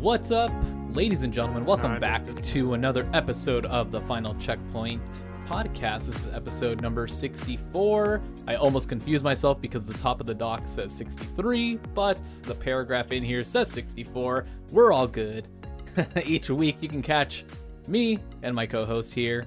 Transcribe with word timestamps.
What's 0.00 0.30
up, 0.30 0.52
ladies 0.92 1.24
and 1.24 1.32
gentlemen? 1.32 1.64
Welcome 1.64 1.98
back 1.98 2.24
to 2.24 2.74
another 2.74 3.10
episode 3.14 3.66
of 3.66 3.90
the 3.90 4.00
Final 4.02 4.32
Checkpoint 4.36 5.02
podcast. 5.44 6.06
This 6.06 6.24
is 6.24 6.32
episode 6.32 6.80
number 6.80 7.08
64. 7.08 8.22
I 8.46 8.54
almost 8.54 8.88
confused 8.88 9.24
myself 9.24 9.60
because 9.60 9.88
the 9.88 9.98
top 9.98 10.20
of 10.20 10.26
the 10.26 10.36
doc 10.36 10.68
says 10.68 10.92
63, 10.92 11.80
but 11.94 12.22
the 12.44 12.54
paragraph 12.54 13.10
in 13.10 13.24
here 13.24 13.42
says 13.42 13.72
64. 13.72 14.46
We're 14.70 14.92
all 14.92 15.08
good. 15.08 15.48
Each 16.24 16.48
week 16.48 16.76
you 16.80 16.88
can 16.88 17.02
catch 17.02 17.44
me 17.88 18.20
and 18.42 18.54
my 18.54 18.66
co-host 18.66 19.12
here 19.12 19.46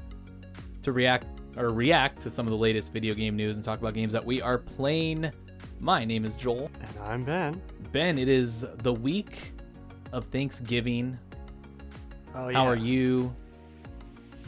to 0.83 0.91
react 0.91 1.27
or 1.55 1.70
react 1.70 2.22
to 2.23 2.30
some 2.30 2.45
of 2.45 2.52
the 2.52 2.58
latest 2.58 2.91
video 2.91 3.13
game 3.13 3.38
news 3.38 3.55
and 3.55 3.63
talk 3.63 3.80
about 3.80 3.94
games 3.94 4.11
that 4.11 4.25
we 4.25 4.41
are 4.41 4.58
playing. 4.58 5.31
My 5.80 6.03
name 6.03 6.25
is 6.25 6.36
Joel. 6.36 6.70
And 6.81 6.97
I'm 7.05 7.23
Ben. 7.23 7.61
Ben, 7.94 8.17
it 8.17 8.27
is 8.27 8.66
the 8.80 8.94
week 8.94 9.53
of 10.11 10.25
Thanksgiving. 10.25 11.17
Oh 12.35 12.52
How 12.52 12.65
are 12.67 12.75
you 12.75 13.33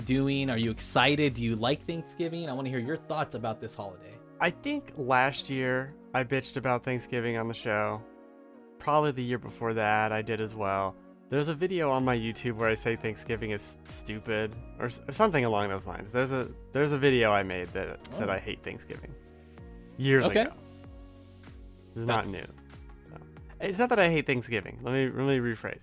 doing? 0.06 0.50
Are 0.50 0.58
you 0.58 0.72
excited? 0.72 1.34
Do 1.34 1.44
you 1.44 1.56
like 1.56 1.86
Thanksgiving? 1.86 2.50
I 2.50 2.54
want 2.54 2.66
to 2.66 2.70
hear 2.70 2.80
your 2.80 2.98
thoughts 2.98 3.36
about 3.36 3.60
this 3.60 3.76
holiday. 3.76 4.12
I 4.40 4.50
think 4.50 4.92
last 4.98 5.50
year 5.50 5.94
I 6.14 6.24
bitched 6.24 6.58
about 6.58 6.84
Thanksgiving 6.84 7.38
on 7.38 7.48
the 7.48 7.54
show. 7.54 8.02
Probably 8.80 9.12
the 9.12 9.24
year 9.24 9.38
before 9.40 9.74
that 9.74 10.12
I 10.12 10.22
did 10.22 10.42
as 10.42 10.54
well. 10.54 10.96
There's 11.30 11.48
a 11.48 11.54
video 11.56 11.90
on 11.90 12.06
my 12.06 12.16
YouTube 12.18 12.54
where 12.58 12.70
I 12.70 12.76
say 12.76 12.96
Thanksgiving 12.96 13.52
is 13.52 13.78
stupid 13.88 14.54
or, 14.80 14.90
or 15.08 15.14
something 15.14 15.46
along 15.46 15.70
those 15.70 15.88
lines. 15.88 16.12
There's 16.12 16.32
a 16.32 16.50
there's 16.74 16.92
a 16.92 16.98
video 16.98 17.32
I 17.32 17.44
made 17.44 17.70
that 17.74 18.14
said 18.14 18.30
Oh. 18.30 18.34
I 18.34 18.40
hate 18.40 18.62
Thanksgiving. 18.64 19.14
Years 19.98 20.26
Okay. 20.26 20.42
ago. 20.42 20.54
This 21.94 22.02
is 22.02 22.08
not 22.08 22.28
new. 22.28 22.44
It's 23.64 23.80
not 23.80 23.90
that 23.90 24.00
I 24.00 24.10
hate 24.10 24.28
Thanksgiving. 24.28 24.80
Let 24.82 24.94
me 24.94 25.06
let 25.06 25.26
me 25.26 25.38
rephrase. 25.40 25.82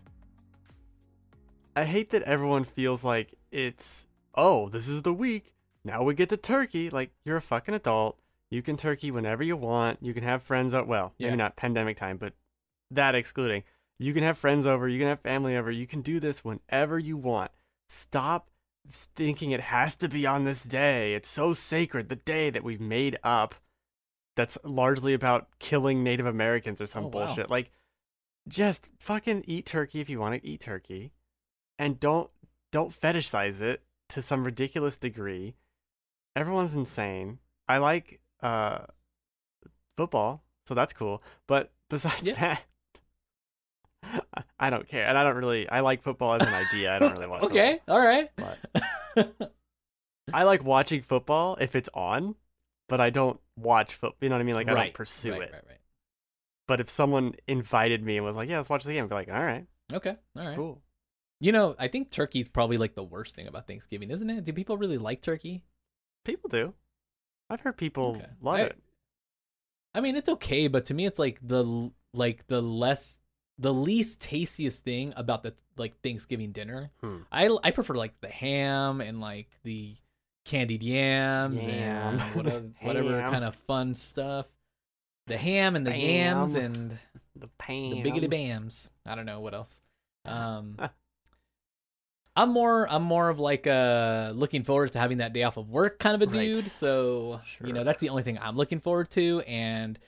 I 1.74 1.84
hate 1.84 2.10
that 2.10 2.22
everyone 2.22 2.64
feels 2.64 3.02
like 3.02 3.34
it's 3.50 4.06
oh, 4.34 4.68
this 4.68 4.86
is 4.86 5.02
the 5.02 5.14
week. 5.14 5.54
Now 5.84 6.02
we 6.02 6.14
get 6.14 6.28
to 6.28 6.36
turkey. 6.36 6.90
Like 6.90 7.10
you're 7.24 7.38
a 7.38 7.42
fucking 7.42 7.74
adult. 7.74 8.18
You 8.50 8.62
can 8.62 8.76
turkey 8.76 9.10
whenever 9.10 9.42
you 9.42 9.56
want. 9.56 9.98
You 10.02 10.12
can 10.12 10.24
have 10.24 10.42
friends 10.42 10.74
out. 10.74 10.86
Well, 10.86 11.14
maybe 11.18 11.30
Yeah. 11.30 11.36
not 11.36 11.56
pandemic 11.56 11.96
time, 11.96 12.16
but 12.18 12.34
that 12.90 13.14
excluding. 13.14 13.62
You 13.98 14.12
can 14.12 14.24
have 14.24 14.36
friends 14.38 14.66
over. 14.66 14.88
You 14.88 14.98
can 14.98 15.08
have 15.08 15.20
family 15.20 15.56
over. 15.56 15.70
You 15.70 15.86
can 15.86 16.02
do 16.02 16.20
this 16.20 16.44
whenever 16.44 16.98
you 16.98 17.16
want. 17.16 17.50
Stop 17.88 18.50
thinking 18.88 19.52
it 19.52 19.60
has 19.60 19.94
to 19.96 20.08
be 20.08 20.26
on 20.26 20.44
this 20.44 20.64
day. 20.64 21.14
It's 21.14 21.28
so 21.28 21.54
sacred. 21.54 22.08
The 22.08 22.16
day 22.16 22.50
that 22.50 22.64
we've 22.64 22.80
made 22.80 23.18
up. 23.22 23.54
That's 24.36 24.56
largely 24.64 25.12
about 25.12 25.48
killing 25.58 26.02
Native 26.04 26.26
Americans 26.26 26.80
or 26.80 26.86
some 26.86 27.04
Oh, 27.04 27.08
wow. 27.08 27.26
bullshit. 27.26 27.50
Like, 27.50 27.70
just 28.48 28.90
fucking 28.98 29.44
eat 29.46 29.66
turkey 29.66 30.00
if 30.00 30.08
you 30.08 30.18
want 30.20 30.40
to 30.40 30.48
eat 30.48 30.60
turkey, 30.60 31.12
and 31.78 31.98
don't 32.00 32.30
don't 32.72 32.90
fetishize 32.92 33.60
it 33.60 33.82
to 34.10 34.22
some 34.22 34.44
ridiculous 34.44 34.96
degree. 34.96 35.54
Everyone's 36.36 36.74
insane. 36.74 37.38
I 37.68 37.78
like 37.78 38.20
uh 38.42 38.86
football, 39.96 40.42
so 40.66 40.74
that's 40.74 40.92
cool. 40.92 41.22
But 41.46 41.72
besides 41.88 42.22
Yeah. 42.22 42.34
that, 44.02 44.24
I- 44.58 44.70
don't 44.70 44.88
care, 44.88 45.06
and 45.06 45.18
I 45.18 45.24
don't 45.24 45.36
really. 45.36 45.68
I 45.68 45.80
like 45.80 46.02
football 46.02 46.34
as 46.34 46.42
an 46.46 46.54
idea. 46.54 46.94
I 46.94 46.98
don't 46.98 47.12
really 47.12 47.26
watch. 47.28 47.42
okay, 47.44 47.80
all 47.88 48.00
right. 48.00 48.30
football. 49.14 49.50
I 50.32 50.44
like 50.44 50.64
watching 50.64 51.02
football 51.02 51.56
if 51.60 51.74
it's 51.74 51.88
on, 51.92 52.36
but 52.90 53.00
I 53.00 53.08
don't 53.10 53.40
watch 53.56 53.94
football. 53.94 54.18
You 54.20 54.28
know 54.28 54.34
what 54.34 54.40
I 54.42 54.44
mean? 54.44 54.54
Like 54.54 54.68
I 54.68 54.72
Right, 54.74 54.84
don't 54.86 54.94
pursue 54.94 55.32
right, 55.32 55.42
it. 55.42 55.52
Right, 55.52 55.64
right. 55.66 55.78
But 56.68 56.80
if 56.80 56.90
someone 56.90 57.34
invited 57.48 58.04
me 58.04 58.16
and 58.16 58.24
was 58.26 58.36
like, 58.36 58.48
"Yeah, 58.48 58.58
let's 58.58 58.68
watch 58.68 58.84
the 58.84 58.92
game," 58.92 59.04
I'd 59.04 59.08
be 59.08 59.14
like, 59.14 59.28
"All 59.30 59.42
right, 59.42 59.66
Okay, 59.92 60.16
all 60.36 60.46
right. 60.46 60.56
cool." 60.56 60.82
You 61.40 61.52
know, 61.52 61.74
I 61.78 61.88
think 61.88 62.10
turkey's 62.10 62.48
probably 62.48 62.76
like 62.76 62.94
the 62.94 63.02
worst 63.02 63.34
thing 63.34 63.46
about 63.46 63.66
Thanksgiving, 63.66 64.10
isn't 64.10 64.28
it? 64.28 64.44
Do 64.44 64.52
people 64.52 64.76
really 64.76 64.98
like 64.98 65.22
turkey? 65.22 65.64
People 66.24 66.48
do. 66.50 66.74
I've 67.48 67.62
heard 67.62 67.76
people 67.78 68.16
Okay. 68.18 68.26
love 68.42 68.58
I- 68.60 68.62
it. 68.64 68.78
I 69.94 70.00
mean, 70.00 70.14
it's 70.16 70.28
okay, 70.28 70.68
but 70.68 70.84
to 70.86 70.94
me, 70.94 71.06
it's 71.06 71.18
like 71.18 71.38
the 71.42 71.90
like 72.12 72.46
the 72.46 72.60
less 72.62 73.18
the 73.58 73.74
least 73.74 74.20
tastiest 74.20 74.84
thing 74.84 75.12
about 75.16 75.42
the 75.42 75.54
like 75.76 76.00
Thanksgiving 76.02 76.52
dinner. 76.52 76.90
Hmm. 77.00 77.22
I 77.32 77.48
I 77.64 77.70
prefer 77.72 77.94
like 77.94 78.20
the 78.20 78.28
ham 78.28 79.00
and 79.00 79.20
like 79.20 79.48
the 79.64 79.96
candied 80.44 80.82
yams 80.82 81.66
Yam. 81.66 82.14
and 82.14 82.20
whatever 82.34 82.64
whatever 82.82 83.20
kind 83.30 83.44
of 83.44 83.54
fun 83.66 83.94
stuff. 83.94 84.46
The 85.26 85.36
ham 85.36 85.76
and 85.76 85.86
the 85.86 85.96
yams 85.96 86.54
and 86.54 86.98
The 87.36 87.46
pan. 87.58 87.90
the 87.90 88.02
biggity 88.02 88.28
bams. 88.30 88.90
I 89.06 89.14
don't 89.14 89.26
know 89.26 89.40
what 89.40 89.54
else. 89.54 89.80
Um, 90.24 90.76
I'm 92.36 92.50
more 92.52 92.86
I'm 92.90 93.02
more 93.02 93.28
of 93.28 93.38
like 93.38 93.66
uh 93.66 94.32
looking 94.34 94.62
forward 94.64 94.92
to 94.92 94.98
having 94.98 95.18
that 95.18 95.32
day 95.32 95.42
off 95.42 95.56
of 95.56 95.68
work 95.70 95.98
kind 95.98 96.20
of 96.20 96.22
a 96.28 96.30
Right. 96.32 96.54
dude. 96.54 96.64
So 96.64 97.40
you 97.64 97.72
know 97.72 97.84
that's 97.84 98.00
the 98.00 98.08
only 98.08 98.22
thing 98.22 98.38
I'm 98.40 98.56
looking 98.56 98.80
forward 98.80 99.10
to. 99.10 99.40
And 99.40 99.98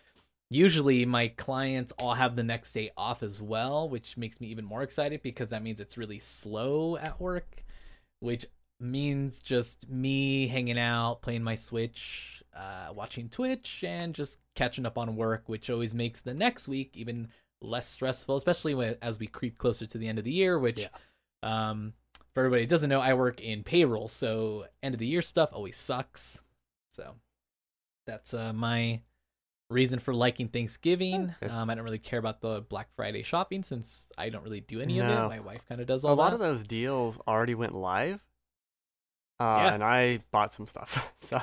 usually 0.50 1.04
my 1.04 1.28
clients 1.28 1.93
all 1.99 2.14
have 2.14 2.37
the 2.37 2.43
next 2.43 2.72
day 2.72 2.91
off 2.97 3.22
as 3.22 3.43
well, 3.43 3.88
which 3.88 4.16
makes 4.16 4.41
me 4.41 4.49
even 4.49 4.64
more 4.64 4.82
excited 4.82 5.22
because 5.22 5.50
that 5.50 5.62
means 5.62 5.81
it's 5.81 5.99
really 5.99 6.19
slow 6.20 6.97
at 6.97 7.20
work, 7.20 7.64
which 8.20 8.47
means 8.82 9.41
just 9.41 9.88
me 9.88 10.47
hanging 10.48 10.78
out, 10.78 11.22
playing 11.22 11.43
my 11.43 11.54
Switch, 11.54 12.43
uh, 12.54 12.93
watching 12.94 13.28
Twitch, 13.28 13.84
and 13.87 14.15
just 14.15 14.38
catching 14.54 14.84
up 14.87 14.98
on 14.98 15.16
work, 15.16 15.44
which 15.47 15.70
always 15.70 15.94
makes 15.94 16.20
the 16.20 16.34
next 16.34 16.69
week 16.69 16.91
even 16.94 17.28
less 17.60 17.88
stressful, 17.88 18.37
especially 18.37 18.75
when 18.75 18.97
as 19.00 19.19
we 19.19 19.26
creep 19.26 19.56
closer 19.56 19.87
to 19.87 19.98
the 19.98 20.09
end 20.09 20.19
of 20.19 20.25
the 20.25 20.32
year. 20.32 20.59
Which, 20.59 20.81
Yeah. 20.81 20.88
um, 21.43 21.94
for 22.34 22.41
everybody 22.41 22.62
who 22.62 22.69
doesn't 22.69 22.91
know, 22.91 23.00
I 23.00 23.15
work 23.15 23.41
in 23.41 23.62
payroll, 23.62 24.09
so 24.09 24.66
end 24.82 24.94
of 24.94 24.99
the 24.99 25.06
year 25.06 25.22
stuff 25.22 25.50
always 25.53 25.76
sucks. 25.76 26.43
So 26.93 27.14
that's 28.06 28.34
uh, 28.34 28.53
my 28.53 29.00
reason 29.70 29.99
for 29.99 30.12
liking 30.14 30.49
Thanksgiving. 30.49 31.34
Um, 31.49 31.70
I 31.70 31.75
don't 31.75 31.84
really 31.84 31.99
care 31.99 32.19
about 32.19 32.41
the 32.41 32.60
Black 32.62 32.88
Friday 32.97 33.22
shopping 33.22 33.62
since 33.62 34.09
I 34.19 34.28
don't 34.28 34.43
really 34.44 34.60
do 34.60 34.81
any 34.81 34.99
of 34.99 35.06
No. 35.06 35.25
it. 35.26 35.28
My 35.28 35.41
wife 35.41 35.62
kind 35.69 35.81
of 35.81 35.87
does 35.87 36.04
all. 36.04 36.12
A 36.12 36.14
lot 36.14 36.31
that. 36.31 36.34
of 36.34 36.41
those 36.41 36.62
deals 36.62 37.19
already 37.26 37.54
went 37.54 37.75
live. 37.75 38.20
Uh, 39.42 39.58
Yeah. 39.58 39.75
and 39.75 39.82
I 39.82 40.19
bought 40.30 40.53
some 40.53 40.66
stuff. 40.66 41.12
So 41.20 41.41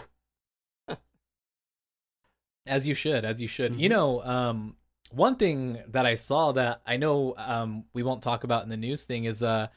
As 2.66 2.86
you 2.86 2.94
should, 2.94 3.26
as 3.26 3.42
you 3.42 3.48
should. 3.48 3.76
You 3.76 3.90
Mhm. 3.90 3.92
know, 3.92 4.24
um, 4.24 4.78
one 5.12 5.36
thing 5.38 5.82
that 5.88 6.06
I 6.06 6.14
saw 6.16 6.52
that 6.52 6.82
I 6.86 6.98
know 6.98 7.34
um, 7.38 7.86
we 7.94 8.04
won't 8.04 8.22
talk 8.22 8.44
about 8.44 8.62
in 8.64 8.70
the 8.70 8.78
news 8.78 9.06
thing 9.06 9.24
is 9.26 9.42
uh, 9.42 9.68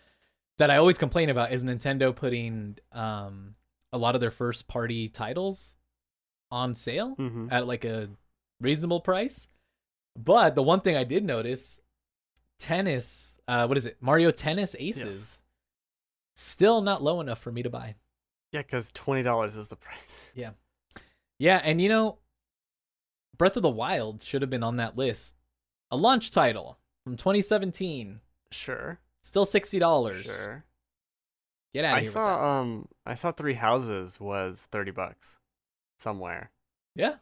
that 0.59 0.71
I 0.71 0.77
always 0.77 0.99
complain 0.99 1.31
about 1.31 1.53
is 1.53 1.65
Nintendo 1.65 2.15
putting 2.15 2.77
um, 2.93 3.55
a 3.95 3.99
lot 3.99 4.15
of 4.15 4.21
their 4.21 4.31
first 4.31 4.69
party 4.69 5.09
titles 5.09 5.79
on 6.51 6.75
sale 6.75 7.17
mhm. 7.17 7.51
at 7.51 7.67
like 7.67 7.87
a 7.87 8.11
reasonable 8.61 9.01
price. 9.01 9.49
But 10.15 10.55
the 10.55 10.63
one 10.63 10.83
thing 10.83 10.95
I 10.97 11.05
did 11.05 11.25
notice, 11.25 11.81
tennis, 12.59 13.41
uh, 13.49 13.67
what 13.67 13.79
is 13.79 13.87
it? 13.87 13.97
Mario 14.03 14.31
Tennis 14.33 14.77
Aces, 14.79 15.41
still 16.37 16.83
not 16.83 17.03
low 17.03 17.23
enough 17.23 17.39
for 17.39 17.51
me 17.51 17.63
to 17.63 17.71
buy. 17.71 17.95
Yeah, 18.53 18.63
because 18.63 18.91
twenty 18.93 19.23
dollars 19.23 19.57
is 19.57 19.69
the 19.69 19.77
price. 19.77 20.21
Yeah, 20.35 20.51
yeah, 21.39 21.61
and 21.65 21.81
you 21.81 21.89
know, 21.89 22.19
Breath 23.37 23.57
of 23.57 23.63
the 23.63 23.69
Wild 23.71 24.23
should 24.23 24.43
have 24.43 24.51
been 24.51 24.63
on 24.63 24.77
that 24.77 24.97
list. 24.97 25.35
A 25.91 25.97
launch 25.97 26.31
title 26.31 26.79
from 27.05 27.17
2017, 27.17 28.21
Sure, 28.51 28.99
still 29.23 29.45
sixty 29.45 29.79
dollars. 29.79 30.23
sure. 30.25 30.65
Get 31.75 31.85
out 31.87 31.99
of 31.99 32.05
I 32.05 32.07
saw 32.07 32.61
um, 32.61 32.89
I 33.07 33.15
saw 33.15 33.33
Three 33.33 33.55
Houses 33.55 34.21
was 34.21 34.69
thirty 34.71 34.91
bucks, 34.91 35.39
somewhere, 35.99 36.51
yeah, 36.95 37.15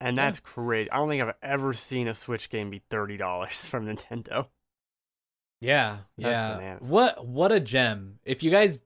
and 0.00 0.16
Yeah. 0.16 0.24
that's 0.24 0.40
crazy. 0.40 0.90
I 0.90 0.96
don't 0.96 1.08
think 1.08 1.22
I've 1.22 1.34
ever 1.42 1.72
seen 1.74 2.08
a 2.08 2.14
Switch 2.14 2.48
game 2.50 2.70
be 2.70 2.82
thirty 2.90 3.16
dollars 3.16 3.68
from 3.68 3.86
Nintendo. 3.88 4.48
yeah, 5.60 5.98
That's 6.16 6.30
yeah. 6.32 6.54
bananas. 6.56 6.88
What 6.90 7.26
what 7.26 7.52
a 7.52 7.60
gem! 7.60 8.18
If 8.24 8.42
you 8.42 8.50
guys 8.50 8.80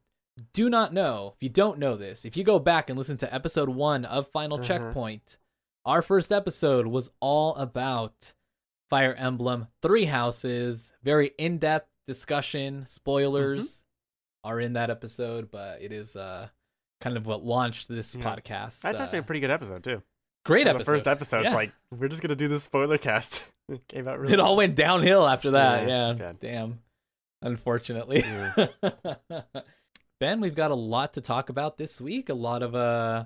do 0.52 0.68
not 0.70 0.92
know, 0.92 1.32
if 1.36 1.42
you 1.42 1.48
don't 1.48 1.78
know 1.78 1.96
this, 1.96 2.24
if 2.24 2.36
you 2.36 2.44
go 2.44 2.58
back 2.58 2.88
and 2.90 2.98
listen 2.98 3.16
to 3.18 3.34
episode 3.34 3.68
one 3.68 4.04
of 4.04 4.28
Final 4.28 4.58
Uh-huh. 4.58 4.66
Checkpoint, 4.66 5.36
our 5.84 6.02
first 6.02 6.32
episode 6.32 6.86
was 6.86 7.10
all 7.20 7.54
about 7.56 8.32
Fire 8.90 9.14
Emblem 9.14 9.66
Three 9.82 10.04
Houses. 10.04 10.92
Very 11.02 11.32
in 11.38 11.58
depth 11.58 11.88
discussion. 12.06 12.84
Spoilers 12.86 13.82
Mm-hmm. 14.44 14.50
are 14.50 14.60
in 14.60 14.72
that 14.74 14.90
episode, 14.90 15.50
but 15.50 15.80
it 15.82 15.92
is 15.92 16.16
uh 16.16 16.48
kind 17.00 17.16
of 17.16 17.26
what 17.26 17.44
launched 17.44 17.88
this 17.88 18.14
Yeah. 18.14 18.22
podcast. 18.24 18.80
That's 18.82 19.00
actually 19.00 19.18
a 19.18 19.22
Uh, 19.22 19.24
pretty 19.24 19.40
good 19.40 19.50
episode 19.50 19.82
too. 19.84 20.02
great 20.44 20.66
episode. 20.66 20.92
The 20.92 20.96
first 20.98 21.06
episode, 21.06 21.44
Yeah. 21.44 21.54
like 21.54 21.72
we're 21.90 22.08
just 22.08 22.22
gonna 22.22 22.36
do 22.36 22.48
this 22.48 22.62
spoiler 22.64 22.98
cast. 22.98 23.42
it 23.68 23.86
came 23.88 24.06
out 24.08 24.18
really. 24.18 24.32
it 24.34 24.40
all 24.40 24.56
went 24.56 24.74
downhill 24.76 25.26
after 25.26 25.52
that. 25.52 25.88
Yeah, 25.88 26.14
Yeah, 26.18 26.32
damn. 26.40 26.80
Unfortunately. 27.42 28.22
ben, 30.22 30.40
we've 30.40 30.54
got 30.54 30.70
a 30.70 30.76
lot 30.76 31.14
to 31.14 31.20
talk 31.20 31.48
about 31.48 31.78
this 31.78 32.00
week. 32.00 32.28
A 32.28 32.34
lot 32.34 32.62
of 32.62 32.76
uh 32.76 33.24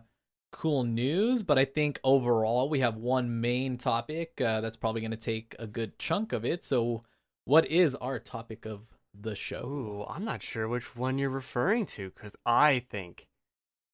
cool 0.50 0.82
news, 0.82 1.42
but 1.42 1.58
I 1.58 1.66
think 1.66 2.00
overall 2.02 2.70
we 2.70 2.80
have 2.80 2.96
one 2.96 3.42
main 3.42 3.76
topic 3.76 4.40
uh, 4.40 4.62
that's 4.62 4.78
probably 4.78 5.02
going 5.02 5.10
to 5.10 5.18
take 5.18 5.54
a 5.58 5.66
good 5.66 5.98
chunk 5.98 6.32
of 6.32 6.46
it. 6.46 6.64
So, 6.64 7.04
what 7.44 7.66
is 7.66 7.94
our 7.96 8.18
topic 8.18 8.64
of 8.64 8.80
the 9.12 9.34
show. 9.34 9.66
Ooh, 9.66 10.06
I'm 10.08 10.24
not 10.24 10.42
sure 10.42 10.68
which 10.68 10.96
one 10.96 11.18
you're 11.18 11.28
referring 11.28 11.84
to 11.86 12.10
because 12.14 12.34
I 12.46 12.84
think, 12.90 13.26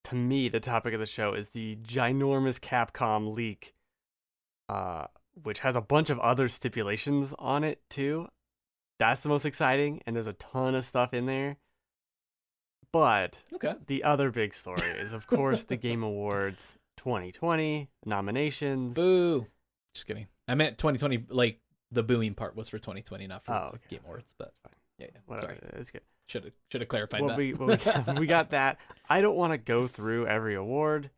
to 0.04 0.14
me, 0.14 0.48
the 0.48 0.60
topic 0.60 0.94
of 0.94 1.00
the 1.00 1.06
show 1.06 1.34
is 1.34 1.50
the 1.50 1.78
ginormous 1.82 2.60
Capcom 2.60 3.34
leak, 3.34 3.74
uh, 4.68 5.06
which 5.42 5.60
has 5.60 5.74
a 5.74 5.80
bunch 5.80 6.08
of 6.10 6.20
other 6.20 6.48
stipulations 6.48 7.34
on 7.38 7.64
it 7.64 7.80
too. 7.90 8.28
That's 9.00 9.22
the 9.22 9.28
most 9.28 9.44
exciting, 9.44 10.02
and 10.06 10.14
there's 10.14 10.28
a 10.28 10.34
ton 10.34 10.76
of 10.76 10.84
stuff 10.84 11.12
in 11.12 11.26
there. 11.26 11.56
But 12.92 13.40
Okay. 13.54 13.74
the 13.86 14.04
other 14.04 14.30
big 14.30 14.52
story 14.54 14.82
is, 14.82 15.12
of 15.12 15.26
course, 15.26 15.64
the 15.64 15.76
Game 15.76 16.02
Awards 16.02 16.76
2020 16.98 17.88
nominations. 18.04 18.94
Boo. 18.94 19.46
Just 19.94 20.06
kidding. 20.06 20.26
I 20.46 20.54
meant 20.54 20.78
2020. 20.78 21.24
Like 21.28 21.58
the 21.90 22.02
booing 22.02 22.34
part 22.34 22.54
was 22.56 22.68
for 22.68 22.78
2020, 22.78 23.26
not 23.26 23.44
for 23.44 23.52
Oh, 23.52 23.68
okay. 23.74 23.78
Game 23.90 24.00
Awards. 24.04 24.34
But 24.38 24.52
yeah, 24.98 25.06
yeah. 25.12 25.20
Whatever, 25.26 25.46
Sorry, 25.54 25.58
it's 25.80 25.90
good. 25.90 26.02
should 26.28 26.44
have 26.44 26.52
should 26.70 26.80
have 26.82 26.88
clarified 26.88 27.20
well, 27.22 27.28
that. 27.30 27.38
we, 27.38 27.54
well, 27.54 27.68
we, 27.68 27.76
got, 27.76 28.18
we 28.20 28.26
got 28.26 28.50
that. 28.50 28.78
I 29.08 29.20
don't 29.20 29.36
want 29.36 29.52
to 29.52 29.58
go 29.58 29.86
through 29.86 30.26
every 30.26 30.54
award 30.54 31.10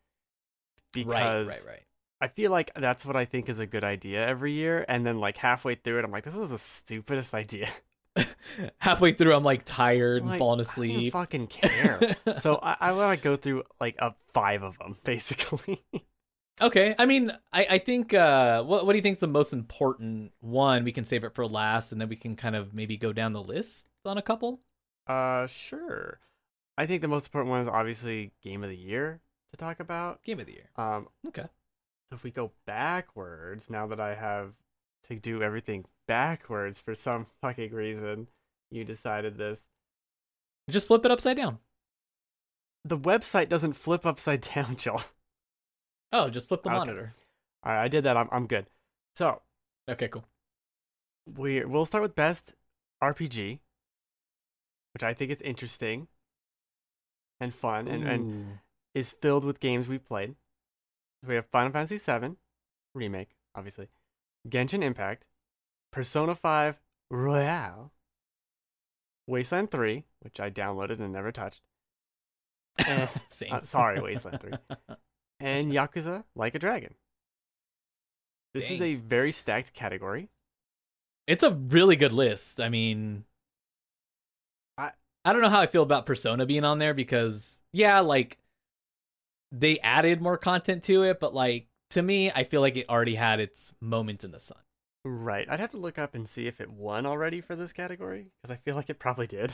because 0.93 1.47
right, 1.47 1.59
right, 1.59 1.67
right. 1.67 1.83
I 2.21 2.29
feel 2.29 2.51
like 2.51 2.73
that's 2.75 3.05
what 3.05 3.17
I 3.17 3.25
think 3.25 3.49
is 3.49 3.59
a 3.59 3.67
good 3.67 3.85
idea 3.85 4.25
every 4.27 4.53
year, 4.53 4.85
and 4.89 5.05
then 5.05 5.19
like 5.19 5.37
halfway 5.37 5.75
through 5.75 5.99
it, 5.99 6.05
I'm 6.05 6.11
like, 6.13 6.25
this 6.25 6.35
was 6.35 6.51
the 6.51 6.59
stupidest 6.59 7.35
idea. 7.45 7.69
Halfway 8.79 9.13
through, 9.13 9.35
I'm 9.35 9.45
like 9.45 9.65
tired 9.65 10.23
and 10.23 10.31
Like, 10.31 10.39
falling 10.39 10.61
I 10.61 10.63
don't 10.63 10.71
asleep. 10.71 11.13
fucking 11.13 11.47
care. 11.49 12.17
so 12.39 12.59
I, 12.63 12.77
I 12.81 12.93
want 12.93 13.21
to 13.21 13.23
go 13.25 13.37
through 13.37 13.65
like 13.81 13.97
a 13.99 14.15
five 14.33 14.63
of 14.63 14.79
them, 14.79 14.99
basically. 15.05 15.83
Okay, 16.63 16.95
I 16.99 17.07
mean, 17.07 17.33
I 17.53 17.67
I 17.71 17.79
think 17.79 18.15
uh, 18.15 18.63
what 18.63 18.87
what 18.87 18.93
do 18.93 18.99
you 18.99 19.03
think 19.03 19.17
is 19.17 19.21
the 19.21 19.27
most 19.27 19.53
important 19.53 20.33
one? 20.41 20.85
We 20.85 20.93
can 20.93 21.05
save 21.05 21.25
it 21.25 21.35
for 21.35 21.47
last, 21.47 21.91
and 21.91 22.01
then 22.01 22.09
we 22.09 22.17
can 22.17 22.37
kind 22.37 22.55
of 22.55 22.73
maybe 22.75 22.97
go 22.97 23.13
down 23.13 23.33
the 23.33 23.43
list 23.43 23.89
on 24.05 24.19
a 24.19 24.23
couple. 24.23 24.61
uh, 25.09 25.47
sure. 25.49 26.21
I 26.79 26.87
think 26.87 27.03
the 27.03 27.09
most 27.09 27.27
important 27.27 27.51
one 27.51 27.61
is 27.61 27.69
obviously 27.69 28.33
Game 28.43 28.63
of 28.65 28.71
the 28.71 28.77
Year 28.77 29.21
to 29.53 29.57
talk 29.57 29.79
about. 29.81 30.23
Game 30.25 30.39
of 30.41 30.47
the 30.47 30.53
year. 30.53 30.71
Um, 30.77 31.09
Okay. 31.27 31.43
so 31.43 32.15
if 32.17 32.23
we 32.25 32.31
go 32.33 32.51
backwards, 32.67 33.71
now 33.71 33.87
that 33.89 34.01
I 34.01 34.15
have 34.17 34.53
to 35.09 35.17
do 35.19 35.43
everything 35.43 35.85
backwards 36.07 36.81
for 36.81 36.95
some 36.95 37.27
fucking 37.41 37.73
reason, 37.73 38.29
you 38.71 38.85
decided 38.85 39.37
this. 39.39 39.61
Just 40.71 40.89
flip 40.89 41.05
it 41.05 41.11
upside 41.11 41.37
down. 41.37 41.59
The 42.85 42.99
website 42.99 43.49
doesn't 43.49 43.75
flip 43.75 44.05
upside 44.07 44.41
down, 44.55 44.77
Joel. 44.77 45.03
Oh, 46.13 46.31
just 46.31 46.49
flip 46.49 46.63
the 46.63 46.71
Okay. 46.71 46.79
monitor. 46.79 47.13
All 47.63 47.73
right, 47.73 47.83
I 47.85 47.89
did 47.89 48.05
that. 48.05 48.17
I'm 48.17 48.29
I'm 48.31 48.47
good. 48.47 48.67
So 49.17 49.43
Okay, 49.89 50.09
cool. 50.09 50.25
we 51.27 51.65
we'll 51.65 51.85
start 51.85 52.03
with 52.03 52.15
best 52.15 52.55
RPG, 53.03 53.61
which 54.93 55.03
I 55.03 55.13
think 55.15 55.31
is 55.31 55.41
interesting 55.43 56.09
and 57.41 57.55
fun 57.55 57.89
and, 57.89 58.05
and 58.05 58.59
is 58.95 59.13
filled 59.13 59.45
with 59.45 59.61
games 59.61 59.89
we've 59.89 60.05
played. 60.07 60.37
We 61.27 61.35
have 61.37 61.47
Final 61.47 61.73
Fantasy 61.73 61.97
VII 61.99 62.37
remake, 62.95 63.31
obviously, 63.55 63.89
Genshin 64.49 64.83
Impact, 64.83 65.25
Persona 65.93 66.35
5 66.35 66.79
Royal, 67.11 67.93
Wasteland 69.27 69.71
3, 69.71 70.05
which 70.21 70.41
I 70.41 70.51
downloaded 70.51 71.01
and 71.01 71.13
never 71.13 71.33
touched, 71.33 71.63
Eh, 72.79 73.07
Same. 73.29 73.53
uh, 73.53 73.63
sorry, 73.65 74.01
Wasteland 74.01 74.41
3. 74.41 74.53
and 75.41 75.73
Yakuza 75.73 76.25
Like 76.35 76.55
a 76.55 76.59
Dragon. 76.59 76.95
This 78.53 78.71
is 78.71 78.81
a 78.81 78.95
very 78.95 79.33
stacked 79.33 79.73
category. 79.75 80.29
it's 81.27 81.43
a 81.43 81.51
really 81.51 81.97
good 81.97 82.13
list. 82.13 82.61
I 82.61 82.69
mean, 82.69 83.25
I- 84.79 84.93
I 85.25 85.33
don't 85.33 85.43
know 85.43 85.49
how 85.49 85.61
I 85.61 85.67
feel 85.67 85.83
about 85.83 86.07
Persona 86.07 86.47
being 86.47 86.65
on 86.65 86.79
there 86.79 86.95
because 86.95 87.61
yeah, 87.73 88.01
like 88.01 88.39
they 89.51 89.79
added 89.81 90.21
more 90.21 90.37
content 90.37 90.83
to 90.85 91.03
it, 91.05 91.19
but 91.19 91.35
like 91.35 91.67
to 91.95 92.03
me, 92.03 92.31
I 92.31 92.45
feel 92.45 92.61
like 92.61 92.77
it 92.77 92.89
already 92.89 93.15
had 93.15 93.41
its 93.41 93.73
moment 93.81 94.25
in 94.25 94.33
the 94.33 94.41
sun. 94.41 94.59
Right. 95.05 95.47
I'd 95.49 95.61
have 95.61 95.71
to 95.73 95.77
look 95.77 95.99
up 95.99 96.15
and 96.15 96.29
see 96.29 96.47
if 96.47 96.61
it 96.61 96.71
won 96.71 97.07
already 97.07 97.41
for 97.41 97.55
this 97.55 97.73
category 97.73 98.27
because 98.43 98.53
I 98.53 98.57
feel 98.57 98.75
like 98.75 98.91
it 98.91 98.99
probably 98.99 99.27
did. 99.27 99.53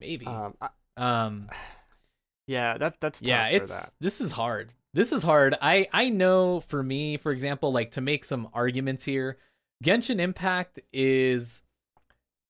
Maybe. 0.00 0.26
Um, 0.26 0.54
I, 0.60 0.68
Um, 0.96 1.50
yeah, 2.46 2.78
that 2.78 2.96
that's 3.00 3.20
tough 3.20 3.28
yeah, 3.28 3.48
for 3.48 3.56
it's 3.56 3.72
that. 3.72 3.92
this 4.00 4.20
is 4.20 4.32
hard. 4.32 4.72
This 4.94 5.12
is 5.12 5.22
hard. 5.22 5.56
I 5.60 5.86
I 5.92 6.08
know 6.08 6.60
for 6.60 6.82
me, 6.82 7.18
for 7.18 7.30
example, 7.30 7.72
like 7.72 7.90
to 7.92 8.00
make 8.00 8.24
some 8.24 8.48
arguments 8.54 9.04
here, 9.04 9.36
Genshin 9.84 10.18
Impact 10.20 10.80
is 10.94 11.62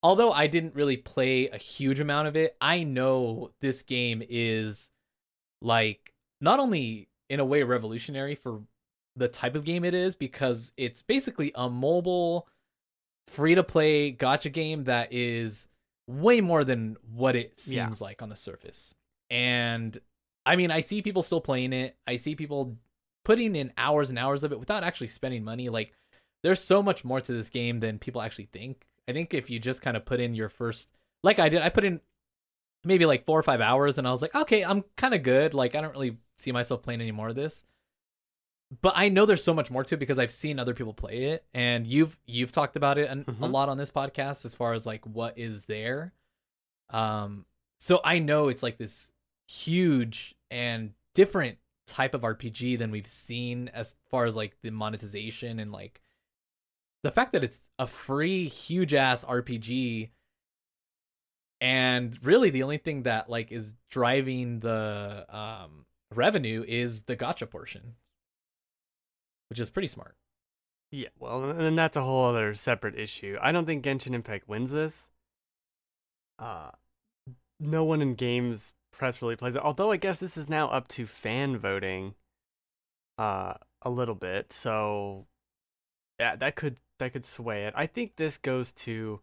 although 0.05 0.31
I 0.31 0.47
didn't 0.47 0.77
really 0.77 0.99
play 0.99 1.49
a 1.49 1.59
huge 1.59 1.99
amount 1.99 2.29
of 2.29 2.37
it, 2.37 2.57
I 2.61 2.85
know 2.85 3.51
this 3.61 3.83
game 3.83 4.23
is 4.29 4.91
like 5.61 6.13
not 6.41 6.61
only 6.61 7.09
in 7.29 7.41
a 7.41 7.45
way 7.45 7.63
revolutionary 7.63 8.35
for 8.35 8.63
the 9.17 9.29
type 9.29 9.55
of 9.55 9.65
game 9.65 9.85
it 9.85 9.95
is 9.95 10.15
because 10.15 10.73
it's 10.77 11.03
basically 11.03 11.51
a 11.55 11.69
mobile 11.71 12.47
free 13.29 13.55
to 13.55 13.65
play 13.65 14.13
gacha 14.13 14.53
game 14.53 14.85
that 14.85 15.09
is 15.13 15.69
way 16.07 16.41
more 16.41 16.63
than 16.65 16.97
what 17.13 17.35
it 17.35 17.61
Yeah. 17.67 17.87
seems 17.87 18.01
like 18.01 18.23
on 18.23 18.29
the 18.29 18.37
surface. 18.37 18.95
And 19.31 19.99
I 20.45 20.55
mean, 20.55 20.71
I 20.71 20.81
see 20.81 21.03
people 21.03 21.23
still 21.23 21.41
playing 21.41 21.73
it. 21.73 21.97
I 22.07 22.17
see 22.17 22.37
people 22.37 22.77
putting 23.25 23.57
in 23.57 23.73
hours 23.77 24.11
and 24.11 24.19
hours 24.19 24.45
of 24.45 24.53
it 24.53 24.61
without 24.61 24.85
actually 24.85 25.09
spending 25.09 25.43
money. 25.43 25.69
Like 25.69 25.93
there's 26.45 26.61
so 26.61 26.83
much 26.83 27.05
more 27.05 27.21
to 27.21 27.33
this 27.33 27.51
game 27.51 27.81
than 27.81 27.99
people 27.99 28.23
actually 28.23 28.49
think. 28.53 28.87
I 29.09 29.13
think 29.13 29.35
if 29.35 29.51
you 29.51 29.59
just 29.59 29.83
kind 29.83 29.97
of 29.97 30.05
put 30.05 30.21
in 30.21 30.35
your 30.35 30.49
first 30.49 30.89
like 31.25 31.39
I 31.41 31.49
did, 31.49 31.63
I 31.63 31.71
put 31.71 31.85
in 31.85 32.01
maybe 32.85 33.07
like 33.07 33.25
4 33.27 33.41
or 33.41 33.43
5 33.43 33.61
hours 33.61 33.99
and 33.99 34.07
I 34.07 34.13
was 34.13 34.23
like, 34.23 34.35
"Okay, 34.35 34.63
I'm 34.65 34.85
kind 34.97 35.15
of 35.15 35.25
good. 35.25 35.55
Like 35.55 35.75
I 35.75 35.81
don't 35.81 35.93
really 35.93 36.19
see 36.37 36.53
myself 36.53 36.83
playing 36.83 37.01
any 37.01 37.13
more 37.13 37.29
of 37.29 37.35
this." 37.37 37.65
But 38.83 38.95
I 38.97 39.09
know 39.11 39.27
there's 39.27 39.45
so 39.45 39.55
much 39.55 39.71
more 39.71 39.85
to 39.85 39.95
it 39.95 39.99
because 39.99 40.19
I've 40.19 40.33
seen 40.33 40.59
other 40.59 40.75
people 40.75 40.93
play 40.93 41.25
it 41.27 41.45
and 41.55 41.87
you've 41.87 42.19
you've 42.27 42.51
talked 42.51 42.75
about 42.77 42.99
it 42.99 43.09
an, 43.09 43.21
a 43.29 43.33
Mhm. 43.33 43.53
lot 43.53 43.69
on 43.69 43.77
this 43.79 43.91
podcast 43.93 44.45
as 44.45 44.55
far 44.57 44.73
as 44.73 44.85
like 44.85 45.05
what 45.07 45.39
is 45.39 45.67
there. 45.67 46.13
Um 46.91 47.47
so 47.79 48.01
I 48.05 48.19
know 48.19 48.49
it's 48.49 48.63
like 48.65 48.77
this 48.79 49.13
huge 49.47 50.35
and 50.51 50.95
different 51.15 51.59
type 51.87 52.15
of 52.15 52.23
RPG 52.25 52.77
than 52.77 52.91
we've 52.91 53.07
seen 53.07 53.69
as 53.69 53.95
far 54.11 54.25
as 54.25 54.35
like 54.35 54.57
the 54.63 54.71
monetization 54.71 55.61
and 55.61 55.71
like 55.71 56.03
the 57.05 57.13
fact 57.13 57.33
that 57.35 57.45
it's 57.45 57.63
a 57.79 57.87
free 57.87 58.49
huge 58.49 58.95
ass 58.95 59.25
RPG 59.25 60.11
and 61.61 62.19
really 62.25 62.51
the 62.51 62.65
only 62.65 62.79
thing 62.79 63.05
that 63.05 63.31
like 63.31 63.53
is 63.53 63.75
driving 63.91 64.59
the 64.61 65.25
um 65.29 65.86
revenue 66.15 66.65
is 66.67 67.03
the 67.03 67.17
gacha 67.17 67.49
portion 67.49 67.95
which 69.49 69.61
is 69.61 69.71
pretty 69.71 69.89
smart 69.89 70.17
Yeah, 70.91 71.09
well, 71.19 71.51
and 71.51 71.79
that's 71.79 71.97
a 71.97 72.03
whole 72.03 72.27
other 72.27 72.55
separate 72.55 72.99
issue. 72.99 73.37
I 73.41 73.53
don't 73.53 73.67
think 73.67 73.85
Genshin 73.85 74.15
Impact 74.15 74.49
wins 74.49 74.71
this. 74.71 75.11
Uh, 76.39 76.71
no 77.59 77.85
one 77.85 78.03
in 78.03 78.15
games 78.15 78.73
press 78.93 79.21
really 79.23 79.37
plays 79.37 79.55
it. 79.55 79.63
Although 79.63 79.91
I 79.91 79.97
guess 79.97 80.21
this 80.21 80.37
is 80.37 80.49
now 80.49 80.69
up 80.69 80.89
to 80.89 81.07
fan 81.07 81.57
voting, 81.57 82.15
uh, 83.19 83.55
a 83.83 83.91
little 83.91 84.15
bit. 84.15 84.53
So, 84.53 85.27
yeah, 86.19 86.37
that 86.37 86.57
could 86.57 86.77
that 86.99 87.13
could 87.13 87.27
sway 87.27 87.65
it. 87.65 87.75
I 87.77 87.87
think 87.87 88.17
this 88.17 88.39
goes 88.39 88.73
to 88.73 89.21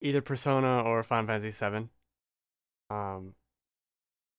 either 0.00 0.20
Persona 0.20 0.82
or 0.82 1.02
Final 1.02 1.26
Fantasy 1.26 1.50
VII. 1.50 1.88
Um, 2.90 3.34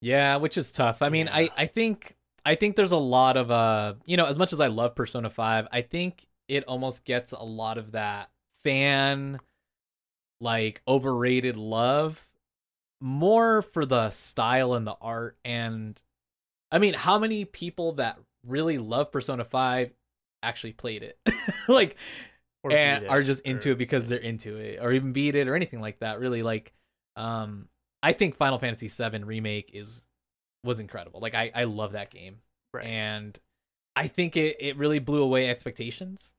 Yeah, 0.05 0.35
which 0.35 0.55
is 0.55 0.71
tough. 0.71 1.01
I 1.01 1.09
mean, 1.09 1.25
Yeah. 1.25 1.35
I 1.35 1.50
I 1.57 1.65
think 1.65 2.15
I 2.45 2.53
think 2.53 2.75
there's 2.75 2.91
a 2.91 2.97
lot 2.97 3.38
of 3.38 3.50
uh, 3.50 3.95
you 4.05 4.17
know, 4.17 4.25
as 4.25 4.38
much 4.38 4.53
as 4.53 4.59
I 4.59 4.67
love 4.67 4.93
Persona 4.93 5.31
5, 5.31 5.67
I 5.71 5.81
think 5.81 6.27
it 6.47 6.63
almost 6.65 7.03
gets 7.05 7.31
a 7.31 7.43
lot 7.43 7.79
of 7.79 7.93
that 7.93 8.29
fan 8.63 9.39
like 10.39 10.83
overrated 10.88 11.57
love 11.57 12.27
more 13.01 13.63
for 13.63 13.83
the 13.83 14.12
style 14.12 14.75
and 14.75 14.85
the 14.85 14.95
art 15.01 15.38
and 15.43 16.00
I 16.71 16.77
mean, 16.77 16.93
how 16.93 17.17
many 17.17 17.43
people 17.45 17.93
that 17.93 18.19
really 18.45 18.77
love 18.77 19.12
Persona 19.12 19.43
5 19.43 19.91
actually 20.43 20.74
played 20.74 21.01
it? 21.01 21.17
like 21.67 21.95
or 22.63 22.71
and 22.71 23.05
it, 23.05 23.09
are 23.09 23.24
just 23.24 23.41
into 23.41 23.69
or- 23.69 23.71
it 23.71 23.79
because 23.79 24.07
they're 24.07 24.19
into 24.19 24.57
it 24.57 24.79
or 24.83 24.91
even 24.93 25.13
beat 25.13 25.35
it 25.35 25.47
or 25.47 25.55
anything 25.55 25.81
like 25.81 26.00
that 26.01 26.19
really 26.19 26.43
like 26.43 26.74
um 27.15 27.69
i 28.05 28.13
think 28.13 28.35
final 28.35 28.59
fantasy 28.59 28.88
7 28.88 29.25
remake 29.25 29.71
is 29.74 30.05
was 30.63 30.79
incredible 30.79 31.19
like 31.19 31.35
i 31.35 31.51
i 31.55 31.63
love 31.65 31.91
that 31.93 32.09
game 32.12 32.38
Right. 32.74 32.85
and 32.85 33.39
i 33.95 34.07
think 34.07 34.35
it 34.38 34.57
it 34.59 34.77
really 34.77 35.00
blew 35.00 35.24
away 35.24 35.50
expectations 35.50 36.33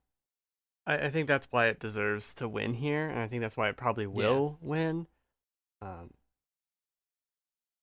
I, 0.87 1.07
I 1.07 1.11
think 1.11 1.27
that's 1.29 1.49
why 1.51 1.67
it 1.67 1.81
deserves 1.81 2.33
to 2.35 2.49
win 2.49 2.75
here, 2.75 3.09
and 3.09 3.19
I 3.19 3.27
think 3.27 3.43
that's 3.43 3.57
why 3.57 3.69
it 3.69 3.77
probably 3.77 4.07
will 4.07 4.57
win. 4.63 5.09
Um, 5.83 6.11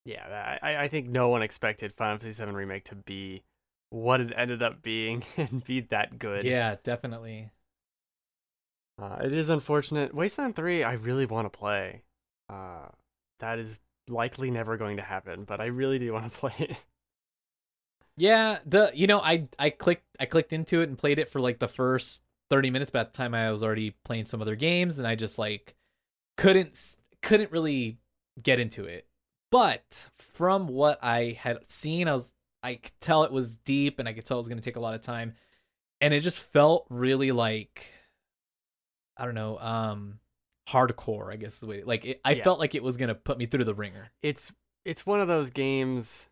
yeah, 0.05 0.57
I, 0.61 0.71
I- 0.71 0.83
I 0.83 0.87
think 0.87 1.09
no 1.09 1.27
one 1.27 1.41
expected 1.41 1.91
Final 1.91 2.17
Fantasy 2.17 2.41
VII 2.45 2.51
Remake 2.51 2.85
to 2.85 2.95
be 2.95 3.43
what 3.89 4.21
it 4.21 4.31
ended 4.37 4.63
up 4.63 4.81
being 4.81 5.23
and 5.37 5.63
be 5.65 5.81
that 5.81 6.17
good. 6.17 6.45
yeah 6.45 6.75
definitely 6.83 7.49
Uh, 9.01 9.17
it 9.23 9.33
is 9.33 9.49
unfortunate. 9.49 10.13
Wasteland 10.13 10.55
3, 10.55 10.83
I 10.83 10.93
really 10.93 11.25
want 11.25 11.45
to 11.51 11.57
play. 11.57 12.03
Uh, 12.49 12.87
that 13.43 13.59
is 13.59 13.77
likely 14.07 14.50
never 14.50 14.77
going 14.77 14.97
to 14.97 15.03
happen, 15.03 15.43
but 15.43 15.59
I 15.59 15.65
really 15.65 16.00
do 16.00 16.13
want 16.13 16.31
to 16.31 16.39
play 16.39 16.53
it. 16.59 16.77
Yeah, 18.15 18.59
the 18.65 18.91
you 18.93 19.07
know 19.07 19.19
I 19.19 19.47
I 19.59 19.69
clicked 19.69 20.05
I 20.19 20.25
clicked 20.25 20.53
into 20.53 20.81
it 20.81 20.89
and 20.89 20.97
played 20.97 21.19
it 21.19 21.29
for 21.29 21.41
like 21.41 21.59
the 21.59 21.67
first 21.67 22.21
30 22.51 22.69
minutes 22.69 22.91
but 22.91 23.00
at 23.00 23.13
the 23.13 23.17
time 23.17 23.33
I 23.33 23.50
was 23.50 23.63
already 23.63 23.95
playing 24.05 24.25
some 24.25 24.41
other 24.41 24.55
games 24.55 25.00
and 25.00 25.07
I 25.07 25.15
just 25.15 25.39
like 25.39 25.75
couldn't 26.38 26.79
couldn't 27.21 27.51
really 27.51 27.97
get 28.41 28.59
into 28.59 28.85
it. 28.85 29.07
But 29.51 30.09
from 30.19 30.67
what 30.67 31.00
I 31.03 31.38
had 31.39 31.69
seen 31.69 32.07
I 32.07 32.13
was 32.13 32.33
I 32.62 32.75
could 32.75 32.93
tell 33.01 33.23
it 33.23 33.31
was 33.31 33.57
deep 33.57 34.00
and 34.00 34.07
I 34.07 34.13
could 34.13 34.25
tell 34.25 34.38
it 34.38 34.41
was 34.41 34.47
going 34.47 34.59
to 34.59 34.63
take 34.63 34.77
a 34.77 34.81
lot 34.81 34.93
of 34.93 35.01
time 35.01 35.33
and 36.00 36.13
it 36.13 36.21
just 36.21 36.39
felt 36.39 36.85
really 36.89 37.31
like 37.31 37.91
I 39.17 39.25
don't 39.25 39.35
know, 39.35 39.57
um 39.57 40.19
hardcore, 40.70 41.32
I 41.32 41.36
guess 41.36 41.60
the 41.60 41.67
way. 41.67 41.84
Like 41.84 42.05
it, 42.05 42.22
I 42.24 42.32
Yeah. 42.34 42.43
felt 42.43 42.60
like 42.60 42.75
it 42.75 42.84
was 42.84 42.98
going 42.98 43.10
to 43.10 43.15
put 43.15 43.38
me 43.38 43.46
through 43.46 43.65
the 43.65 43.74
wringer. 43.75 44.12
It's 44.22 44.51
it's 44.86 45.05
one 45.05 45.22
of 45.22 45.27
those 45.27 45.50
games. 45.50 46.29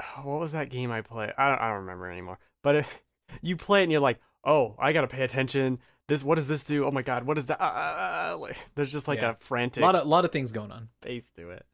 What 0.22 0.40
was 0.40 0.52
that 0.52 0.70
game 0.70 0.90
I 0.90 1.02
played? 1.02 1.32
I 1.38 1.48
don't, 1.50 1.60
I 1.60 1.68
don't 1.68 1.80
remember 1.80 2.10
anymore. 2.10 2.38
But 2.62 2.74
it, 2.76 2.86
you 3.42 3.56
play 3.56 3.80
it 3.80 3.84
and 3.84 3.92
you're 3.92 4.00
like, 4.00 4.20
oh, 4.44 4.74
I 4.78 4.92
gotta 4.92 5.06
pay 5.06 5.22
attention. 5.22 5.78
This, 6.08 6.22
what 6.22 6.34
does 6.34 6.48
this 6.48 6.64
do? 6.64 6.84
Oh 6.84 6.90
my 6.90 7.02
god, 7.02 7.24
what 7.24 7.38
is 7.38 7.46
that? 7.46 7.60
Uh, 7.60 7.64
uh, 7.64 8.32
uh, 8.34 8.38
like, 8.38 8.56
there's 8.74 8.92
just 8.92 9.08
like 9.08 9.20
Yeah. 9.22 9.30
a 9.30 9.36
frantic 9.40 9.82
A 9.82 9.86
lot 9.86 9.94
of 9.94 10.06
lot 10.06 10.24
of 10.24 10.32
things 10.32 10.52
going 10.52 10.70
on. 10.70 10.88
Face 11.02 11.30
to 11.36 11.50
it. 11.50 11.64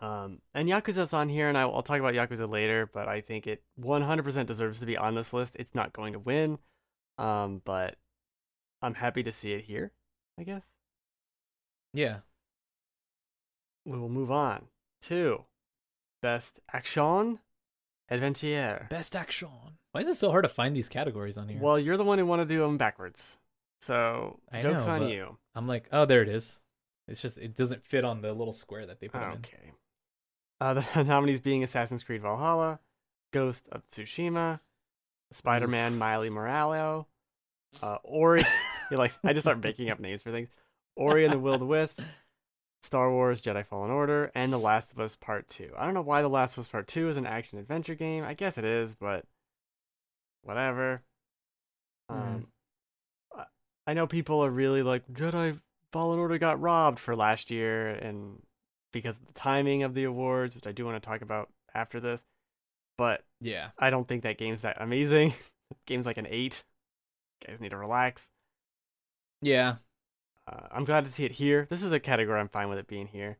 Um, 0.00 0.40
and 0.52 0.68
Yakuza's 0.68 1.12
on 1.12 1.28
here, 1.28 1.48
and 1.48 1.56
I, 1.56 1.62
I'll 1.62 1.82
talk 1.82 2.00
about 2.00 2.14
Yakuza 2.14 2.48
later. 2.50 2.90
But 2.92 3.06
I 3.08 3.20
think 3.20 3.46
it 3.46 3.62
100% 3.80 4.46
deserves 4.46 4.80
to 4.80 4.86
be 4.86 4.96
on 4.96 5.14
this 5.14 5.32
list. 5.32 5.54
It's 5.58 5.74
not 5.74 5.92
going 5.92 6.14
to 6.14 6.18
win, 6.18 6.58
um, 7.18 7.62
but 7.64 7.96
I'm 8.82 8.94
happy 8.94 9.22
to 9.22 9.32
see 9.32 9.52
it 9.52 9.64
here. 9.64 9.92
I 10.38 10.42
guess 10.44 10.74
Yeah. 11.92 12.18
we 13.84 13.98
will 13.98 14.08
move 14.08 14.30
on 14.30 14.66
to 15.02 15.44
best 16.22 16.60
action 16.72 17.40
adventure. 18.08 18.86
Best 18.90 19.14
action. 19.16 19.48
Why 19.92 20.02
is 20.02 20.08
it 20.08 20.14
so 20.16 20.30
hard 20.30 20.44
to 20.44 20.48
find 20.48 20.74
these 20.74 20.88
categories 20.88 21.36
on 21.36 21.48
here? 21.48 21.60
Well, 21.60 21.78
you're 21.78 21.96
the 21.96 22.04
one 22.04 22.18
who 22.18 22.26
want 22.26 22.40
to 22.40 22.46
do 22.46 22.60
them 22.60 22.78
backwards, 22.78 23.38
so 23.80 24.40
I 24.50 24.62
jokes 24.62 24.86
know, 24.86 24.92
on 24.92 25.08
you. 25.08 25.38
I'm 25.54 25.66
like, 25.66 25.88
oh, 25.92 26.06
there 26.06 26.22
it 26.22 26.28
is. 26.28 26.60
It's 27.08 27.20
just 27.20 27.36
it 27.38 27.56
doesn't 27.56 27.84
fit 27.84 28.04
on 28.04 28.22
the 28.22 28.32
little 28.32 28.52
square 28.52 28.86
that 28.86 29.00
they 29.00 29.08
put. 29.08 29.20
Okay. 29.22 29.72
Uh, 30.60 30.74
the 30.94 31.04
nominees 31.04 31.40
being 31.40 31.62
Assassin's 31.62 32.04
Creed 32.04 32.22
Valhalla, 32.22 32.80
Ghost 33.32 33.68
of 33.70 33.82
Tsushima, 33.90 34.60
Spider-Man 35.32 35.98
Miles 35.98 36.30
Morales, 36.30 37.04
uh, 37.82 37.98
Ori. 38.02 38.42
you're 38.90 38.98
like, 38.98 39.12
I 39.24 39.32
just 39.32 39.44
start 39.44 39.62
making 39.62 39.90
up 39.90 40.00
names 40.00 40.22
for 40.22 40.30
things. 40.30 40.48
Ori 40.96 41.24
and 41.24 41.32
the 41.32 41.38
Will 41.38 41.54
of 41.54 41.60
the 41.60 41.66
Wisps, 41.66 42.04
Star 42.82 43.10
Wars 43.10 43.40
Jedi 43.40 43.64
Fallen 43.64 43.90
Order, 43.90 44.30
and 44.34 44.52
The 44.52 44.58
Last 44.58 44.92
of 44.92 45.00
Us 45.00 45.16
Part 45.16 45.48
2. 45.48 45.72
I 45.76 45.84
don't 45.84 45.94
know 45.94 46.02
why 46.02 46.20
The 46.22 46.28
Last 46.28 46.54
of 46.54 46.60
Us 46.60 46.68
Part 46.68 46.86
2 46.88 47.08
is 47.08 47.16
an 47.16 47.26
action 47.26 47.58
adventure 47.58 47.94
game. 47.94 48.24
I 48.24 48.34
guess 48.34 48.58
it 48.58 48.64
is, 48.64 48.94
but 48.94 49.24
whatever. 50.42 51.02
Mhm. 52.10 52.16
Um, 52.16 52.52
I- 53.34 53.46
I 53.86 53.94
know 53.94 54.06
people 54.06 54.44
are 54.44 54.50
really 54.50 54.82
like 54.82 55.06
Jedi 55.08 55.60
Fallen 55.92 56.18
Order 56.18 56.38
got 56.38 56.60
robbed 56.60 56.98
for 56.98 57.14
last 57.16 57.50
year, 57.50 57.88
and 57.90 58.42
because 58.92 59.16
of 59.18 59.26
the 59.26 59.32
timing 59.32 59.82
of 59.82 59.94
the 59.94 60.04
awards, 60.04 60.54
which 60.54 60.66
I 60.66 60.72
do 60.72 60.84
want 60.84 61.02
to 61.02 61.06
talk 61.06 61.22
about 61.22 61.50
after 61.74 62.00
this. 62.00 62.24
But 62.98 63.24
Yeah. 63.40 63.70
I 63.78 63.88
don't 63.90 64.06
think 64.06 64.24
that 64.24 64.36
game's 64.36 64.60
that 64.62 64.76
amazing. 64.80 65.32
game's 65.86 66.04
like 66.06 66.18
an 66.18 66.26
eight. 66.28 66.64
guys 67.46 67.58
need 67.60 67.70
to 67.70 67.76
relax. 67.78 68.30
Yeah. 69.42 69.76
Uh, 70.50 70.68
I'm 70.70 70.84
glad 70.84 71.04
to 71.04 71.10
see 71.10 71.24
it 71.24 71.32
here. 71.32 71.66
This 71.68 71.82
is 71.82 71.92
a 71.92 72.00
category 72.00 72.40
I'm 72.40 72.48
fine 72.48 72.68
with 72.68 72.78
it 72.78 72.86
being 72.86 73.08
here. 73.08 73.38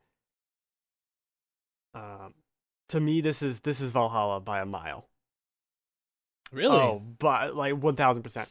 Um, 1.95 2.35
to 2.91 3.01
me, 3.01 3.21
this 3.21 3.43
is 3.43 3.61
this 3.61 3.81
is 3.81 3.93
Valhalla 3.93 4.41
by 4.41 4.61
a 4.61 4.67
mile. 4.67 5.09
Really? 6.53 6.77
Oh, 6.77 7.03
but 7.19 7.57
like 7.57 7.75
one 7.75 7.97
thousand 7.97 8.23
percent. 8.23 8.49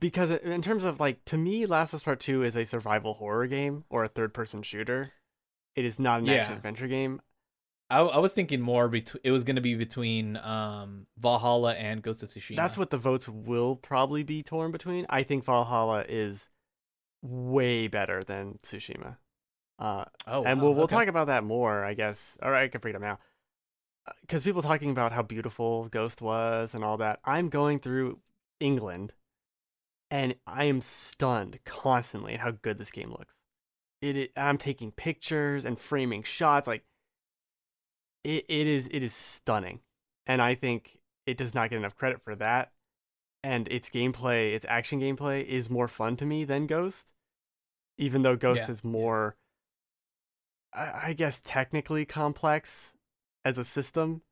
Because 0.00 0.30
in 0.30 0.62
terms 0.62 0.84
of 0.84 0.98
like, 0.98 1.22
to 1.26 1.36
me, 1.36 1.66
Last 1.66 1.92
of 1.92 1.98
Us 1.98 2.02
Part 2.04 2.20
Two 2.20 2.42
is 2.42 2.56
a 2.56 2.64
survival 2.64 3.14
horror 3.14 3.46
game 3.46 3.84
or 3.90 4.02
a 4.02 4.08
third-person 4.08 4.62
shooter. 4.62 5.12
It 5.76 5.84
is 5.84 5.98
not 5.98 6.20
an 6.20 6.26
Yeah. 6.26 6.34
action 6.36 6.54
adventure 6.54 6.88
game. 6.88 7.20
I, 7.90 8.00
I 8.00 8.18
was 8.18 8.32
thinking 8.32 8.62
more 8.62 8.88
between 8.88 9.20
it 9.24 9.30
was 9.30 9.44
going 9.44 9.56
to 9.56 9.62
be 9.62 9.74
between 9.74 10.38
um 10.38 11.06
Valhalla 11.18 11.74
and 11.74 12.02
Ghost 12.02 12.22
of 12.22 12.30
Tsushima. 12.30 12.56
That's 12.56 12.78
what 12.78 12.90
the 12.90 12.96
votes 12.96 13.28
will 13.28 13.76
probably 13.76 14.22
be 14.22 14.42
torn 14.42 14.72
between. 14.72 15.04
I 15.10 15.22
think 15.22 15.44
Valhalla 15.44 16.04
is 16.08 16.48
way 17.24 17.88
better 17.88 18.22
than 18.22 18.58
Tsushima. 18.62 19.16
Uh, 19.78 20.04
Oh, 20.26 20.44
and 20.44 20.60
wow, 20.60 20.66
we'll 20.66 20.74
we'll 20.74 20.84
okay. 20.84 20.96
talk 20.96 21.08
about 21.08 21.26
that 21.28 21.42
more, 21.44 21.84
I 21.84 21.94
guess. 21.94 22.38
All 22.42 22.50
right, 22.50 22.64
I 22.64 22.68
can 22.68 22.80
it 22.88 22.94
up 22.94 23.02
now. 23.02 23.18
Because 24.20 24.44
people 24.44 24.60
talking 24.62 24.90
about 24.90 25.12
how 25.12 25.22
beautiful 25.22 25.88
Ghost 25.88 26.20
was 26.20 26.74
and 26.74 26.84
all 26.84 26.98
that. 26.98 27.20
I'm 27.24 27.48
going 27.48 27.78
through 27.80 28.20
England, 28.60 29.14
and 30.10 30.34
I 30.46 30.64
am 30.64 30.82
stunned 30.82 31.58
constantly 31.64 32.34
at 32.34 32.40
how 32.40 32.50
good 32.50 32.78
this 32.78 32.90
game 32.90 33.10
looks. 33.10 33.36
It, 34.02 34.16
it 34.16 34.32
I'm 34.36 34.58
taking 34.58 34.92
pictures 34.92 35.64
and 35.64 35.78
framing 35.78 36.22
shots 36.22 36.66
like 36.68 36.84
it, 38.22 38.44
it 38.48 38.66
is 38.66 38.88
it 38.92 39.02
is 39.02 39.14
stunning, 39.14 39.80
and 40.26 40.42
I 40.42 40.54
think 40.54 40.98
it 41.26 41.38
does 41.38 41.54
not 41.54 41.70
get 41.70 41.78
enough 41.78 41.96
credit 41.96 42.20
for 42.22 42.36
that. 42.36 42.72
And 43.44 43.68
its 43.68 43.90
gameplay, 43.90 44.54
its 44.54 44.64
action 44.68 45.00
gameplay, 45.00 45.44
is 45.44 45.68
more 45.68 45.86
fun 45.86 46.16
to 46.16 46.24
me 46.24 46.44
than 46.44 46.66
Ghost, 46.66 47.12
even 47.98 48.22
though 48.22 48.36
Ghost 48.36 48.62
Yeah, 48.62 48.70
is 48.70 48.82
more 48.82 49.36
I 50.72 51.08
I 51.08 51.12
guess 51.12 51.40
technically 51.40 52.04
complex 52.06 52.94
as 53.44 53.58
a 53.58 53.64
system 53.64 54.22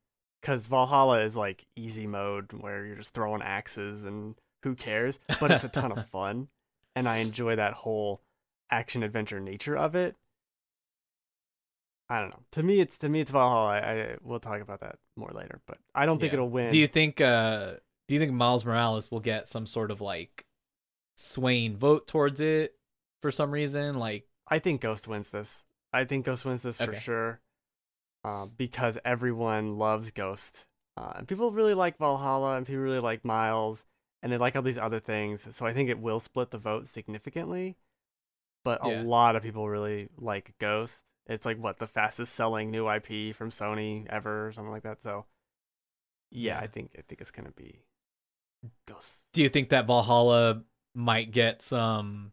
because 0.41 0.67
Valhalla 0.67 1.21
is 1.21 1.37
like 1.37 1.67
easy 1.77 2.07
mode 2.07 2.53
where 2.53 2.85
you're 2.87 2.97
just 2.97 3.15
throwing 3.15 3.43
axes 3.43 4.05
and 4.05 4.35
who 4.63 4.75
cares, 4.75 5.21
but 5.39 5.51
it's 5.51 5.65
a 5.65 5.69
ton 5.69 5.93
of 5.93 6.01
fun, 6.11 6.49
and 6.97 7.09
I 7.09 7.19
enjoy 7.19 7.57
that 7.57 7.75
whole 7.75 8.23
action 8.71 9.03
adventure 9.03 9.41
nature 9.41 9.77
of 9.77 9.95
it. 9.95 10.17
I 12.09 12.21
don't 12.21 12.31
know. 12.31 12.43
To 12.53 12.63
me, 12.63 12.81
it's 12.81 12.99
to 12.99 13.09
me 13.09 13.21
it's 13.21 13.31
Valhalla. 13.31 13.67
I, 13.69 13.79
I 13.79 14.17
we'll 14.23 14.41
talk 14.41 14.61
about 14.61 14.81
that 14.81 14.99
more 15.17 15.31
later, 15.33 15.61
but 15.67 15.79
I 15.95 16.07
don't 16.07 16.19
think 16.19 16.33
Yeah. 16.33 16.35
it'll 16.35 16.51
win. 16.51 16.71
Do 16.71 16.79
you 16.79 16.89
think 16.89 17.21
uh 17.21 17.75
do 18.09 18.15
you 18.15 18.21
think 18.21 18.33
Miles 18.33 18.65
Morales 18.65 19.11
will 19.11 19.21
get 19.21 19.49
some 19.49 19.67
sort 19.67 19.91
of 19.91 20.01
like 20.01 20.45
swaying 21.17 21.77
vote 21.77 22.07
towards 22.07 22.41
it 22.41 22.75
for 23.21 23.31
some 23.31 23.51
reason? 23.51 23.99
Like 23.99 24.27
I 24.49 24.59
think 24.59 24.81
Ghost 24.81 25.09
wins 25.09 25.31
this. 25.31 25.65
I 25.93 26.05
think 26.05 26.25
Ghost 26.25 26.45
wins 26.45 26.63
this 26.63 26.79
for 26.79 26.95
sure. 26.95 27.41
Uh, 28.25 28.47
because 28.57 28.99
everyone 29.05 29.79
loves 29.79 30.11
Ghost. 30.11 30.65
Uh, 30.97 31.13
and 31.17 31.29
people 31.29 31.51
really 31.53 31.75
like 31.75 31.99
Valhalla 31.99 32.57
and 32.57 32.67
people 32.67 32.83
really 32.83 33.01
like 33.01 33.25
Miles 33.25 33.85
and 34.23 34.31
they 34.31 34.37
like 34.37 34.55
all 34.55 34.63
these 34.63 34.79
other 34.79 35.01
things. 35.01 35.55
So 35.55 35.67
I 35.67 35.73
think 35.73 35.89
it 35.89 35.99
will 35.99 36.21
split 36.21 36.51
the 36.51 36.59
vote 36.59 36.87
significantly. 36.87 37.77
But 38.65 38.85
a 38.85 39.03
lot 39.03 39.35
of 39.35 39.43
people 39.43 39.69
really 39.69 40.09
like 40.17 40.55
Ghost. 40.61 40.99
It's 41.27 41.45
like 41.45 41.59
what 41.59 41.79
the 41.79 41.89
fastest 41.89 42.35
selling 42.35 42.71
new 42.71 42.89
IP 42.89 43.35
from 43.35 43.51
Sony 43.51 44.07
ever 44.09 44.47
or 44.47 44.53
something 44.53 44.71
like 44.71 44.85
that. 44.85 45.03
So 45.03 45.27
yeah, 46.31 46.59
I 46.59 46.67
think 46.69 46.91
I 46.97 47.03
think 47.03 47.21
it's 47.21 47.33
gonna 47.33 47.51
be 47.51 47.81
Ghost. 48.87 49.25
do 49.33 49.43
you 49.43 49.49
think 49.49 49.71
that 49.71 49.87
Valhalla 49.87 50.63
might 50.95 51.33
get 51.33 51.63
some 51.63 52.33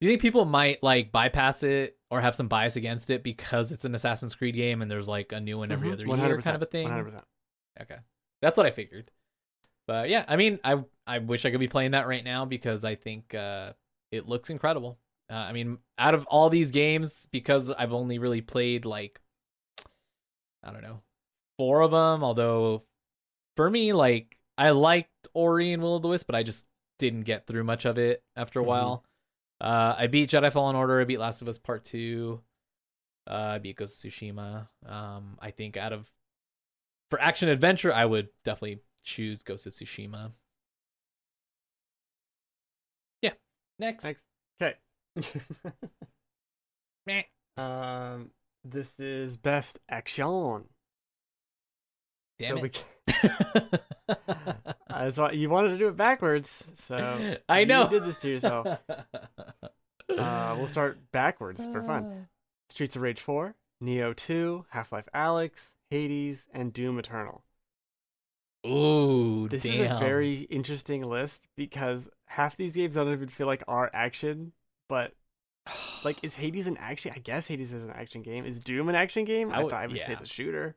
do 0.00 0.06
you 0.06 0.12
think 0.12 0.22
people 0.22 0.44
might 0.44 0.82
like 0.82 1.10
bypass 1.10 1.62
it 1.62 1.96
or 2.10 2.20
have 2.20 2.36
some 2.36 2.48
bias 2.48 2.76
against 2.76 3.10
it 3.10 3.22
because 3.22 3.72
it's 3.72 3.84
an 3.84 3.94
Assassin's 3.94 4.34
Creed 4.34 4.54
game 4.54 4.80
and 4.82 4.90
there's 4.90 5.08
like 5.08 5.32
a 5.32 5.40
new 5.40 5.58
one 5.58 5.72
every 5.72 5.88
Mhm, 5.88 5.92
other 5.94 6.06
year 6.06 6.40
kind 6.40 6.56
of 6.56 6.62
a 6.62 6.66
thing? 6.66 6.88
100%. 6.88 7.24
Okay. 7.80 7.96
That's 8.40 8.56
what 8.56 8.66
I 8.66 8.70
figured. 8.70 9.10
But 9.86 10.08
yeah, 10.08 10.24
I 10.28 10.36
mean, 10.36 10.60
I 10.62 10.84
I 11.06 11.18
wish 11.18 11.44
I 11.44 11.50
could 11.50 11.60
be 11.60 11.68
playing 11.68 11.92
that 11.92 12.06
right 12.06 12.22
now 12.22 12.44
because 12.44 12.84
I 12.84 12.94
think 12.94 13.34
uh, 13.34 13.72
it 14.12 14.28
looks 14.28 14.50
incredible. 14.50 14.98
Uh, 15.30 15.34
I 15.34 15.52
mean, 15.52 15.78
out 15.98 16.14
of 16.14 16.26
all 16.26 16.48
these 16.50 16.70
games, 16.70 17.26
because 17.32 17.70
I've 17.70 17.92
only 17.92 18.18
really 18.18 18.40
played 18.42 18.84
like 18.84 19.20
I 20.62 20.72
don't 20.72 20.82
know 20.82 21.00
four 21.56 21.80
of 21.80 21.90
them. 21.90 22.22
Although 22.22 22.84
for 23.56 23.68
me, 23.70 23.92
like 23.92 24.38
I 24.56 24.70
liked 24.70 25.10
Ori 25.38 25.72
and 25.72 25.82
Will 25.82 25.96
of 25.96 26.02
the 26.02 26.08
Wisp, 26.08 26.26
but 26.26 26.34
I 26.36 26.42
just 26.42 26.66
didn't 26.98 27.22
get 27.22 27.46
through 27.46 27.64
much 27.64 27.84
of 27.84 27.98
it 27.98 28.22
after 28.36 28.60
a 28.60 28.64
Mhm. 28.64 28.66
while. 28.66 29.04
Uh, 29.60 29.94
I 29.98 30.06
beat 30.08 30.30
Jedi 30.30 30.52
Fallen 30.52 30.76
Order. 30.76 31.00
I 31.00 31.04
beat 31.04 31.18
Last 31.18 31.42
of 31.42 31.48
Us 31.48 31.58
Part 31.58 31.84
Two. 31.84 32.42
Uh, 33.26 33.34
I 33.54 33.58
beat 33.58 33.76
Ghost 33.76 34.04
of 34.04 34.10
Tsushima. 34.12 34.68
Um, 34.86 35.38
I 35.40 35.50
think 35.50 35.76
out 35.76 35.92
of 35.92 36.10
for 37.10 37.20
action 37.20 37.48
adventure, 37.48 37.92
I 37.92 38.04
would 38.04 38.28
definitely 38.44 38.82
choose 39.02 39.42
Ghost 39.42 39.66
of 39.66 39.72
Tsushima. 39.74 40.32
Yeah. 43.22 43.34
Next. 43.78 44.04
Next. 44.04 44.24
Okay. 44.60 44.76
Um, 47.56 48.30
this 48.64 48.94
is 49.00 49.36
best 49.36 49.80
action. 49.88 50.68
Damn 52.38 52.56
so 52.56 52.62
we 52.62 52.68
it. 52.68 52.82
can, 53.06 53.68
I 54.90 55.10
thought 55.10 55.36
you 55.36 55.48
wanted 55.50 55.70
to 55.70 55.78
do 55.78 55.88
it 55.88 55.96
backwards, 55.96 56.64
so 56.74 57.36
I 57.48 57.64
know 57.64 57.84
you 57.84 57.90
did 57.90 58.04
this 58.04 58.16
to 58.16 58.28
yourself. 58.28 58.66
Uh, 60.10 60.54
we'll 60.56 60.66
start 60.66 60.98
backwards 61.12 61.64
for 61.66 61.82
fun. 61.82 62.28
Streets 62.70 62.96
of 62.96 63.02
Rage 63.02 63.20
4, 63.20 63.54
Nioh 63.84 64.16
2, 64.16 64.64
Half 64.70 64.90
Life 64.90 65.06
Alyx, 65.14 65.74
Hades, 65.90 66.46
and 66.52 66.72
Doom 66.72 66.98
Eternal. 66.98 67.44
Ooh, 68.66 69.48
This 69.48 69.62
damn. 69.62 69.84
is 69.84 69.96
a 69.96 69.98
very 69.98 70.40
interesting 70.50 71.02
list 71.02 71.46
because 71.56 72.08
half 72.26 72.56
these 72.56 72.72
games 72.74 72.96
I 72.96 73.04
don't 73.04 73.12
even 73.12 73.28
feel 73.28 73.46
like 73.46 73.62
are 73.68 73.90
action, 73.92 74.52
but 74.88 75.12
like 76.04 76.18
is 76.22 76.34
Hades 76.34 76.66
an 76.66 76.78
action? 76.78 77.12
I 77.14 77.18
guess 77.18 77.46
Hades 77.46 77.72
is 77.74 77.82
an 77.82 77.90
action 77.90 78.22
game. 78.22 78.44
Is 78.46 78.58
Doom 78.58 78.88
an 78.88 78.94
action 78.94 79.24
game? 79.24 79.52
I 79.52 79.56
I, 79.58 79.62
would- 79.62 79.70
thought 79.70 79.82
I 79.82 79.86
would 79.86 80.00
say 80.02 80.14
it's 80.14 80.22
a 80.22 80.26
shooter. 80.26 80.74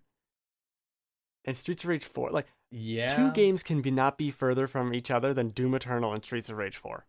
And 1.45 1.57
Streets 1.57 1.83
of 1.83 1.89
Rage 1.89 2.05
4, 2.05 2.31
like 2.31 2.47
yeah. 2.71 3.07
two 3.07 3.31
games 3.31 3.63
can 3.63 3.81
be 3.81 3.91
not 3.91 4.17
be 4.17 4.29
further 4.29 4.67
from 4.67 4.93
each 4.93 5.09
other 5.09 5.33
than 5.33 5.49
Doom 5.49 5.73
Eternal 5.73 6.13
and 6.13 6.23
Streets 6.23 6.49
of 6.49 6.57
Rage 6.57 6.77
4. 6.77 7.05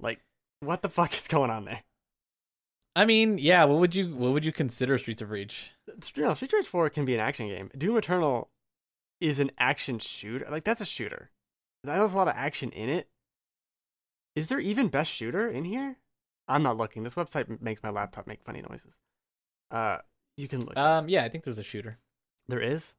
Like, 0.00 0.20
what 0.60 0.82
the 0.82 0.88
fuck 0.90 1.16
is 1.16 1.28
going 1.28 1.50
on 1.50 1.64
there? 1.64 1.82
I 2.96 3.04
mean, 3.04 3.38
yeah. 3.38 3.64
What 3.64 3.80
would 3.80 3.94
you 3.94 4.14
what 4.14 4.32
would 4.32 4.44
you 4.44 4.52
consider 4.52 4.96
Streets 4.98 5.20
of 5.20 5.30
Rage? 5.30 5.72
No, 6.16 6.34
Streets 6.34 6.54
of 6.54 6.58
Rage 6.58 6.66
4 6.66 6.90
can 6.90 7.04
be 7.04 7.14
an 7.14 7.20
action 7.20 7.48
game. 7.48 7.70
Doom 7.76 7.96
Eternal 7.96 8.48
is 9.20 9.38
an 9.38 9.50
action 9.58 9.98
shooter. 9.98 10.46
Like, 10.50 10.64
that's 10.64 10.80
a 10.80 10.86
shooter. 10.86 11.30
There's 11.82 12.12
a 12.12 12.16
lot 12.16 12.28
of 12.28 12.34
action 12.36 12.70
in 12.70 12.88
it. 12.88 13.08
Is 14.34 14.46
there 14.46 14.58
even 14.58 14.88
best 14.88 15.10
shooter 15.10 15.48
in 15.48 15.64
here? 15.64 15.96
I'm 16.48 16.62
not 16.62 16.76
looking. 16.76 17.02
This 17.02 17.14
website 17.14 17.60
makes 17.60 17.82
my 17.82 17.90
laptop 17.90 18.26
make 18.26 18.42
funny 18.42 18.62
noises. 18.62 18.92
Uh, 19.70 19.98
you 20.36 20.48
can 20.48 20.60
look. 20.60 20.76
Um, 20.76 21.08
yeah, 21.08 21.24
I 21.24 21.28
think 21.28 21.44
there's 21.44 21.58
a 21.58 21.62
shooter. 21.62 21.98
there 22.48 22.60
is. 22.60 22.94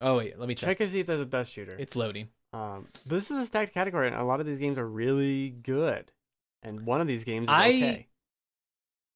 Oh 0.00 0.16
wait, 0.18 0.38
let 0.38 0.48
me 0.48 0.54
check. 0.54 0.68
Check 0.68 0.80
and 0.80 0.90
see 0.90 1.00
if 1.00 1.06
there's 1.06 1.20
a 1.20 1.26
best 1.26 1.52
shooter. 1.52 1.76
It's 1.78 1.96
loading. 1.96 2.28
Um, 2.52 2.86
this 3.04 3.30
is 3.30 3.38
a 3.38 3.46
stacked 3.46 3.74
category, 3.74 4.06
and 4.06 4.16
a 4.16 4.24
lot 4.24 4.40
of 4.40 4.46
these 4.46 4.58
games 4.58 4.78
are 4.78 4.88
really 4.88 5.50
good. 5.50 6.10
And 6.62 6.86
one 6.86 7.00
of 7.00 7.06
these 7.06 7.24
games 7.24 7.44
is 7.44 7.50
I- 7.50 7.68
okay. 7.68 8.08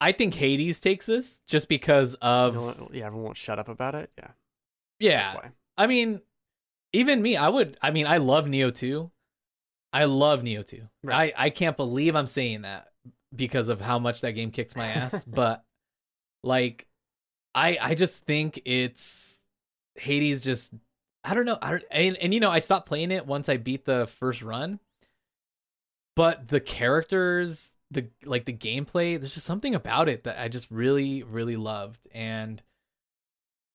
I 0.00 0.10
think 0.12 0.34
Hades 0.34 0.80
takes 0.80 1.06
this 1.06 1.40
just 1.46 1.68
because 1.68 2.14
of 2.14 2.54
No 2.54 2.62
one- 2.62 2.88
yeah, 2.92 3.06
everyone 3.06 3.24
won't 3.24 3.36
shut 3.36 3.58
up 3.60 3.68
about 3.68 3.94
it. 3.94 4.10
Yeah, 4.18 4.30
yeah. 4.98 5.50
I 5.78 5.86
mean, 5.86 6.20
even 6.92 7.22
me, 7.22 7.36
I 7.36 7.48
would. 7.48 7.78
I 7.80 7.92
mean, 7.92 8.06
I 8.08 8.16
love 8.16 8.46
Nioh 8.46 8.74
2. 8.74 9.10
I 9.92 10.04
love 10.06 10.40
Nioh 10.42 10.66
2. 10.66 10.88
Right. 11.04 11.32
I 11.36 11.46
I 11.46 11.50
can't 11.50 11.76
believe 11.76 12.16
I'm 12.16 12.26
saying 12.26 12.62
that 12.62 12.88
because 13.34 13.68
of 13.68 13.80
how 13.80 13.98
much 14.00 14.22
that 14.22 14.32
game 14.32 14.50
kicks 14.50 14.74
my 14.74 14.86
ass. 14.88 15.24
but 15.26 15.64
like, 16.42 16.86
I 17.54 17.78
I 17.80 17.94
just 17.94 18.24
think 18.24 18.60
it's 18.64 19.40
Hades. 19.96 20.40
Just 20.40 20.74
I 21.24 21.34
don't 21.34 21.46
know. 21.46 21.58
I 21.60 21.70
don't, 21.70 21.84
and 21.90 22.16
and 22.16 22.34
you 22.34 22.40
know 22.40 22.50
I 22.50 22.60
stopped 22.60 22.86
playing 22.88 23.10
it 23.10 23.26
once 23.26 23.48
I 23.48 23.56
beat 23.56 23.84
the 23.84 24.08
first 24.18 24.42
run. 24.42 24.80
But 26.14 26.48
the 26.48 26.60
characters, 26.60 27.72
the 27.90 28.08
like 28.24 28.44
the 28.44 28.52
gameplay, 28.52 29.18
there's 29.18 29.34
just 29.34 29.46
something 29.46 29.74
about 29.74 30.08
it 30.08 30.24
that 30.24 30.38
I 30.40 30.48
just 30.48 30.70
really 30.70 31.22
really 31.22 31.56
loved 31.56 32.06
and. 32.12 32.62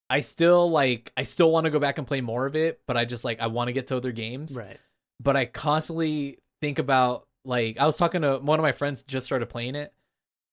I 0.09 0.21
still 0.21 0.71
like 0.71 1.11
I 1.17 1.23
still 1.23 1.51
want 1.51 1.65
to 1.65 1.69
go 1.69 1.79
back 1.79 1.97
and 1.97 2.07
play 2.07 2.21
more 2.21 2.45
of 2.45 2.55
it, 2.55 2.79
but 2.87 2.95
I 2.95 3.03
just 3.03 3.25
like 3.25 3.41
I 3.41 3.47
want 3.47 3.67
to 3.67 3.73
get 3.73 3.87
to 3.87 3.97
other 3.97 4.13
games. 4.13 4.53
Right. 4.53 4.79
But 5.21 5.35
I 5.35 5.43
constantly 5.43 6.39
think 6.61 6.79
about 6.79 7.27
like 7.43 7.77
I 7.77 7.85
was 7.85 7.97
talking 7.97 8.21
to 8.21 8.37
one 8.37 8.57
of 8.57 8.63
my 8.63 8.71
friends 8.71 9.03
just 9.03 9.25
started 9.25 9.47
playing 9.47 9.75
it 9.75 9.93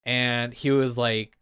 and 0.04 0.52
he 0.52 0.71
was 0.71 0.99
like 0.99 1.37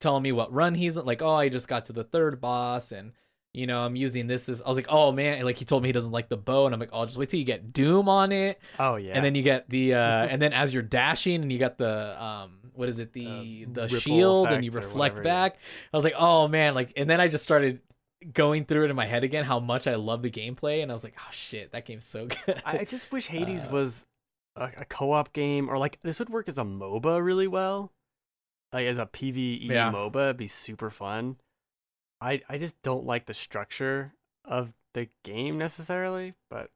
telling 0.00 0.22
me 0.22 0.32
what 0.32 0.52
run 0.52 0.74
he's 0.74 0.96
like, 0.96 1.22
"Oh, 1.22 1.34
I 1.34 1.48
just 1.48 1.68
got 1.68 1.86
to 1.86 1.92
the 1.92 2.04
third 2.04 2.40
boss 2.40 2.92
and 2.92 3.12
you 3.58 3.66
know, 3.66 3.80
I'm 3.80 3.96
using 3.96 4.26
this 4.26 4.44
this 4.44 4.62
I 4.64 4.68
was 4.68 4.76
like, 4.76 4.86
"Oh 4.88 5.10
man," 5.12 5.34
and, 5.34 5.44
like 5.44 5.56
he 5.56 5.64
told 5.64 5.82
me 5.82 5.88
he 5.88 5.92
doesn't 5.92 6.12
like 6.12 6.28
the 6.28 6.36
bow 6.36 6.66
and 6.66 6.74
I'm 6.74 6.80
like, 6.80 6.90
"Oh, 6.92 7.04
just 7.04 7.18
wait 7.18 7.28
till 7.28 7.40
you 7.40 7.44
get 7.46 7.72
Doom 7.72 8.08
on 8.08 8.30
it." 8.32 8.60
Oh 8.78 8.96
yeah. 8.96 9.12
And 9.14 9.24
then 9.24 9.34
you 9.34 9.42
get 9.42 9.68
the 9.68 9.94
uh 9.94 9.98
and 10.30 10.40
then 10.40 10.52
as 10.52 10.72
you're 10.72 10.82
dashing 10.82 11.42
and 11.42 11.50
you 11.52 11.58
got 11.58 11.76
the 11.78 12.22
um 12.22 12.58
what 12.74 12.88
is 12.88 12.98
it 12.98 13.12
the 13.12 13.66
Uh, 13.68 13.72
the 13.72 13.88
shield 13.88 14.48
and 14.48 14.64
you 14.64 14.70
reflect 14.70 15.16
whatever, 15.16 15.28
yeah. 15.28 15.48
back. 15.48 15.58
I 15.92 15.96
was 15.96 16.04
like, 16.04 16.14
"Oh 16.16 16.46
man," 16.48 16.74
like 16.74 16.92
and 16.96 17.10
then 17.10 17.20
I 17.20 17.28
just 17.28 17.44
started 17.44 17.80
going 18.32 18.64
through 18.64 18.84
it 18.84 18.90
in 18.90 18.96
my 18.96 19.06
head 19.06 19.22
again 19.24 19.44
how 19.44 19.60
much 19.60 19.86
I 19.86 19.94
love 19.94 20.22
the 20.22 20.30
gameplay 20.30 20.82
and 20.82 20.90
I 20.90 20.94
was 20.94 21.04
like, 21.04 21.14
"Oh 21.18 21.30
shit, 21.32 21.72
that 21.72 21.84
game's 21.84 22.04
so 22.04 22.26
good." 22.46 22.62
I 22.64 22.78
I 22.78 22.84
just 22.84 23.10
wish 23.12 23.26
Hades 23.26 23.66
Uh, 23.66 23.70
was 23.70 24.06
a, 24.56 24.70
a 24.78 24.84
co-op 24.84 25.32
game, 25.32 25.68
or 25.68 25.78
like 25.78 26.00
this 26.00 26.18
would 26.20 26.30
work 26.30 26.48
as 26.48 26.58
a 26.58 26.64
MOBA 26.64 27.24
really 27.24 27.46
well. 27.48 27.92
Like 28.72 28.86
as 28.86 28.98
a 28.98 29.06
PVE 29.06 29.66
Yeah. 29.68 29.90
MOBA, 29.92 30.16
it'd 30.26 30.36
be 30.36 30.46
super 30.46 30.90
fun. 30.90 31.36
I 32.20 32.42
I 32.48 32.58
just 32.58 32.80
don't 32.82 33.04
like 33.06 33.26
the 33.26 33.34
structure 33.34 34.14
of 34.44 34.74
the 34.94 35.08
game 35.24 35.58
necessarily, 35.58 36.34
but 36.50 36.70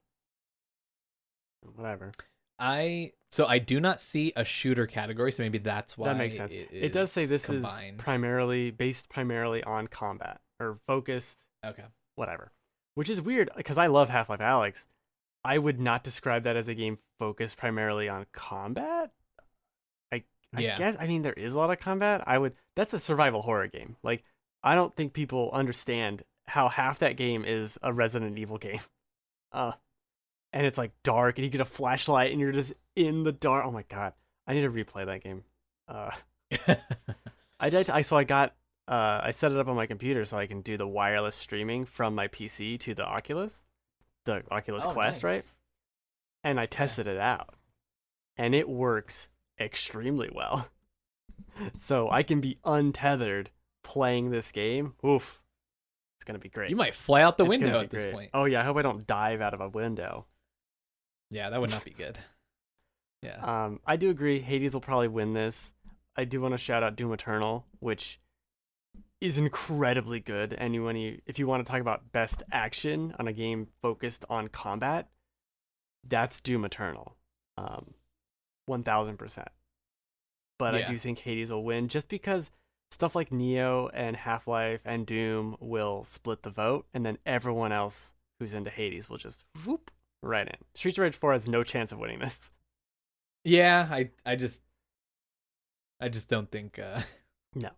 whatever. 1.76 2.12
I 2.58 3.12
so 3.30 3.46
I 3.46 3.58
do 3.58 3.80
not 3.80 4.00
see 4.00 4.32
a 4.36 4.44
shooter 4.44 4.86
category, 4.86 5.32
so 5.32 5.42
maybe 5.42 5.58
that's 5.58 5.96
why 5.96 6.08
that 6.08 6.18
makes 6.18 6.36
sense. 6.36 6.52
It, 6.52 6.68
It, 6.70 6.92
does 6.92 7.10
say 7.10 7.24
this 7.24 7.46
combined. 7.46 7.98
is 7.98 8.04
primarily 8.04 8.70
based 8.70 9.08
primarily 9.08 9.64
on 9.64 9.86
combat 9.88 10.40
or 10.60 10.78
focused 10.86 11.38
okay. 11.64 11.84
whatever. 12.14 12.52
Which 12.94 13.08
is 13.08 13.20
weird 13.20 13.50
because 13.56 13.78
I 13.78 13.86
love 13.86 14.10
Half 14.10 14.28
Life 14.28 14.40
Alyx. 14.40 14.86
I 15.44 15.58
would 15.58 15.80
not 15.80 16.04
describe 16.04 16.44
that 16.44 16.56
as 16.56 16.68
a 16.68 16.74
game 16.74 16.98
focused 17.18 17.56
primarily 17.56 18.08
on 18.08 18.26
combat. 18.32 19.10
I 20.12 20.22
I 20.54 20.60
Yeah. 20.60 20.76
guess 20.76 20.96
I 21.00 21.06
mean 21.06 21.22
there 21.22 21.32
is 21.32 21.54
a 21.54 21.58
lot 21.58 21.70
of 21.70 21.80
combat. 21.80 22.22
I 22.26 22.38
would 22.38 22.54
that's 22.76 22.94
a 22.94 22.98
survival 22.98 23.42
horror 23.42 23.66
game. 23.66 23.96
Like 24.02 24.24
I 24.62 24.74
don't 24.74 24.94
think 24.94 25.12
people 25.12 25.50
understand 25.52 26.22
how 26.46 26.68
half 26.68 26.98
that 27.00 27.16
game 27.16 27.44
is 27.44 27.78
a 27.82 27.92
Resident 27.92 28.38
Evil 28.38 28.58
game. 28.58 28.80
Uh 29.52 29.72
and 30.54 30.64
it's 30.64 30.78
like 30.78 30.92
dark 31.04 31.36
and 31.36 31.44
you 31.44 31.50
get 31.50 31.60
a 31.60 31.66
flashlight 31.66 32.32
and 32.32 32.40
you're 32.40 32.52
just 32.52 32.72
in 32.96 33.22
the 33.22 33.32
dark. 33.32 33.66
Oh 33.66 33.70
my 33.70 33.82
god. 33.82 34.14
I 34.46 34.54
need 34.54 34.62
to 34.62 34.70
replay 34.70 35.04
that 35.04 35.22
game. 35.22 35.44
Uh 35.86 36.10
I 37.60 37.70
did. 37.70 37.90
I 37.90 38.02
so 38.02 38.16
I 38.16 38.24
got. 38.24 38.54
Uh, 38.88 39.20
I 39.22 39.30
set 39.30 39.52
it 39.52 39.58
up 39.58 39.68
on 39.68 39.76
my 39.76 39.86
computer 39.86 40.24
so 40.24 40.36
I 40.36 40.46
can 40.46 40.60
do 40.60 40.76
the 40.76 40.88
wireless 40.88 41.36
streaming 41.36 41.84
from 41.84 42.16
my 42.16 42.26
PC 42.26 42.78
to 42.80 42.94
the 42.94 43.04
Oculus, 43.04 43.62
the 44.24 44.42
Oculus 44.50 44.84
Oh, 44.84 44.92
Quest, 44.92 45.22
right? 45.22 45.48
And 46.42 46.58
I 46.58 46.66
tested 46.66 47.06
it 47.06 47.18
out, 47.18 47.54
and 48.36 48.56
it 48.56 48.68
works 48.68 49.28
extremely 49.60 50.30
well. 50.34 50.68
so 51.78 52.10
I 52.10 52.24
can 52.24 52.40
be 52.40 52.58
untethered 52.64 53.50
playing 53.82 54.30
this 54.30 54.52
game. 54.52 54.94
Oof, 55.04 55.40
it's 56.18 56.24
gonna 56.24 56.38
be 56.38 56.48
great. 56.48 56.70
You 56.70 56.76
might 56.76 56.94
fly 56.94 57.22
out 57.22 57.36
the 57.38 57.44
It's 57.44 57.48
window 57.50 57.80
at 57.80 57.90
this 57.90 58.02
great. 58.02 58.14
point. 58.14 58.30
Oh 58.34 58.44
yeah, 58.44 58.60
I 58.60 58.64
hope 58.64 58.76
I 58.76 58.82
don't 58.82 59.06
dive 59.06 59.40
out 59.40 59.54
of 59.54 59.60
a 59.60 59.68
window. 59.68 60.26
Yeah, 61.30 61.50
that 61.50 61.60
would 61.60 61.70
not 61.70 61.84
be 61.84 61.92
good. 61.92 62.18
Yeah. 63.22 63.36
Um, 63.66 63.78
I 63.86 63.94
do 63.94 64.10
agree. 64.10 64.40
Hades 64.40 64.74
will 64.74 64.80
probably 64.80 65.06
win 65.06 65.32
this. 65.32 65.72
I 66.16 66.24
do 66.24 66.40
want 66.40 66.54
to 66.54 66.58
shout 66.58 66.82
out 66.82 66.96
Doom 66.96 67.12
Eternal, 67.12 67.64
which 67.78 68.18
is 69.20 69.38
incredibly 69.38 70.18
good. 70.18 70.52
And 70.52 70.84
when 70.84 70.96
you, 70.96 71.20
if 71.24 71.38
you 71.38 71.46
want 71.46 71.64
to 71.64 71.70
talk 71.70 71.80
about 71.80 72.10
best 72.10 72.42
action 72.50 73.14
on 73.20 73.28
a 73.28 73.32
game 73.32 73.68
focused 73.80 74.24
on 74.28 74.48
combat, 74.48 75.08
that's 76.02 76.40
Doom 76.40 76.64
Eternal, 76.64 77.14
um, 77.56 77.94
one 78.66 78.82
thousand 78.82 79.18
percent. 79.18 79.50
But 80.58 80.74
I 80.74 80.82
do 80.82 80.98
think 80.98 81.20
Hades 81.20 81.52
will 81.52 81.62
win 81.62 81.86
just 81.86 82.08
because 82.08 82.50
stuff 82.92 83.14
like 83.14 83.30
Nioh 83.30 83.90
and 83.92 84.16
Half 84.16 84.46
Life 84.46 84.80
and 84.84 85.06
Doom 85.06 85.56
will 85.60 86.04
split 86.04 86.42
the 86.42 86.50
vote, 86.50 86.86
and 86.92 87.04
then 87.04 87.18
everyone 87.24 87.72
else 87.72 88.12
who's 88.38 88.54
into 88.54 88.70
Hades 88.70 89.08
will 89.08 89.18
just 89.18 89.44
whoop 89.64 89.90
right 90.22 90.46
in. 90.46 90.56
Streets 90.74 90.98
of 90.98 91.02
Rage 91.02 91.16
Four 91.16 91.32
has 91.32 91.48
no 91.48 91.62
chance 91.64 91.92
of 91.92 91.98
winning 91.98 92.18
this. 92.18 92.50
yeah, 93.44 93.88
I 93.90 94.10
I 94.24 94.36
just 94.36 94.62
I 96.00 96.08
just 96.08 96.28
don't 96.28 96.50
think 96.50 96.78
uh 96.78 97.00
No. 97.54 97.70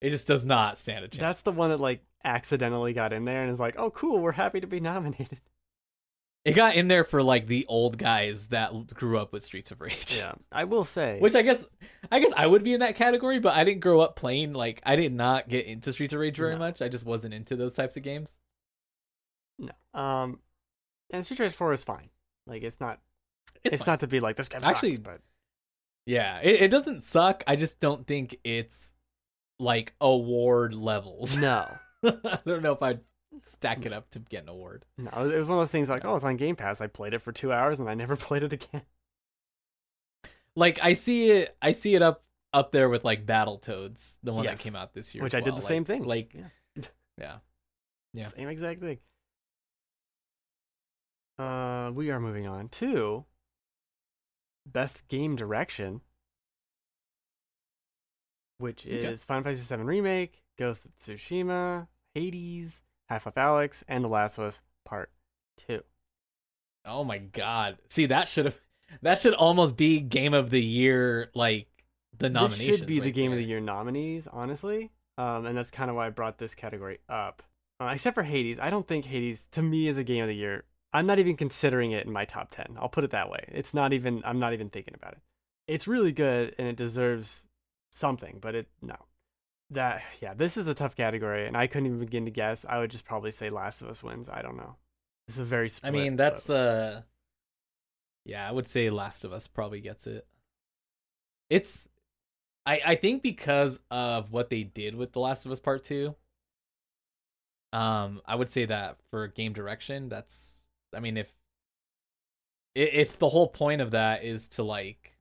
It 0.00 0.10
just 0.10 0.26
does 0.26 0.44
not 0.44 0.78
stand 0.78 1.04
a 1.04 1.08
chance. 1.08 1.20
That's 1.20 1.42
the 1.42 1.52
one 1.52 1.70
that 1.70 1.80
like 1.80 2.04
accidentally 2.24 2.92
got 2.92 3.12
in 3.12 3.24
there 3.24 3.42
and 3.42 3.50
is 3.50 3.60
like, 3.60 3.76
oh 3.78 3.90
cool, 3.90 4.18
we're 4.18 4.32
happy 4.32 4.60
to 4.60 4.66
be 4.66 4.80
nominated. 4.80 5.40
It 6.44 6.52
got 6.52 6.76
in 6.76 6.88
there 6.88 7.04
for 7.04 7.22
like 7.22 7.46
the 7.46 7.64
old 7.68 7.96
guys 7.96 8.48
that 8.48 8.70
grew 8.92 9.18
up 9.18 9.32
with 9.32 9.42
Streets 9.42 9.70
of 9.70 9.80
Rage. 9.80 10.16
Yeah, 10.18 10.32
I 10.52 10.64
will 10.64 10.84
say. 10.84 11.18
Which 11.20 11.34
I 11.34 11.40
guess 11.42 11.64
I 12.12 12.20
guess 12.20 12.32
I 12.36 12.46
would 12.46 12.62
be 12.62 12.74
in 12.74 12.80
that 12.80 12.96
category, 12.96 13.38
but 13.38 13.54
I 13.54 13.64
didn't 13.64 13.80
grow 13.80 14.00
up 14.00 14.14
playing 14.16 14.52
like 14.52 14.82
I 14.84 14.96
did 14.96 15.12
not 15.14 15.48
get 15.48 15.64
into 15.66 15.92
Streets 15.92 16.12
of 16.12 16.20
Rage 16.20 16.36
very 16.36 16.52
No. 16.52 16.58
much. 16.58 16.82
I 16.82 16.88
just 16.88 17.06
wasn't 17.06 17.32
into 17.32 17.56
those 17.56 17.72
types 17.72 17.96
of 17.96 18.02
games. 18.02 18.34
no, 19.58 19.72
um, 19.98 20.40
and 21.10 21.24
Street 21.24 21.38
Fighter 21.38 21.50
Four 21.50 21.72
is 21.72 21.82
fine. 21.82 22.10
Like 22.46 22.62
it's 22.62 22.78
not. 22.80 23.00
It's, 23.62 23.76
It's, 23.76 23.86
not 23.86 24.00
to 24.00 24.06
be 24.06 24.20
like 24.20 24.36
this 24.36 24.50
game 24.50 24.60
Actually- 24.62 24.96
sucks, 24.96 25.04
but 25.04 25.20
Yeah, 26.04 26.40
it, 26.42 26.62
it 26.64 26.68
doesn't 26.70 27.04
suck. 27.04 27.42
I 27.46 27.56
just 27.56 27.80
don't 27.80 28.06
think 28.06 28.36
it's 28.44 28.90
like 29.58 29.94
award 30.00 30.74
levels. 30.74 31.38
no, 31.38 31.66
I 32.04 32.38
don't 32.44 32.62
know 32.62 32.72
if 32.72 32.82
I'd 32.82 33.00
stack 33.42 33.84
it 33.86 33.92
up 33.92 34.10
to 34.10 34.18
get 34.18 34.44
an 34.44 34.48
award. 34.48 34.84
no, 34.98 35.10
it 35.28 35.36
was 35.36 35.48
one 35.48 35.58
of 35.58 35.62
those 35.62 35.70
things 35.70 35.88
like, 35.88 36.04
oh, 36.04 36.14
it's 36.14 36.24
on 36.24 36.36
Game 36.36 36.56
Pass. 36.56 36.80
I 36.80 36.86
played 36.86 37.14
it 37.14 37.20
for 37.20 37.32
two 37.32 37.52
hours 37.52 37.80
and 37.80 37.88
I 37.88 37.94
never 37.94 38.16
played 38.16 38.42
it 38.42 38.52
again. 38.52 38.82
Like 40.56 40.78
I 40.82 40.92
see 40.92 41.30
it 41.30 41.56
I 41.60 41.72
see 41.72 41.94
it 41.96 42.02
up 42.02 42.22
up 42.52 42.70
there 42.70 42.88
with 42.88 43.04
like 43.04 43.26
Battletoads, 43.26 44.14
the 44.22 44.32
one 44.32 44.44
Yes. 44.44 44.58
that 44.58 44.62
came 44.62 44.76
out 44.76 44.94
this 44.94 45.14
year. 45.14 45.24
Which 45.24 45.34
I 45.34 45.40
did 45.40 45.54
well. 45.54 45.60
the 45.60 45.66
same 45.66 45.84
thing. 45.84 46.04
Like 46.04 46.32
Yeah. 46.34 46.82
yeah. 47.18 47.36
Yeah. 48.12 48.28
Same 48.28 48.48
exact 48.48 48.80
thing. 48.80 48.98
Uh, 51.38 51.90
we 51.92 52.10
are 52.10 52.20
moving 52.20 52.46
on 52.46 52.68
to 52.68 53.24
best 54.64 55.08
game 55.08 55.34
direction, 55.34 56.00
which 58.58 58.86
Okay. 58.86 59.04
is 59.04 59.24
Final 59.24 59.42
Fantasy 59.42 59.74
VII 59.76 59.82
Remake, 59.82 60.44
Ghost 60.56 60.84
of 60.84 60.96
Tsushima, 60.98 61.88
Hades, 62.14 62.82
Half-Life 63.08 63.34
Alyx, 63.34 63.82
and 63.88 64.04
The 64.04 64.08
Last 64.08 64.38
of 64.38 64.44
Us 64.44 64.60
Part 64.84 65.10
Two. 65.56 65.82
Oh 66.84 67.04
my 67.04 67.18
god. 67.18 67.78
See, 67.88 68.06
that 68.06 68.28
should 68.28 68.44
have 68.46 68.60
that 69.02 69.18
should 69.18 69.34
almost 69.34 69.76
be 69.76 70.00
game 70.00 70.34
of 70.34 70.50
the 70.50 70.62
year 70.62 71.30
like 71.34 71.66
the 72.18 72.30
nomination. 72.30 72.66
This 72.66 72.78
should 72.78 72.86
be 72.86 73.00
the 73.00 73.12
game 73.12 73.32
of 73.32 73.38
the 73.38 73.44
year 73.44 73.60
nominees, 73.60 74.28
honestly. 74.30 74.90
Um, 75.16 75.46
and 75.46 75.56
that's 75.56 75.70
kind 75.70 75.90
of 75.90 75.96
why 75.96 76.06
I 76.06 76.10
brought 76.10 76.38
this 76.38 76.54
category 76.54 76.98
up. 77.08 77.42
Uh, 77.80 77.86
except 77.86 78.14
for 78.14 78.22
Hades, 78.22 78.58
I 78.60 78.70
don't 78.70 78.86
think 78.86 79.04
Hades 79.04 79.46
to 79.52 79.62
me 79.62 79.88
is 79.88 79.96
a 79.96 80.04
game 80.04 80.22
of 80.22 80.28
the 80.28 80.34
year. 80.34 80.64
I'm 80.92 81.06
not 81.06 81.18
even 81.18 81.36
considering 81.36 81.90
it 81.90 82.06
in 82.06 82.12
my 82.12 82.24
top 82.24 82.50
ten. 82.50 82.76
I'll 82.78 82.88
put 82.88 83.04
it 83.04 83.10
that 83.10 83.30
way. 83.30 83.44
It's 83.48 83.74
not 83.74 83.92
even. 83.92 84.22
I'm 84.24 84.38
not 84.38 84.52
even 84.52 84.70
thinking 84.70 84.94
about 84.94 85.12
it. 85.12 85.18
It's 85.66 85.88
really 85.88 86.12
good 86.12 86.54
and 86.58 86.68
it 86.68 86.76
deserves 86.76 87.46
something, 87.90 88.38
but 88.40 88.54
it 88.54 88.68
no. 88.82 88.96
That 89.70 90.02
yeah, 90.20 90.34
this 90.34 90.56
is 90.56 90.68
a 90.68 90.74
tough 90.74 90.94
category, 90.94 91.46
and 91.46 91.56
I 91.56 91.66
couldn't 91.66 91.86
even 91.86 91.98
begin 91.98 92.26
to 92.26 92.30
guess. 92.30 92.64
I 92.68 92.78
would 92.78 92.90
just 92.90 93.04
probably 93.04 93.30
say 93.30 93.50
Last 93.50 93.82
of 93.82 93.88
Us 93.88 94.02
wins. 94.02 94.28
I 94.28 94.42
don't 94.42 94.56
know. 94.56 94.76
It's 95.28 95.38
a 95.38 95.44
very. 95.44 95.70
I 95.82 95.90
mean, 95.90 96.16
that's 96.16 96.50
uh 96.50 97.02
Yeah, 98.24 98.48
I 98.48 98.52
would 98.52 98.68
say 98.68 98.90
Last 98.90 99.24
of 99.24 99.32
Us 99.32 99.46
probably 99.46 99.80
gets 99.80 100.06
it. 100.06 100.26
It's 101.48 101.88
I 102.66 102.80
I 102.84 102.94
think 102.96 103.22
because 103.22 103.80
of 103.90 104.32
what 104.32 104.50
they 104.50 104.64
did 104.64 104.94
with 104.94 105.12
The 105.12 105.20
Last 105.20 105.46
of 105.46 105.52
Us 105.52 105.60
Part 105.60 105.84
2. 105.84 106.14
Um 107.72 108.20
I 108.26 108.34
would 108.36 108.50
say 108.50 108.66
that 108.66 108.98
for 109.10 109.26
game 109.28 109.52
direction, 109.52 110.08
that's 110.08 110.66
I 110.94 111.00
mean 111.00 111.16
if 111.16 111.32
if 112.74 113.18
the 113.18 113.28
whole 113.28 113.48
point 113.48 113.80
of 113.80 113.92
that 113.92 114.24
is 114.24 114.48
to 114.48 114.62
like 114.62 115.14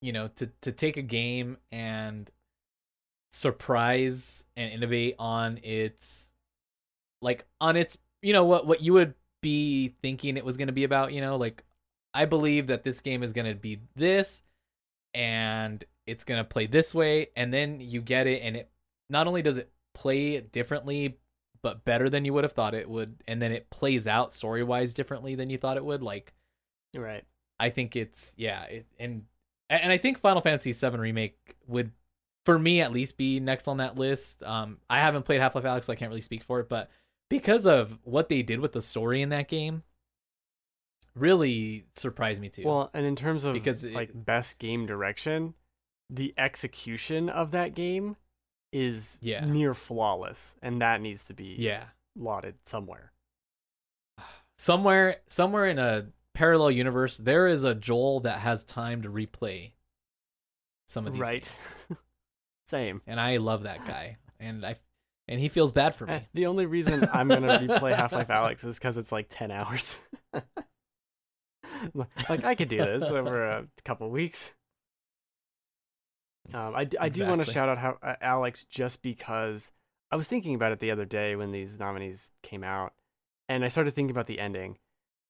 you 0.00 0.12
know, 0.12 0.28
to 0.36 0.46
to 0.60 0.72
take 0.72 0.96
a 0.96 1.02
game 1.02 1.58
and 1.72 2.30
surprise 3.36 4.46
and 4.56 4.72
innovate 4.72 5.14
on 5.18 5.58
its 5.62 6.30
like 7.20 7.44
on 7.60 7.76
its 7.76 7.98
you 8.22 8.32
know 8.32 8.44
what 8.44 8.66
what 8.66 8.80
you 8.80 8.92
would 8.92 9.14
be 9.42 9.94
thinking 10.02 10.36
it 10.36 10.44
was 10.44 10.56
going 10.56 10.68
to 10.68 10.72
be 10.72 10.84
about 10.84 11.12
you 11.12 11.20
know 11.20 11.36
like 11.36 11.64
i 12.14 12.24
believe 12.24 12.66
that 12.68 12.82
this 12.82 13.00
game 13.00 13.22
is 13.22 13.32
going 13.32 13.46
to 13.46 13.54
be 13.54 13.80
this 13.94 14.42
and 15.14 15.84
it's 16.06 16.24
going 16.24 16.38
to 16.38 16.44
play 16.44 16.66
this 16.66 16.94
way 16.94 17.28
and 17.36 17.52
then 17.52 17.80
you 17.80 18.00
get 18.00 18.26
it 18.26 18.40
and 18.42 18.56
it 18.56 18.70
not 19.10 19.26
only 19.26 19.42
does 19.42 19.58
it 19.58 19.70
play 19.94 20.40
differently 20.40 21.18
but 21.62 21.84
better 21.84 22.08
than 22.08 22.24
you 22.24 22.32
would 22.32 22.44
have 22.44 22.52
thought 22.52 22.74
it 22.74 22.88
would 22.88 23.22
and 23.28 23.40
then 23.40 23.52
it 23.52 23.68
plays 23.70 24.06
out 24.06 24.32
story 24.32 24.62
wise 24.62 24.92
differently 24.94 25.34
than 25.34 25.50
you 25.50 25.58
thought 25.58 25.76
it 25.76 25.84
would 25.84 26.02
like 26.02 26.32
right. 26.96 27.24
I 27.58 27.70
think 27.70 27.96
it's 27.96 28.34
yeah, 28.36 28.64
it, 28.64 28.86
and 28.98 29.24
and 29.68 29.90
I 29.90 29.98
think 29.98 30.18
Final 30.18 30.42
Fantasy 30.42 30.72
VII 30.72 30.96
remake 30.98 31.56
would, 31.66 31.90
for 32.46 32.58
me 32.58 32.80
at 32.80 32.92
least, 32.92 33.16
be 33.18 33.38
next 33.40 33.68
on 33.68 33.76
that 33.78 33.96
list. 33.98 34.42
Um, 34.42 34.78
I 34.88 35.00
haven't 35.00 35.24
played 35.24 35.40
Half 35.40 35.54
Life 35.54 35.64
Alyx, 35.64 35.84
so 35.84 35.92
I 35.92 35.96
can't 35.96 36.08
really 36.08 36.20
speak 36.22 36.42
for 36.42 36.60
it, 36.60 36.68
but 36.68 36.88
because 37.28 37.66
of 37.66 37.98
what 38.04 38.28
they 38.30 38.42
did 38.42 38.60
with 38.60 38.72
the 38.72 38.80
story 38.80 39.20
in 39.20 39.28
that 39.30 39.48
game, 39.48 39.82
really 41.14 41.86
surprised 41.94 42.40
me 42.40 42.48
too. 42.48 42.62
Well, 42.64 42.90
and 42.94 43.04
in 43.04 43.16
terms 43.16 43.44
of 43.44 43.54
Because 43.54 43.84
it- 43.84 43.92
like 43.92 44.10
best 44.14 44.58
game 44.58 44.86
direction, 44.86 45.54
the 46.10 46.34
execution 46.38 47.28
of 47.28 47.50
that 47.50 47.74
game 47.74 48.16
is 48.72 49.18
Yeah. 49.20 49.44
near 49.44 49.74
flawless, 49.74 50.54
and 50.62 50.80
that 50.80 51.00
needs 51.00 51.24
to 51.24 51.34
be 51.34 51.56
yeah, 51.58 51.88
lauded 52.14 52.56
somewhere. 52.66 53.12
somewhere 54.58 55.20
somewhere 55.26 55.66
in 55.66 55.78
a 55.78 56.06
parallel 56.34 56.70
universe, 56.70 57.16
there 57.16 57.46
is 57.46 57.62
a 57.62 57.74
Joel 57.74 58.20
that 58.20 58.40
has 58.40 58.62
time 58.64 59.02
to 59.02 59.08
replay 59.08 59.72
some 60.86 61.06
of 61.06 61.14
these 61.14 61.20
Right. 61.20 61.42
games. 61.88 61.98
Same. 62.66 63.00
and 63.06 63.20
I 63.20 63.36
love 63.38 63.62
that 63.64 63.86
guy, 63.86 64.16
and 64.40 64.64
I 64.66 64.76
and 65.28 65.40
he 65.40 65.48
feels 65.48 65.72
bad 65.72 65.94
for 65.94 66.08
Eh, 66.08 66.18
me. 66.18 66.28
the 66.34 66.46
only 66.46 66.66
reason 66.66 67.08
I'm 67.12 67.28
gonna 67.28 67.58
replay 67.58 67.94
Half 67.96 68.12
Life 68.12 68.28
Alyx 68.28 68.64
is 68.64 68.78
because 68.78 68.96
it's 68.96 69.12
like 69.12 69.26
ten 69.28 69.50
hours. 69.50 69.96
like 71.94 72.44
I 72.44 72.54
could 72.54 72.68
do 72.68 72.78
this 72.78 73.04
over 73.04 73.44
a 73.44 73.66
couple 73.84 74.10
weeks. 74.10 74.52
Um, 76.54 76.74
I, 76.76 76.84
d- 76.84 76.96
I 77.00 77.08
do 77.08 77.26
want 77.26 77.44
to 77.44 77.50
shout 77.52 77.68
out 77.68 77.78
how, 77.78 77.98
uh, 78.02 78.14
Alyx 78.22 78.68
just 78.68 79.02
because 79.02 79.72
I 80.12 80.16
was 80.16 80.28
thinking 80.28 80.54
about 80.54 80.70
it 80.70 80.78
the 80.78 80.92
other 80.92 81.04
day 81.04 81.34
when 81.34 81.50
these 81.50 81.76
nominees 81.78 82.30
came 82.42 82.62
out, 82.62 82.94
and 83.48 83.64
I 83.64 83.68
started 83.68 83.94
thinking 83.94 84.12
about 84.12 84.28
the 84.28 84.38
ending, 84.38 84.78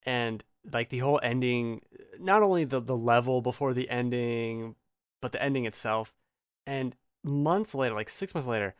and 0.05 0.44
like 0.70 0.90
the 0.90 0.99
whole 0.99 1.18
ending, 1.22 1.81
not 2.20 2.42
only 2.42 2.64
the 2.64 2.81
the 2.81 2.96
level 2.96 3.40
before 3.40 3.72
the 3.72 3.88
ending, 3.88 4.75
but 5.22 5.33
the 5.33 5.42
ending 5.42 5.64
itself, 5.64 6.12
and 6.66 6.94
months 7.27 7.75
later, 7.75 7.95
like 7.95 8.09
six 8.09 8.35
months 8.35 8.49
later, 8.49 8.75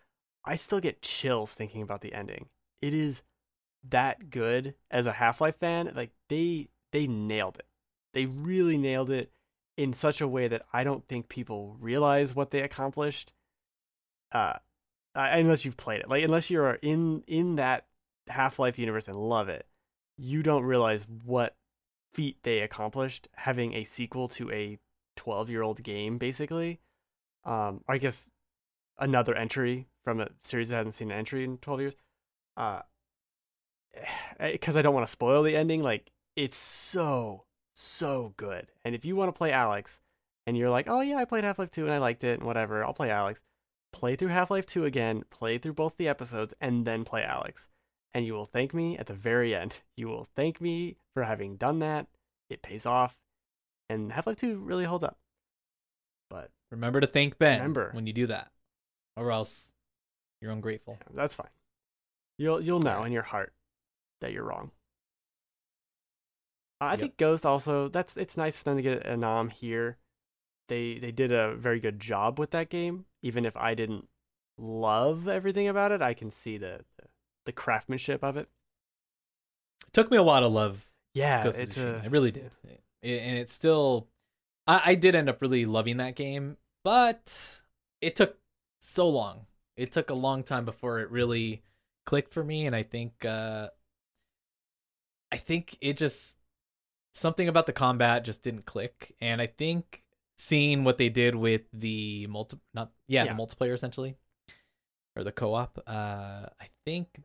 I 0.45 0.55
still 0.55 0.81
get 0.81 1.03
chills 1.03 1.53
thinking 1.53 1.83
about 1.83 2.01
the 2.01 2.15
ending. 2.15 2.47
It 2.81 2.95
is 2.95 3.23
that 3.89 4.31
good 4.31 4.75
as 4.91 5.07
a 5.07 5.13
Half-Life 5.13 5.57
fan. 5.57 5.93
Like 5.95 6.11
they 6.29 6.69
they 6.93 7.07
nailed 7.07 7.59
it. 7.59 7.67
They 8.15 8.27
really 8.27 8.79
nailed 8.79 9.11
it 9.11 9.31
in 9.77 9.93
such 9.93 10.21
a 10.21 10.29
way 10.29 10.49
that 10.49 10.63
I 10.73 10.85
don't 10.85 11.07
think 11.07 11.29
people 11.29 11.77
realize 11.81 12.35
what 12.35 12.51
they 12.51 12.63
accomplished. 12.63 13.33
Uh, 14.33 14.55
unless 15.15 15.65
you've 15.65 15.77
played 15.77 16.01
it, 16.01 16.09
like 16.09 16.25
unless 16.25 16.51
you're 16.51 16.75
in 16.75 17.23
in 17.27 17.57
that 17.57 17.87
Half-Life 18.29 18.79
universe 18.79 19.09
and 19.09 19.17
love 19.17 19.49
it, 19.49 19.67
you 20.17 20.43
don't 20.43 20.65
realize 20.65 21.07
what 21.25 21.57
feat 22.15 22.39
they 22.43 22.61
accomplished 22.61 23.29
having 23.35 23.75
a 23.75 23.85
sequel 23.85 24.29
to 24.29 24.51
a 24.51 24.79
12-year-old 25.17 25.83
game, 25.83 26.19
basically. 26.19 26.81
Um, 27.45 27.83
I 27.87 27.99
guess 27.99 28.29
another 28.99 29.35
entry 29.35 29.87
from 30.05 30.21
a 30.21 30.29
series 30.43 30.69
that 30.69 30.77
hasn't 30.77 30.95
seen 30.95 31.11
an 31.11 31.19
entry 31.19 31.45
in 31.45 31.59
12 31.59 31.81
years. 31.81 31.95
Uh, 32.57 32.81
because 34.41 34.77
I 34.77 34.83
don't 34.83 34.95
want 34.95 35.07
to 35.07 35.11
spoil 35.11 35.43
the 35.43 35.57
ending. 35.57 35.83
Like 35.83 36.11
it's 36.37 36.57
so 36.57 37.45
so 37.75 38.35
good. 38.37 38.69
And 38.85 38.95
if 38.95 39.05
you 39.05 39.17
want 39.17 39.29
to 39.29 39.37
play 39.37 39.51
Alyx, 39.51 40.01
and 40.47 40.57
you're 40.57 40.71
like, 40.71 40.89
oh 40.89 41.01
yeah, 41.01 41.17
I 41.17 41.25
played 41.25 41.45
Half 41.45 41.59
Life 41.59 41.71
Two 41.71 41.85
and 41.85 41.93
I 41.93 41.99
liked 41.99 42.25
it 42.25 42.39
and 42.39 42.47
whatever, 42.47 42.85
I'll 42.85 42.93
play 42.95 43.09
Alyx. 43.09 43.43
Play 43.93 44.17
through 44.17 44.29
Half 44.29 44.51
Life 44.51 44.67
Two 44.67 44.85
again. 44.85 45.25
Play 45.31 45.59
through 45.59 45.73
both 45.75 45.97
the 45.97 46.09
episodes 46.09 46.55
and 46.61 46.87
then 46.87 47.05
play 47.05 47.23
Alyx, 47.23 47.69
and 48.15 48.25
you 48.27 48.35
will 48.35 48.47
thank 48.47 48.75
me 48.75 48.97
at 48.99 49.07
the 49.07 49.15
very 49.15 49.55
end. 49.55 49.81
You 49.97 50.09
will 50.09 50.27
thank 50.37 50.61
me 50.61 50.99
for 51.15 51.23
having 51.23 51.57
done 51.57 51.79
that. 51.79 52.07
It 52.51 52.61
pays 52.61 52.85
off, 52.85 53.17
and 53.89 54.13
Half 54.13 54.27
Life 54.27 54.37
Two 54.37 54.59
really 54.59 54.85
holds 54.85 55.05
up. 55.05 55.17
But 56.29 56.51
Remember 56.71 57.01
to 57.01 57.07
thank 57.07 57.39
Ben 57.39 57.59
Remember. 57.59 57.91
when 57.93 58.07
you 58.07 58.13
do 58.13 58.27
that, 58.27 58.51
or 59.17 59.33
else 59.33 59.73
you're 60.41 60.53
ungrateful. 60.53 60.99
yeah, 61.01 61.09
that's 61.15 61.35
fine. 61.35 61.49
You'll 62.39 62.61
you'll 62.61 62.81
know 62.81 63.05
in 63.05 63.13
your 63.13 63.23
heart 63.23 63.53
that 64.21 64.33
you're 64.33 64.45
wrong. 64.45 64.71
Uh, 66.81 66.85
I 66.87 66.91
Yep. 66.93 67.01
think 67.01 67.17
Ghost 67.17 67.47
also 67.47 67.89
that's 67.89 68.17
it's 68.17 68.37
nice 68.37 68.57
for 68.57 68.65
them 68.65 68.77
to 68.77 68.83
get 68.83 69.07
a 69.07 69.17
nom 69.17 69.49
here. 69.49 69.97
They 70.69 70.99
they 70.99 71.13
did 71.13 71.33
a 71.33 71.55
very 71.55 71.81
good 71.81 72.01
job 72.01 72.39
with 72.39 72.51
that 72.51 72.69
game. 72.69 73.07
Even 73.23 73.45
if 73.45 73.57
I 73.57 73.75
didn't 73.75 74.09
love 74.59 75.29
everything 75.29 75.69
about 75.69 75.93
it, 75.93 76.03
I 76.03 76.13
can 76.15 76.31
see 76.31 76.59
the 76.59 76.85
the, 76.99 77.05
the 77.47 77.53
craftsmanship 77.53 78.23
of 78.23 78.37
it. 78.37 78.49
It 79.87 79.93
took 79.93 80.11
me 80.11 80.17
a 80.17 80.23
while 80.23 80.43
to 80.43 80.49
love 80.49 80.91
Yeah, 81.15 81.45
Ghost 81.45 81.61
it's 81.61 81.79
a 81.79 82.03
I 82.05 82.09
really 82.09 82.31
did, 82.33 82.51
It- 83.03 83.23
and 83.23 83.39
it's 83.39 83.53
still. 83.53 84.09
I, 84.67 84.83
I 84.93 84.95
did 84.97 85.15
end 85.15 85.29
up 85.29 85.41
really 85.41 85.65
loving 85.65 85.99
that 85.99 86.17
game, 86.17 86.57
but 86.83 87.63
it 88.01 88.17
took 88.17 88.37
so 88.81 89.09
long. 89.09 89.47
It 89.77 89.93
took 89.93 90.11
a 90.11 90.15
long 90.15 90.43
time 90.43 90.65
before 90.65 91.01
it 91.01 91.11
really 91.11 91.63
clicked 92.07 92.33
for 92.33 92.43
me, 92.45 92.67
and 92.67 92.75
I 92.75 92.83
think, 92.83 93.25
uh, 93.25 93.69
I 95.33 95.37
think 95.37 95.77
it 95.81 95.97
just 95.97 96.37
something 97.15 97.49
about 97.49 97.67
the 97.67 97.73
combat 97.73 98.25
just 98.25 98.43
didn't 98.43 98.67
click, 98.67 99.15
and 99.21 99.41
I 99.41 99.47
think 99.47 100.03
seeing 100.39 100.85
what 100.85 100.99
they 100.99 101.09
did 101.09 101.35
with 101.35 101.63
the 101.73 102.27
multi, 102.29 102.59
not 102.75 102.93
yeah, 103.09 103.25
Yeah. 103.25 103.35
the 103.35 103.43
multiplayer 103.43 103.75
essentially, 103.75 104.17
or 105.17 105.25
the 105.25 105.33
co-op, 105.33 105.79
uh, 105.87 106.47
I 106.61 106.69
think 106.85 107.23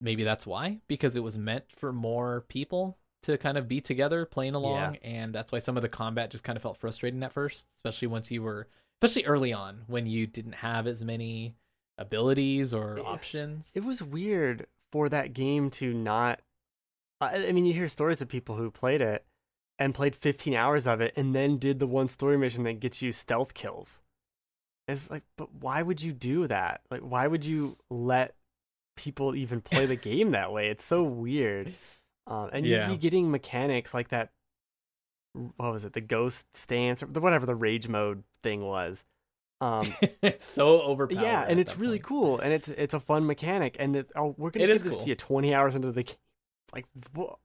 maybe 0.00 0.24
that's 0.24 0.46
why 0.46 0.80
because 0.88 1.16
it 1.16 1.22
was 1.22 1.38
meant 1.38 1.64
for 1.76 1.92
more 1.92 2.42
people 2.48 2.98
to 3.22 3.36
kind 3.36 3.58
of 3.58 3.68
be 3.68 3.80
together 3.80 4.24
playing 4.24 4.54
along 4.54 4.96
and 5.02 5.34
that's 5.34 5.52
why 5.52 5.58
some 5.58 5.76
of 5.76 5.82
the 5.82 5.88
combat 5.90 6.30
just 6.30 6.42
kind 6.42 6.56
of 6.56 6.62
felt 6.62 6.78
frustrating 6.78 7.22
at 7.22 7.32
first 7.32 7.66
especially 7.76 8.08
once 8.08 8.30
you 8.30 8.42
were 8.42 8.66
especially 9.02 9.24
early 9.26 9.52
on 9.52 9.82
when 9.86 10.06
you 10.06 10.26
didn't 10.26 10.54
have 10.56 10.86
as 10.86 11.04
many 11.04 11.56
abilities 11.98 12.72
or 12.72 12.98
Yeah. 12.98 13.04
options 13.04 13.72
it 13.74 13.84
was 13.84 14.02
weird 14.02 14.66
for 14.92 15.08
that 15.08 15.32
game 15.32 15.70
to 15.70 15.92
not 15.92 16.40
I, 17.20 17.48
I 17.48 17.52
mean 17.52 17.64
you 17.66 17.74
hear 17.74 17.88
stories 17.88 18.22
of 18.22 18.28
people 18.28 18.56
who 18.56 18.70
played 18.70 19.00
it 19.00 19.24
and 19.78 19.94
played 19.94 20.16
15 20.16 20.54
hours 20.54 20.86
of 20.86 21.00
it 21.00 21.12
and 21.16 21.34
then 21.34 21.58
did 21.58 21.78
the 21.78 21.86
one 21.86 22.08
story 22.08 22.36
mission 22.38 22.64
that 22.64 22.80
gets 22.80 23.02
you 23.02 23.12
stealth 23.12 23.54
kills 23.54 24.00
it's 24.88 25.10
like 25.10 25.22
but 25.36 25.52
why 25.54 25.82
would 25.82 26.02
you 26.02 26.12
do 26.12 26.46
that 26.46 26.80
like 26.90 27.00
why 27.00 27.26
would 27.26 27.44
you 27.44 27.76
let 27.90 28.34
people 28.96 29.34
even 29.34 29.60
play 29.60 29.86
the 29.86 29.96
game 30.10 30.32
that 30.32 30.52
way. 30.52 30.68
It's 30.68 30.84
so 30.84 31.02
weird. 31.02 31.72
Um, 32.26 32.50
and 32.52 32.64
you'd 32.64 32.86
be 32.86 32.96
getting 32.96 33.28
mechanics 33.32 33.92
like 33.92 34.10
that. 34.10 34.30
What 35.32 35.72
was 35.72 35.84
it? 35.84 35.92
The 35.92 36.00
ghost 36.00 36.56
stance 36.56 37.02
or 37.02 37.06
the, 37.06 37.20
whatever 37.20 37.46
the 37.46 37.54
rage 37.54 37.88
mode 37.88 38.24
thing 38.42 38.62
was. 38.62 39.04
Um, 39.60 39.92
it's 40.22 40.46
so 40.46 40.80
overpowered. 40.80 41.22
yeah, 41.22 41.44
and 41.46 41.60
it's 41.60 41.76
really 41.78 41.98
point. 41.98 42.04
cool, 42.06 42.40
and 42.40 42.52
it's 42.52 42.68
it's 42.68 42.94
a 42.94 43.00
fun 43.00 43.26
mechanic. 43.26 43.76
And 43.78 43.94
it, 43.96 44.10
oh, 44.16 44.34
we're 44.38 44.50
gonna 44.50 44.64
It 44.64 44.68
give 44.68 44.76
is 44.76 44.82
this 44.82 44.94
cool. 44.94 45.02
to 45.04 45.08
you 45.10 45.14
twenty 45.14 45.54
hours 45.54 45.74
into 45.74 45.92
the 45.92 46.02
game. 46.04 46.16
Like, 46.72 46.86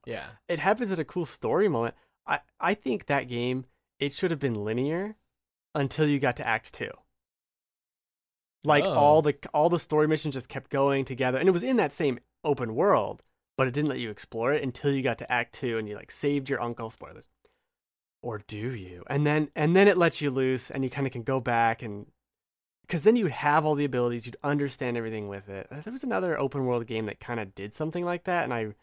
Yeah. 0.06 0.28
it 0.48 0.60
happens 0.60 0.92
at 0.92 1.00
a 1.00 1.04
cool 1.04 1.26
story 1.26 1.68
moment. 1.68 1.96
I 2.28 2.40
I 2.60 2.74
think 2.76 3.08
that 3.08 3.28
game 3.28 3.66
it 4.00 4.14
should 4.14 4.30
have 4.30 4.40
been 4.40 4.54
linear 4.64 5.16
until 5.74 6.08
you 6.08 6.20
got 6.20 6.36
to 6.38 6.48
Act 6.48 6.74
Two. 6.76 6.92
Like 8.64 8.86
Oh. 8.86 8.94
all 8.94 9.22
the 9.22 9.36
all 9.54 9.70
the 9.70 9.80
story 9.80 10.08
missions 10.08 10.34
just 10.36 10.50
kept 10.50 10.70
going 10.72 11.06
together, 11.06 11.38
and 11.38 11.48
it 11.48 11.52
was 11.52 11.64
in 11.64 11.78
that 11.78 11.92
same 11.92 12.20
open 12.44 12.76
world, 12.76 13.24
but 13.58 13.68
it 13.68 13.72
didn't 13.74 13.90
let 13.90 14.00
you 14.00 14.10
explore 14.10 14.54
it 14.54 14.64
until 14.64 14.92
you 14.92 15.02
got 15.04 15.18
to 15.20 15.32
Act 15.32 15.54
Two, 15.54 15.78
and 15.78 15.88
you 15.90 15.96
like 15.96 16.12
saved 16.12 16.50
your 16.50 16.62
uncle. 16.62 16.90
Spoilers, 16.90 17.26
or 18.26 18.40
do 18.48 18.58
you? 18.58 19.04
And 19.08 19.26
then 19.26 19.50
and 19.56 19.76
then 19.76 19.88
it 19.88 19.98
lets 19.98 20.20
you 20.20 20.32
loose, 20.32 20.72
and 20.72 20.84
you 20.84 20.90
kind 20.90 21.06
of 21.06 21.14
can 21.14 21.22
go 21.22 21.40
back 21.40 21.84
and 21.84 22.08
because 22.82 23.04
then 23.04 23.16
you 23.16 23.28
have 23.28 23.66
all 23.66 23.74
the 23.76 23.86
abilities, 23.86 24.26
you'd 24.26 24.38
understand 24.44 24.96
everything 24.98 25.28
with 25.28 25.50
it. 25.50 25.68
There 25.72 25.94
was 25.94 26.04
another 26.04 26.38
open 26.38 26.66
world 26.66 26.86
game 26.86 27.06
that 27.06 27.20
kind 27.20 27.40
of 27.40 27.56
did 27.56 27.74
something 27.74 28.04
like 28.04 28.24
that, 28.26 28.44
and 28.44 28.54
I 28.54 28.74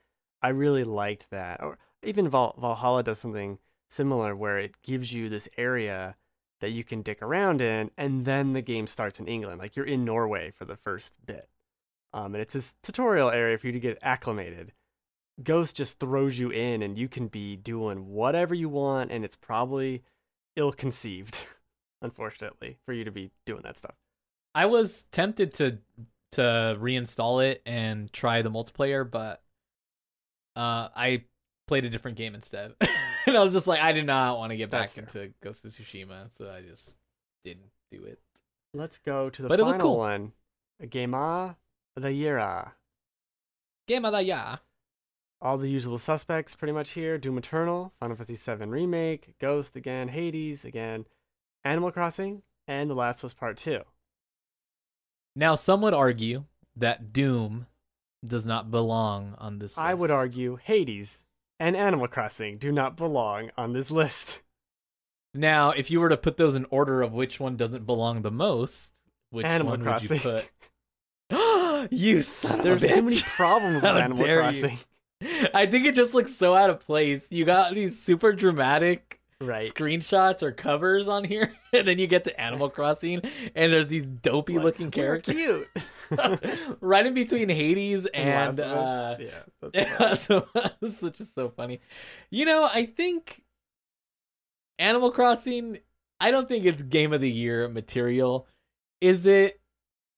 I 0.43 0.51
really 0.51 0.85
liked 0.85 1.27
that. 1.31 1.61
Or 1.61 1.79
even 2.05 2.29
Val- 2.29 2.55
Valhalla 2.59 3.03
does 3.03 3.19
something 3.19 3.59
similar 3.91 4.35
where 4.37 4.59
it 4.59 4.81
gives 4.83 5.13
you 5.13 5.29
this 5.29 5.49
area 5.59 6.17
that 6.61 6.71
you 6.71 6.85
can 6.85 7.03
dick 7.03 7.21
around 7.21 7.61
in, 7.61 7.91
and 7.99 8.25
then 8.25 8.53
the 8.53 8.63
game 8.63 8.87
starts 8.87 9.19
in 9.19 9.27
England. 9.27 9.59
Like 9.59 9.75
you're 9.75 9.85
in 9.85 10.05
Norway 10.05 10.53
for 10.53 10.65
the 10.65 10.77
first 10.77 11.15
bit, 11.27 11.49
um, 12.13 12.35
and 12.37 12.43
it's 12.43 12.55
this 12.55 12.75
tutorial 12.83 13.31
area 13.31 13.59
for 13.59 13.67
you 13.67 13.73
to 13.73 13.81
get 13.81 13.99
acclimated. 14.03 14.73
Ghost 15.43 15.77
just 15.77 15.99
throws 15.99 16.39
you 16.39 16.51
in, 16.51 16.83
and 16.83 16.99
you 16.99 17.09
can 17.09 17.29
be 17.29 17.57
doing 17.57 18.09
whatever 18.09 18.55
you 18.55 18.69
want, 18.69 19.11
and 19.11 19.25
it's 19.25 19.37
probably 19.37 20.03
ill-conceived, 20.57 21.47
unfortunately, 22.03 22.79
for 22.85 22.93
you 22.93 23.05
to 23.05 23.11
be 23.11 23.31
doing 23.47 23.63
that 23.63 23.77
stuff. 23.77 23.95
I 24.55 24.67
was 24.67 25.05
tempted 25.13 25.55
to 25.55 25.79
to 26.33 26.77
reinstall 26.81 27.45
it 27.47 27.61
and 27.67 28.11
try 28.11 28.41
the 28.41 28.51
multiplayer, 28.51 29.09
but 29.09 29.43
uh, 30.57 30.89
I 30.97 31.25
played 31.69 31.85
a 31.85 31.91
different 31.91 32.17
game 32.17 32.35
instead, 32.35 32.75
and 33.27 33.37
I 33.37 33.43
was 33.43 33.53
just 33.53 33.67
like, 33.67 33.81
I 33.81 33.93
did 33.93 34.07
not 34.07 34.39
want 34.39 34.51
to 34.51 34.57
get 34.57 34.71
back 34.71 34.97
into 34.97 35.33
Ghost 35.43 35.65
of 35.65 35.73
Tsushima, 35.73 36.31
so 36.37 36.51
I 36.51 36.63
just 36.63 36.99
didn't 37.45 37.71
do 37.91 38.05
it. 38.05 38.19
Let's 38.75 38.99
go 38.99 39.29
to 39.31 39.43
the 39.43 39.49
But 39.49 39.61
final 39.61 39.81
cool. 39.81 39.99
one. 39.99 40.33
Gema 40.89 41.57
the 41.97 42.09
Yira. 42.09 42.73
Game 43.87 44.05
of 44.05 44.13
the 44.13 44.23
year. 44.23 44.59
All 45.43 45.59
the 45.59 45.69
usual 45.69 45.99
suspects 45.99 46.55
pretty 46.55 46.73
much 46.73 46.91
here. 46.91 47.19
Doom 47.19 47.37
Eternal, 47.37 47.93
Final 47.99 48.15
Fantasy 48.15 48.55
VII 48.55 48.67
Remake, 48.67 49.35
Ghost 49.41 49.75
again, 49.75 50.07
Hades 50.07 50.65
again, 50.65 51.05
Animal 51.65 51.91
Crossing, 51.91 52.43
and 52.69 52.89
The 52.89 52.95
Last 52.95 53.19
of 53.19 53.25
Us 53.25 53.35
Part 53.35 53.57
2. 53.57 53.81
Now, 55.35 55.57
some 55.57 55.83
would 55.83 55.95
argue 55.95 56.45
that 56.77 57.13
Doom 57.13 57.67
does 58.25 58.47
not 58.47 58.71
belong 58.71 59.35
on 59.37 59.59
this. 59.59 59.77
List. 59.77 59.81
I 59.81 59.95
would 59.95 60.13
argue 60.13 60.61
Hades 60.63 61.25
and 61.59 61.77
Animal 61.77 62.07
Crossing 62.07 62.57
do 62.57 62.71
not 62.71 62.97
belong 62.97 63.51
on 63.59 63.73
this 63.73 63.91
list. 63.91 64.43
Now, 65.35 65.71
if 65.71 65.91
you 65.91 65.99
were 65.99 66.11
to 66.11 66.17
put 66.17 66.37
those 66.37 66.55
in 66.55 66.67
order 66.71 67.03
of 67.03 67.13
which 67.13 67.41
one 67.41 67.57
doesn't 67.57 67.85
belong 67.85 68.23
the 68.23 68.31
most, 68.31 68.93
which 69.31 69.47
Animal 69.47 69.73
one 69.73 69.83
Crossing. 69.83 70.09
would 70.09 70.25
you 70.25 70.43
put? 71.31 71.91
you 71.91 72.23
son 72.23 72.61
of 72.61 72.65
There's 72.65 72.85
a 72.85 72.87
bitch. 72.87 72.95
too 72.95 73.03
many 73.03 73.21
problems 73.23 73.83
with 73.83 73.85
Animal 73.87 74.25
dare 74.25 74.49
you. 74.53 74.71
I 75.55 75.67
think 75.67 75.87
it 75.87 75.95
just 75.95 76.15
looks 76.15 76.35
so 76.35 76.55
out 76.55 76.71
of 76.71 76.81
place. 76.81 77.29
You 77.31 77.45
got 77.45 77.75
these 77.75 77.99
super 78.01 78.33
dramatic 78.33 79.19
Right. 79.41 79.63
screenshots 79.65 80.43
or 80.45 80.53
covers 80.53 81.09
on 81.09 81.25
here, 81.25 81.53
and 81.73 81.89
then 81.89 81.99
you 81.99 82.07
get 82.07 82.23
to 82.25 82.41
Animal 82.41 82.71
Crossing, 82.71 83.23
and 83.57 83.73
there's 83.73 83.89
these 83.89 84.07
dopey 84.07 84.55
Like, 84.55 84.65
looking 84.65 84.91
characters 84.93 85.35
Cute. 85.35 85.69
right 86.81 87.05
in 87.05 87.13
between 87.15 87.49
Hades 87.49 88.07
And 88.07 88.59
and, 88.59 88.59
Last 88.59 88.69
of 88.71 88.79
Us. 88.79 89.21
uh, 89.65 89.69
yeah, 89.75 90.15
so 90.15 90.47
this 90.81 91.03
is 91.03 91.11
just 91.11 91.35
so 91.35 91.49
funny. 91.49 91.81
You 92.31 92.45
know, 92.45 92.69
I 92.73 92.87
think 92.87 93.43
Animal 94.79 95.11
Crossing. 95.11 95.79
I 96.21 96.31
don't 96.31 96.49
think 96.49 96.65
it's 96.65 96.83
game 96.83 97.13
of 97.13 97.21
the 97.21 97.31
year 97.31 97.69
material. 97.69 98.47
Is 99.01 99.27
it? 99.27 99.61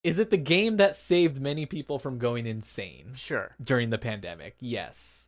Is 0.05 0.19
it 0.19 0.29
the 0.31 0.37
game 0.37 0.77
that 0.77 0.95
saved 0.97 1.41
many 1.41 1.65
people 1.67 1.99
from 1.99 2.19
going 2.19 2.47
insane 2.47 3.13
Sure. 3.15 3.57
during 3.63 3.89
the 3.91 3.99
pandemic? 3.99 4.55
Yes. 4.61 5.27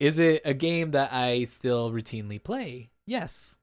Is 0.00 0.18
it 0.18 0.42
a 0.44 0.52
game 0.52 0.90
that 0.90 1.12
I 1.12 1.44
still 1.44 1.92
routinely 1.92 2.42
play? 2.42 2.90
Yes. 3.06 3.56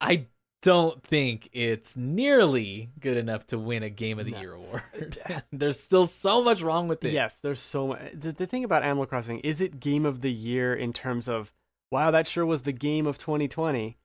I 0.00 0.26
don't 0.62 1.02
think 1.02 1.48
it's 1.52 1.96
nearly 1.96 2.90
good 3.00 3.16
enough 3.16 3.46
to 3.48 3.58
win 3.58 3.82
a 3.82 3.90
game 3.90 4.18
of 4.18 4.26
the 4.26 4.32
No. 4.32 4.40
year 4.40 4.52
award. 4.54 5.18
There's 5.52 5.80
still 5.80 6.06
so 6.06 6.44
much 6.44 6.62
wrong 6.62 6.86
with 6.88 7.02
it. 7.04 7.12
Yes, 7.12 7.38
there's 7.42 7.60
so 7.60 7.88
much. 7.88 8.00
The, 8.14 8.32
the 8.32 8.46
thing 8.46 8.64
about 8.64 8.82
Animal 8.82 9.06
Crossing 9.06 9.40
is 9.40 9.60
it 9.60 9.80
game 9.80 10.04
of 10.06 10.20
the 10.20 10.32
year 10.32 10.74
in 10.74 10.92
terms 10.92 11.28
of 11.28 11.52
wow, 11.90 12.10
that 12.10 12.26
sure 12.26 12.44
was 12.44 12.62
the 12.62 12.72
game 12.72 13.06
of 13.06 13.16
2020, 13.16 13.96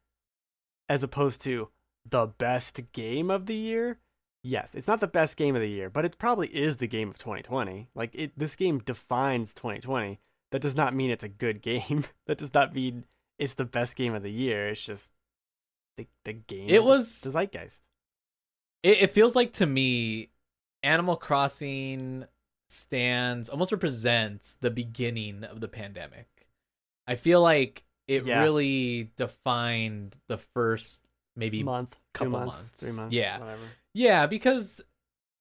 as 0.87 1.01
opposed 1.03 1.41
to 1.41 1.69
the 2.07 2.27
best 2.27 2.79
game 2.93 3.31
of 3.31 3.47
the 3.47 3.55
year. 3.55 3.97
Yes, 4.43 4.73
it's 4.73 4.87
not 4.87 4.99
the 4.99 5.07
best 5.07 5.37
game 5.37 5.55
of 5.55 5.61
the 5.61 5.69
year, 5.69 5.89
but 5.89 6.03
it 6.05 6.17
probably 6.17 6.47
is 6.47 6.77
the 6.77 6.87
game 6.87 7.09
of 7.09 7.17
2020. 7.17 7.89
Like 7.93 8.11
it, 8.15 8.31
this 8.37 8.55
game 8.55 8.79
defines 8.79 9.53
2020. 9.53 10.19
That 10.51 10.61
does 10.61 10.75
not 10.75 10.95
mean 10.95 11.11
it's 11.11 11.23
a 11.23 11.29
good 11.29 11.61
game. 11.61 12.05
that 12.27 12.37
does 12.39 12.53
not 12.53 12.73
mean 12.73 13.05
it's 13.37 13.53
the 13.53 13.65
best 13.65 13.95
game 13.95 14.13
of 14.15 14.23
the 14.23 14.31
year. 14.31 14.69
It's 14.69 14.81
just 14.81 15.09
the 15.97 16.07
the 16.25 16.33
game. 16.33 16.69
It 16.69 16.83
was- 16.83 17.21
the 17.21 17.29
zeitgeist. 17.31 17.81
It, 18.83 19.03
it 19.03 19.11
feels 19.11 19.35
like 19.35 19.53
to 19.53 19.67
me, 19.67 20.29
Animal 20.81 21.15
Crossing 21.15 22.25
stands 22.67 23.47
almost 23.49 23.71
represents 23.71 24.55
the 24.55 24.71
beginning 24.71 25.43
of 25.43 25.59
the 25.61 25.67
pandemic. 25.67 26.27
I 27.05 27.13
feel 27.15 27.41
like 27.41 27.83
it 28.07 28.25
Yeah. 28.25 28.41
really 28.41 29.11
defined 29.17 30.17
the 30.27 30.37
first 30.37 31.01
maybe 31.35 31.61
month, 31.61 31.95
couple 32.13 32.31
months, 32.31 32.55
months. 32.55 32.69
three 32.71 32.91
months, 32.93 33.13
Yeah. 33.13 33.37
whatever. 33.39 33.61
Yeah 33.93 34.27
because 34.27 34.81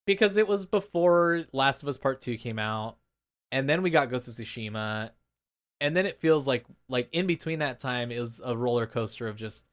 because 0.06 0.36
it 0.36 0.48
was 0.48 0.66
before 0.66 1.44
Last 1.52 1.82
of 1.82 1.88
Us 1.88 1.96
Part 1.96 2.20
Two 2.20 2.36
came 2.36 2.58
out, 2.58 2.96
and 3.52 3.68
then 3.68 3.82
we 3.82 3.90
got 3.90 4.10
Ghost 4.10 4.28
of 4.28 4.34
Tsushima, 4.34 5.10
and 5.80 5.96
then 5.96 6.06
it 6.06 6.20
feels 6.20 6.46
like 6.46 6.64
like 6.88 7.08
in 7.12 7.26
between 7.26 7.60
that 7.60 7.80
time 7.80 8.10
it 8.10 8.20
was 8.20 8.40
a 8.44 8.56
roller 8.56 8.86
coaster 8.86 9.28
of 9.28 9.36
just 9.36 9.66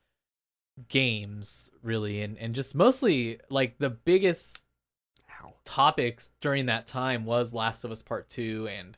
games 0.89 1.71
really 1.81 2.21
and 2.21 2.37
and 2.37 2.53
just 2.53 2.75
mostly 2.75 3.39
like 3.49 3.79
the 3.79 3.89
biggest 3.89 4.61
Ow. 5.41 5.53
topics 5.65 6.31
during 6.39 6.67
that 6.67 6.87
time 6.87 7.25
was 7.25 7.53
Last 7.53 7.83
of 7.83 7.91
Us 7.91 8.01
Part 8.01 8.29
2 8.29 8.67
and 8.67 8.97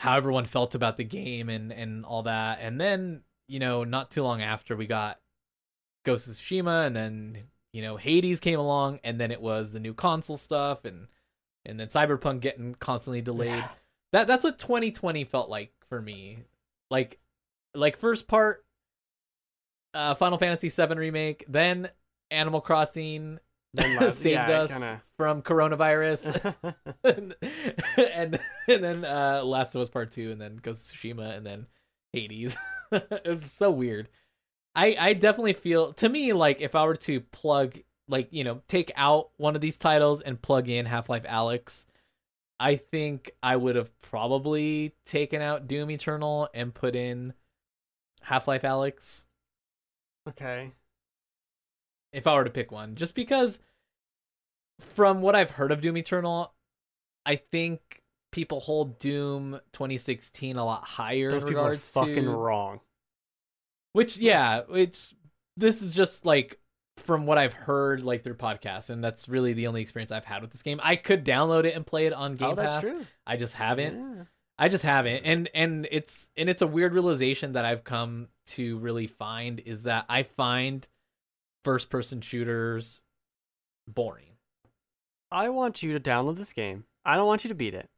how 0.00 0.16
everyone 0.16 0.44
felt 0.44 0.74
about 0.74 0.96
the 0.96 1.04
game 1.04 1.48
and 1.48 1.72
and 1.72 2.04
all 2.04 2.22
that. 2.24 2.58
And 2.60 2.80
then, 2.80 3.22
you 3.48 3.58
know, 3.58 3.84
not 3.84 4.10
too 4.10 4.22
long 4.22 4.42
after 4.42 4.76
we 4.76 4.86
got 4.86 5.18
Ghost 6.04 6.28
of 6.28 6.34
Tsushima 6.34 6.86
and 6.86 6.94
then, 6.94 7.44
you 7.76 7.82
know, 7.82 7.98
Hades 7.98 8.40
came 8.40 8.58
along 8.58 9.00
and 9.04 9.20
then 9.20 9.30
it 9.30 9.42
was 9.42 9.70
the 9.74 9.80
new 9.80 9.92
console 9.92 10.38
stuff 10.38 10.86
and 10.86 11.08
and 11.66 11.78
then 11.78 11.88
Cyberpunk 11.88 12.40
getting 12.40 12.74
constantly 12.76 13.20
delayed. 13.20 13.50
Yeah. 13.50 13.68
That 14.12 14.26
that's 14.26 14.44
what 14.44 14.58
2020 14.58 15.24
felt 15.24 15.50
like 15.50 15.74
for 15.90 16.00
me. 16.00 16.38
Like 16.90 17.18
like 17.74 17.98
first 17.98 18.28
part 18.28 18.64
uh 19.92 20.14
Final 20.14 20.38
Fantasy 20.38 20.70
7 20.70 20.96
remake, 20.96 21.44
then 21.48 21.90
Animal 22.30 22.62
Crossing 22.62 23.40
saved 23.78 24.24
yeah, 24.24 24.60
us 24.62 24.72
kinda- 24.72 25.02
from 25.18 25.42
coronavirus. 25.42 26.54
and, 27.04 27.34
and 27.98 28.40
and 28.68 28.84
then 28.84 29.04
uh 29.04 29.42
Last 29.44 29.74
of 29.74 29.82
Us 29.82 29.90
Part 29.90 30.12
Two, 30.12 30.30
and 30.30 30.40
then 30.40 30.56
Ghost 30.62 30.94
of 30.94 30.98
Tsushima, 30.98 31.36
and 31.36 31.44
then 31.44 31.66
Hades. 32.14 32.56
it 32.90 33.26
was 33.26 33.44
so 33.52 33.70
weird. 33.70 34.08
I 34.76 34.94
I 34.98 35.12
definitely 35.14 35.54
feel 35.54 35.92
to 35.94 36.08
me 36.08 36.34
like 36.34 36.60
if 36.60 36.74
I 36.74 36.84
were 36.84 36.96
to 36.96 37.20
plug 37.20 37.78
like 38.08 38.28
you 38.30 38.44
know 38.44 38.60
take 38.68 38.92
out 38.94 39.30
one 39.38 39.56
of 39.56 39.62
these 39.62 39.78
titles 39.78 40.20
and 40.20 40.40
plug 40.40 40.68
in 40.68 40.86
Half 40.86 41.08
Life 41.08 41.24
Alyx, 41.24 41.86
I 42.60 42.76
think 42.76 43.32
I 43.42 43.56
would 43.56 43.74
have 43.74 43.98
probably 44.02 44.94
taken 45.06 45.40
out 45.40 45.66
Doom 45.66 45.90
Eternal 45.90 46.48
and 46.54 46.74
put 46.74 46.94
in 46.94 47.32
Half 48.20 48.46
Life 48.46 48.62
Alyx 48.62 49.24
okay. 50.28 50.72
if 52.12 52.26
I 52.26 52.34
were 52.34 52.44
to 52.44 52.50
pick 52.50 52.70
one, 52.70 52.94
just 52.94 53.14
because 53.14 53.58
from 54.78 55.22
what 55.22 55.34
I've 55.34 55.50
heard 55.50 55.72
of 55.72 55.80
Doom 55.80 55.96
Eternal, 55.96 56.52
I 57.24 57.36
think 57.36 58.02
people 58.30 58.60
hold 58.60 58.98
Doom 58.98 59.58
2016 59.72 60.56
a 60.56 60.64
lot 60.64 60.84
higher 60.84 61.30
Those 61.30 61.42
in 61.42 61.48
people 61.48 61.64
are 61.64 61.76
fucking 61.76 62.24
to 62.24 62.30
wrong. 62.30 62.80
Which 63.96 64.18
yeah, 64.18 64.60
it's 64.74 65.14
this 65.56 65.80
is 65.80 65.94
just 65.94 66.26
like 66.26 66.60
from 66.98 67.24
what 67.24 67.38
I've 67.38 67.54
heard 67.54 68.02
like 68.02 68.24
through 68.24 68.34
podcasts, 68.34 68.90
and 68.90 69.02
that's 69.02 69.26
really 69.26 69.54
the 69.54 69.68
only 69.68 69.80
experience 69.80 70.12
I've 70.12 70.26
had 70.26 70.42
with 70.42 70.50
this 70.50 70.62
game. 70.62 70.78
I 70.82 70.96
could 70.96 71.24
download 71.24 71.64
it 71.64 71.74
and 71.74 71.86
play 71.86 72.04
it 72.04 72.12
on 72.12 72.32
oh, 72.32 72.34
Game 72.34 72.48
oh, 72.50 72.54
that's 72.56 72.74
Pass. 72.74 72.82
true. 72.82 73.06
I 73.26 73.36
just 73.36 73.54
haven't. 73.54 73.98
Yeah. 73.98 74.24
I 74.58 74.68
just 74.68 74.84
haven't. 74.84 75.24
And 75.24 75.48
and 75.54 75.88
it's 75.90 76.28
and 76.36 76.50
it's 76.50 76.60
a 76.60 76.66
weird 76.66 76.92
realization 76.92 77.54
that 77.54 77.64
I've 77.64 77.84
come 77.84 78.28
to 78.48 78.76
really 78.76 79.06
find 79.06 79.60
is 79.60 79.84
that 79.84 80.04
I 80.10 80.24
find 80.24 80.86
first 81.64 81.88
person 81.88 82.20
shooters 82.20 83.00
boring. 83.88 84.36
I 85.32 85.48
want 85.48 85.82
you 85.82 85.98
to 85.98 86.00
download 86.00 86.36
this 86.36 86.52
game. 86.52 86.84
I 87.02 87.16
don't 87.16 87.26
want 87.26 87.44
you 87.44 87.48
to 87.48 87.54
beat 87.54 87.72
it. 87.72 87.88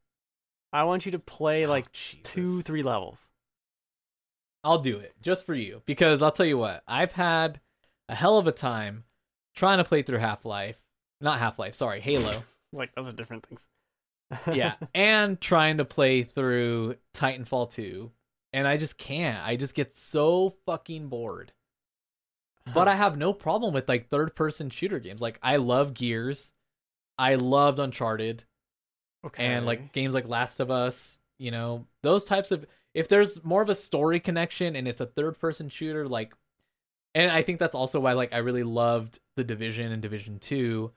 I 0.73 0.85
want 0.85 1.07
you 1.07 1.13
to 1.13 1.19
play 1.19 1.67
oh, 1.67 1.71
like 1.71 1.87
Oh, 1.87 2.19
two, 2.23 2.63
three 2.63 2.85
levels. 2.85 3.33
I'll 4.64 4.79
do 4.79 4.99
it 4.99 5.14
just 5.23 5.47
for 5.47 5.55
you 5.55 5.83
because 5.87 6.23
I'll 6.23 6.33
tell 6.33 6.47
you 6.47 6.59
what, 6.59 6.83
I've 6.87 7.12
had 7.12 7.61
a 8.09 8.14
hell 8.14 8.38
of 8.38 8.47
a 8.47 8.53
time 8.53 9.05
trying 9.55 9.79
to 9.79 9.85
play 9.85 10.03
through 10.03 10.18
Half-Life. 10.18 10.81
Not 11.21 11.38
Half-Life, 11.38 11.75
sorry, 11.75 12.01
Halo. 12.01 12.42
Like 12.71 12.94
those 12.94 13.09
are 13.09 13.12
different 13.12 13.47
things. 13.47 13.66
yeah, 14.53 14.75
and 14.94 15.40
trying 15.40 15.79
to 15.79 15.87
play 15.87 16.23
through 16.23 16.97
Titanfall 17.14 17.73
2, 17.73 18.11
and 18.53 18.68
I 18.68 18.77
just 18.77 18.99
can't. 18.99 19.42
I 19.42 19.57
just 19.57 19.75
get 19.75 19.97
so 19.97 20.55
fucking 20.66 21.09
bored. 21.09 21.53
But 22.75 22.88
I 22.88 22.94
have 22.94 23.16
no 23.16 23.33
problem 23.33 23.73
with 23.73 23.88
like 23.88 24.11
third-person 24.11 24.68
shooter 24.68 24.99
games. 24.99 25.23
Like 25.23 25.38
I 25.42 25.57
love 25.57 25.94
Gears. 25.94 26.53
I 27.18 27.37
loved 27.37 27.79
Uncharted. 27.79 28.44
okay. 29.25 29.47
and 29.47 29.64
like 29.64 29.94
games 29.94 30.12
like 30.12 30.29
Last 30.29 30.61
of 30.61 30.71
Us, 30.71 31.18
you 31.38 31.51
know, 31.51 31.87
those 32.03 32.27
types 32.27 32.51
of 32.51 32.66
if 32.99 33.09
there's 33.09 33.45
more 33.45 33.63
of 33.63 33.69
a 33.69 33.75
story 33.77 34.19
connection 34.19 34.75
and 34.75 34.89
it's 34.89 35.01
a 35.01 35.07
third 35.07 35.39
person 35.39 35.69
shooter 35.69 36.09
like 36.09 36.35
and 37.15 37.31
I 37.31 37.43
think 37.43 37.59
that's 37.61 37.75
also 37.75 38.01
why 38.01 38.13
like 38.15 38.35
I 38.35 38.39
really 38.39 38.65
loved 38.65 39.21
The 39.37 39.45
Division 39.45 39.93
and 39.93 40.03
Division 40.03 40.41
2 40.41 40.91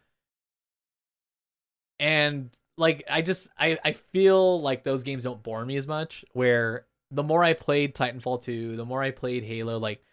and 2.00 2.50
like 2.78 3.04
I 3.10 3.22
just 3.22 3.50
I 3.58 3.78
I 3.86 3.92
feel 3.92 4.60
like 4.62 4.84
those 4.84 5.04
games 5.04 5.24
don't 5.24 5.44
bore 5.44 5.64
me 5.64 5.78
as 5.78 5.88
much 5.88 6.26
where 6.34 6.88
the 7.12 7.24
more 7.24 7.44
I 7.44 7.54
played 7.54 7.94
Titanfall 7.94 8.42
2, 8.42 8.78
the 8.78 8.86
more 8.86 9.04
I 9.04 9.12
played 9.12 9.44
Halo 9.44 9.78
like 9.78 10.04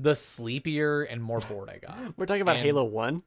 the 0.00 0.14
sleepier 0.14 1.02
and 1.02 1.22
more 1.22 1.40
bored 1.40 1.70
I 1.70 1.78
got. 1.78 1.96
we're 2.18 2.26
talking 2.26 2.42
about 2.42 2.56
and- 2.56 2.64
Halo 2.64 2.84
One. 2.84 3.22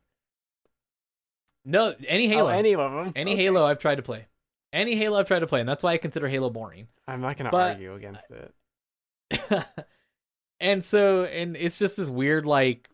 No, 1.65 1.93
any 2.07 2.25
Oh, 2.27 2.29
Halo. 2.29 2.49
any 2.49 2.73
of 2.73 2.79
them. 2.79 3.13
any 3.15 3.33
Okay. 3.33 3.43
Halo 3.43 3.65
I've 3.65 3.79
tried 3.79 3.95
to 3.95 4.01
play. 4.01 4.25
Any 4.71 4.95
Halo 4.95 5.19
I've 5.19 5.27
tried 5.27 5.39
to 5.39 5.47
play, 5.47 5.59
and 5.59 5.67
that's 5.69 5.83
why 5.83 5.93
I 5.93 5.97
consider 5.97 6.27
Halo 6.27 6.49
boring. 6.49 6.87
I'm 7.07 7.21
not 7.21 7.37
gonna 7.37 7.49
but- 7.51 7.71
argue 7.73 7.95
against 7.95 8.25
it. 8.31 8.53
and 10.59 10.83
so 10.83 11.23
and 11.23 11.55
it's 11.55 11.77
just 11.79 11.97
this 11.97 12.09
weird 12.09 12.45
like 12.45 12.89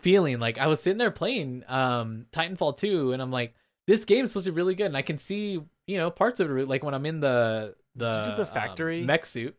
feeling 0.00 0.38
like 0.40 0.56
I 0.58 0.66
was 0.68 0.80
sitting 0.80 0.98
there 0.98 1.10
playing 1.10 1.64
um 1.68 2.26
Titanfall 2.32 2.76
2 2.76 3.12
and 3.12 3.20
I'm 3.20 3.30
like 3.32 3.54
this 3.86 4.04
game 4.04 4.24
is 4.24 4.30
supposed 4.30 4.46
to 4.46 4.52
be 4.52 4.56
really 4.56 4.74
good 4.76 4.86
and 4.86 4.96
I 4.96 5.02
can 5.02 5.18
see 5.18 5.60
you 5.86 5.98
know 5.98 6.10
parts 6.10 6.38
of 6.40 6.50
it 6.56 6.68
like 6.68 6.84
when 6.84 6.94
I'm 6.94 7.06
in 7.06 7.18
the 7.20 7.74
the, 7.96 8.10
Did 8.10 8.18
you 8.24 8.30
do 8.30 8.36
the 8.36 8.42
um, 8.42 8.54
factory? 8.54 9.02
mech 9.02 9.26
suit 9.26 9.56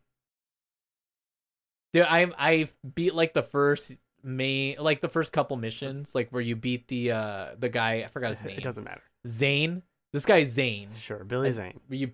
Dude, 1.93 2.05
I 2.09 2.31
I 2.37 2.69
beat 2.95 3.13
like 3.13 3.33
the 3.33 3.43
first 3.43 3.91
main 4.23 4.77
like 4.79 5.01
the 5.01 5.09
first 5.09 5.31
couple 5.33 5.57
missions 5.57 6.15
like 6.15 6.29
where 6.29 6.41
you 6.41 6.55
beat 6.55 6.87
the 6.87 7.11
uh 7.11 7.47
the 7.59 7.69
guy 7.69 8.03
I 8.03 8.07
forgot 8.07 8.29
his 8.29 8.41
name 8.45 8.57
It 8.57 8.63
doesn't 8.63 8.83
matter. 8.83 9.03
Zane 9.27 9.83
this 10.13 10.25
guy's 10.25 10.49
Zane 10.49 10.89
Sure, 10.97 11.23
Billy 11.23 11.49
I- 11.49 11.51
Zane. 11.51 11.79
you 11.89 12.11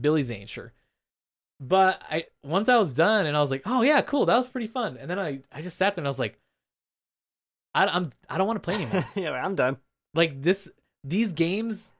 Billy 0.00 0.22
Zane, 0.22 0.46
sure. 0.46 0.72
But 1.62 2.00
I 2.10 2.24
once 2.42 2.68
I 2.70 2.78
was 2.78 2.92
done 2.94 3.26
and 3.26 3.36
I 3.36 3.40
was 3.40 3.50
like, 3.50 3.62
oh 3.66 3.82
yeah, 3.82 4.00
cool, 4.00 4.24
that 4.26 4.36
was 4.36 4.48
pretty 4.48 4.66
fun. 4.66 4.96
And 4.96 5.10
then 5.10 5.18
I 5.18 5.40
I 5.52 5.60
just 5.62 5.76
sat 5.76 5.94
there 5.94 6.00
and 6.02 6.06
I 6.08 6.10
was 6.10 6.18
like, 6.18 6.38
I 7.74 7.86
I'm 7.86 8.10
I 8.28 8.38
don't 8.38 8.46
want 8.46 8.56
to 8.62 8.66
play 8.70 8.74
anymore. 8.82 9.04
yeah, 9.14 9.30
I'm 9.32 9.54
done. 9.54 9.76
like 10.14 10.40
this 10.42 10.68
these 11.04 11.32
games 11.32 11.92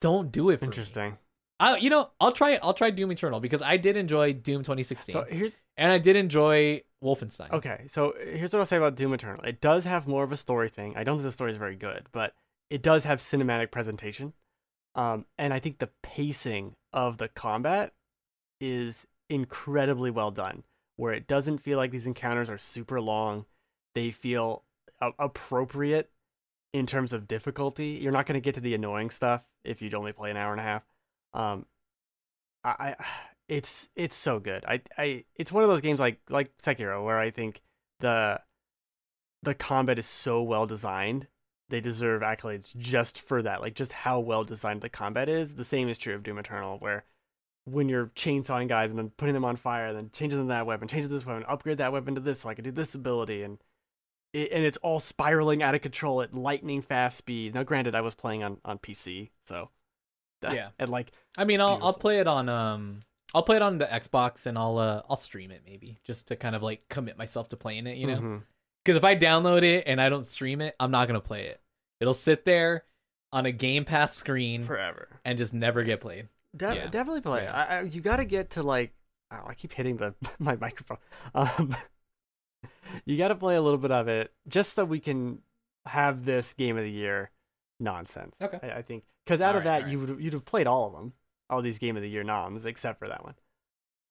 don't 0.00 0.30
do 0.30 0.50
it 0.50 0.58
for 0.58 0.64
me. 0.66 0.68
Interesting. 0.68 1.18
I 1.58 1.76
you 1.78 1.88
know 1.88 2.10
I'll 2.20 2.32
try 2.32 2.58
I'll 2.62 2.74
try 2.74 2.90
Doom 2.90 3.10
Eternal 3.10 3.40
because 3.40 3.62
I 3.62 3.76
did 3.78 3.96
enjoy 3.96 4.34
Doom 4.34 4.62
2016 4.62 5.12
So 5.12 5.24
here's 5.28 5.52
and 5.78 5.90
I 5.92 5.98
did 5.98 6.16
enjoy 6.16 6.82
Wolfenstein. 7.02 7.52
okay. 7.52 7.84
So 7.88 8.14
here's 8.22 8.52
what 8.52 8.60
I'll 8.60 8.66
say 8.66 8.76
about 8.76 8.96
Doom 8.96 9.12
Eternal. 9.14 9.44
It 9.44 9.60
does 9.60 9.84
have 9.84 10.06
more 10.06 10.24
of 10.24 10.32
a 10.32 10.36
story 10.36 10.68
thing. 10.68 10.94
I 10.96 11.04
don't 11.04 11.16
think 11.16 11.24
the 11.24 11.32
story 11.32 11.50
is 11.50 11.56
very 11.56 11.76
good, 11.76 12.06
but 12.12 12.34
it 12.70 12.82
does 12.82 13.04
have 13.04 13.20
cinematic 13.20 13.70
presentation. 13.70 14.32
Um, 14.96 15.26
and 15.38 15.54
I 15.54 15.60
think 15.60 15.78
the 15.78 15.90
pacing 16.02 16.74
of 16.92 17.18
the 17.18 17.28
combat 17.28 17.92
is 18.60 19.06
incredibly 19.28 20.10
well 20.10 20.30
done. 20.30 20.64
Where 20.96 21.12
it 21.12 21.26
doesn't 21.26 21.58
feel 21.58 21.76
like 21.76 21.90
these 21.90 22.06
encounters 22.06 22.48
are 22.48 22.56
super 22.56 23.00
long. 23.00 23.44
They 23.94 24.10
feel 24.10 24.64
a- 25.00 25.12
appropriate 25.18 26.10
in 26.72 26.86
terms 26.86 27.12
of 27.12 27.28
difficulty. 27.28 27.98
You're 28.00 28.12
not 28.12 28.26
going 28.26 28.34
to 28.34 28.44
get 28.44 28.54
to 28.54 28.60
the 28.60 28.74
annoying 28.74 29.10
stuff 29.10 29.48
if 29.62 29.82
you'd 29.82 29.94
only 29.94 30.12
play 30.12 30.30
an 30.30 30.38
hour 30.38 30.52
and 30.52 30.60
a 30.60 30.64
half. 30.64 30.82
Um, 31.34 31.66
I, 32.64 32.70
I 32.70 33.04
it's 33.48 33.88
it's 33.94 34.16
so 34.16 34.40
good. 34.40 34.64
I 34.66 34.80
I 34.98 35.24
it's 35.36 35.52
one 35.52 35.62
of 35.62 35.70
those 35.70 35.80
games 35.80 36.00
like 36.00 36.20
like 36.28 36.56
Sekiro 36.58 37.04
where 37.04 37.18
I 37.18 37.30
think 37.30 37.60
the 38.00 38.40
the 39.42 39.54
combat 39.54 39.98
is 39.98 40.06
so 40.06 40.42
well 40.42 40.66
designed. 40.66 41.28
They 41.68 41.80
deserve 41.80 42.22
accolades 42.22 42.76
just 42.76 43.20
for 43.20 43.42
that. 43.42 43.60
Like 43.60 43.74
just 43.74 43.92
how 43.92 44.20
well 44.20 44.44
designed 44.44 44.82
the 44.82 44.88
combat 44.88 45.28
is. 45.28 45.54
The 45.56 45.64
same 45.64 45.88
is 45.88 45.98
true 45.98 46.14
of 46.14 46.22
Doom 46.22 46.38
Eternal 46.38 46.78
where 46.78 47.04
when 47.64 47.88
you're 47.88 48.06
chainsawing 48.14 48.68
guys 48.68 48.90
and 48.90 48.98
then 48.98 49.10
putting 49.16 49.34
them 49.34 49.44
on 49.44 49.56
fire, 49.56 49.88
and 49.88 49.96
then 49.96 50.10
changing 50.12 50.38
them 50.38 50.46
to 50.46 50.52
that 50.54 50.66
weapon, 50.66 50.86
changing 50.86 51.10
this 51.10 51.26
weapon, 51.26 51.44
upgrade 51.48 51.78
that 51.78 51.92
weapon 51.92 52.14
to 52.14 52.20
this 52.20 52.40
so 52.40 52.48
I 52.48 52.54
can 52.54 52.62
do 52.64 52.70
this 52.70 52.94
ability 52.94 53.42
and 53.42 53.58
it, 54.32 54.52
and 54.52 54.64
it's 54.64 54.76
all 54.78 55.00
spiraling 55.00 55.62
out 55.62 55.74
of 55.74 55.80
control 55.80 56.22
at 56.22 56.32
lightning 56.34 56.80
fast 56.82 57.16
speeds. 57.16 57.54
Now, 57.54 57.64
granted, 57.64 57.94
I 57.96 58.02
was 58.02 58.14
playing 58.14 58.44
on, 58.44 58.58
on 58.64 58.78
PC, 58.78 59.30
so 59.46 59.70
Yeah. 60.42 60.68
and 60.78 60.90
like 60.90 61.10
I 61.36 61.44
mean 61.44 61.60
I'll 61.60 61.78
I'll 61.82 61.92
play 61.94 62.20
it 62.20 62.28
on 62.28 62.48
um 62.48 63.00
I'll 63.34 63.42
play 63.42 63.56
it 63.56 63.62
on 63.62 63.78
the 63.78 63.86
Xbox 63.86 64.46
and 64.46 64.56
I'll 64.56 64.78
uh 64.78 65.02
I'll 65.10 65.16
stream 65.16 65.50
it 65.50 65.62
maybe 65.66 65.98
just 66.04 66.28
to 66.28 66.36
kind 66.36 66.54
of 66.54 66.62
like 66.62 66.88
commit 66.88 67.18
myself 67.18 67.48
to 67.48 67.56
playing 67.56 67.86
it, 67.88 67.96
you 67.96 68.06
know. 68.06 68.18
mhm. 68.20 68.42
Because 68.86 68.96
if 68.96 69.04
I 69.04 69.16
download 69.16 69.64
it 69.64 69.82
and 69.88 70.00
I 70.00 70.08
don't 70.08 70.24
stream 70.24 70.60
it, 70.60 70.76
I'm 70.78 70.92
not 70.92 71.08
gonna 71.08 71.20
play 71.20 71.46
it. 71.46 71.60
It'll 72.00 72.14
sit 72.14 72.44
there 72.44 72.84
on 73.32 73.44
a 73.44 73.50
Game 73.50 73.84
Pass 73.84 74.14
screen 74.14 74.62
forever. 74.62 75.08
and 75.24 75.36
just 75.36 75.52
never 75.52 75.82
get 75.82 76.00
played. 76.00 76.28
De- 76.56 76.72
Yeah. 76.74 76.86
Definitely 76.88 77.22
play. 77.22 77.42
Yeah. 77.42 77.54
I, 77.68 77.76
I, 77.78 77.80
you 77.82 78.00
got 78.00 78.16
to 78.18 78.24
get 78.24 78.50
to 78.50 78.62
like. 78.62 78.92
Oh, 79.32 79.42
I 79.48 79.54
keep 79.54 79.72
hitting 79.72 79.96
the 79.96 80.14
my 80.38 80.54
microphone. 80.54 80.98
Um, 81.34 81.74
you 83.04 83.18
got 83.18 83.28
to 83.28 83.34
play 83.34 83.56
a 83.56 83.60
little 83.62 83.78
bit 83.78 83.90
of 83.90 84.06
it 84.06 84.32
just 84.46 84.74
so 84.74 84.84
we 84.84 85.00
can 85.00 85.40
have 85.86 86.24
this 86.24 86.52
game 86.54 86.76
of 86.76 86.84
the 86.84 86.90
year 86.90 87.30
nonsense. 87.80 88.36
Okay. 88.40 88.60
I, 88.62 88.78
I 88.78 88.82
think 88.82 89.02
because 89.24 89.40
out 89.40 89.56
of 89.56 89.66
Alright, 89.66 89.82
that 89.84 89.90
you 89.90 89.98
would 89.98 90.20
you'd 90.20 90.32
have 90.32 90.44
played 90.44 90.68
all 90.68 90.86
of 90.86 90.92
them, 90.92 91.12
all 91.50 91.60
these 91.60 91.78
game 91.80 91.96
of 91.96 92.02
the 92.02 92.08
year 92.08 92.22
noms 92.22 92.64
except 92.64 93.00
for 93.00 93.08
that 93.08 93.24
one. 93.24 93.34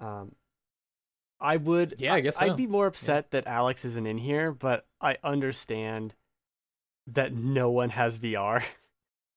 Um, 0.02 0.36
I 1.40 1.58
would. 1.58 1.96
Yeah, 1.98 2.14
I 2.14 2.22
guess 2.22 2.38
so. 2.38 2.46
I'd 2.46 2.58
be 2.58 2.68
more 2.68 2.88
upset 2.88 3.32
that 3.32 3.46
Alyx 3.46 3.86
isn't 3.86 4.08
in 4.08 4.18
here, 4.18 4.52
but 4.52 4.86
I 5.02 5.18
understand 5.24 6.14
that 7.08 7.34
no 7.34 7.70
one 7.72 7.90
has 7.90 8.18
VR 8.18 8.64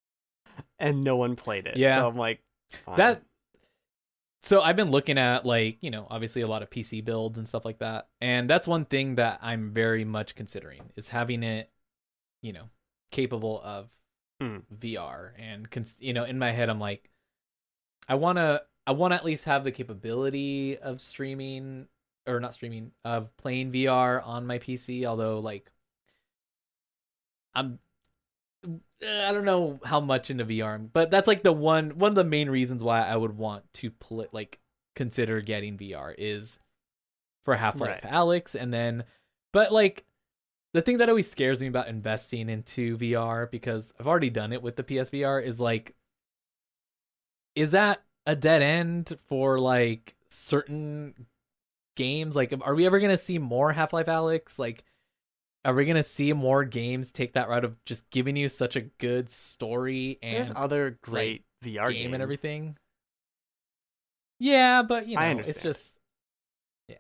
and 0.79 1.05
no 1.05 1.17
one 1.17 1.37
played 1.37 1.67
it. 1.67 1.77
Yeah. 1.77 1.97
So 1.97 2.09
I'm 2.09 2.17
like, 2.17 2.41
fine. 2.85 2.97
That 2.97 3.23
so 4.43 4.63
I've 4.63 4.77
been 4.77 4.91
looking 4.91 5.19
at 5.19 5.45
like, 5.45 5.79
you 5.81 5.91
know, 5.91 6.07
obviously 6.09 6.43
a 6.43 6.47
lot 6.47 6.63
of 6.63 6.71
PC 6.71 7.05
builds 7.05 7.39
and 7.39 7.49
stuff 7.49 7.65
like 7.65 7.81
that. 7.81 8.09
And 8.21 8.49
that's 8.49 8.67
one 8.67 8.85
thing 8.85 9.17
that 9.17 9.41
I'm 9.43 9.73
very 9.73 10.05
much 10.05 10.37
considering 10.37 10.83
is 10.97 11.09
having 11.09 11.43
it, 11.43 11.71
you 12.43 12.53
know, 12.53 12.71
capable 13.11 13.61
of 13.63 13.89
Mm. 14.41 14.63
VR 14.73 15.33
and 15.37 15.69
cons- 15.69 15.97
you 15.99 16.13
know, 16.13 16.23
in 16.23 16.39
my 16.39 16.53
head 16.53 16.69
I'm 16.69 16.79
like 16.79 17.11
I 18.09 18.15
want 18.15 18.39
to 18.39 18.63
I 18.89 18.93
want 18.93 19.13
to 19.13 19.17
at 19.17 19.25
least 19.25 19.45
have 19.45 19.65
the 19.65 19.71
capability 19.71 20.79
of 20.79 21.03
streaming 21.03 21.89
or 22.27 22.41
not 22.41 22.55
streaming 22.55 22.93
of 23.05 23.37
playing 23.37 23.71
VR 23.71 24.27
on 24.27 24.47
my 24.47 24.59
PC, 24.59 25.05
although 25.05 25.41
like 25.41 25.71
I'm 27.55 27.79
eh, 29.03 29.29
I 29.29 29.33
don't 29.33 29.45
know 29.45 29.79
how 29.85 30.01
much 30.01 30.31
into 30.31 30.47
VR, 30.47 30.89
but 30.91 31.11
that's 31.11 31.29
like 31.29 31.43
the 31.43 31.53
one 31.53 31.99
one 31.99 32.13
of 32.13 32.15
the 32.15 32.25
main 32.25 32.49
reasons 32.49 32.83
why 32.83 33.03
I 33.03 33.15
would 33.15 33.37
want 33.37 33.71
to 33.75 33.91
play 33.91 34.25
like 34.33 34.59
consider 34.97 35.43
getting 35.43 35.77
VR 35.77 36.15
is 36.17 36.59
for 37.45 37.57
Half 37.57 37.83
Life 37.83 38.01
Right. 38.03 38.11
Alyx, 38.11 38.55
and 38.55 38.73
then 38.73 39.05
but 39.53 39.71
like 39.71 40.07
the 40.73 40.81
thing 40.81 40.97
that 40.97 41.11
always 41.11 41.31
scares 41.31 41.61
me 41.61 41.67
about 41.67 41.89
investing 41.89 42.49
into 42.49 42.97
VR 42.97 43.51
because 43.51 43.93
I've 44.01 44.07
already 44.09 44.31
done 44.31 44.55
it 44.55 44.63
with 44.63 44.77
the 44.77 44.83
PSVR 44.83 45.43
is 45.43 45.61
like 45.61 45.95
is 47.55 47.73
that 47.73 48.03
a 48.29 48.37
dead 48.37 48.63
end 48.63 49.19
for 49.27 49.59
like 49.59 50.15
certain 50.29 51.27
games 51.97 52.37
like 52.37 52.55
are 52.61 52.75
we 52.75 52.87
ever 52.87 53.01
to 53.11 53.17
see 53.17 53.39
more 53.39 53.73
Half-Life 53.73 54.07
Alyx 54.07 54.59
like 54.59 54.85
are 55.65 55.75
we 55.75 55.85
to 55.97 56.03
see 56.03 56.33
more 56.33 56.65
games 56.65 57.11
take 57.11 57.33
that 57.33 57.49
route 57.49 57.65
of 57.65 57.83
just 57.85 58.09
giving 58.11 58.37
you 58.37 58.49
such 58.49 58.77
a 58.77 58.83
good 58.83 59.31
story 59.31 60.19
and 60.23 60.37
There's 60.37 60.53
other 60.55 60.99
great 61.03 61.45
VR 61.65 61.89
game 61.89 62.03
games 62.03 62.15
and 62.15 62.23
everything 62.23 62.77
yeah 64.39 64.83
but 64.83 65.09
you 65.09 65.17
know 65.17 65.43
it's 65.45 65.63
just 65.63 65.99
yeah. 66.87 66.97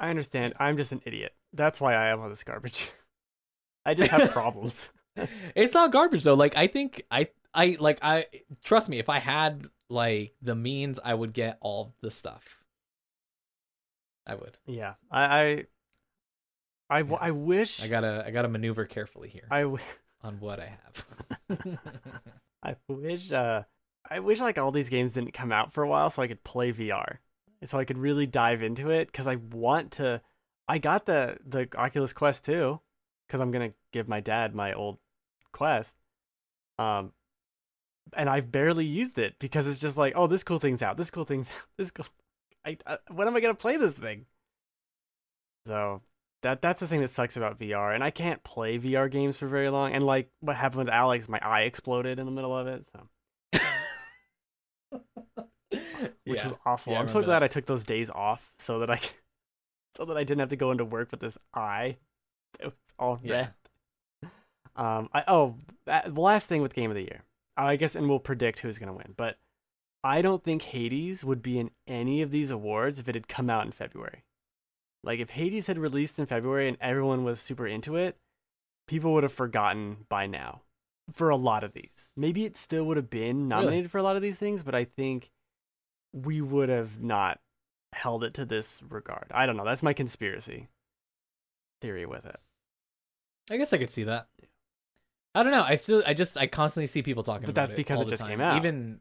I 0.00 0.10
understand. 0.10 0.54
I'm 0.58 0.76
just 0.76 0.92
an 0.92 1.02
idiot. 1.04 1.34
That's 1.52 1.80
why 1.80 1.94
I 1.94 2.08
am 2.08 2.20
on 2.20 2.30
this 2.30 2.44
garbage. 2.44 2.90
I 3.86 3.94
just 3.94 4.10
have 4.10 4.30
problems. 4.30 4.88
it's 5.54 5.74
not 5.74 5.92
garbage 5.92 6.24
though. 6.24 6.34
Like 6.34 6.56
I 6.56 6.66
think 6.68 7.02
I 7.10 7.28
I 7.52 7.76
like 7.78 7.98
I 8.02 8.26
trust 8.62 8.88
me. 8.88 8.98
If 8.98 9.08
I 9.08 9.18
had 9.18 9.68
like 9.88 10.34
the 10.42 10.54
means, 10.54 10.98
I 11.04 11.14
would 11.14 11.32
get 11.32 11.58
all 11.60 11.94
the 12.00 12.10
stuff. 12.10 12.64
I 14.26 14.34
would. 14.34 14.56
Yeah, 14.66 14.94
I, 15.10 15.66
Yeah. 17.12 17.18
I 17.20 17.30
wish 17.30 17.82
I 17.82 17.88
gotta 17.88 18.24
I 18.26 18.30
gotta 18.30 18.48
maneuver 18.48 18.84
carefully 18.84 19.28
here 19.28 19.46
I, 19.50 19.62
w- 19.62 19.82
on 20.22 20.40
what 20.40 20.60
I 20.60 20.76
have. 21.48 21.78
I 22.62 22.76
wish, 22.88 23.32
uh, 23.32 23.62
I 24.10 24.20
wish 24.20 24.40
like 24.40 24.58
all 24.58 24.70
these 24.70 24.88
games 24.88 25.12
didn't 25.12 25.32
come 25.32 25.52
out 25.52 25.72
for 25.72 25.82
a 25.82 25.88
while 25.88 26.08
so 26.10 26.22
I 26.22 26.28
could 26.28 26.44
play 26.44 26.72
VR, 26.72 27.18
so 27.64 27.78
I 27.78 27.84
could 27.84 27.98
really 27.98 28.26
dive 28.26 28.62
into 28.62 28.90
it 28.90 29.08
because 29.08 29.26
I 29.26 29.36
want 29.36 29.92
to. 29.92 30.22
I 30.66 30.78
got 30.78 31.04
the 31.04 31.36
the 31.44 31.68
Oculus 31.76 32.14
Quest 32.14 32.44
2, 32.46 32.80
because 33.26 33.40
I'm 33.40 33.50
gonna 33.50 33.72
give 33.92 34.08
my 34.08 34.20
dad 34.20 34.54
my 34.54 34.72
old 34.72 34.98
Quest, 35.52 35.96
um, 36.78 37.12
and 38.12 38.28
I've 38.28 38.52
barely 38.52 38.84
used 38.84 39.18
it 39.18 39.38
because 39.38 39.66
it's 39.66 39.80
just 39.80 39.96
like, 39.96 40.12
oh, 40.16 40.26
this 40.26 40.44
cool 40.44 40.58
thing's 40.58 40.82
out, 40.82 40.96
this 40.96 41.10
cool 41.10 41.24
thing's 41.24 41.48
out, 41.50 41.66
this 41.78 41.90
cool. 41.90 42.06
I, 42.64 42.78
I 42.86 42.98
when 43.10 43.28
am 43.28 43.36
I 43.36 43.40
gonna 43.40 43.54
play 43.54 43.76
this 43.76 43.94
thing? 43.94 44.26
So 45.66 46.02
that 46.42 46.60
that's 46.60 46.80
the 46.80 46.86
thing 46.86 47.00
that 47.00 47.10
sucks 47.10 47.36
about 47.36 47.58
VR, 47.58 47.94
and 47.94 48.04
I 48.04 48.10
can't 48.10 48.44
play 48.44 48.78
VR 48.78 49.10
games 49.10 49.36
for 49.36 49.46
very 49.46 49.70
long. 49.70 49.92
And 49.92 50.04
like 50.04 50.30
what 50.40 50.56
happened 50.56 50.84
with 50.84 50.94
Alyx, 50.94 51.28
my 51.28 51.40
eye 51.40 51.62
exploded 51.62 52.18
in 52.18 52.26
the 52.26 52.32
middle 52.32 52.56
of 52.56 52.66
it, 52.66 52.86
so 52.92 53.08
which 56.24 56.40
yeah. 56.40 56.48
was 56.48 56.54
awful. 56.66 56.92
Yeah, 56.92 57.00
I'm 57.00 57.08
so 57.08 57.22
glad 57.22 57.40
that. 57.40 57.44
I 57.44 57.48
took 57.48 57.66
those 57.66 57.84
days 57.84 58.10
off 58.10 58.52
so 58.58 58.78
that 58.80 58.90
I 58.90 59.00
so 59.96 60.04
that 60.04 60.16
I 60.16 60.24
didn't 60.24 60.40
have 60.40 60.50
to 60.50 60.56
go 60.56 60.70
into 60.70 60.84
work 60.84 61.10
with 61.10 61.20
this 61.20 61.38
eye. 61.54 61.96
It 62.60 62.66
was 62.66 62.74
all 62.98 63.18
Yeah. 63.22 63.48
Um, 64.76 65.08
I 65.12 65.24
oh 65.28 65.54
that, 65.86 66.14
the 66.14 66.20
last 66.20 66.48
thing 66.48 66.60
with 66.60 66.74
game 66.74 66.90
of 66.90 66.94
the 66.96 67.02
year, 67.02 67.22
I 67.56 67.76
guess, 67.76 67.94
and 67.94 68.08
we'll 68.08 68.18
predict 68.18 68.60
who's 68.60 68.78
gonna 68.78 68.92
win. 68.92 69.14
But 69.16 69.38
I 70.02 70.22
don't 70.22 70.44
think 70.44 70.62
Hades 70.62 71.24
would 71.24 71.42
be 71.42 71.58
in 71.58 71.70
any 71.86 72.20
of 72.20 72.30
these 72.30 72.50
awards 72.50 72.98
if 72.98 73.08
it 73.08 73.14
had 73.14 73.28
come 73.28 73.48
out 73.48 73.64
in 73.64 73.72
February. 73.72 74.24
Like 75.02 75.20
if 75.20 75.30
Hades 75.30 75.66
had 75.66 75.78
released 75.78 76.18
in 76.18 76.26
February 76.26 76.68
and 76.68 76.78
everyone 76.80 77.24
was 77.24 77.40
super 77.40 77.66
into 77.66 77.96
it, 77.96 78.16
people 78.86 79.12
would 79.14 79.22
have 79.22 79.32
forgotten 79.32 80.06
by 80.08 80.26
now 80.26 80.62
for 81.12 81.28
a 81.28 81.36
lot 81.36 81.64
of 81.64 81.72
these. 81.72 82.10
Maybe 82.16 82.44
it 82.44 82.56
still 82.56 82.84
would 82.84 82.96
have 82.96 83.10
been 83.10 83.48
nominated 83.48 83.90
for 83.90 83.98
a 83.98 84.02
lot 84.02 84.16
of 84.16 84.22
these 84.22 84.38
things, 84.38 84.62
but 84.62 84.74
I 84.74 84.84
think 84.84 85.30
we 86.12 86.40
would 86.40 86.68
have 86.68 87.02
not 87.02 87.40
held 87.92 88.24
it 88.24 88.34
to 88.34 88.44
this 88.44 88.82
regard. 88.88 89.26
I 89.30 89.46
don't 89.46 89.56
know. 89.56 89.64
That's 89.64 89.82
my 89.82 89.92
conspiracy 89.92 90.68
theory 91.80 92.06
with 92.06 92.24
it. 92.24 92.36
I 93.50 93.56
guess 93.58 93.72
I 93.72 93.78
could 93.78 93.90
see 93.90 94.04
that. 94.04 94.28
I 95.34 95.42
don't 95.42 95.52
know. 95.52 95.62
I 95.62 95.74
still, 95.74 96.02
I 96.06 96.14
just, 96.14 96.36
I 96.38 96.46
constantly 96.46 96.86
see 96.86 97.02
people 97.02 97.22
talking. 97.22 97.44
About 97.44 97.50
it. 97.50 97.54
But 97.54 97.60
that's 97.60 97.72
because 97.76 97.96
all 97.98 98.02
it 98.02 98.08
just 98.10 98.22
time. 98.22 98.30
came 98.30 98.40
out. 98.40 98.56
Even 98.56 99.00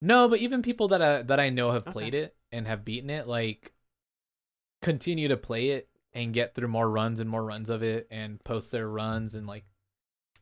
no, 0.00 0.28
but 0.28 0.40
even 0.40 0.62
people 0.62 0.88
that 0.88 1.02
I 1.02 1.22
that 1.22 1.40
I 1.40 1.50
know 1.50 1.72
have 1.72 1.82
Okay. 1.82 1.92
played 1.92 2.14
it 2.14 2.36
and 2.50 2.66
have 2.66 2.84
beaten 2.84 3.10
it, 3.10 3.26
like 3.26 3.72
continue 4.80 5.28
to 5.28 5.36
play 5.36 5.70
it 5.70 5.88
and 6.12 6.34
get 6.34 6.54
through 6.54 6.68
more 6.68 6.88
runs 6.90 7.20
and 7.20 7.30
more 7.30 7.44
runs 7.44 7.70
of 7.70 7.82
it 7.82 8.06
and 8.10 8.42
post 8.44 8.70
their 8.72 8.88
runs 8.88 9.34
and 9.34 9.46
like, 9.46 9.64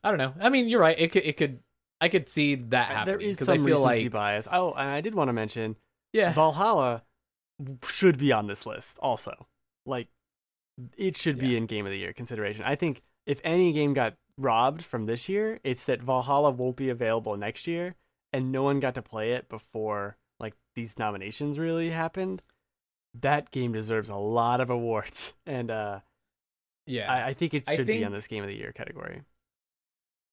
I 0.03 0.09
don't 0.09 0.17
know. 0.17 0.33
I 0.39 0.49
mean, 0.49 0.67
you're 0.67 0.79
right. 0.79 0.97
It 0.99 1.11
could, 1.11 1.23
it 1.23 1.37
could, 1.37 1.59
I 2.01 2.09
could 2.09 2.27
see 2.27 2.55
that 2.55 2.87
happening. 2.87 3.19
there 3.19 3.21
is 3.21 3.39
some 3.39 3.53
I 3.53 3.57
feel 3.57 3.83
recency 3.83 4.03
like, 4.05 4.11
bias. 4.11 4.47
Oh, 4.51 4.73
and 4.73 4.89
I 4.89 5.01
did 5.01 5.13
want 5.15 5.29
to 5.29 5.33
mention 5.33 5.75
yeah, 6.11 6.33
Valhalla 6.33 7.03
should 7.87 8.17
be 8.17 8.31
on 8.31 8.47
this 8.47 8.65
list 8.65 8.97
also. 8.99 9.47
Like 9.85 10.07
it 10.97 11.15
should 11.17 11.37
be 11.37 11.55
in 11.55 11.67
game 11.67 11.85
of 11.85 11.91
the 11.91 11.97
year 11.97 12.13
consideration. 12.13 12.63
I 12.65 12.75
think 12.75 13.03
if 13.25 13.39
any 13.43 13.71
game 13.71 13.93
got 13.93 14.15
robbed 14.37 14.83
from 14.83 15.05
this 15.05 15.27
year, 15.29 15.59
it's 15.63 15.83
that 15.85 16.01
Valhalla 16.01 16.51
won't 16.51 16.75
be 16.77 16.89
available 16.89 17.35
next 17.37 17.67
year 17.67 17.95
and 18.33 18.51
no 18.51 18.63
one 18.63 18.79
got 18.79 18.95
to 18.95 19.01
play 19.01 19.33
it 19.33 19.49
before 19.49 20.17
like 20.39 20.53
these 20.75 20.97
nominations 20.97 21.59
really 21.59 21.89
happened. 21.89 22.41
That 23.19 23.51
game 23.51 23.73
deserves 23.73 24.09
a 24.09 24.15
lot 24.15 24.61
of 24.61 24.69
awards. 24.69 25.33
And 25.45 25.69
uh 25.71 25.99
yeah. 26.87 27.11
I, 27.11 27.27
I 27.29 27.33
think 27.33 27.53
it 27.53 27.69
should 27.69 27.85
be 27.85 27.93
think- 27.93 28.05
on 28.05 28.11
this 28.11 28.27
game 28.27 28.43
of 28.43 28.49
the 28.49 28.55
year 28.55 28.71
category. 28.71 29.21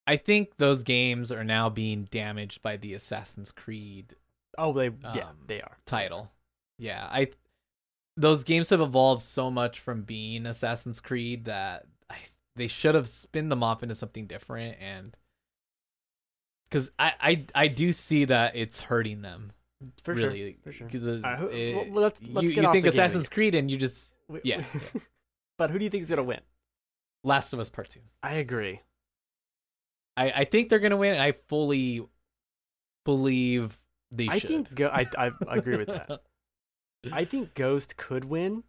I 0.06 0.16
think 0.16 0.56
those 0.56 0.84
games 0.84 1.30
are 1.30 1.44
now 1.44 1.68
being 1.68 2.04
damaged 2.10 2.62
by 2.62 2.78
the 2.78 2.94
Assassin's 2.94 3.52
Creed 3.52 4.14
Oh, 4.56 4.72
they 4.72 4.86
yeah, 5.14 5.28
Um, 5.28 5.36
they 5.46 5.60
are. 5.60 5.76
title. 5.86 6.30
Yeah, 6.78 7.06
I 7.10 7.28
those 8.16 8.42
games 8.42 8.70
have 8.70 8.80
evolved 8.80 9.22
so 9.22 9.50
much 9.50 9.78
from 9.78 10.02
being 10.02 10.46
Assassin's 10.46 11.00
Creed 11.00 11.44
that 11.44 11.86
they 12.58 12.66
should 12.66 12.94
have 12.94 13.08
spin 13.08 13.48
them 13.48 13.62
off 13.62 13.82
into 13.82 13.94
something 13.94 14.26
different 14.26 14.76
and 14.80 15.16
because 16.68 16.90
I, 16.98 17.12
I 17.20 17.44
I 17.54 17.68
do 17.68 17.92
see 17.92 18.26
that 18.26 18.54
it's 18.56 18.78
hurting 18.80 19.22
them 19.22 19.52
For 20.02 20.12
really 20.14 20.58
sure. 20.64 20.72
For 20.72 20.72
sure. 20.72 20.88
the- 20.88 21.14
Alright, 21.24 21.38
who- 21.38 21.48
it- 21.48 21.74
well, 21.92 22.02
let's- 22.02 22.20
let's 22.22 22.50
you, 22.50 22.62
you 22.62 22.72
think 22.72 22.86
Assassin's 22.86 23.28
Creed 23.28 23.54
and 23.54 23.70
you 23.70 23.78
just 23.78 24.12
We- 24.28 24.40
yeah, 24.44 24.64
we- 24.94 25.00
but 25.58 25.70
who 25.70 25.78
do 25.78 25.84
you 25.84 25.90
think 25.90 26.02
is 26.02 26.10
gonna 26.10 26.22
win? 26.24 26.40
Last 27.24 27.52
of 27.52 27.58
Us 27.60 27.70
Part 27.70 27.88
Two. 27.90 28.00
I 28.22 28.34
agree. 28.34 28.80
I 30.16 30.30
I 30.32 30.44
think 30.44 30.68
they're 30.68 30.78
gonna 30.78 30.96
win. 30.96 31.14
And 31.14 31.22
I 31.22 31.32
fully 31.48 32.06
believe 33.04 33.80
they 34.10 34.28
I 34.28 34.38
should. 34.38 34.48
think 34.48 34.74
go- 34.74 34.90
I 34.92 35.06
I 35.16 35.30
agree 35.56 35.76
with 35.78 35.88
that. 35.88 36.22
I 37.12 37.24
think 37.24 37.54
Ghost 37.54 37.96
could 37.96 38.24
win 38.24 38.64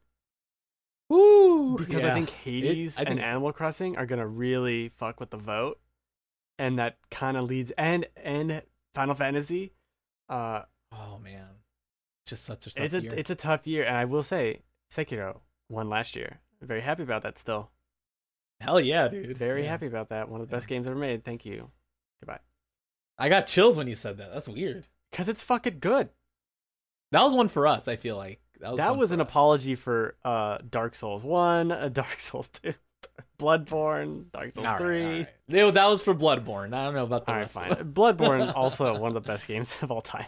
Woo! 1.10 1.78
because 1.78 2.03
I 2.03 2.14
think 2.14 2.30
Hades 2.30 2.95
I 2.97 2.99
think- 2.99 3.10
and 3.12 3.20
Animal 3.20 3.51
Crossing 3.51 3.97
are 3.97 4.05
gonna 4.05 4.28
really 4.28 4.89
fuck 4.89 5.20
with 5.20 5.32
the 5.32 5.38
vote, 5.38 5.80
and 6.57 6.78
that 6.80 6.97
kind 7.10 7.36
of 7.38 7.45
leads 7.45 7.72
and 7.78 8.05
and 8.16 8.62
Final 8.93 9.16
Fantasy. 9.16 9.74
Uh, 10.30 10.64
Oh 10.91 11.20
man, 11.20 11.47
just 12.26 12.43
such 12.45 12.66
a 12.68 12.72
tough 12.72 12.84
it's 12.84 12.93
a 12.93 13.01
year. 13.01 13.14
it's 13.16 13.30
a 13.30 13.36
tough 13.36 13.68
year, 13.68 13.84
and 13.84 13.95
I 13.95 14.05
will 14.05 14.24
say 14.24 14.62
Sekiro 14.91 15.39
won 15.70 15.89
last 15.89 16.16
year. 16.16 16.39
Very 16.62 16.82
happy 16.82 17.03
about 17.03 17.22
that. 17.24 17.38
Still, 17.38 17.70
Hell 18.62 18.80
yeah, 18.80 19.07
dude. 19.07 19.38
very 19.38 19.64
Yeah. 19.64 19.70
happy 19.70 19.86
about 19.88 20.10
that. 20.10 20.30
One 20.30 20.41
of 20.41 20.47
the 20.49 20.55
best 20.55 20.68
games 20.68 20.88
ever 20.88 20.95
made. 20.95 21.24
Thank 21.24 21.45
you. 21.45 21.72
Goodbye. 22.22 22.39
I 23.18 23.30
got 23.30 23.47
chills 23.47 23.78
when 23.78 23.88
you 23.88 23.95
said 23.95 24.18
that. 24.18 24.34
That's 24.34 24.49
weird. 24.49 24.86
Cause 25.12 25.30
it's 25.30 25.43
fucking 25.43 25.80
good. 25.80 26.10
That 27.12 27.24
was 27.24 27.34
one 27.34 27.49
for 27.49 27.66
us. 27.68 27.88
I 27.88 27.95
feel 27.95 28.16
like 28.18 28.39
that 28.60 28.72
was 28.72 28.78
that 28.78 28.97
was 28.97 29.12
an 29.12 29.22
us. 29.22 29.28
apology 29.28 29.76
for 29.76 30.16
uh 30.26 30.57
Dark 30.70 30.95
Souls 30.95 31.24
one, 31.24 31.72
uh, 31.72 31.89
Dark 31.93 32.20
Souls 32.20 32.47
two, 32.49 32.74
Bloodborne, 33.39 34.32
Dark 34.32 34.53
Souls 34.55 34.68
All 34.68 34.74
right, 34.74 34.80
three. 34.82 35.05
right. 35.20 35.28
No, 35.47 35.72
that 35.72 35.86
was 35.88 36.01
for 36.01 36.14
Bloodborne. 36.14 36.74
I 36.74 36.86
don't 36.86 36.93
know 36.95 37.03
about 37.03 37.26
the 37.26 37.32
All 37.32 37.38
right, 37.38 37.41
rest. 37.43 37.53
fine. 37.53 37.72
Bloodborne 37.93 38.53
also 38.55 38.97
one 38.97 39.16
of 39.16 39.24
the 39.24 39.28
best 39.28 39.47
games 39.47 39.76
of 39.82 39.91
all 39.91 40.01
time. 40.01 40.26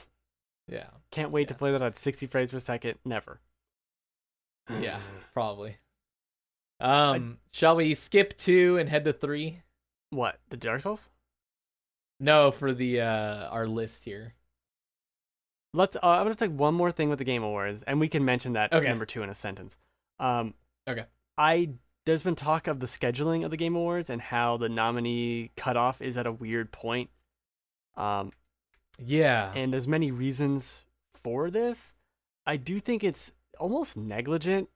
yeah, 0.68 0.88
Can't 1.12 1.32
wait 1.32 1.48
to 1.50 1.54
play 1.54 1.72
that 1.72 1.82
at 1.82 1.98
60 1.98 2.28
frames 2.28 2.52
per 2.52 2.60
second. 2.60 2.98
Never. 3.06 3.40
yeah, 4.80 5.00
probably. 5.34 5.78
Um, 6.80 7.38
shall 7.52 7.76
we 7.76 7.94
skip 7.94 8.38
two 8.38 8.78
and 8.78 8.90
head 8.90 9.04
to 9.04 9.14
three? 9.14 9.60
What? 10.10 10.40
The 10.50 10.58
Dark 10.58 10.82
Souls? 10.82 11.10
No, 12.20 12.52
for 12.52 12.74
the 12.74 13.02
uh 13.02 13.48
our 13.50 13.68
list 13.68 14.04
here. 14.04 14.34
Let's. 15.74 15.96
Uh, 15.96 16.00
I'm 16.04 16.24
gonna 16.24 16.36
take 16.36 16.52
one 16.52 16.74
more 16.74 16.92
thing 16.92 17.10
with 17.10 17.20
the 17.20 17.26
Game 17.26 17.44
Awards, 17.44 17.82
and 17.84 18.00
we 18.00 18.08
can 18.10 18.26
mention 18.26 18.54
that 18.54 18.74
Okay. 18.74 18.88
number 18.88 19.06
two 19.06 19.24
in 19.24 19.30
a 19.30 19.34
sentence. 19.34 19.78
Um, 20.20 20.54
Okay. 20.88 21.06
I 21.38 21.70
there's 22.06 22.24
been 22.24 22.36
talk 22.36 22.68
of 22.68 22.80
the 22.80 22.88
scheduling 22.88 23.46
of 23.46 23.52
the 23.52 23.58
Game 23.58 23.76
Awards 23.76 24.10
and 24.10 24.22
how 24.22 24.58
the 24.58 24.68
nominee 24.68 25.52
cutoff 25.56 26.02
is 26.02 26.18
at 26.18 26.26
a 26.26 26.32
weird 26.32 26.72
point. 26.72 27.10
Um, 27.96 28.32
Yeah, 29.00 29.54
and 29.56 29.72
there's 29.72 29.88
many 29.88 30.12
reasons 30.12 30.84
for 31.14 31.50
this. 31.52 31.94
I 32.46 32.58
do 32.58 32.80
think 32.80 33.04
it's 33.04 33.32
almost 33.60 33.96
negligent 33.96 34.70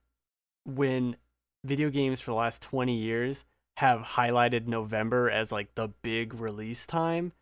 when 0.64 1.16
video 1.64 1.90
games 1.90 2.20
for 2.20 2.30
the 2.30 2.36
last 2.36 2.62
20 2.62 2.94
years 2.94 3.44
have 3.78 4.00
highlighted 4.00 4.66
November 4.66 5.28
as 5.28 5.50
like 5.52 5.74
the 5.74 5.88
big 6.02 6.32
release 6.32 6.86
time 6.86 7.32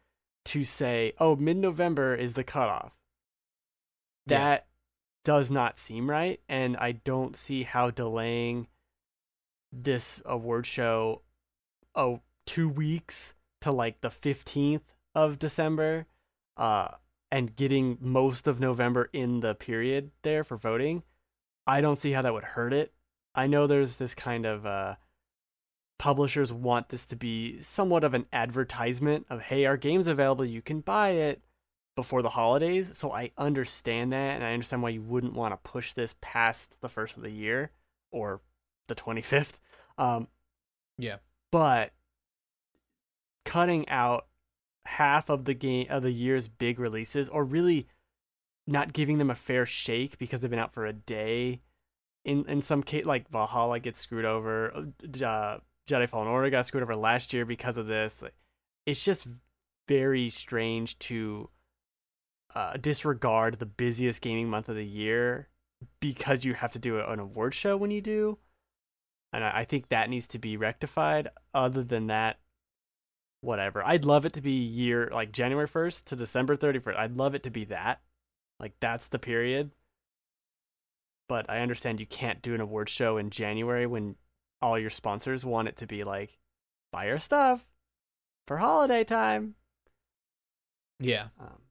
to 0.47 0.65
say, 0.65 1.13
"Oh, 1.19 1.37
mid-November 1.37 2.15
is 2.15 2.33
the 2.35 2.43
cutoff." 2.45 2.93
Yeah. 4.27 4.39
That 4.39 4.67
does 5.25 5.51
not 5.51 5.79
seem 5.79 6.11
right, 6.11 6.41
and 6.49 6.77
I 6.77 6.93
don't 6.93 7.35
see 7.35 7.63
how 7.63 7.91
delaying 7.91 8.69
this 9.73 10.21
award 10.25 10.67
show 10.67 11.23
oh 11.97 12.21
2 12.47 12.69
weeks 12.69 13.35
to 13.61 13.73
like 13.73 14.01
the 14.01 14.09
15th 14.09 14.95
of 15.15 15.39
December 15.39 16.07
uh 16.57 16.89
and 17.33 17.57
getting 17.57 17.99
most 18.01 18.47
of 18.47 18.61
November 18.61 19.11
in 19.13 19.41
the 19.41 19.55
period 19.55 20.13
there 20.23 20.45
for 20.45 20.57
voting, 20.57 21.03
I 21.67 21.81
don't 21.81 21.97
see 21.97 22.13
how 22.13 22.23
that 22.23 22.33
would 22.33 22.45
hurt 22.45 22.73
it. 22.73 22.93
I 23.35 23.49
know 23.49 23.67
there's 23.67 23.97
this 23.97 24.15
kind 24.15 24.47
of 24.47 24.65
uh 24.65 24.95
publishers 25.99 26.53
want 26.53 26.91
this 26.91 27.07
to 27.07 27.17
be 27.17 27.61
somewhat 27.61 28.05
of 28.05 28.15
an 28.15 28.27
advertisement 28.33 29.27
of 29.29 29.43
hey, 29.43 29.65
our 29.65 29.77
game's 29.77 30.07
available, 30.07 30.45
you 30.45 30.63
can 30.63 30.81
buy 30.81 31.11
it 31.11 31.43
before 31.97 32.23
the 32.23 32.31
holidays. 32.31 32.91
So 32.95 33.13
I 33.13 33.31
understand 33.39 34.13
that 34.13 34.35
and 34.35 34.45
I 34.45 34.53
understand 34.53 34.83
why 34.83 34.91
you 34.91 35.03
wouldn't 35.03 35.35
want 35.35 35.53
to 35.53 35.71
push 35.71 35.93
this 35.93 36.15
past 36.21 36.77
the 36.81 36.89
first 36.89 37.17
of 37.17 37.23
the 37.23 37.31
year 37.31 37.71
or 38.11 38.41
the 38.89 38.95
25th. 38.95 39.55
Um 39.99 40.29
Yeah. 40.99 41.17
But 41.51 41.93
cutting 43.45 43.89
out 43.89 44.27
half 44.87 45.29
of 45.29 45.45
the 45.45 45.55
game 45.55 45.87
of 45.89 46.03
the 46.03 46.11
year's 46.11 46.49
big 46.49 46.79
releases 46.79 47.29
or 47.29 47.45
really 47.45 47.87
not 48.67 48.93
giving 48.93 49.19
them 49.19 49.31
a 49.31 49.35
fair 49.35 49.67
shake 49.67 50.19
because 50.19 50.41
they've 50.41 50.51
been 50.51 50.59
out 50.59 50.73
for 50.73 50.87
a 50.87 50.93
day. 50.93 51.61
In 52.25 52.45
in 52.49 52.63
some 52.63 52.83
case, 52.83 53.05
like 53.05 53.29
Valhalla 53.31 53.79
gets 53.81 54.01
screwed 54.01 54.25
over. 54.25 54.73
Uh, 54.73 55.59
Jedi 55.87 56.09
Fallen 56.09 56.29
Order 56.29 56.49
got 56.51 56.67
screwed 56.67 56.83
over 56.83 56.97
last 56.97 57.33
year 57.33 57.45
because 57.45 57.77
of 57.77 57.87
this. 57.87 58.25
It's 58.87 59.05
just 59.05 59.29
very 59.87 60.31
strange 60.31 60.99
to 61.01 61.51
uh, 62.55 62.75
disregard 62.81 63.59
the 63.59 63.67
busiest 63.67 64.23
gaming 64.23 64.49
month 64.49 64.69
of 64.69 64.77
the 64.77 64.87
year 64.87 65.49
because 66.01 66.45
you 66.45 66.55
have 66.55 66.73
to 66.73 66.79
do 66.79 67.01
an 67.01 67.19
award 67.19 67.55
show 67.55 67.77
when 67.77 67.91
you 67.91 68.01
do. 68.01 68.39
And 69.33 69.43
I, 69.43 69.65
think 69.65 69.89
that 69.89 70.09
needs 70.09 70.29
to 70.29 70.39
be 70.39 70.57
rectified. 70.57 71.29
Other 71.53 71.83
than 71.83 72.07
that, 72.07 72.39
whatever. 73.41 73.85
I'd 73.85 74.05
love 74.05 74.25
it 74.25 74.33
to 74.35 74.41
be 74.41 74.53
year 74.53 75.11
like 75.13 75.33
January 75.33 75.67
1st 75.67 76.05
to 76.05 76.17
December 76.17 76.57
31st. 76.57 76.97
I'd 76.97 77.17
love 77.17 77.35
it 77.35 77.43
to 77.43 77.51
be 77.51 77.65
that. 77.65 78.01
Like 78.61 78.75
that's 78.79 79.09
the 79.09 79.19
period. 79.19 79.73
But 81.29 81.51
I 81.51 81.61
understand 81.61 81.99
you 81.99 82.07
can't 82.07 82.43
do 82.43 82.55
an 82.55 82.61
award 82.61 82.89
show 82.89 83.17
in 83.17 83.31
January 83.31 83.87
when 83.87 84.15
all 84.63 84.79
your 84.79 84.91
sponsors 84.91 85.45
want 85.45 85.69
it 85.69 85.77
to 85.79 85.87
be 85.87 86.05
like 86.05 86.39
buy 86.93 87.07
your 87.07 87.19
stuff 87.19 87.67
for 88.47 88.59
holiday 88.59 89.03
time. 89.03 89.57
Yeah. 91.01 91.27
Um, 91.41 91.64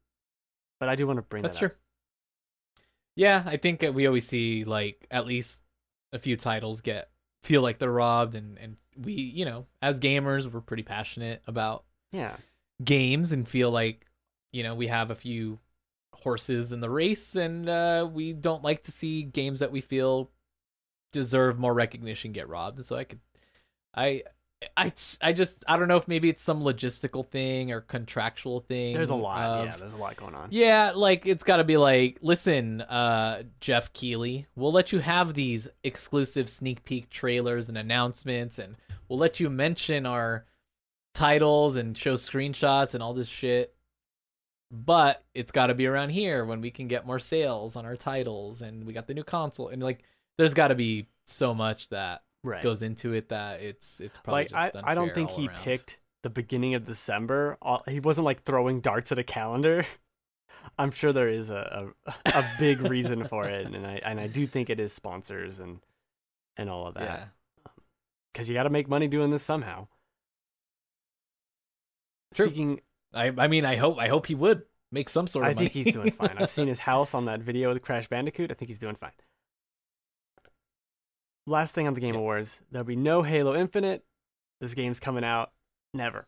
but 0.79 0.89
I 0.89 0.95
do 0.95 1.07
want 1.07 1.17
to 1.17 1.21
bring 1.23 1.43
That's 1.43 1.55
that 1.55 1.59
true. 1.59 1.67
up. 1.67 1.75
Yeah, 3.15 3.43
I 3.45 3.57
think 3.57 3.81
we 3.93 4.07
always 4.07 4.27
see 4.27 4.63
like 4.63 5.05
at 5.11 5.25
least 5.27 5.61
a 6.11 6.19
few 6.19 6.35
titles 6.35 6.81
get 6.81 7.09
feel 7.43 7.61
like 7.61 7.77
they're 7.77 7.91
robbed 7.91 8.35
and 8.35 8.57
and 8.57 8.77
we, 8.97 9.13
you 9.13 9.45
know, 9.45 9.65
as 9.81 9.99
gamers, 9.99 10.51
we're 10.51 10.61
pretty 10.61 10.83
passionate 10.83 11.41
about 11.47 11.83
Yeah. 12.11 12.35
games 12.83 13.31
and 13.31 13.47
feel 13.47 13.69
like, 13.71 14.05
you 14.51 14.63
know, 14.63 14.75
we 14.75 14.87
have 14.87 15.11
a 15.11 15.15
few 15.15 15.59
horses 16.15 16.71
in 16.71 16.79
the 16.79 16.89
race 16.89 17.35
and 17.35 17.67
uh 17.67 18.07
we 18.11 18.33
don't 18.33 18.63
like 18.63 18.83
to 18.83 18.91
see 18.91 19.23
games 19.23 19.59
that 19.59 19.71
we 19.71 19.81
feel 19.81 20.29
deserve 21.11 21.59
more 21.59 21.73
recognition 21.73 22.31
get 22.31 22.49
robbed. 22.49 22.83
So 22.85 22.95
I 22.95 23.03
could 23.03 23.19
I 23.95 24.23
I 24.77 24.91
I 25.21 25.33
just 25.33 25.63
I 25.67 25.77
don't 25.77 25.87
know 25.87 25.97
if 25.97 26.07
maybe 26.07 26.29
it's 26.29 26.41
some 26.43 26.61
logistical 26.61 27.25
thing 27.25 27.71
or 27.71 27.81
contractual 27.81 28.61
thing. 28.61 28.93
There's 28.93 29.09
a 29.09 29.15
lot. 29.15 29.43
of- 29.43 29.65
yeah, 29.65 29.75
there's 29.77 29.93
a 29.93 29.97
lot 29.97 30.15
going 30.15 30.35
on. 30.35 30.49
yeah, 30.51 30.91
like 30.95 31.25
it's 31.25 31.43
got 31.43 31.57
to 31.57 31.63
be 31.63 31.77
like, 31.77 32.17
listen, 32.21 32.81
uh, 32.81 33.43
Geoff 33.59 33.91
Keighley, 33.93 34.47
we'll 34.55 34.71
let 34.71 34.91
you 34.91 34.99
have 34.99 35.33
these 35.33 35.67
exclusive 35.83 36.49
sneak 36.49 36.83
peek 36.83 37.09
trailers 37.09 37.67
and 37.69 37.77
announcements, 37.77 38.59
and 38.59 38.75
we'll 39.09 39.19
let 39.19 39.39
you 39.39 39.49
mention 39.49 40.05
our 40.05 40.45
titles 41.13 41.75
and 41.75 41.97
show 41.97 42.15
screenshots 42.15 42.93
and 42.93 43.03
all 43.03 43.13
this 43.13 43.27
shit. 43.29 43.73
But 44.71 45.21
it's 45.35 45.51
got 45.51 45.67
to 45.67 45.75
be 45.75 45.85
around 45.85 46.09
here 46.09 46.45
when 46.45 46.59
we 46.59 46.71
can 46.71 46.87
get 46.87 47.05
more 47.05 47.19
sales 47.19 47.75
on 47.75 47.85
our 47.85 47.95
titles, 47.95 48.61
and 48.63 48.85
we 48.87 48.93
got 48.93 49.05
the 49.07 49.13
new 49.13 49.23
console, 49.23 49.67
and 49.67 49.83
like, 49.83 49.99
there's 50.37 50.55
got 50.55 50.69
to 50.69 50.75
be 50.75 51.05
so 51.25 51.53
much 51.53 51.89
that 51.89 52.23
Right. 52.43 52.61
goes 52.61 52.81
into 52.81 53.13
it 53.13 53.29
that 53.29 53.61
it's 53.61 53.99
it's 54.01 54.17
probably 54.17 54.43
like 54.43 54.49
just 54.49 54.75
I, 54.75 54.91
I 54.91 54.95
don't 54.95 55.13
think 55.13 55.31
he 55.31 55.47
around. 55.47 55.57
picked 55.63 55.97
the 56.23 56.29
beginning 56.29 56.73
of 56.75 56.85
December. 56.85 57.57
All, 57.61 57.83
he 57.87 57.99
wasn't 57.99 58.25
like 58.25 58.43
throwing 58.43 58.81
darts 58.81 59.11
at 59.11 59.19
a 59.19 59.23
calendar. 59.23 59.85
I'm 60.77 60.91
sure 60.91 61.13
there 61.13 61.29
is 61.29 61.49
a 61.49 61.91
a, 62.05 62.13
a 62.25 62.51
big 62.59 62.81
reason 62.81 63.25
for 63.25 63.47
it, 63.47 63.65
and 63.67 63.85
I 63.85 64.01
and 64.03 64.19
I 64.19 64.27
do 64.27 64.45
think 64.47 64.69
it 64.69 64.79
is 64.79 64.93
sponsors 64.93 65.59
and 65.59 65.79
and 66.57 66.69
all 66.69 66.87
of 66.87 66.95
Yeah, 66.99 67.01
um, 67.01 67.07
that 67.07 67.29
because 68.33 68.49
you 68.49 68.53
got 68.55 68.63
to 68.63 68.69
make 68.69 68.89
money 68.89 69.07
doing 69.07 69.29
this 69.31 69.43
somehow. 69.43 69.87
True. 72.33 72.47
Speaking, 72.47 72.81
I 73.13 73.31
I 73.37 73.47
mean, 73.47 73.65
I 73.65 73.75
hope 73.75 73.99
I 73.99 74.07
hope 74.07 74.25
he 74.27 74.35
would 74.35 74.63
make 74.91 75.09
some 75.09 75.27
sort 75.27 75.45
of. 75.45 75.51
I 75.51 75.53
think 75.53 75.73
money. 75.75 75.83
he's 75.83 75.93
doing 75.93 76.11
fine. 76.11 76.37
I've 76.37 76.49
seen 76.51 76.67
his 76.67 76.79
house 76.79 77.13
on 77.13 77.25
that 77.25 77.41
video 77.41 77.71
with 77.73 77.81
Crash 77.81 78.07
Bandicoot. 78.07 78.51
I 78.51 78.55
think 78.55 78.69
he's 78.69 78.79
doing 78.79 78.95
fine. 78.95 79.11
Last 81.45 81.75
thing 81.75 81.87
on 81.87 81.93
the 81.93 81.99
Game 81.99 82.13
Yeah. 82.13 82.21
Awards, 82.21 82.61
there'll 82.71 82.85
be 82.85 82.95
no 82.95 83.23
Halo 83.23 83.55
Infinite. 83.55 84.05
This 84.61 84.73
game's 84.73 84.99
coming 84.99 85.23
out 85.23 85.51
never. 85.93 86.27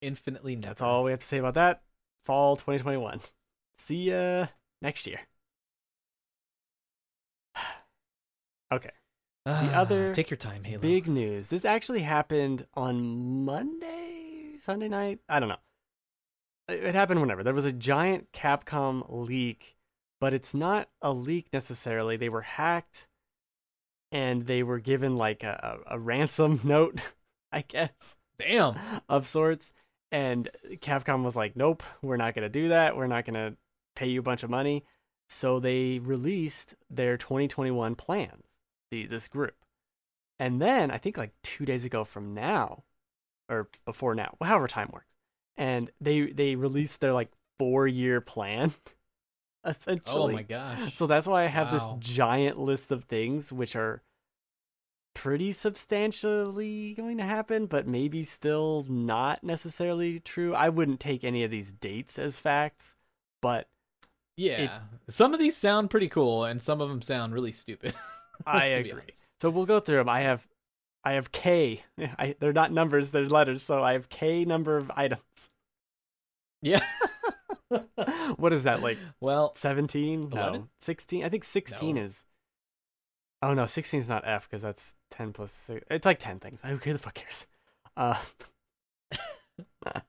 infinitely 0.00 0.54
never. 0.54 0.68
That's 0.68 0.82
all 0.82 1.02
we 1.04 1.10
have 1.10 1.20
to 1.20 1.26
say 1.26 1.38
about 1.38 1.54
that. 1.54 1.82
Fall 2.24 2.54
2021. 2.56 3.20
See 3.78 4.10
ya 4.10 4.46
next 4.80 5.06
year. 5.06 5.20
okay. 8.72 8.90
the 9.44 9.52
ah, 9.52 9.80
other 9.80 10.14
take 10.14 10.30
your 10.30 10.36
time, 10.36 10.62
Halo. 10.64 10.80
Big 10.80 11.08
news. 11.08 11.48
This 11.48 11.64
actually 11.64 12.00
happened 12.02 12.66
on 12.74 13.44
Monday, 13.44 14.58
Sunday 14.60 14.88
night. 14.88 15.18
I 15.28 15.40
don't 15.40 15.48
know. 15.48 15.56
It 16.68 16.94
happened 16.94 17.20
whenever. 17.20 17.42
There 17.42 17.54
was 17.54 17.64
a 17.64 17.72
giant 17.72 18.30
Capcom 18.32 19.04
leak, 19.08 19.77
but 20.20 20.34
it's 20.34 20.54
not 20.54 20.88
a 21.00 21.12
leak 21.12 21.48
necessarily. 21.52 22.16
They 22.16 22.28
were 22.28 22.42
hacked 22.42 23.08
and 24.10 24.46
they 24.46 24.62
were 24.62 24.80
given 24.80 25.16
like 25.16 25.42
a, 25.42 25.80
a, 25.88 25.96
a 25.96 25.98
ransom 25.98 26.60
note, 26.64 27.00
I 27.52 27.62
guess 27.62 28.16
Damn. 28.38 28.76
of 29.08 29.26
sorts. 29.26 29.72
And 30.10 30.48
Capcom 30.76 31.22
was 31.22 31.36
like, 31.36 31.54
nope, 31.56 31.82
we're 32.00 32.16
not 32.16 32.34
going 32.34 32.44
to 32.44 32.48
do 32.48 32.68
that. 32.68 32.96
We're 32.96 33.06
not 33.06 33.26
going 33.26 33.34
to 33.34 33.56
pay 33.94 34.08
you 34.08 34.20
a 34.20 34.22
bunch 34.22 34.42
of 34.42 34.50
money. 34.50 34.84
So 35.28 35.60
they 35.60 35.98
released 35.98 36.74
their 36.88 37.18
2021 37.18 37.94
plans, 37.96 38.44
the, 38.90 39.06
this 39.06 39.28
group. 39.28 39.56
And 40.38 40.62
then 40.62 40.90
I 40.90 40.98
think 40.98 41.18
like 41.18 41.32
two 41.42 41.66
days 41.66 41.84
ago 41.84 42.04
from 42.04 42.32
now, 42.32 42.84
or 43.50 43.68
before 43.84 44.14
now, 44.14 44.36
however 44.40 44.68
time 44.68 44.90
works, 44.92 45.06
and 45.56 45.90
they 46.00 46.30
they 46.30 46.54
released 46.54 47.00
their 47.00 47.12
like 47.12 47.30
four 47.58 47.88
year 47.88 48.20
plan, 48.20 48.72
Oh 49.68 49.70
essentially. 49.70 50.32
Oh 50.34 50.36
my 50.36 50.42
gosh. 50.42 50.94
So 50.94 51.06
that's 51.06 51.26
why 51.26 51.44
I 51.44 51.46
have 51.46 51.72
Wow. 51.72 51.98
this 51.98 52.14
giant 52.14 52.58
list 52.58 52.90
of 52.90 53.04
things 53.04 53.52
which 53.52 53.76
are 53.76 54.02
pretty 55.14 55.50
substantially 55.52 56.94
going 56.94 57.18
to 57.18 57.24
happen, 57.24 57.66
but 57.66 57.86
maybe 57.86 58.22
still 58.22 58.84
not 58.88 59.42
necessarily 59.42 60.20
true. 60.20 60.54
I 60.54 60.68
wouldn't 60.68 61.00
take 61.00 61.24
any 61.24 61.42
of 61.44 61.50
these 61.50 61.72
dates 61.72 62.18
as 62.18 62.38
facts, 62.38 62.94
but 63.42 63.68
yeah. 64.36 64.80
some 65.08 65.34
of 65.34 65.40
these 65.40 65.56
sound 65.56 65.90
pretty 65.90 66.08
cool, 66.08 66.44
and 66.44 66.62
some 66.62 66.80
of 66.80 66.88
them 66.88 67.02
sound 67.02 67.34
really 67.34 67.52
stupid. 67.52 67.94
I 68.46 68.66
agree. 68.66 69.02
So 69.40 69.50
we'll 69.50 69.66
go 69.66 69.80
through 69.80 69.96
them. 69.96 70.08
I 70.08 70.20
have 70.20 70.46
I 71.04 71.12
have 71.12 71.32
K. 71.32 71.82
I, 71.98 72.36
they're 72.38 72.52
not 72.52 72.72
numbers, 72.72 73.10
they're 73.10 73.26
letters, 73.26 73.62
so 73.62 73.82
I 73.82 73.94
have 73.94 74.08
K 74.08 74.44
number 74.44 74.76
of 74.76 74.90
items. 74.94 75.50
Yeah. 76.62 76.84
what 78.36 78.52
is 78.52 78.64
that 78.64 78.82
like 78.82 78.98
Well, 79.20 79.54
17? 79.54 80.30
No. 80.30 80.68
16? 80.80 81.24
I 81.24 81.28
think 81.28 81.44
16 81.44 81.94
No. 81.96 82.02
is 82.02 82.24
Oh 83.40 83.54
no, 83.54 83.66
16 83.66 84.00
is 84.00 84.08
not 84.08 84.26
F 84.26 84.48
because 84.48 84.62
that's 84.62 84.96
10 85.10 85.32
plus 85.32 85.52
6. 85.52 85.84
It's 85.90 86.06
like 86.06 86.18
10 86.18 86.40
things. 86.40 86.60
Who 86.62 86.78
the 86.78 86.98
fuck 86.98 87.14
cares? 87.14 87.46
Uh 87.96 88.16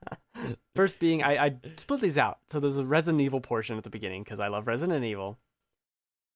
First 0.75 0.99
being 0.99 1.21
I 1.23 1.45
I 1.45 1.55
split 1.77 2.01
these 2.01 2.17
out. 2.17 2.39
So 2.49 2.59
there's 2.59 2.77
a 2.77 2.85
Resident 2.85 3.21
Evil 3.21 3.41
portion 3.41 3.77
at 3.77 3.83
the 3.83 3.89
beginning 3.89 4.23
because 4.23 4.39
I 4.39 4.47
love 4.47 4.67
Resident 4.67 5.03
Evil. 5.03 5.37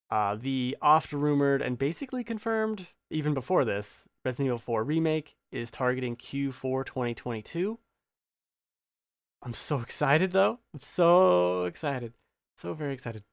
Uh 0.09 0.35
the 0.35 0.77
oft 0.81 1.13
rumored 1.13 1.61
and 1.61 1.77
basically 1.77 2.23
confirmed 2.23 2.87
even 3.09 3.33
before 3.33 3.63
this 3.65 4.07
Resident 4.25 4.47
Evil 4.47 4.57
4 4.59 4.83
remake 4.83 5.35
is 5.51 5.71
targeting 5.71 6.15
Q4 6.15 6.85
2022. 6.85 7.79
I'm 9.43 9.53
so 9.53 9.79
excited 9.81 10.31
though. 10.31 10.59
I'm 10.73 10.79
so 10.79 11.65
excited. 11.65 12.13
So 12.57 12.73
very 12.73 12.93
excited. 12.93 13.23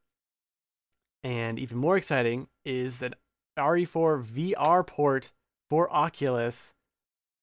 And 1.23 1.59
even 1.59 1.79
more 1.79 1.97
exciting 1.97 2.49
is 2.65 2.99
that 2.99 3.15
RE4 3.59 4.25
VR 4.25 4.87
port 4.87 5.31
for 5.69 5.93
Oculus, 5.93 6.73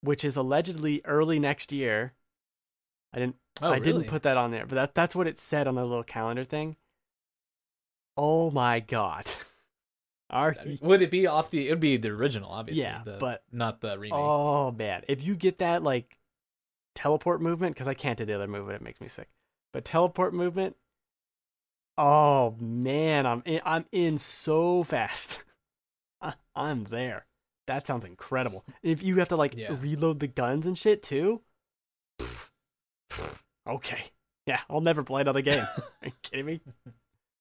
which 0.01 0.25
is 0.25 0.35
allegedly 0.35 1.01
early 1.05 1.39
next 1.39 1.71
year. 1.71 2.13
I 3.13 3.19
didn't 3.19 3.35
oh, 3.61 3.71
I 3.71 3.79
didn't 3.79 4.05
put 4.05 4.23
that 4.23 4.37
on 4.37 4.51
there, 4.51 4.65
but 4.65 4.75
that 4.75 4.95
that's 4.95 5.15
what 5.15 5.27
it 5.27 5.37
said 5.37 5.67
on 5.67 5.75
the 5.75 5.85
little 5.85 6.03
calendar 6.03 6.43
thing. 6.43 6.75
Oh 8.17 8.51
my 8.51 8.79
god. 8.79 9.29
RE 10.33 10.79
Would 10.81 11.01
it 11.01 11.09
be 11.11 11.25
off 11.25 11.51
the? 11.51 11.67
It 11.67 11.71
would 11.71 11.79
be 11.79 11.95
the 11.95 12.09
original, 12.09 12.51
obviously. 12.51 12.83
Yeah, 12.83 13.01
the- 13.05 13.17
but- 13.17 13.43
not 13.51 13.79
the 13.79 13.97
remake. 13.97 14.13
Oh 14.19 14.71
man, 14.71 15.03
if 15.07 15.23
you 15.23 15.35
get 15.35 15.59
that 15.59 15.83
like 15.83 16.17
teleport 16.97 17.41
movement, 17.41 17.75
because 17.75 17.87
I 17.87 17.93
can't 17.93 18.17
do 18.17 18.25
the 18.25 18.33
other 18.33 18.47
movement, 18.47 18.75
it 18.81 18.83
makes 18.83 18.99
me 18.99 19.07
sick. 19.07 19.29
But 19.71 19.85
teleport 19.85 20.33
movement, 20.33 20.75
oh 21.97 22.55
man, 22.59 23.25
I'm 23.25 23.43
in, 23.45 23.61
I'm 23.63 23.85
in 23.91 24.17
so 24.17 24.83
fast. 24.83 25.39
I'm 26.55 26.85
there. 26.85 27.25
That 27.67 27.85
sounds 27.85 28.03
incredible. 28.03 28.65
If 28.81 29.03
you 29.03 29.17
have 29.17 29.29
to 29.29 29.35
like 29.35 29.55
Yeah. 29.55 29.75
reload 29.79 30.19
the 30.19 30.27
guns 30.27 30.65
and 30.65 30.77
shit 30.77 31.03
too, 31.03 31.41
okay, 33.67 34.05
yeah, 34.45 34.61
I'll 34.69 34.81
never 34.81 35.03
play 35.03 35.21
another 35.21 35.41
game. 35.41 35.67
Are 36.01 36.05
you 36.07 36.11
kidding 36.23 36.45
me? 36.45 36.61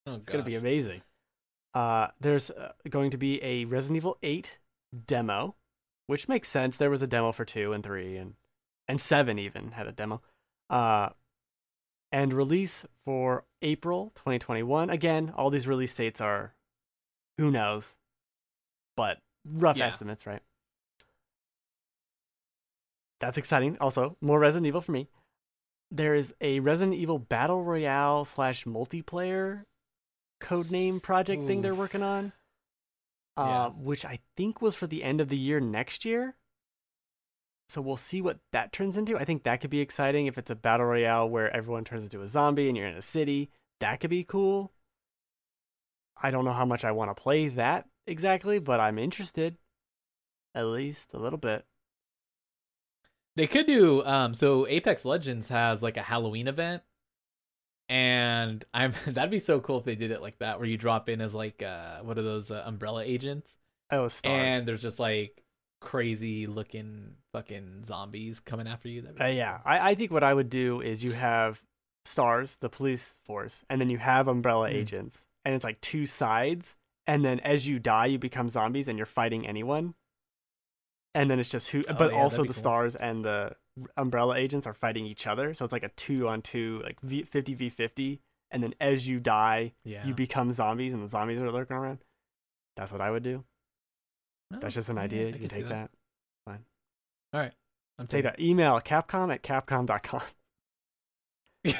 oh, 0.07 0.15
It's 0.17 0.29
gonna 0.29 0.45
be 0.45 0.55
amazing. 0.57 1.03
Uh, 1.75 2.09
there's 2.21 2.51
uh, 2.51 2.73
going 2.89 3.11
to 3.11 3.19
be 3.19 3.43
a 3.43 3.65
Resident 3.67 3.97
Evil 3.99 4.19
8 4.23 4.59
demo, 5.07 5.57
which 6.07 6.27
makes 6.29 6.49
sense. 6.49 6.77
There 6.77 6.91
was 6.91 7.03
a 7.03 7.07
demo 7.07 7.33
for 7.33 7.45
two 7.45 7.73
and 7.73 7.85
three, 7.85 8.17
and 8.17 8.35
and 8.89 9.01
Seven 9.01 9.39
even 9.39 9.73
had 9.73 9.87
a 9.87 9.93
demo. 9.93 10.23
Uh, 10.71 11.11
and 12.13 12.33
release 12.33 12.87
for 13.05 13.45
April 13.63 14.13
2021. 14.15 14.91
Again, 14.91 15.33
all 15.37 15.51
these 15.51 15.67
release 15.67 15.93
dates 15.95 16.21
are 16.21 16.55
who 17.39 17.51
knows, 17.51 17.97
but 18.97 19.19
rough 19.45 19.77
Yeah. 19.77 19.87
estimates, 19.87 20.27
right? 20.27 20.43
That's 23.21 23.39
exciting. 23.39 23.77
Also, 23.81 24.17
more 24.21 24.39
Resident 24.39 24.67
Evil 24.67 24.81
for 24.81 24.93
me. 24.93 25.09
There 25.91 26.15
is 26.15 26.35
a 26.41 26.61
Resident 26.61 26.97
Evil 26.97 27.19
Battle 27.19 27.63
Royale 27.65 28.25
slash 28.25 28.65
multiplayer 28.65 29.65
codename 30.41 31.01
project 31.03 31.47
thing 31.47 31.63
they're 31.63 31.75
working 31.75 32.03
on, 32.03 32.33
uh, 33.37 33.43
Yeah. 33.47 33.69
which 33.83 34.05
I 34.05 34.21
think 34.37 34.61
was 34.61 34.75
for 34.75 34.87
the 34.87 35.03
end 35.03 35.21
of 35.21 35.29
the 35.29 35.39
year 35.39 35.61
next 35.61 36.05
year. 36.05 36.37
So 37.69 37.81
we'll 37.81 37.97
see 37.97 38.23
what 38.23 38.39
that 38.53 38.73
turns 38.73 38.97
into. 38.97 39.19
I 39.19 39.25
think 39.25 39.43
that 39.43 39.61
could 39.61 39.71
be 39.71 39.81
exciting 39.81 40.27
if 40.27 40.39
it's 40.39 40.51
a 40.51 40.55
battle 40.55 40.87
royale 40.87 41.29
where 41.29 41.55
everyone 41.55 41.85
turns 41.85 42.05
into 42.05 42.23
a 42.23 42.29
zombie 42.29 42.69
and 42.69 42.77
you're 42.77 42.87
in 42.87 42.97
a 42.97 43.03
city. 43.03 43.51
That 43.81 44.01
could 44.01 44.11
be 44.11 44.25
cool. 44.25 44.73
I 46.23 46.31
don't 46.31 46.45
know 46.45 46.53
how 46.53 46.65
much 46.65 46.85
I 46.85 46.93
want 46.93 47.15
to 47.15 47.21
play 47.21 47.49
that 47.49 47.87
exactly, 48.07 48.59
but 48.59 48.81
I'm 48.81 48.99
interested. 48.99 49.57
At 50.55 50.67
least 50.67 51.13
a 51.13 51.19
little 51.19 51.39
bit. 51.39 51.67
They 53.35 53.47
could 53.47 53.67
do 53.67 54.03
um 54.05 54.33
so 54.33 54.67
Apex 54.67 55.05
Legends 55.05 55.49
has 55.49 55.83
like 55.83 55.97
a 55.99 56.03
Halloween 56.03 56.49
event 56.49 56.83
and 57.89 58.65
I'm 58.73 58.93
that'd 59.07 59.31
be 59.31 59.39
so 59.39 59.61
cool 59.61 59.79
if 59.79 59.85
they 59.85 59.95
did 59.95 60.11
it 60.11 60.23
like 60.23 60.39
that 60.39 60.59
where 60.59 60.69
you 60.69 60.79
drop 60.79 61.09
in 61.09 61.21
as 61.21 61.35
like 61.35 61.63
uh 61.63 61.99
what 62.01 62.17
are 62.19 62.23
those 62.23 62.51
uh, 62.51 62.63
umbrella 62.65 63.03
agents 63.05 63.55
Oh, 63.91 64.09
stars. 64.09 64.57
and 64.57 64.67
there's 64.67 64.83
just 64.83 64.99
like 64.99 65.43
crazy 65.81 66.47
looking 66.47 67.13
fucking 67.37 67.85
zombies 67.85 68.41
coming 68.41 68.67
after 68.67 68.89
you. 68.89 69.03
That'd 69.03 69.17
be 69.19 69.23
Uh, 69.25 69.29
yeah, 69.29 69.61
I, 69.65 69.91
I 69.91 69.95
think 69.95 70.11
what 70.11 70.25
I 70.25 70.33
would 70.33 70.49
do 70.51 70.81
is 70.81 71.05
you 71.05 71.13
have 71.13 71.63
stars, 72.05 72.57
the 72.61 72.69
police 72.69 73.17
force, 73.25 73.65
and 73.69 73.81
then 73.81 73.91
you 73.91 73.99
have 73.99 74.27
umbrella 74.29 74.69
Mm. 74.71 74.75
agents, 74.75 75.27
and 75.45 75.55
it's 75.55 75.65
like 75.65 75.81
two 75.81 76.07
sides, 76.07 76.77
and 77.07 77.25
then 77.25 77.41
as 77.41 77.69
you 77.69 77.79
die, 77.79 78.07
you 78.07 78.19
become 78.19 78.49
zombies, 78.49 78.89
and 78.89 78.97
you're 78.99 79.07
fighting 79.07 79.47
anyone. 79.47 79.95
And 81.15 81.31
then 81.31 81.39
it's 81.41 81.49
just 81.51 81.71
who, 81.71 81.83
Oh, 81.89 81.95
but 81.95 82.13
yeah, 82.13 82.19
also 82.19 82.43
the 82.43 82.49
cool. 82.49 82.55
stars 82.55 82.95
and 82.95 83.25
the 83.25 83.57
umbrella 83.97 84.37
agents 84.37 84.67
are 84.67 84.75
fighting 84.75 85.07
each 85.07 85.27
other, 85.27 85.53
so 85.55 85.65
it's 85.65 85.73
like 85.73 85.83
a 85.83 85.89
two 85.91 86.29
on 86.29 86.43
two, 86.43 86.81
like 86.85 87.01
v, 87.01 87.23
50 87.23 87.55
v 87.55 87.69
fifty, 87.71 88.21
and 88.51 88.63
then 88.63 88.75
as 88.81 89.09
you 89.09 89.19
die, 89.21 89.73
yeah. 89.85 90.07
you 90.07 90.15
become 90.15 90.53
zombies, 90.53 90.93
and 90.95 91.03
the 91.03 91.09
zombies 91.09 91.41
are 91.41 91.51
lurking 91.53 91.77
around. 91.77 91.99
That's 92.77 92.93
what 92.93 93.01
I 93.01 93.11
would 93.11 93.23
do. 93.23 93.45
Oh, 94.55 94.59
That's 94.61 94.75
just 94.75 94.89
an 94.89 94.99
idea. 94.99 95.23
I 95.23 95.27
You 95.27 95.33
can 95.33 95.41
can 95.41 95.49
take 95.49 95.69
that. 95.69 95.91
I'm 97.99 98.07
Take 98.07 98.25
taking- 98.25 98.25
that. 98.25 98.41
Email 98.41 98.81
Capcom 98.81 99.33
at 99.33 99.43
capcom.com. 99.43 100.23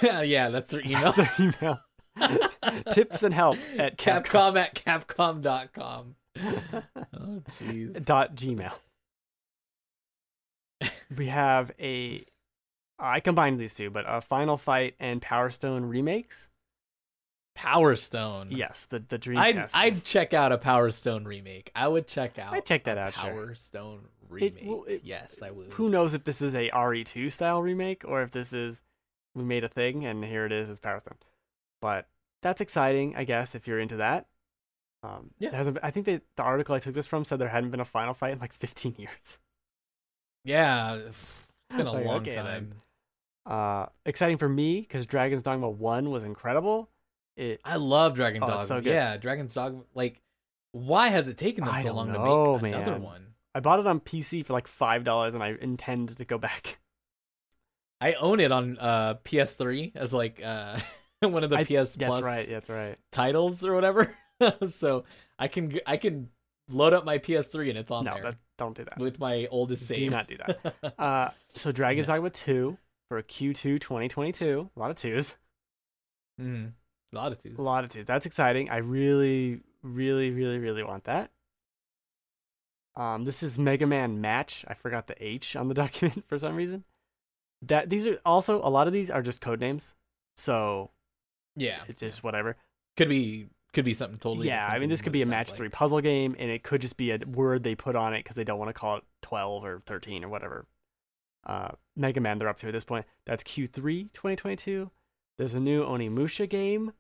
yeah, 0.03 0.23
yeah, 0.23 0.49
that's 0.49 0.71
their 0.73 0.81
email. 0.85 1.13
That's 1.13 1.37
their 1.37 1.53
email. 1.63 1.81
Tips 2.93 3.23
and 3.23 3.35
help 3.35 3.59
at 3.77 3.99
Capcom. 3.99 4.25
Capcom 4.25 4.57
at 4.59 4.75
capcom.com. 4.75 6.15
Oh 7.19 7.43
jeez. 7.61 8.05
dot 8.05 8.35
gmail. 8.35 8.73
we 11.17 11.27
have 11.29 11.71
a. 11.81 12.25
I 12.99 13.21
combined 13.21 13.59
these 13.61 13.75
two, 13.75 13.91
but 13.91 14.05
a 14.07 14.21
Final 14.21 14.57
Fight 14.57 14.95
and 15.01 15.21
Power 15.23 15.51
Stone 15.51 15.85
remakes. 15.87 16.51
Power 17.55 17.97
Stone. 17.97 18.49
Yes, 18.51 18.87
the 18.91 18.99
the 18.99 19.19
Dreamcast. 19.19 19.71
I'd. 19.75 19.95
I'd 19.95 20.05
check 20.05 20.35
out 20.35 20.53
a 20.53 20.59
Power 20.59 20.91
Stone 20.91 21.25
remake. 21.25 21.71
I 21.75 21.89
would 21.89 22.07
check 22.07 22.39
out. 22.39 22.53
I'd 22.53 22.67
check 22.67 22.85
that 22.85 22.99
out, 22.99 23.15
sure. 23.15 23.23
Power 23.31 23.55
Stone 23.55 24.09
remake. 24.31 24.63
well, 24.65 24.85
it- 24.85 25.03
yes, 25.05 25.41
I 25.43 25.51
would. 25.51 25.73
Who 25.75 25.89
knows 25.89 26.15
if 26.15 26.25
this 26.25 26.41
is 26.43 26.55
a 26.55 26.71
RE2 26.71 27.31
style 27.31 27.63
remake 27.63 28.03
or 28.05 28.23
if 28.23 28.33
this 28.33 28.53
is 28.53 28.83
we 29.35 29.45
made 29.45 29.65
a 29.65 29.69
thing 29.69 30.05
and 30.07 30.25
here 30.25 30.47
it 30.47 30.53
is 30.53 30.69
as 30.71 30.81
Power 30.81 31.01
Stone. 31.01 31.19
But 31.81 32.09
that's 32.43 32.61
exciting, 32.61 33.15
I 33.17 33.25
guess, 33.25 33.55
if 33.55 33.67
you're 33.67 33.81
into 33.81 33.97
that. 33.97 34.27
Um, 35.03 35.31
Yeah. 35.39 35.55
hasn't 35.55 35.75
been- 35.75 35.85
I 35.85 35.91
think 35.91 36.07
they, 36.07 36.21
the 36.37 36.43
article 36.43 36.75
I 36.75 36.79
took 36.79 36.95
this 36.95 37.07
from 37.07 37.25
said 37.25 37.39
there 37.39 37.49
hadn't 37.49 37.71
been 37.71 37.81
a 37.81 37.85
Final 37.85 38.15
Fight 38.15 38.33
in 38.33 38.39
like 38.39 38.53
15 38.53 38.95
years. 38.99 39.39
Yeah, 40.45 40.95
it's 40.97 41.47
been 41.71 41.87
a 41.87 41.93
Like, 41.93 42.05
long 42.05 42.17
okay, 42.21 42.31
then. 42.33 42.45
time. 42.45 42.83
Uh, 43.45 43.87
exciting 44.05 44.39
for 44.39 44.49
me 44.49 44.81
because 44.81 45.07
Dragon's 45.07 45.43
Dogma 45.43 45.69
1 45.69 46.11
was 46.11 46.25
incredible. 46.25 46.89
It 47.37 47.61
I 47.65 47.77
love 47.77 48.15
Dragon 48.15 48.43
Oh, 48.43 48.47
it's 48.61 48.69
Dog. 48.71 48.85
so. 48.85 48.91
Yeah, 48.91 49.17
Dragon's 49.19 49.55
Dogma. 49.55 49.83
Like, 49.95 50.21
why 50.73 51.09
has 51.09 51.29
it 51.29 51.37
taken 51.37 51.65
them 51.65 51.75
I 51.75 51.83
so 51.83 51.93
long 51.93 52.11
know, 52.13 52.57
to 52.57 52.63
make 52.63 52.75
another 52.75 52.93
man. 52.93 53.03
one? 53.03 53.35
I 53.57 53.61
bought 53.61 53.81
it 53.81 53.87
on 53.87 54.01
PC 54.01 54.45
for 54.45 54.53
like 54.53 54.67
five 54.69 55.03
dollars, 55.03 55.35
and 55.35 55.43
I 55.43 55.55
intend 55.61 56.17
to 56.19 56.25
go 56.25 56.37
back. 56.39 56.79
I 58.01 58.13
own 58.15 58.41
it 58.41 58.53
on 58.53 58.77
uh, 58.79 59.15
PS3 59.25 59.93
as 59.97 60.13
like 60.13 60.43
uh, 60.45 60.79
one 61.21 61.43
of 61.43 61.49
the 61.51 61.57
I- 61.57 61.65
PS 61.65 61.95
That's 61.95 61.97
Plus 61.97 62.23
right. 62.23 62.47
That's 62.49 62.69
right. 62.69 62.99
titles 63.13 63.65
or 63.65 63.75
whatever. 63.75 64.15
so 64.69 65.05
I 65.39 65.49
can 65.49 65.81
I 65.87 65.97
can 65.97 66.29
load 66.69 66.93
up 66.93 67.07
my 67.07 67.19
PS3 67.19 67.71
and 67.71 67.79
it's 67.79 67.91
on 67.91 68.05
no, 68.05 68.13
there 68.15 68.23
that, 68.25 68.37
don't 68.59 68.77
do 68.77 68.85
that. 68.85 68.99
with 68.99 69.19
my 69.19 69.47
oldest 69.51 69.89
Do 69.89 69.95
save. 69.95 70.11
not 70.11 70.29
do 70.29 70.37
that. 70.37 70.75
Uh, 70.99 71.31
so 71.55 71.73
Dragon's 71.73 72.09
Dogma 72.09 72.29
2 72.29 72.77
for 73.09 73.23
Q2 73.23 73.81
2022. 73.81 74.71
A 74.77 74.79
lot 74.79 74.91
of 74.91 74.97
twos. 74.97 75.37
Mhm. 76.39 76.73
A 77.13 77.17
lot 77.17 77.33
of 77.33 77.43
twos. 77.43 77.57
A 77.59 77.63
lot 77.63 77.85
of 77.85 77.91
twos. 77.91 78.05
That's 78.05 78.27
exciting. 78.27 78.69
I 78.69 78.79
really, 78.79 79.61
really, 79.83 80.31
really, 80.31 80.59
really 80.59 80.83
want 80.83 81.05
that. 81.05 81.31
Um, 82.97 83.25
this 83.25 83.43
is 83.43 83.59
Mega 83.59 83.87
Man 83.87 84.21
Match. 84.21 84.65
I 84.69 84.75
forgot 84.75 85.07
the 85.07 85.23
H 85.23 85.55
on 85.57 85.69
the 85.69 85.75
document 85.83 86.25
for 86.27 86.39
some 86.39 86.57
reason. 86.57 86.85
That 87.63 87.91
these 87.91 88.07
are 88.07 88.19
also 88.25 88.61
a 88.63 88.69
lot 88.71 88.87
of 88.87 88.93
these 88.93 89.11
are 89.11 89.23
just 89.23 89.41
code 89.41 89.61
names, 89.61 89.95
so 90.37 90.91
Yeah, 91.57 91.81
it's 91.89 92.01
just 92.01 92.23
whatever. 92.25 92.57
could 92.97 93.09
be 93.09 93.49
could 93.73 93.85
be 93.85 93.95
something 93.95 94.19
totally. 94.19 94.47
yeah, 94.47 94.67
I 94.67 94.79
mean, 94.79 94.89
this 94.89 95.03
could 95.03 95.13
be 95.13 95.23
a 95.23 95.27
match 95.27 95.49
like. 95.51 95.57
three 95.59 95.69
puzzle 95.69 96.01
game, 96.01 96.35
and 96.39 96.51
it 96.51 96.63
could 96.63 96.81
just 96.81 96.97
be 96.97 97.11
a 97.11 97.19
word 97.27 97.63
they 97.63 97.75
put 97.75 97.97
on 97.97 98.15
it 98.15 98.21
because 98.25 98.37
they 98.37 98.45
don't 98.45 98.59
want 98.59 98.69
to 98.71 98.73
call 98.75 98.97
it 98.99 99.05
12 99.23 99.65
or 99.65 99.83
13 99.87 100.25
or 100.25 100.29
whatever. 100.29 100.67
Uh, 101.45 101.69
Mega 101.95 102.21
Man, 102.21 102.39
they're 102.39 102.49
up 102.49 102.59
to 102.61 102.69
at 102.69 102.73
this 102.73 102.85
point. 102.85 103.05
That's 103.27 103.45
Q3 103.45 104.13
2022. 104.15 104.91
There's 105.39 105.55
a 105.55 105.61
new 105.61 105.85
Onimusha 105.85 106.49
game, 106.49 106.93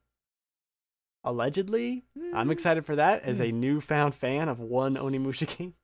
allegedly. 1.25 2.05
I'm 2.35 2.49
Mm. 2.49 2.53
excited 2.53 2.85
for 2.85 2.97
that 2.97 3.23
as 3.23 3.41
a 3.41 3.51
Hmm. 3.51 3.61
newfound 3.61 4.15
fan 4.15 4.49
of 4.49 4.61
one 4.61 4.95
Onimusha 4.97 5.47
game. 5.59 5.75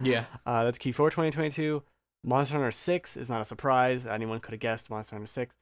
Yeah, 0.00 0.24
Uh, 0.44 0.64
that's 0.64 0.78
Q4 0.78 1.10
2022. 1.10 1.82
Monster 2.24 2.54
Hunter 2.56 2.70
6 2.70 3.16
is 3.16 3.30
not 3.30 3.40
a 3.40 3.44
surprise. 3.44 4.06
Anyone 4.06 4.40
could 4.40 4.52
have 4.52 4.60
guessed 4.60 4.90
Monster 4.90 5.16
Hunter 5.16 5.26
6. 5.28 5.54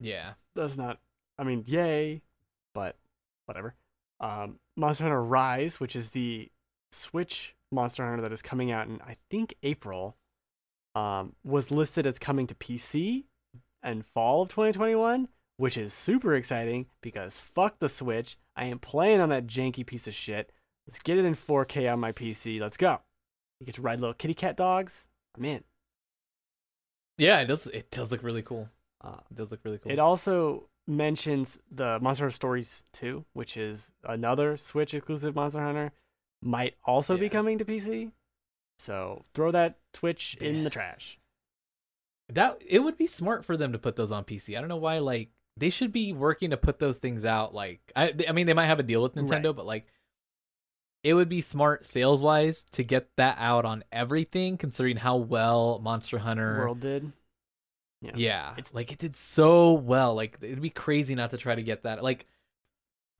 yeah. 0.00 0.34
That's 0.54 0.76
not, 0.78 1.00
I 1.38 1.44
mean, 1.44 1.64
yay, 1.66 2.22
but 2.74 2.96
whatever. 3.44 3.74
Um, 4.20 4.58
Monster 4.76 5.04
Hunter 5.04 5.22
Rise, 5.22 5.78
which 5.80 5.94
is 5.94 6.10
the 6.10 6.50
Switch 6.92 7.54
Monster 7.70 8.04
Hunter 8.06 8.22
that 8.22 8.32
is 8.32 8.40
coming 8.42 8.70
out 8.70 8.86
in, 8.88 9.00
I 9.02 9.16
think, 9.30 9.54
April, 9.62 10.16
um, 10.94 11.34
was 11.44 11.70
listed 11.70 12.06
as 12.06 12.18
coming 12.18 12.46
to 12.46 12.54
PC 12.54 13.24
in 13.84 14.00
fall 14.02 14.42
of 14.42 14.48
2021, 14.48 15.28
which 15.58 15.76
is 15.76 15.92
super 15.92 16.34
exciting 16.34 16.86
because 17.02 17.36
fuck 17.36 17.78
the 17.80 17.88
Switch. 17.90 18.38
I 18.56 18.64
am 18.64 18.78
playing 18.78 19.20
on 19.20 19.28
that 19.28 19.46
janky 19.46 19.84
piece 19.84 20.06
of 20.06 20.14
shit. 20.14 20.52
Let's 20.86 21.00
get 21.00 21.18
it 21.18 21.24
in 21.26 21.34
4K 21.34 21.92
on 21.92 22.00
my 22.00 22.12
PC. 22.12 22.58
Let's 22.60 22.78
go. 22.78 23.00
You 23.60 23.66
get 23.66 23.74
to 23.76 23.82
ride 23.82 24.00
little 24.00 24.14
kitty 24.14 24.34
cat 24.34 24.56
dogs. 24.56 25.06
I'm 25.36 25.44
in. 25.44 25.64
Yeah, 27.18 27.40
it 27.40 27.46
does. 27.46 27.66
It 27.68 27.90
does 27.90 28.10
look 28.10 28.22
really 28.22 28.42
cool. 28.42 28.68
Uh, 29.02 29.16
It 29.30 29.36
does 29.36 29.50
look 29.50 29.60
really 29.64 29.78
cool. 29.78 29.92
It 29.92 29.98
also 29.98 30.68
mentions 30.86 31.58
the 31.70 31.98
Monster 32.00 32.24
Hunter 32.24 32.34
Stories 32.34 32.84
2, 32.92 33.24
which 33.32 33.56
is 33.56 33.90
another 34.04 34.56
Switch 34.56 34.94
exclusive 34.94 35.34
Monster 35.34 35.60
Hunter, 35.62 35.92
might 36.42 36.74
also 36.84 37.16
be 37.16 37.28
coming 37.28 37.58
to 37.58 37.64
PC. 37.64 38.12
So 38.78 39.22
throw 39.32 39.50
that 39.52 39.78
Switch 39.94 40.36
in 40.40 40.64
the 40.64 40.70
trash. 40.70 41.18
that 42.28 42.58
it 42.66 42.80
would 42.80 42.98
be 42.98 43.06
smart 43.06 43.44
for 43.44 43.56
them 43.56 43.72
to 43.72 43.78
put 43.78 43.96
those 43.96 44.12
on 44.12 44.24
PC. 44.24 44.56
I 44.56 44.60
don't 44.60 44.68
know 44.68 44.76
why. 44.76 44.98
Like 44.98 45.30
they 45.56 45.70
should 45.70 45.92
be 45.92 46.12
working 46.12 46.50
to 46.50 46.56
put 46.58 46.78
those 46.78 46.98
things 46.98 47.24
out. 47.24 47.54
Like 47.54 47.80
I, 47.96 48.12
I 48.28 48.32
mean, 48.32 48.46
they 48.46 48.52
might 48.52 48.66
have 48.66 48.78
a 48.80 48.82
deal 48.84 49.02
with 49.02 49.14
Nintendo, 49.14 49.56
but 49.56 49.64
like 49.64 49.86
it 51.06 51.14
would 51.14 51.28
be 51.28 51.40
smart 51.40 51.86
sales 51.86 52.20
wise 52.22 52.64
to 52.72 52.82
get 52.82 53.08
that 53.16 53.36
out 53.38 53.64
on 53.64 53.84
everything, 53.92 54.56
considering 54.58 54.96
how 54.96 55.16
well 55.16 55.78
Monster 55.82 56.18
Hunter. 56.18 56.58
World 56.58 56.80
did. 56.80 57.12
Yeah. 58.02 58.12
yeah, 58.14 58.52
It's- 58.58 58.74
like 58.74 58.92
it 58.92 58.98
did 58.98 59.16
so 59.16 59.72
well. 59.72 60.14
Like 60.14 60.38
it'd 60.42 60.60
be 60.60 60.70
crazy 60.70 61.14
not 61.14 61.30
to 61.30 61.36
try 61.38 61.54
to 61.54 61.62
get 61.62 61.84
that. 61.84 62.02
Like. 62.02 62.26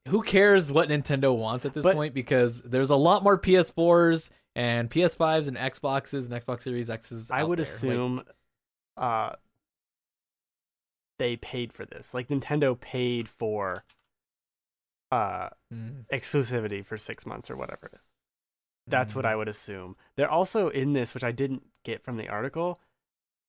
Who 0.09 0.22
cares 0.22 0.70
what 0.70 0.89
Nintendo 0.89 1.37
wants 1.37 1.64
at 1.64 1.74
this 1.74 1.82
But- 1.82 1.97
point? 1.97 2.14
Because 2.14 2.61
there's 2.62 2.91
a 2.91 2.97
lot 2.97 3.24
more 3.24 3.37
PS4s 3.37 4.30
and 4.55 4.89
PS5s 4.89 5.49
and 5.49 5.57
Xboxes 5.57 6.30
and 6.30 6.30
Xbox 6.30 6.62
Series 6.62 6.89
X's. 6.89 7.28
I 7.28 7.43
would 7.43 7.59
there. 7.59 7.64
Like, 7.66 7.74
assume 7.74 8.22
uh, 8.97 9.32
they 11.18 11.37
paid 11.37 11.72
for 11.72 11.84
this. 11.84 12.14
Like 12.14 12.28
Nintendo 12.28 12.78
paid 12.78 13.28
for 13.28 13.82
uh, 15.17 15.49
mm, 15.73 16.05
exclusivity 16.12 16.85
for 16.85 16.97
six 16.99 17.25
months 17.25 17.51
or 17.51 17.57
whatever 17.57 17.87
it 17.87 17.95
is. 17.95 18.09
That's 18.87 19.14
what 19.14 19.25
mm. 19.25 19.29
I 19.29 19.37
would 19.37 19.49
assume. 19.49 19.97
They're 20.17 20.31
also 20.31 20.69
in 20.69 20.93
this, 20.93 21.14
which 21.14 21.25
I 21.25 21.33
didn't 21.33 21.62
get 21.85 22.03
from 22.05 22.17
the 22.17 22.29
article. 22.29 22.81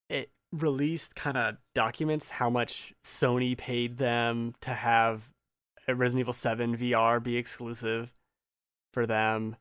it 0.09 0.29
released 0.53 1.13
kind 1.13 1.35
of 1.35 1.57
documents 1.75 2.29
how 2.29 2.49
much 2.49 2.93
Sony 3.03 3.57
paid 3.57 3.97
them 3.97 4.55
to 4.61 4.69
have 4.71 5.29
Resident 5.89 6.21
Evil 6.21 6.33
7 6.33 6.77
VR 6.77 7.21
be 7.21 7.35
exclusive 7.35 8.13
for 8.93 9.05
them, 9.05 9.57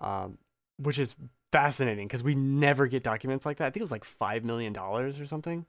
um, 0.00 0.38
which 0.78 0.98
is 0.98 1.14
fascinating 1.52 2.08
because 2.08 2.24
we 2.24 2.34
never 2.34 2.88
get 2.88 3.04
documents 3.04 3.46
like 3.46 3.58
that. 3.58 3.66
I 3.66 3.70
think 3.70 3.80
it 3.82 3.88
was 3.88 3.92
like 3.92 4.04
five 4.04 4.42
million 4.44 4.72
dollars 4.72 5.20
or 5.20 5.26
something. 5.26 5.66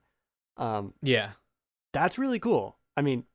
Um, 0.57 0.93
Yeah. 1.03 1.31
that's 1.93 2.17
really 2.17 2.39
cool. 2.39 2.77
I 2.97 3.01
mean, 3.03 3.25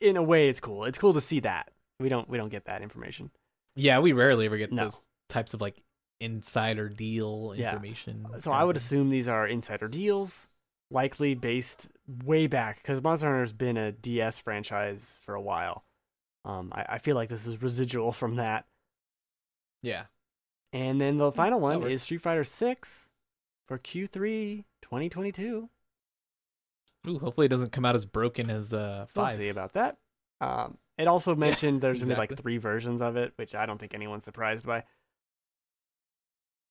in 0.00 0.16
a 0.16 0.22
way, 0.22 0.48
it's 0.48 0.60
cool. 0.60 0.84
It's 0.84 0.98
cool 0.98 1.14
to 1.14 1.20
see 1.20 1.40
that. 1.40 1.70
We 2.00 2.08
don't 2.08 2.28
we 2.28 2.38
don't 2.38 2.48
get 2.50 2.64
that 2.66 2.82
information. 2.82 3.30
Yeah, 3.76 3.98
we 4.00 4.12
rarely 4.12 4.46
ever 4.46 4.56
get 4.56 4.72
No. 4.72 4.84
those 4.84 5.06
types 5.28 5.54
of 5.54 5.60
like 5.60 5.82
insider 6.20 6.88
deal 6.88 7.54
Yeah. 7.56 7.72
information. 7.72 8.26
So 8.38 8.52
I 8.52 8.64
would 8.64 8.76
assume 8.76 9.10
these 9.10 9.28
are 9.28 9.46
insider 9.46 9.88
deals, 9.88 10.48
likely 10.90 11.34
based 11.34 11.88
way 12.24 12.46
back 12.46 12.76
because 12.82 13.02
Monster 13.02 13.26
Hunter's 13.28 13.52
been 13.52 13.76
a 13.76 13.92
DS 13.92 14.38
franchise 14.38 15.16
for 15.20 15.34
a 15.34 15.40
while. 15.42 15.84
Um, 16.44 16.72
I, 16.74 16.84
I 16.90 16.98
feel 16.98 17.16
like 17.16 17.28
this 17.30 17.46
is 17.46 17.62
residual 17.62 18.12
from 18.12 18.36
that. 18.36 18.66
Yeah. 19.82 20.04
And 20.72 21.00
then 21.00 21.18
the 21.18 21.30
final 21.32 21.60
one 21.60 21.88
is 21.88 22.02
Street 22.02 22.20
Fighter 22.20 22.44
Six 22.44 23.08
for 23.66 23.78
Q3 23.78 24.64
2022. 24.82 25.68
Ooh, 27.06 27.18
hopefully 27.18 27.46
it 27.46 27.50
doesn't 27.50 27.72
come 27.72 27.84
out 27.84 27.94
as 27.94 28.04
broken 28.04 28.50
as 28.50 28.72
uh 28.72 29.06
We'll 29.14 29.28
see 29.28 29.48
about 29.48 29.74
that. 29.74 29.98
Um, 30.40 30.78
it 30.98 31.06
also 31.08 31.34
mentioned 31.34 31.80
there's 31.80 32.00
gonna 32.00 32.14
be 32.14 32.18
like 32.18 32.36
three 32.36 32.58
versions 32.58 33.00
of 33.00 33.16
it, 33.16 33.32
which 33.36 33.54
I 33.54 33.66
don't 33.66 33.78
think 33.78 33.94
anyone's 33.94 34.24
surprised 34.24 34.66
by. 34.66 34.84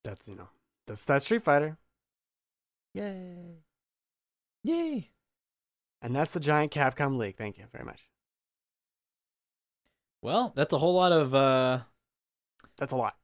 That's 0.03 0.27
you 0.27 0.36
know 0.36 0.49
that's 0.88 1.05
that's 1.05 1.25
Street 1.25 1.43
Fighter. 1.43 1.77
Yay! 2.93 3.63
Yay. 4.63 5.09
And 6.01 6.15
that's 6.15 6.31
the 6.31 6.39
giant 6.39 6.71
Capcom 6.71 7.17
leak. 7.17 7.38
Thank 7.38 7.57
you 7.57 7.65
very 7.71 7.86
much. 7.86 8.09
Well, 10.21 10.53
that's 10.55 10.73
a 10.73 10.77
whole 10.77 10.93
lot 10.93 11.11
of 11.11 11.36
uh 11.36 11.79
That's 12.77 12.93
a 12.93 12.95
lot. 12.95 13.15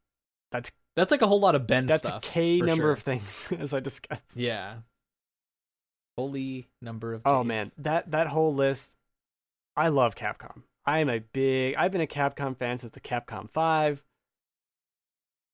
That's 0.52 0.72
that's 0.96 1.12
like 1.12 1.22
a 1.22 1.28
whole 1.28 1.40
lot 1.40 1.56
of 1.56 1.68
Ben 1.68 1.86
that's 1.86 2.04
stuff. 2.04 2.24
a 2.26 2.28
K 2.28 2.60
number 2.62 2.84
sure. 2.84 2.92
of 2.92 3.00
things, 3.00 3.52
as 3.60 3.74
I 3.74 3.80
discussed. 3.80 4.36
Yeah. 4.36 4.78
Holy 6.20 6.68
number 6.82 7.14
of 7.14 7.22
Oh 7.26 7.44
man, 7.44 7.72
that 7.78 8.12
that 8.12 8.28
whole 8.28 8.54
list. 8.54 8.96
I 9.76 9.88
love 9.88 10.16
Capcom. 10.16 10.64
I 10.86 11.00
am 11.00 11.10
a 11.10 11.20
big. 11.20 11.76
I've 11.76 11.92
been 11.92 12.02
a 12.02 12.08
Capcom 12.08 12.58
fan 12.58 12.78
since 12.78 12.92
the 12.92 13.00
Capcom 13.00 13.50
Five. 13.50 14.04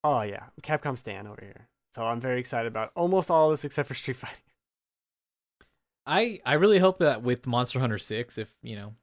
Oh 0.04 0.22
yeah, 0.22 0.46
Capcom 0.62 0.98
stan 0.98 1.28
over 1.28 1.42
here. 1.42 1.68
So 1.94 2.04
I'm 2.04 2.20
very 2.20 2.40
excited 2.40 2.68
about 2.68 2.92
almost 2.96 3.32
all 3.32 3.52
this 3.52 3.64
except 3.64 3.88
for 3.88 3.94
Street 3.94 4.18
Fighter. 4.18 4.34
I 6.06 6.40
I 6.46 6.54
really 6.54 6.80
hope 6.80 6.98
that 7.00 7.24
with 7.24 7.48
Monster 7.48 7.80
Hunter 7.80 7.98
6 7.98 8.38
if, 8.38 8.54
you 8.62 8.76
know, 8.76 8.94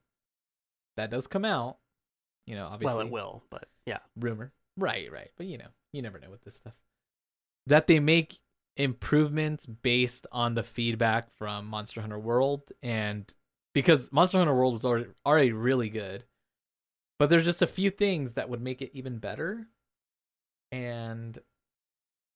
that 0.96 1.10
does 1.10 1.26
come 1.26 1.44
out, 1.44 1.78
you 2.46 2.54
know, 2.54 2.66
obviously 2.66 2.96
Well, 2.98 3.06
it 3.06 3.10
will, 3.10 3.42
but 3.50 3.68
yeah. 3.86 3.98
rumor. 4.18 4.52
Right, 4.76 5.10
right. 5.10 5.30
But 5.36 5.46
you 5.46 5.58
know, 5.58 5.68
you 5.92 6.02
never 6.02 6.18
know 6.18 6.30
with 6.30 6.44
this 6.44 6.56
stuff. 6.56 6.74
That 7.66 7.86
they 7.86 7.98
make 8.00 8.38
improvements 8.76 9.66
based 9.66 10.26
on 10.32 10.54
the 10.54 10.62
feedback 10.62 11.30
from 11.36 11.66
Monster 11.66 12.00
Hunter 12.00 12.18
World 12.18 12.62
and 12.82 13.32
because 13.74 14.10
Monster 14.12 14.38
Hunter 14.38 14.54
World 14.54 14.74
was 14.74 14.84
already 14.84 15.06
already 15.26 15.52
really 15.52 15.88
good. 15.88 16.24
But 17.18 17.30
there's 17.30 17.44
just 17.44 17.62
a 17.62 17.66
few 17.66 17.90
things 17.90 18.32
that 18.34 18.48
would 18.48 18.60
make 18.60 18.82
it 18.82 18.90
even 18.94 19.18
better. 19.18 19.68
And 20.72 21.38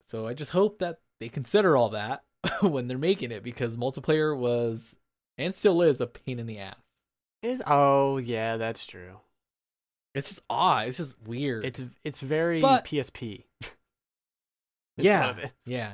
so 0.06 0.26
I 0.26 0.34
just 0.34 0.52
hope 0.52 0.78
that 0.78 1.00
they 1.18 1.28
consider 1.28 1.76
all 1.76 1.88
that 1.90 2.22
when 2.60 2.86
they're 2.86 2.98
making 2.98 3.32
it 3.32 3.42
because 3.42 3.76
multiplayer 3.76 4.36
was 4.38 4.94
and 5.38 5.54
still 5.54 5.82
is 5.82 6.00
a 6.00 6.06
pain 6.06 6.38
in 6.38 6.46
the 6.46 6.58
ass. 6.58 6.76
Is 7.42 7.62
oh 7.66 8.18
yeah, 8.18 8.56
that's 8.56 8.86
true. 8.86 9.20
It's 10.14 10.28
just 10.28 10.40
odd. 10.48 10.88
It's 10.88 10.96
just 10.96 11.20
weird. 11.22 11.64
It's 11.64 11.82
it's 12.04 12.20
very 12.20 12.60
But- 12.60 12.84
PSP. 12.84 13.44
Yeah, 15.04 15.26
what 15.28 15.38
it 15.38 15.44
is. 15.44 15.50
yeah, 15.66 15.92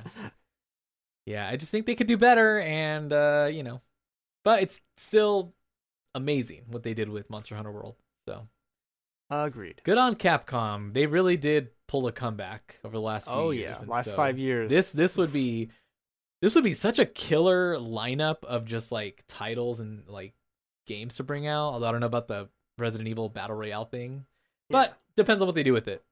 yeah. 1.27 1.49
I 1.49 1.57
just 1.57 1.71
think 1.71 1.87
they 1.87 1.95
could 1.95 2.07
do 2.07 2.17
better, 2.17 2.61
and 2.61 3.13
uh, 3.13 3.49
you 3.53 3.63
know, 3.63 3.81
but 4.45 4.63
it's 4.63 4.81
still 4.97 5.55
amazing 6.15 6.65
what 6.69 6.83
they 6.83 6.95
did 6.95 7.09
with 7.09 7.29
Monster 7.31 7.57
Hunter 7.57 7.73
World. 7.73 7.97
So 8.29 8.47
Agreed. 9.31 9.81
good 9.85 9.99
on 9.99 10.15
Capcom. 10.17 10.93
They 10.93 11.07
really 11.07 11.37
did 11.37 11.71
pull 11.89 12.07
a 12.07 12.13
comeback 12.13 12.79
over 12.85 12.93
the 12.93 13.01
last 13.01 13.27
few 13.27 13.35
Oh 13.35 13.51
years. 13.51 13.79
yeah, 13.81 13.89
last 13.89 14.07
so 14.11 14.15
five 14.17 14.39
years. 14.39 14.71
This 14.71 14.93
this 14.93 15.17
would 15.17 15.33
be 15.33 15.71
this 16.43 16.55
would 16.55 16.65
be 16.65 16.75
such 16.75 16.99
a 16.99 17.07
killer 17.07 17.77
lineup 17.77 18.45
of 18.45 18.65
just 18.67 18.93
like 18.93 19.25
titles 19.29 19.81
and 19.81 20.07
like 20.09 20.35
games 20.87 21.17
to 21.17 21.23
bring 21.25 21.47
out. 21.47 21.73
Although 21.73 21.87
I 21.87 21.93
don't 21.93 22.01
know 22.01 22.07
about 22.07 22.29
the 22.29 22.49
Resident 22.79 23.09
Evil 23.09 23.29
Battle 23.29 23.57
Royale 23.57 23.85
thing. 23.85 24.27
Yeah. 24.69 24.73
But 24.87 24.99
depends 25.17 25.43
on 25.43 25.47
what 25.47 25.55
they 25.55 25.63
do 25.63 25.73
with 25.73 25.89
it. 25.89 26.05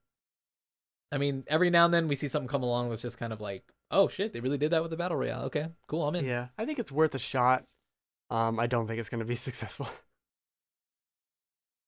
I 1.13 1.19
mean, 1.19 1.45
every 1.49 1.71
now 1.71 1.85
and 1.85 1.93
then 1.95 2.07
we 2.09 2.15
see 2.17 2.29
something 2.29 2.49
come 2.49 2.63
along 2.63 2.89
that's 2.91 3.03
just 3.03 3.19
kind 3.19 3.33
of 3.33 3.41
like, 3.41 3.65
oh 3.91 4.09
shit, 4.09 4.33
they 4.33 4.41
really 4.41 4.59
did 4.59 4.71
that 4.71 4.83
with 4.83 4.91
the 4.91 4.97
battle 4.97 5.17
royale. 5.17 5.45
Okay, 5.47 5.67
cool, 5.89 6.07
I'm 6.07 6.15
in. 6.17 6.25
yeah, 6.25 6.49
I 6.57 6.65
think 6.65 6.79
it's 6.79 6.93
worth 6.93 7.15
a 7.15 7.19
shot. 7.19 7.65
Um, 8.31 8.61
I 8.61 8.67
don't 8.69 8.87
think 8.87 9.01
it's 9.01 9.09
gonna 9.09 9.25
be 9.25 9.35
successful. 9.37 9.89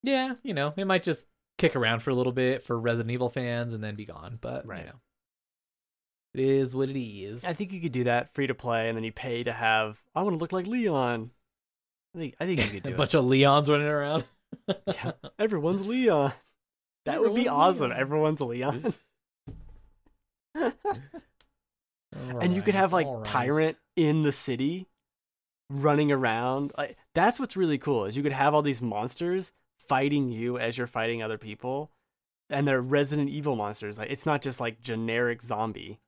Yeah, 0.02 0.34
you 0.42 0.54
know, 0.54 0.74
it 0.76 0.86
might 0.86 1.02
just 1.04 1.26
kick 1.58 1.76
around 1.76 2.00
for 2.00 2.10
a 2.10 2.14
little 2.14 2.32
bit 2.32 2.64
for 2.64 2.78
Resident 2.78 3.10
Evil 3.12 3.28
fans 3.28 3.72
and 3.72 3.82
then 3.84 3.94
be 3.94 4.04
gone. 4.04 4.38
But 4.40 4.66
Right. 4.66 4.80
you 4.80 4.86
know, 4.86 5.00
it 6.34 6.40
is 6.40 6.74
what 6.74 6.88
it 6.88 6.98
is. 7.00 7.44
I 7.44 7.52
think 7.52 7.72
you 7.72 7.80
could 7.80 7.92
do 7.92 8.04
that 8.04 8.34
free 8.34 8.46
to 8.48 8.54
play, 8.54 8.88
and 8.88 8.96
then 8.96 9.04
you 9.04 9.12
pay 9.12 9.44
to 9.44 9.52
have. 9.52 10.02
I 10.14 10.22
want 10.22 10.34
to 10.34 10.38
look 10.40 10.52
like 10.52 10.66
Leon. 10.66 11.30
I 12.14 12.18
think 12.18 12.34
I 12.40 12.46
think 12.46 12.64
you 12.64 12.70
could 12.70 12.82
do 12.88 12.94
a 12.94 12.96
bunch 12.96 13.14
of 13.14 13.24
Leons 13.24 13.68
running 13.68 13.86
around. 13.86 14.24
Yeah, 14.86 15.12
everyone's 15.38 15.86
Leon. 15.86 16.32
That 17.04 17.20
would 17.20 17.34
be 17.34 17.48
awesome. 17.48 17.88
Leon. 17.90 18.00
Everyone's 18.00 18.40
a 18.40 18.44
And 22.40 22.54
you 22.54 22.62
could 22.62 22.74
have 22.74 22.92
like 22.92 23.06
alright. 23.06 23.24
Tyrant 23.24 23.76
in 23.96 24.22
the 24.22 24.32
city 24.32 24.86
running 25.70 26.12
around. 26.12 26.72
Like 26.76 26.96
that's 27.14 27.40
what's 27.40 27.56
really 27.56 27.78
cool 27.78 28.04
is 28.04 28.16
you 28.16 28.22
could 28.22 28.32
have 28.32 28.54
all 28.54 28.62
these 28.62 28.82
monsters 28.82 29.52
fighting 29.78 30.30
you 30.30 30.58
as 30.58 30.76
you're 30.76 30.86
fighting 30.86 31.22
other 31.22 31.38
people. 31.38 31.90
And 32.50 32.68
they're 32.68 32.82
Resident 32.82 33.30
Evil 33.30 33.56
monsters. 33.56 33.98
Like 33.98 34.10
it's 34.10 34.26
not 34.26 34.42
just 34.42 34.60
like 34.60 34.82
generic 34.82 35.42
zombie. 35.42 36.00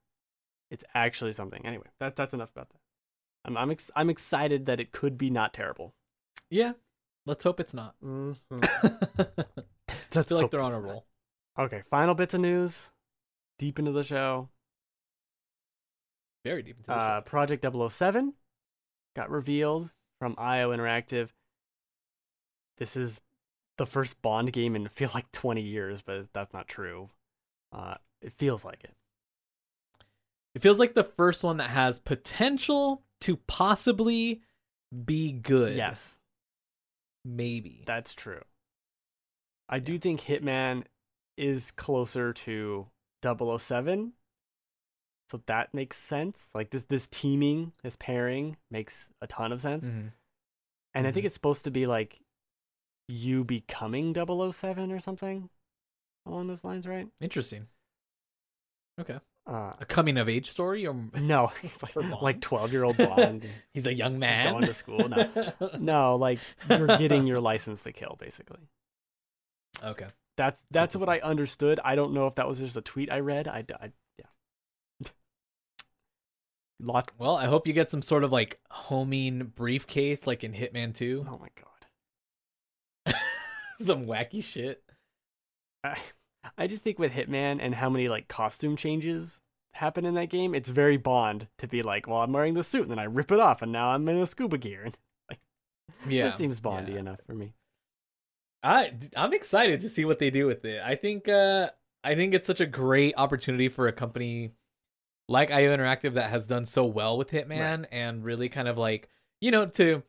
It's 0.71 0.85
actually 0.95 1.33
something. 1.33 1.65
Anyway, 1.65 1.87
that 2.01 2.17
that's 2.17 2.35
enough 2.35 2.51
about 2.51 2.69
that. 2.71 2.81
I'm 3.45 3.57
I'm 3.57 3.71
ex- 3.71 3.91
I'm 3.97 4.11
excited 4.11 4.67
that 4.67 4.81
it 4.81 4.93
could 4.93 5.17
be 5.17 5.31
not 5.31 5.55
terrible. 5.55 5.95
Yeah, 6.51 6.73
let's 7.25 7.45
hope 7.45 7.61
it's 7.61 7.75
not. 7.75 7.95
Mm-hmm. 8.05 8.61
I 10.17 10.23
feel 10.23 10.39
like 10.39 10.51
they're 10.51 10.61
on 10.61 10.73
a 10.73 10.81
roll. 10.81 11.07
Okay, 11.59 11.83
final 11.91 12.15
bits 12.15 12.35
of 12.35 12.41
news. 12.41 12.91
Deep 13.59 13.79
into 13.79 13.93
the 13.93 14.05
show. 14.05 14.49
Very 16.45 16.63
deep 16.63 16.77
into 16.79 16.89
the 16.89 16.93
Uh, 16.95 17.19
show. 17.21 17.25
Project 17.25 17.65
007 17.65 18.35
got 19.17 19.31
revealed 19.31 19.91
from 20.19 20.35
IO 20.39 20.71
Interactive. 20.71 21.31
This 22.79 22.97
is 22.97 23.21
the 23.79 23.87
first 23.87 24.21
Bond 24.23 24.53
game 24.53 24.77
in 24.77 24.87
I 24.87 24.89
feel 24.91 25.11
like 25.15 25.31
20 25.33 25.63
years, 25.63 26.03
but 26.03 26.33
that's 26.33 26.53
not 26.53 26.69
true. 26.69 27.11
Uh, 27.73 27.95
it 28.21 28.33
feels 28.33 28.65
like 28.65 28.85
it. 28.85 28.95
It 30.55 30.63
feels 30.63 30.79
like 30.79 30.95
the 30.95 31.03
first 31.05 31.43
one 31.43 31.57
that 31.57 31.71
has 31.71 31.99
potential 31.99 33.03
to 33.23 33.37
possibly 33.37 34.43
be 35.05 35.33
good. 35.33 35.75
Yes, 35.77 36.19
Maybe. 37.25 37.83
that's 37.87 38.15
true. 38.15 38.43
I 39.69 39.81
do 39.81 39.99
think 39.99 40.21
Hitman 40.21 40.85
is 41.37 41.73
closer 41.73 42.33
to 42.33 42.87
007. 43.25 44.13
So 45.31 45.43
that 45.47 45.73
makes 45.75 45.97
sense. 45.97 46.51
Like 46.55 46.71
this 46.71 46.85
this 46.85 47.09
teaming, 47.09 47.73
this 47.83 47.97
pairing 47.97 48.57
makes 48.71 49.09
a 49.23 49.27
ton 49.27 49.53
of 49.53 49.61
sense. 49.61 49.85
Mhm. 49.87 50.13
And 50.95 51.07
I 51.07 51.11
think 51.13 51.25
Mhm. 51.25 51.27
it's 51.27 51.35
supposed 51.35 51.65
to 51.65 51.71
be 51.71 51.87
like 51.87 52.21
you 53.09 53.43
becoming 53.45 54.13
007 54.15 54.93
or 54.93 55.01
something 55.01 55.51
along 56.27 56.47
those 56.47 56.63
lines, 56.65 56.87
right? 56.87 57.09
Interesting. 57.21 57.69
Okay. 59.01 59.19
Uh, 59.47 59.75
A 59.79 59.85
coming 59.85 60.17
of 60.17 60.27
age 60.29 60.51
story 60.51 60.87
or 60.87 60.95
no, 61.15 61.53
it's 61.63 61.83
like, 61.97 62.23
like 62.23 62.41
12 62.41 62.73
year 62.73 62.85
old 62.85 62.97
blonde. 62.97 63.47
he's 63.75 63.87
a 63.87 63.93
young 63.95 64.19
man 64.19 64.53
going 64.53 64.65
to 64.65 64.73
school? 64.75 65.09
No. 65.09 65.53
no, 65.79 66.17
like 66.17 66.39
you're 66.69 66.87
getting 66.99 67.27
your 67.27 67.41
license 67.41 67.83
to 67.83 67.93
kill, 67.93 68.17
basically. 68.21 68.61
okay. 69.83 70.09
That's 70.37 70.61
that's 70.71 70.97
what 70.97 71.09
I 71.09 71.19
understood. 71.21 71.81
I 71.85 71.95
don't 71.95 72.13
know 72.13 72.27
if 72.27 72.35
that 72.37 72.49
was 72.49 72.59
just 72.59 72.77
a 72.77 72.83
tweet 72.83 73.11
I 73.11 73.21
read. 73.21 73.47
I, 73.47 73.65
I 73.81 73.93
yeah. 74.19 74.27
Lot. 76.81 77.13
Well, 77.19 77.37
I 77.37 77.47
hope 77.47 77.67
you 77.67 77.73
get 77.73 77.91
some 77.91 78.03
sort 78.03 78.25
of 78.25 78.33
like 78.33 78.59
homing 78.71 79.53
briefcase 79.55 80.27
like 80.27 80.43
in 80.43 80.53
Hitman 80.53 80.95
2. 80.95 81.27
Oh 81.29 81.39
my 81.39 81.49
god. 83.07 83.15
some 83.81 84.07
wacky 84.07 84.43
shit. 84.43 84.83
I, 85.85 85.99
I 86.59 86.67
just 86.67 86.83
think 86.83 86.99
with 86.99 87.13
Hitman 87.13 87.59
and 87.61 87.75
how 87.75 87.89
many 87.89 88.09
like 88.09 88.27
costume 88.29 88.77
changes 88.77 89.41
happen 89.75 90.05
in 90.05 90.15
that 90.15 90.31
game, 90.31 90.55
it's 90.55 90.69
very 90.69 90.97
Bond 90.97 91.49
to 91.59 91.69
be 91.69 91.83
like, 91.83 92.07
well, 92.09 92.23
I'm 92.23 92.33
wearing 92.33 92.55
the 92.55 92.65
suit 92.65 92.83
and 92.83 92.91
then 92.91 92.99
I 92.99 93.05
rip 93.05 93.31
it 93.31 93.41
off 93.41 93.63
and 93.63 93.71
now 93.71 93.91
I'm 93.91 94.09
in 94.09 94.19
a 94.19 94.27
scuba 94.27 94.59
gear. 94.59 94.83
And 94.85 94.97
like, 95.31 95.41
Yeah, 96.09 96.31
that 96.31 96.39
seems 96.39 96.59
Bondy 96.61 96.93
yeah. 96.93 97.01
enough 97.01 97.21
for 97.27 97.35
me. 97.35 97.55
I 98.65 98.93
I'm 99.15 99.35
excited 99.35 99.81
to 99.81 99.89
see 99.89 100.05
what 100.05 100.19
they 100.19 100.31
do 100.31 100.47
with 100.47 100.65
it. 100.65 100.81
I 100.83 100.95
think 100.97 101.29
uh 101.29 101.71
I 102.03 102.15
think 102.15 102.35
it's 102.35 102.47
such 102.47 102.61
a 102.61 102.67
great 102.67 103.15
opportunity 103.17 103.69
for 103.69 103.87
a 103.87 103.93
company 103.93 104.53
like 105.29 105.51
IO 105.51 105.77
Interactive 105.77 106.15
that 106.15 106.31
has 106.31 106.47
done 106.47 106.65
so 106.65 106.85
well 106.85 107.17
with 107.17 107.31
Hitman 107.31 107.87
and 107.93 108.25
really 108.25 108.49
kind 108.49 108.69
of 108.69 108.77
like, 108.77 109.09
you 109.41 109.51
know, 109.51 109.67
to 109.67 110.03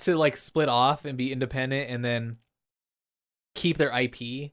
to 0.00 0.16
like 0.16 0.36
split 0.36 0.68
off 0.68 1.04
and 1.04 1.18
be 1.18 1.32
independent 1.32 1.90
and 1.90 2.04
then 2.04 2.38
keep 3.54 3.76
their 3.76 3.96
IP 3.96 4.52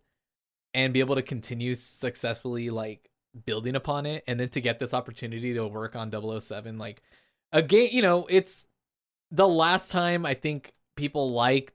and 0.73 0.93
be 0.93 0.99
able 0.99 1.15
to 1.15 1.21
continue 1.21 1.73
successfully 1.75 2.69
like 2.69 3.09
building 3.45 3.75
upon 3.75 4.05
it 4.05 4.23
and 4.27 4.39
then 4.39 4.49
to 4.49 4.61
get 4.61 4.79
this 4.79 4.93
opportunity 4.93 5.53
to 5.53 5.67
work 5.67 5.95
on 5.95 6.11
007 6.11 6.77
like 6.77 7.01
a 7.51 7.61
game, 7.61 7.89
you 7.91 8.01
know, 8.01 8.27
it's 8.29 8.67
the 9.31 9.47
last 9.47 9.91
time 9.91 10.25
I 10.25 10.33
think 10.33 10.73
people 10.95 11.31
liked 11.31 11.73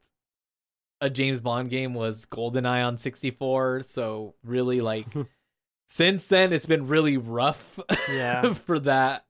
a 1.01 1.11
James 1.11 1.41
Bond 1.41 1.71
game 1.71 1.95
was 1.95 2.27
GoldenEye 2.27 2.87
on 2.87 2.97
64. 2.97 3.83
So 3.83 4.35
really 4.43 4.81
like 4.81 5.07
since 5.89 6.27
then 6.27 6.53
it's 6.53 6.67
been 6.67 6.87
really 6.89 7.17
rough 7.17 7.79
Yeah. 8.09 8.53
for 8.67 8.79
that 8.81 9.25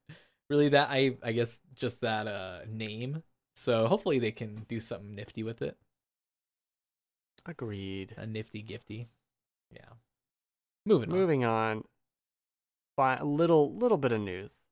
really 0.49 0.71
that 0.71 0.91
I 0.91 1.17
I 1.23 1.33
guess 1.33 1.61
just 1.75 2.01
that 2.03 2.27
uh 2.27 2.61
name. 2.69 3.23
So 3.57 3.87
hopefully 3.87 4.19
they 4.19 4.33
can 4.33 4.65
do 4.69 4.81
something 4.81 5.15
nifty 5.15 5.43
with 5.43 5.63
it. 5.63 5.77
Agreed. 7.45 8.15
A 8.17 8.27
nifty 8.27 8.63
gifty. 8.63 9.09
Yeah. 9.71 9.95
Moving 10.87 11.13
on. 11.13 11.19
Moving 11.19 11.45
on, 11.45 11.85
by 12.97 13.17
a 13.17 13.25
little 13.25 13.75
little 13.75 13.99
bit 13.99 14.13
of 14.13 14.21
news, 14.23 14.65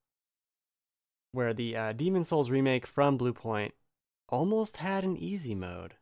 where 1.33 1.53
the 1.53 1.77
uh, 1.77 1.93
Demon 1.93 2.25
Souls 2.25 2.51
remake 2.51 2.87
from 2.87 3.19
Bluepoint 3.19 3.73
almost 4.31 4.79
had 4.79 5.05
an 5.05 5.17
easy 5.17 5.55
mode, 5.55 5.98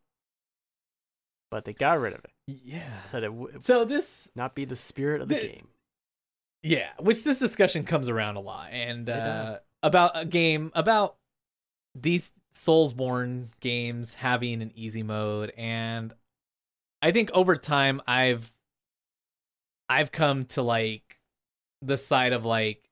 but 1.57 1.65
they 1.65 1.73
got 1.73 1.99
rid 1.99 2.13
of 2.13 2.19
it. 2.23 2.31
Yeah. 2.65 3.03
Said 3.05 3.25
it 3.25 3.33
would 3.33 3.65
So 3.65 3.87
this 3.87 4.29
not 4.35 4.55
be 4.55 4.67
the 4.67 4.77
spirit 4.77 5.23
of 5.23 5.29
the 5.29 5.37
The- 5.37 5.49
game. 5.49 5.69
Yeah, 6.63 6.91
which 6.99 7.25
this 7.25 7.39
discussion 7.39 7.85
comes 7.85 8.11
around 8.11 8.37
a 8.37 8.41
lot, 8.41 8.73
and 8.73 9.09
uh, 9.09 9.61
about 9.83 10.19
a 10.19 10.27
game 10.27 10.71
about 10.75 11.17
these 11.95 12.31
Soulsborne 12.55 13.47
games 13.61 14.13
having 14.15 14.61
an 14.61 14.71
easy 14.75 15.03
mode, 15.03 15.53
and 15.57 16.13
I 17.01 17.13
think 17.13 17.31
over 17.33 17.57
time 17.57 18.03
I've 18.07 18.53
I've 19.89 20.13
come 20.13 20.45
to 20.47 20.63
like 20.63 21.21
the 21.81 21.97
side 21.97 22.33
of 22.35 22.45
like 22.45 22.83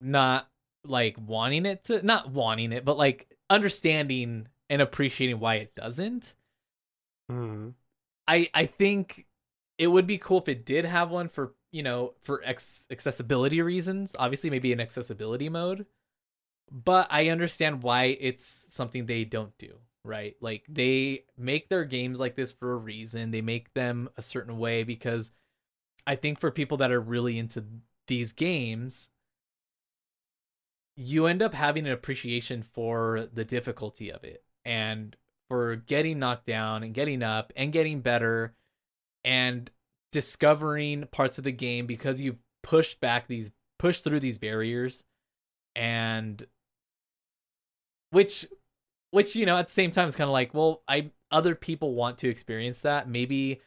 not 0.00 0.48
like 0.84 1.16
wanting 1.24 1.64
it 1.66 1.84
to 1.84 2.02
not 2.04 2.30
wanting 2.30 2.72
it, 2.72 2.84
but 2.84 2.98
like 2.98 3.32
understanding 3.48 4.48
and 4.68 4.82
appreciating 4.82 5.38
why 5.40 5.56
it 5.56 5.74
doesn't. 5.74 6.34
Mhm. 7.30 7.74
I 8.28 8.50
I 8.54 8.66
think 8.66 9.26
it 9.78 9.88
would 9.88 10.06
be 10.06 10.18
cool 10.18 10.38
if 10.40 10.48
it 10.48 10.66
did 10.66 10.84
have 10.84 11.10
one 11.10 11.28
for 11.28 11.54
you 11.72 11.82
know 11.82 12.14
for 12.22 12.42
ex- 12.44 12.86
accessibility 12.90 13.62
reasons. 13.62 14.16
Obviously, 14.18 14.50
maybe 14.50 14.72
an 14.72 14.80
accessibility 14.80 15.48
mode, 15.48 15.86
but 16.70 17.08
I 17.10 17.30
understand 17.30 17.82
why 17.84 18.18
it's 18.20 18.66
something 18.70 19.06
they 19.06 19.24
don't 19.24 19.56
do. 19.58 19.78
Right? 20.04 20.36
Like 20.40 20.64
they 20.68 21.26
make 21.38 21.68
their 21.70 21.84
games 21.84 22.20
like 22.20 22.36
this 22.36 22.52
for 22.52 22.72
a 22.72 22.76
reason. 22.76 23.32
They 23.32 23.42
make 23.42 23.74
them 23.74 24.10
a 24.16 24.22
certain 24.22 24.58
way 24.58 24.84
because 24.84 25.30
I 26.06 26.16
think 26.16 26.40
for 26.40 26.50
people 26.50 26.78
that 26.78 26.92
are 26.92 27.00
really 27.00 27.38
into 27.38 27.64
these 28.08 28.32
games, 28.32 29.10
you 30.96 31.26
end 31.26 31.42
up 31.42 31.54
having 31.54 31.86
an 31.86 31.92
appreciation 31.92 32.62
for 32.62 33.28
the 33.32 33.44
difficulty 33.44 34.10
of 34.10 34.24
it 34.24 34.44
and 34.64 35.16
for 35.48 35.76
getting 35.76 36.18
knocked 36.18 36.46
down 36.46 36.82
and 36.82 36.94
getting 36.94 37.22
up 37.22 37.52
and 37.56 37.72
getting 37.72 38.00
better 38.00 38.54
and 39.24 39.70
discovering 40.12 41.06
parts 41.10 41.38
of 41.38 41.44
the 41.44 41.52
game 41.52 41.86
because 41.86 42.20
you've 42.20 42.38
pushed 42.62 43.00
back 43.00 43.26
these 43.28 43.50
pushed 43.78 44.04
through 44.04 44.20
these 44.20 44.38
barriers 44.38 45.04
and 45.76 46.46
which 48.10 48.46
which 49.10 49.36
you 49.36 49.46
know 49.46 49.56
at 49.56 49.68
the 49.68 49.72
same 49.72 49.90
time 49.90 50.08
is 50.08 50.16
kind 50.16 50.28
of 50.28 50.32
like 50.32 50.52
well 50.52 50.82
i 50.88 51.10
other 51.30 51.54
people 51.54 51.94
want 51.94 52.18
to 52.18 52.28
experience 52.28 52.80
that. 52.80 53.08
Maybe 53.08 53.60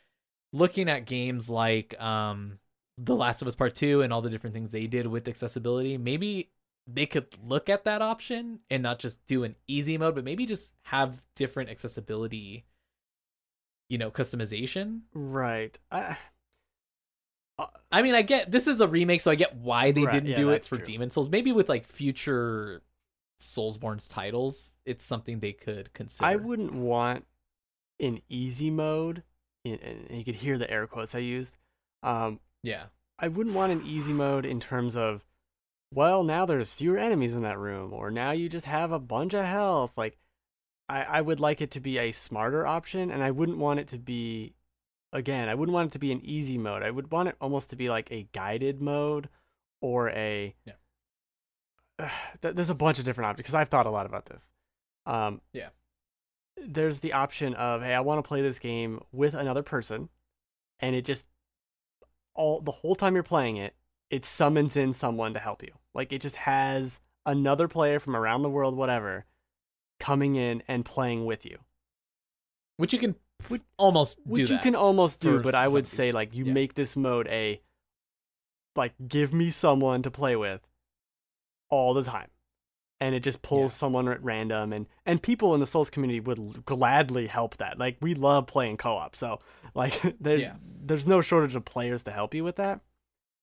looking 0.54 0.90
at 0.90 1.06
games 1.06 1.50
like 1.50 2.00
um 2.02 2.60
the 2.98 3.16
last 3.16 3.42
of 3.42 3.48
us 3.48 3.56
part 3.56 3.74
2 3.74 4.02
and 4.02 4.12
all 4.12 4.22
the 4.22 4.30
different 4.30 4.54
things 4.54 4.72
they 4.72 4.86
did 4.86 5.08
with 5.08 5.28
accessibility 5.28 5.98
maybe 5.98 6.50
they 6.88 7.06
could 7.06 7.28
look 7.46 7.70
at 7.70 7.86
that 7.86 8.02
option 8.02 8.60
and 8.70 8.84
not 8.84 9.00
just 9.00 9.26
do 9.28 9.44
an 9.44 9.56
easy 9.68 9.98
mode 9.98 10.16
but 10.16 10.24
maybe 10.24 10.46
just 10.46 10.74
have 10.84 11.22
different 11.36 11.70
accessibility 11.70 12.66
you 13.90 13.98
know 13.98 14.10
customization 14.12 15.02
Right. 15.14 15.78
I, 15.92 16.18
I 17.92 18.02
mean, 18.02 18.16
I 18.16 18.22
get 18.22 18.52
this 18.52 18.68
is 18.68 18.82
a 18.82 18.88
remake, 18.88 19.22
so 19.22 19.30
I 19.30 19.36
get 19.36 19.56
why 19.56 19.92
they 19.92 20.04
Right, 20.04 20.12
didn't 20.14 20.30
yeah, 20.30 20.36
do 20.36 20.50
it 20.50 20.66
for 20.66 20.78
true. 20.78 20.86
Demon 20.86 21.10
Souls. 21.10 21.30
Maybe 21.30 21.52
with 21.52 21.70
like 21.70 21.86
future 21.86 22.82
Soulsborne's 23.40 24.08
titles, 24.08 24.74
it's 24.86 25.06
something 25.06 25.40
they 25.40 25.54
could 25.54 25.94
consider. 25.94 26.26
I 26.26 26.38
wouldn't 26.38 26.74
want 26.74 27.26
in 28.00 28.22
easy 28.30 28.72
mode, 28.72 29.24
and 29.64 29.80
you 30.10 30.24
could 30.24 30.36
hear 30.36 30.58
the 30.58 30.70
air 30.72 30.88
quotes 30.88 31.14
I 31.14 31.20
used. 31.20 31.58
Um, 32.02 32.40
yeah, 32.64 32.86
I 33.20 33.28
wouldn't 33.28 33.56
want 33.56 33.72
an 33.72 33.86
easy 33.86 34.14
mode 34.14 34.46
in 34.46 34.60
terms 34.60 34.98
of, 34.98 35.24
well, 35.94 36.24
now 36.24 36.46
there's 36.46 36.74
fewer 36.74 36.98
enemies 36.98 37.34
in 37.34 37.42
that 37.42 37.60
room, 37.60 37.94
or 37.94 38.10
now 38.10 38.32
you 38.32 38.48
just 38.50 38.66
have 38.66 38.92
a 38.92 39.00
bunch 39.00 39.34
of 39.34 39.46
health. 39.46 39.98
Like, 39.98 40.18
I, 40.88 41.04
I 41.04 41.22
would 41.22 41.40
like 41.40 41.62
it 41.62 41.72
to 41.72 41.80
be 41.80 41.98
a 41.98 42.12
smarter 42.12 42.66
option, 42.66 43.12
and 43.12 43.22
I 43.22 43.32
wouldn't 43.32 43.58
want 43.58 43.80
it 43.80 43.88
to 43.90 43.98
be, 43.98 44.54
again, 45.12 45.50
I 45.50 45.56
wouldn't 45.56 45.74
want 45.74 45.88
it 45.88 45.94
to 45.94 46.00
be 46.00 46.12
an 46.12 46.22
easy 46.24 46.58
mode. 46.58 46.82
I 46.84 46.92
would 46.92 47.12
want 47.12 47.30
it 47.30 47.36
almost 47.42 47.70
to 47.72 47.76
be 47.76 47.90
like 47.90 48.12
a 48.12 48.28
guided 48.32 48.82
mode 48.82 49.30
or 49.82 50.10
a. 50.10 50.56
Yeah. 50.66 50.74
Th- 52.42 52.56
there's 52.56 52.70
a 52.70 52.76
bunch 52.76 52.98
of 53.00 53.06
different 53.06 53.28
options 53.28 53.44
because 53.44 53.56
I've 53.56 53.70
thought 53.70 53.86
a 53.86 53.92
lot 53.92 54.06
about 54.06 54.26
this. 54.26 54.50
Um, 55.06 55.42
Yeah. 55.54 55.70
There's 56.64 57.00
the 57.00 57.14
option 57.14 57.54
of, 57.56 57.82
hey, 57.82 57.94
I 57.94 58.02
want 58.02 58.24
to 58.24 58.28
play 58.28 58.42
this 58.42 58.60
game 58.60 59.02
with 59.12 59.34
another 59.34 59.64
person, 59.64 60.10
and 60.80 60.96
it 60.96 61.06
just 61.06 61.26
all 62.34 62.62
the 62.62 62.72
whole 62.72 62.96
time 62.96 63.14
you're 63.16 63.24
playing 63.24 63.58
it, 63.58 63.74
it 64.12 64.26
summons 64.26 64.78
in 64.78 64.94
someone 64.94 65.34
to 65.34 65.40
help 65.40 65.64
you. 65.64 65.72
Like 65.96 66.14
it 66.14 66.22
just 66.22 66.36
has 66.36 67.00
another 67.26 67.68
player 67.68 68.00
from 68.00 68.16
around 68.16 68.44
the 68.44 68.50
world, 68.50 68.76
whatever, 68.76 69.26
coming 70.00 70.36
in 70.36 70.62
and 70.68 70.86
playing 70.86 71.26
with 71.26 71.46
you. 71.46 71.58
which 72.78 72.94
you 72.94 73.00
can 73.00 73.16
would 73.50 73.62
almost 73.78 74.18
do 74.24 74.32
Which 74.32 74.50
you 74.50 74.58
can 74.60 74.76
almost 74.76 75.20
do, 75.20 75.40
but 75.42 75.56
I 75.56 75.68
would 75.68 75.86
say 75.88 76.12
like 76.12 76.34
you 76.36 76.46
Yeah. 76.46 76.54
make 76.54 76.74
this 76.76 76.96
mode 76.96 77.28
a 77.28 77.62
like 78.76 78.94
give 79.08 79.34
me 79.34 79.50
someone 79.52 80.02
to 80.04 80.12
play 80.12 80.36
with 80.36 80.62
all 81.70 81.94
the 81.94 82.04
time. 82.04 82.30
And 83.00 83.16
it 83.16 83.22
just 83.24 83.42
pulls 83.42 83.72
Yeah. 83.72 83.78
someone 83.78 84.08
at 84.08 84.24
random 84.24 84.74
and 84.74 84.88
and 85.06 85.22
people 85.24 85.54
in 85.54 85.60
the 85.60 85.66
Souls 85.68 85.90
community 85.90 86.20
would 86.20 86.40
l- 86.40 86.56
gladly 86.66 87.28
help 87.28 87.58
that. 87.58 87.78
Like 87.80 87.98
we 88.02 88.14
love 88.16 88.48
playing 88.48 88.78
co-op. 88.78 89.16
So 89.16 89.40
like 89.76 90.00
there's 90.20 90.44
Yeah. 90.44 90.56
there's 90.62 91.08
no 91.08 91.22
shortage 91.22 91.56
of 91.56 91.66
players 91.66 92.04
to 92.04 92.12
help 92.12 92.34
you 92.34 92.44
with 92.44 92.56
that. 92.58 92.82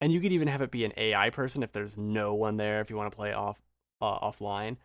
And 0.00 0.12
you 0.12 0.20
could 0.20 0.32
even 0.32 0.48
have 0.48 0.62
it 0.62 0.70
be 0.70 0.84
an 0.84 0.92
AI 0.96 1.30
person 1.30 1.62
if 1.62 1.72
there's 1.72 1.96
no 1.96 2.34
one 2.34 2.56
there 2.56 2.80
if 2.80 2.90
you 2.90 2.96
want 2.96 3.10
to 3.10 3.16
play 3.16 3.32
off 3.32 3.60
uh, 4.00 4.18
offline. 4.20 4.76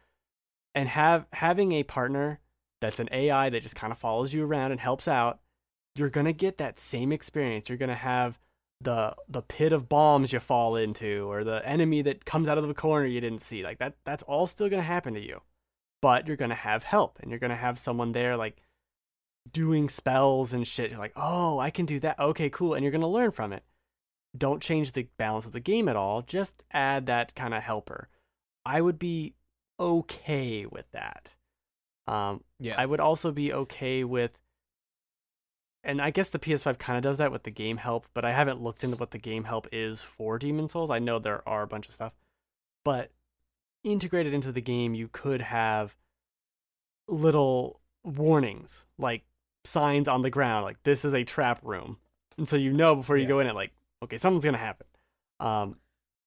And 0.76 0.90
have 0.90 1.28
having 1.34 1.72
a 1.72 1.84
partner 1.84 2.40
that's 2.82 3.00
an 3.00 3.10
AI 3.12 3.50
that 3.50 3.62
just 3.62 3.76
kind 3.76 3.92
of 3.92 3.98
follows 3.98 4.34
you 4.34 4.44
around 4.44 4.72
and 4.72 4.80
helps 4.80 5.08
out, 5.08 5.40
you're 5.96 6.10
going 6.10 6.26
to 6.26 6.34
get 6.34 6.58
that 6.58 6.80
same 6.80 7.12
experience. 7.12 7.70
You're 7.70 7.78
going 7.78 7.90
to 7.90 7.96
have 7.96 8.40
the 8.82 9.16
the 9.30 9.42
pit 9.42 9.72
of 9.72 9.88
bombs 9.88 10.34
you 10.34 10.40
fall 10.40 10.76
into 10.76 11.32
or 11.32 11.44
the 11.44 11.66
enemy 11.66 12.02
that 12.02 12.26
comes 12.26 12.50
out 12.50 12.58
of 12.58 12.68
the 12.68 12.74
corner 12.74 13.06
you 13.06 13.22
didn't 13.22 13.42
see. 13.42 13.64
Like 13.64 13.80
that 13.80 13.96
that's 14.04 14.24
all 14.24 14.48
still 14.48 14.68
going 14.68 14.82
to 14.82 14.88
happen 14.88 15.14
to 15.14 15.22
you. 15.22 15.42
But 16.02 16.28
you're 16.28 16.36
going 16.36 16.50
to 16.50 16.56
have 16.56 16.84
help 16.84 17.20
and 17.22 17.30
you're 17.30 17.40
going 17.40 17.52
to 17.52 17.56
have 17.56 17.80
someone 17.80 18.12
there 18.12 18.36
like 18.36 18.58
doing 19.52 19.90
spells 19.90 20.54
and 20.54 20.68
shit. 20.68 20.92
You're 20.92 21.00
like, 21.00 21.14
"Oh, 21.16 21.60
I 21.60 21.70
can 21.70 21.86
do 21.86 22.00
that. 22.02 22.20
Okay, 22.20 22.50
cool." 22.50 22.74
And 22.74 22.84
you're 22.84 22.92
going 22.92 23.02
to 23.02 23.08
learn 23.08 23.32
from 23.32 23.54
it. 23.54 23.64
Don't 24.38 24.62
change 24.62 24.92
the 24.94 25.08
balance 25.18 25.46
of 25.46 25.52
the 25.52 25.60
game 25.60 25.88
at 25.88 25.96
all. 25.96 26.22
Just 26.22 26.64
add 26.72 27.06
that 27.06 27.36
kind 27.36 27.54
of 27.54 27.62
helper. 27.64 28.10
I 28.66 28.82
would 28.82 28.98
be 28.98 29.36
okay 29.80 30.66
with 30.66 30.90
that. 30.92 31.34
Um, 32.08 32.44
yeah, 32.60 32.76
I 32.78 32.86
would 32.86 33.00
also 33.00 33.32
be 33.32 33.54
okay 33.54 34.04
with, 34.04 34.32
and 35.84 36.02
I 36.02 36.10
guess 36.10 36.30
the 36.30 36.40
PS5 36.40 36.78
kind 36.80 36.98
of 36.98 37.04
does 37.04 37.18
that 37.18 37.32
with 37.32 37.44
the 37.44 37.52
game 37.52 37.78
help, 37.78 38.08
but 38.14 38.26
I 38.26 38.32
haven't 38.32 38.62
looked 38.62 38.84
into 38.84 38.98
what 38.98 39.12
the 39.12 39.18
game 39.18 39.44
help 39.46 39.68
is 39.72 40.02
for 40.02 40.38
Demon 40.40 40.68
Souls. 40.68 40.92
I 40.92 41.00
know 41.00 41.20
there 41.20 41.48
are 41.48 41.62
a 41.64 41.68
bunch 41.68 41.88
of 41.88 41.94
stuff, 41.94 42.14
but 42.84 43.12
integrated 43.84 44.34
into 44.34 44.52
the 44.52 44.62
game, 44.62 44.94
you 44.96 45.08
could 45.10 45.42
have 45.42 45.96
little 47.08 47.80
warnings, 48.04 48.86
like 48.98 49.24
signs 49.64 50.08
on 50.08 50.22
the 50.22 50.30
ground, 50.30 50.66
like 50.66 50.82
this 50.84 51.06
is 51.06 51.14
a 51.14 51.24
trap 51.24 51.60
room, 51.64 51.98
and 52.38 52.48
so 52.48 52.56
you 52.56 52.74
know 52.74 52.96
before 52.96 53.18
you 53.18 53.24
Yeah. 53.24 53.30
go 53.30 53.40
in 53.40 53.48
it, 53.48 53.56
like 53.56 53.72
okay, 54.04 54.18
something's 54.18 54.46
gonna 54.46 54.58
happen. 54.58 54.88
Um, 55.40 55.78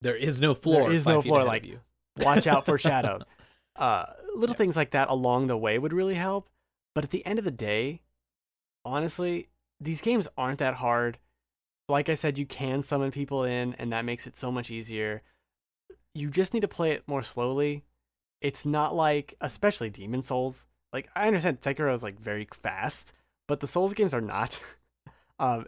There 0.02 0.16
is 0.16 0.40
no 0.40 0.54
floor. 0.54 0.90
is 0.92 1.04
five 1.04 1.14
no 1.14 1.22
floor, 1.22 1.44
like- 1.44 1.64
you. 1.66 1.80
watch 2.18 2.46
out 2.46 2.64
for 2.64 2.78
shadows. 2.78 3.22
Uh, 3.76 4.06
little 4.34 4.54
Yeah. 4.54 4.58
things 4.58 4.74
like 4.74 4.92
that 4.92 5.10
along 5.10 5.48
the 5.48 5.56
way 5.56 5.78
would 5.78 5.92
really 5.92 6.14
help. 6.14 6.48
But 6.94 7.04
at 7.04 7.10
the 7.10 7.24
end 7.26 7.38
of 7.38 7.44
the 7.44 7.50
day, 7.50 8.00
honestly, 8.86 9.50
these 9.80 10.00
games 10.00 10.28
aren't 10.38 10.60
that 10.60 10.76
hard. 10.76 11.18
Like 11.86 12.08
I 12.08 12.14
said, 12.14 12.38
you 12.38 12.46
can 12.46 12.82
summon 12.82 13.10
people 13.10 13.44
in, 13.44 13.74
and 13.74 13.92
that 13.92 14.06
makes 14.06 14.26
it 14.26 14.34
so 14.34 14.50
much 14.50 14.70
easier. 14.70 15.20
You 16.14 16.30
just 16.30 16.54
need 16.54 16.60
to 16.60 16.68
play 16.68 16.92
it 16.92 17.06
more 17.06 17.22
slowly. 17.22 17.84
It's 18.40 18.64
not 18.64 18.94
like, 18.94 19.34
especially 19.42 19.90
Demon 19.90 20.22
Souls. 20.22 20.66
Like 20.92 21.10
I 21.14 21.26
understand 21.26 21.60
Sekiro 21.60 21.92
is 21.92 22.02
like 22.02 22.18
very 22.18 22.48
fast, 22.52 23.12
but 23.46 23.60
the 23.60 23.66
Souls 23.66 23.92
games 23.92 24.14
are 24.14 24.22
not. 24.22 24.58
um, 25.38 25.66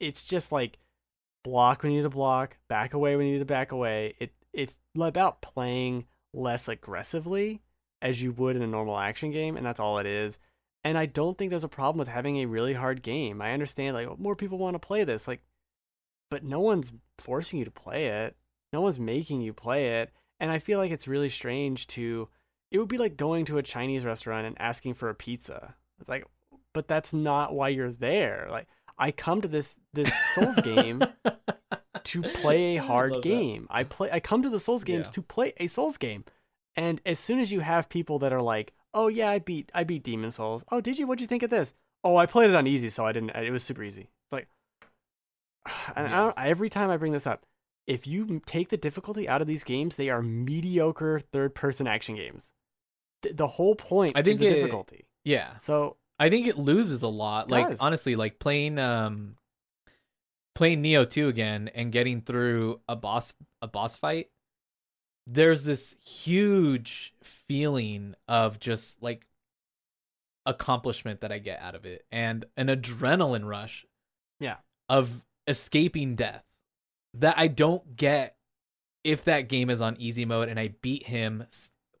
it's 0.00 0.26
just 0.26 0.50
like 0.50 0.78
block 1.44 1.82
when 1.82 1.92
you 1.92 1.98
need 1.98 2.04
to 2.04 2.10
block, 2.10 2.56
back 2.68 2.94
away 2.94 3.14
when 3.14 3.26
you 3.26 3.34
need 3.34 3.38
to 3.38 3.44
back 3.44 3.70
away. 3.70 4.14
It 4.18 4.32
it's 4.52 4.78
about 4.96 5.42
playing 5.42 6.06
less 6.32 6.68
aggressively 6.68 7.62
as 8.02 8.20
you 8.22 8.32
would 8.32 8.56
in 8.56 8.62
a 8.62 8.66
normal 8.66 8.98
action 8.98 9.30
game, 9.30 9.56
and 9.56 9.64
that's 9.64 9.80
all 9.80 9.98
it 9.98 10.06
is. 10.06 10.38
And 10.82 10.98
I 10.98 11.06
don't 11.06 11.38
think 11.38 11.50
there's 11.50 11.64
a 11.64 11.68
problem 11.68 11.98
with 11.98 12.08
having 12.08 12.38
a 12.38 12.46
really 12.46 12.74
hard 12.74 13.02
game. 13.02 13.40
I 13.40 13.52
understand 13.52 13.94
like 13.94 14.08
oh, 14.08 14.16
more 14.18 14.36
people 14.36 14.58
want 14.58 14.74
to 14.74 14.86
play 14.86 15.04
this, 15.04 15.28
like, 15.28 15.40
but 16.30 16.42
no 16.42 16.60
one's 16.60 16.92
forcing 17.18 17.60
you 17.60 17.64
to 17.64 17.70
play 17.70 18.06
it. 18.06 18.36
No 18.72 18.80
one's 18.80 18.98
making 18.98 19.40
you 19.40 19.52
play 19.52 20.00
it. 20.00 20.12
And 20.40 20.50
I 20.50 20.58
feel 20.58 20.78
like 20.78 20.90
it's 20.90 21.08
really 21.08 21.30
strange 21.30 21.86
to. 21.88 22.28
It 22.70 22.78
would 22.78 22.88
be 22.88 22.98
like 22.98 23.16
going 23.16 23.44
to 23.44 23.58
a 23.58 23.62
Chinese 23.62 24.04
restaurant 24.04 24.46
and 24.46 24.60
asking 24.60 24.94
for 24.94 25.08
a 25.08 25.14
pizza. 25.14 25.76
It's 26.00 26.08
like, 26.08 26.26
but 26.72 26.88
that's 26.88 27.12
not 27.12 27.54
why 27.54 27.68
you're 27.68 27.92
there. 27.92 28.48
Like, 28.50 28.66
I 28.98 29.10
come 29.10 29.40
to 29.42 29.48
this 29.48 29.76
this 29.92 30.10
Souls 30.34 30.56
game 30.62 31.02
to 32.04 32.22
play 32.22 32.76
a 32.76 32.82
hard 32.82 33.14
that. 33.14 33.22
game. 33.22 33.66
I 33.70 33.84
play 33.84 34.10
I 34.12 34.20
come 34.20 34.42
to 34.42 34.50
the 34.50 34.60
Souls 34.60 34.84
games 34.84 35.06
Yeah. 35.06 35.12
to 35.12 35.22
play 35.22 35.52
a 35.58 35.66
Souls 35.66 35.96
game. 35.96 36.24
And 36.76 37.00
as 37.06 37.18
soon 37.18 37.38
as 37.40 37.52
you 37.52 37.60
have 37.60 37.88
people 37.88 38.18
that 38.20 38.32
are 38.32 38.40
like, 38.40 38.72
"Oh 38.92 39.08
yeah, 39.08 39.30
I 39.30 39.38
beat 39.38 39.70
I 39.74 39.84
beat 39.84 40.02
Demon's 40.04 40.36
Souls. 40.36 40.64
Oh, 40.70 40.80
did 40.80 40.98
you? 40.98 41.06
What'd 41.06 41.20
you 41.20 41.26
think 41.26 41.42
of 41.42 41.50
this? 41.50 41.72
Oh, 42.02 42.16
I 42.16 42.26
played 42.26 42.50
it 42.50 42.56
on 42.56 42.66
easy, 42.66 42.88
so 42.88 43.06
I 43.06 43.12
didn't 43.12 43.30
it 43.30 43.50
was 43.50 43.62
super 43.64 43.82
easy." 43.82 44.10
It's 44.26 44.32
like 44.32 44.48
and 45.96 46.06
I 46.06 46.10
Yeah. 46.10 46.16
don't, 46.16 46.38
every 46.38 46.70
time 46.70 46.90
I 46.90 46.96
bring 46.96 47.12
this 47.12 47.26
up, 47.26 47.44
if 47.86 48.06
you 48.06 48.40
take 48.46 48.68
the 48.70 48.76
difficulty 48.76 49.28
out 49.28 49.40
of 49.40 49.46
these 49.46 49.64
games, 49.64 49.96
they 49.96 50.08
are 50.10 50.22
mediocre 50.22 51.20
third-person 51.20 51.86
action 51.86 52.16
games. 52.16 52.52
Th- 53.22 53.36
the 53.36 53.46
whole 53.46 53.74
point 53.74 54.16
I 54.16 54.22
think 54.22 54.34
is 54.34 54.38
the 54.40 54.46
it- 54.48 54.54
difficulty. 54.54 55.06
Yeah, 55.24 55.56
So, 55.58 55.96
I 56.18 56.30
think 56.30 56.46
it 56.46 56.58
loses 56.58 57.02
a 57.02 57.08
lot. 57.08 57.50
Like 57.50 57.70
does. 57.70 57.80
honestly, 57.80 58.16
like 58.16 58.38
playing 58.38 58.78
um 58.78 59.36
playing 60.54 60.82
Nioh 60.82 61.08
2 61.08 61.28
again 61.28 61.68
and 61.74 61.92
getting 61.92 62.20
through 62.20 62.80
a 62.88 62.96
boss 62.96 63.34
a 63.60 63.68
boss 63.68 63.96
fight, 63.96 64.30
there's 65.26 65.64
this 65.64 65.96
huge 66.04 67.14
feeling 67.22 68.14
of 68.28 68.60
just 68.60 69.02
like 69.02 69.26
accomplishment 70.46 71.20
that 71.22 71.32
I 71.32 71.38
get 71.38 71.60
out 71.60 71.74
of 71.74 71.86
it 71.86 72.04
and 72.12 72.44
an 72.56 72.68
adrenaline 72.68 73.48
rush. 73.48 73.86
Yeah. 74.40 74.56
Of 74.88 75.22
escaping 75.46 76.14
death 76.14 76.44
that 77.14 77.38
I 77.38 77.46
don't 77.46 77.96
get 77.96 78.36
if 79.02 79.24
that 79.24 79.48
game 79.48 79.70
is 79.70 79.80
on 79.80 79.96
easy 79.98 80.24
mode 80.24 80.48
and 80.48 80.58
I 80.58 80.74
beat 80.82 81.06
him 81.06 81.46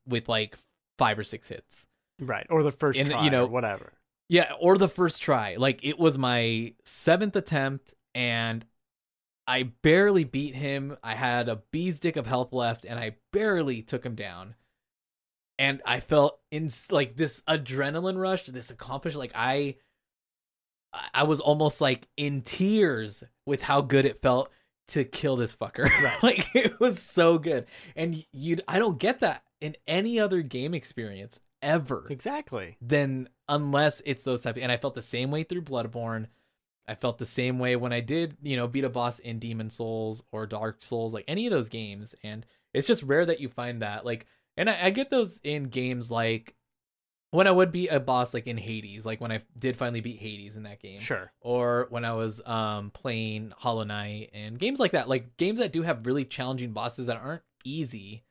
with 0.06 0.28
like 0.28 0.58
five 0.98 1.18
or 1.18 1.24
six 1.24 1.48
hits. 1.48 1.86
right, 2.20 2.46
or 2.50 2.62
the 2.62 2.72
first 2.72 2.98
And, 2.98 3.10
try 3.10 3.24
you 3.24 3.30
know, 3.30 3.46
whatever. 3.46 3.92
Yeah, 4.28 4.52
or 4.58 4.78
the 4.78 4.88
first 4.88 5.22
try. 5.22 5.56
Like 5.56 5.80
it 5.84 5.98
was 5.98 6.16
my 6.16 6.74
seventh 6.84 7.36
attempt, 7.36 7.94
and 8.14 8.64
I 9.46 9.64
barely 9.82 10.24
beat 10.24 10.54
him. 10.54 10.96
I 11.02 11.14
had 11.14 11.48
a 11.48 11.62
bee's 11.70 12.00
dick 12.00 12.16
of 12.16 12.26
health 12.26 12.52
left, 12.52 12.84
and 12.84 12.98
I 12.98 13.16
barely 13.32 13.82
took 13.82 14.04
him 14.04 14.14
down. 14.14 14.54
And 15.58 15.82
I 15.84 16.00
felt 16.00 16.40
in 16.50 16.70
like 16.90 17.16
this 17.16 17.42
adrenaline 17.48 18.18
rush, 18.18 18.46
this 18.46 18.70
accomplishment. 18.70 19.20
Like 19.20 19.32
I, 19.34 19.76
I 21.12 21.24
was 21.24 21.40
almost 21.40 21.80
like 21.80 22.08
in 22.16 22.42
tears 22.42 23.22
with 23.46 23.62
how 23.62 23.82
good 23.82 24.04
it 24.06 24.20
felt 24.22 24.50
to 24.88 25.04
kill 25.04 25.36
this 25.36 25.54
fucker. 25.54 25.88
Right. 26.02 26.22
like 26.22 26.54
it 26.54 26.80
was 26.80 27.00
so 27.00 27.38
good, 27.38 27.66
and 27.94 28.24
you, 28.32 28.58
I 28.66 28.78
don't 28.78 28.98
get 28.98 29.20
that 29.20 29.44
in 29.60 29.76
any 29.86 30.18
other 30.18 30.42
game 30.42 30.74
experience 30.74 31.40
ever 31.64 32.06
Exactly. 32.10 32.76
then 32.80 33.28
unless 33.48 34.00
it's 34.04 34.22
those 34.22 34.42
type 34.42 34.56
of, 34.56 34.62
and 34.62 34.70
I 34.70 34.76
felt 34.76 34.94
the 34.94 35.02
same 35.02 35.30
way 35.30 35.42
through 35.42 35.62
Bloodborne. 35.62 36.26
I 36.86 36.94
felt 36.94 37.16
the 37.18 37.24
same 37.26 37.58
way 37.58 37.76
when 37.76 37.92
I 37.94 38.00
did, 38.00 38.36
you 38.42 38.56
know, 38.56 38.66
beat 38.68 38.84
a 38.84 38.90
boss 38.90 39.18
in 39.18 39.38
Demon's 39.38 39.74
Souls 39.74 40.22
or 40.32 40.46
Dark 40.46 40.82
Souls, 40.82 41.14
like 41.14 41.24
any 41.26 41.46
of 41.46 41.50
those 41.50 41.70
games. 41.70 42.14
And 42.22 42.44
it's 42.74 42.86
just 42.86 43.02
rare 43.02 43.24
that 43.24 43.40
you 43.40 43.48
find 43.48 43.80
that. 43.80 44.04
Like, 44.04 44.26
and 44.58 44.68
I, 44.68 44.78
I 44.84 44.90
get 44.90 45.08
those 45.08 45.40
in 45.42 45.64
games 45.64 46.10
like 46.10 46.54
when 47.30 47.46
I 47.46 47.50
would 47.52 47.72
beat 47.72 47.88
a 47.88 48.00
boss 48.00 48.34
like 48.34 48.46
in 48.46 48.58
Hades, 48.58 49.06
like 49.06 49.20
when 49.20 49.32
I 49.32 49.40
did 49.58 49.76
finally 49.76 50.02
beat 50.02 50.20
Hades 50.20 50.56
in 50.58 50.64
that 50.64 50.80
game. 50.82 51.00
Sure. 51.00 51.32
Or 51.40 51.86
when 51.88 52.04
I 52.04 52.12
was 52.12 52.44
um 52.46 52.90
playing 52.90 53.52
Hollow 53.56 53.84
Knight 53.84 54.30
and 54.34 54.58
games 54.58 54.78
like 54.78 54.92
that, 54.92 55.08
like 55.08 55.36
games 55.38 55.58
that 55.60 55.72
do 55.72 55.82
have 55.82 56.04
really 56.06 56.24
challenging 56.26 56.72
bosses 56.72 57.06
that 57.06 57.16
aren't 57.16 57.42
easy. 57.64 58.23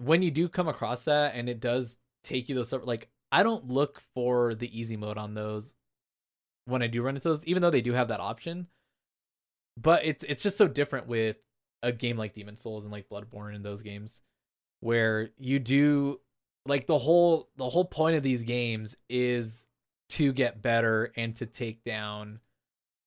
When 0.00 0.22
you 0.22 0.30
do 0.30 0.48
come 0.48 0.68
across 0.68 1.04
that 1.04 1.34
and 1.34 1.48
it 1.48 1.60
does 1.60 1.96
take 2.22 2.48
you 2.48 2.54
those 2.54 2.72
like 2.72 3.08
I 3.30 3.42
don't 3.42 3.68
look 3.68 4.00
for 4.14 4.54
the 4.54 4.78
easy 4.78 4.96
mode 4.96 5.18
on 5.18 5.34
those 5.34 5.74
when 6.66 6.82
I 6.82 6.86
do 6.86 7.02
run 7.02 7.16
into 7.16 7.28
those, 7.28 7.46
even 7.46 7.62
though 7.62 7.70
they 7.70 7.80
do 7.80 7.92
have 7.92 8.08
that 8.08 8.20
option. 8.20 8.68
But 9.76 10.04
it's 10.04 10.24
it's 10.24 10.42
just 10.42 10.56
so 10.56 10.68
different 10.68 11.08
with 11.08 11.38
a 11.82 11.92
game 11.92 12.16
like 12.16 12.34
Demon's 12.34 12.60
Souls 12.60 12.84
and 12.84 12.92
like 12.92 13.08
Bloodborne 13.08 13.54
and 13.54 13.64
those 13.64 13.82
games 13.82 14.22
where 14.80 15.30
you 15.36 15.58
do 15.58 16.20
like 16.66 16.86
the 16.86 16.98
whole 16.98 17.50
the 17.56 17.68
whole 17.68 17.84
point 17.84 18.16
of 18.16 18.22
these 18.22 18.42
games 18.42 18.96
is 19.08 19.66
to 20.10 20.32
get 20.32 20.62
better 20.62 21.12
and 21.16 21.34
to 21.36 21.46
take 21.46 21.82
down 21.84 22.38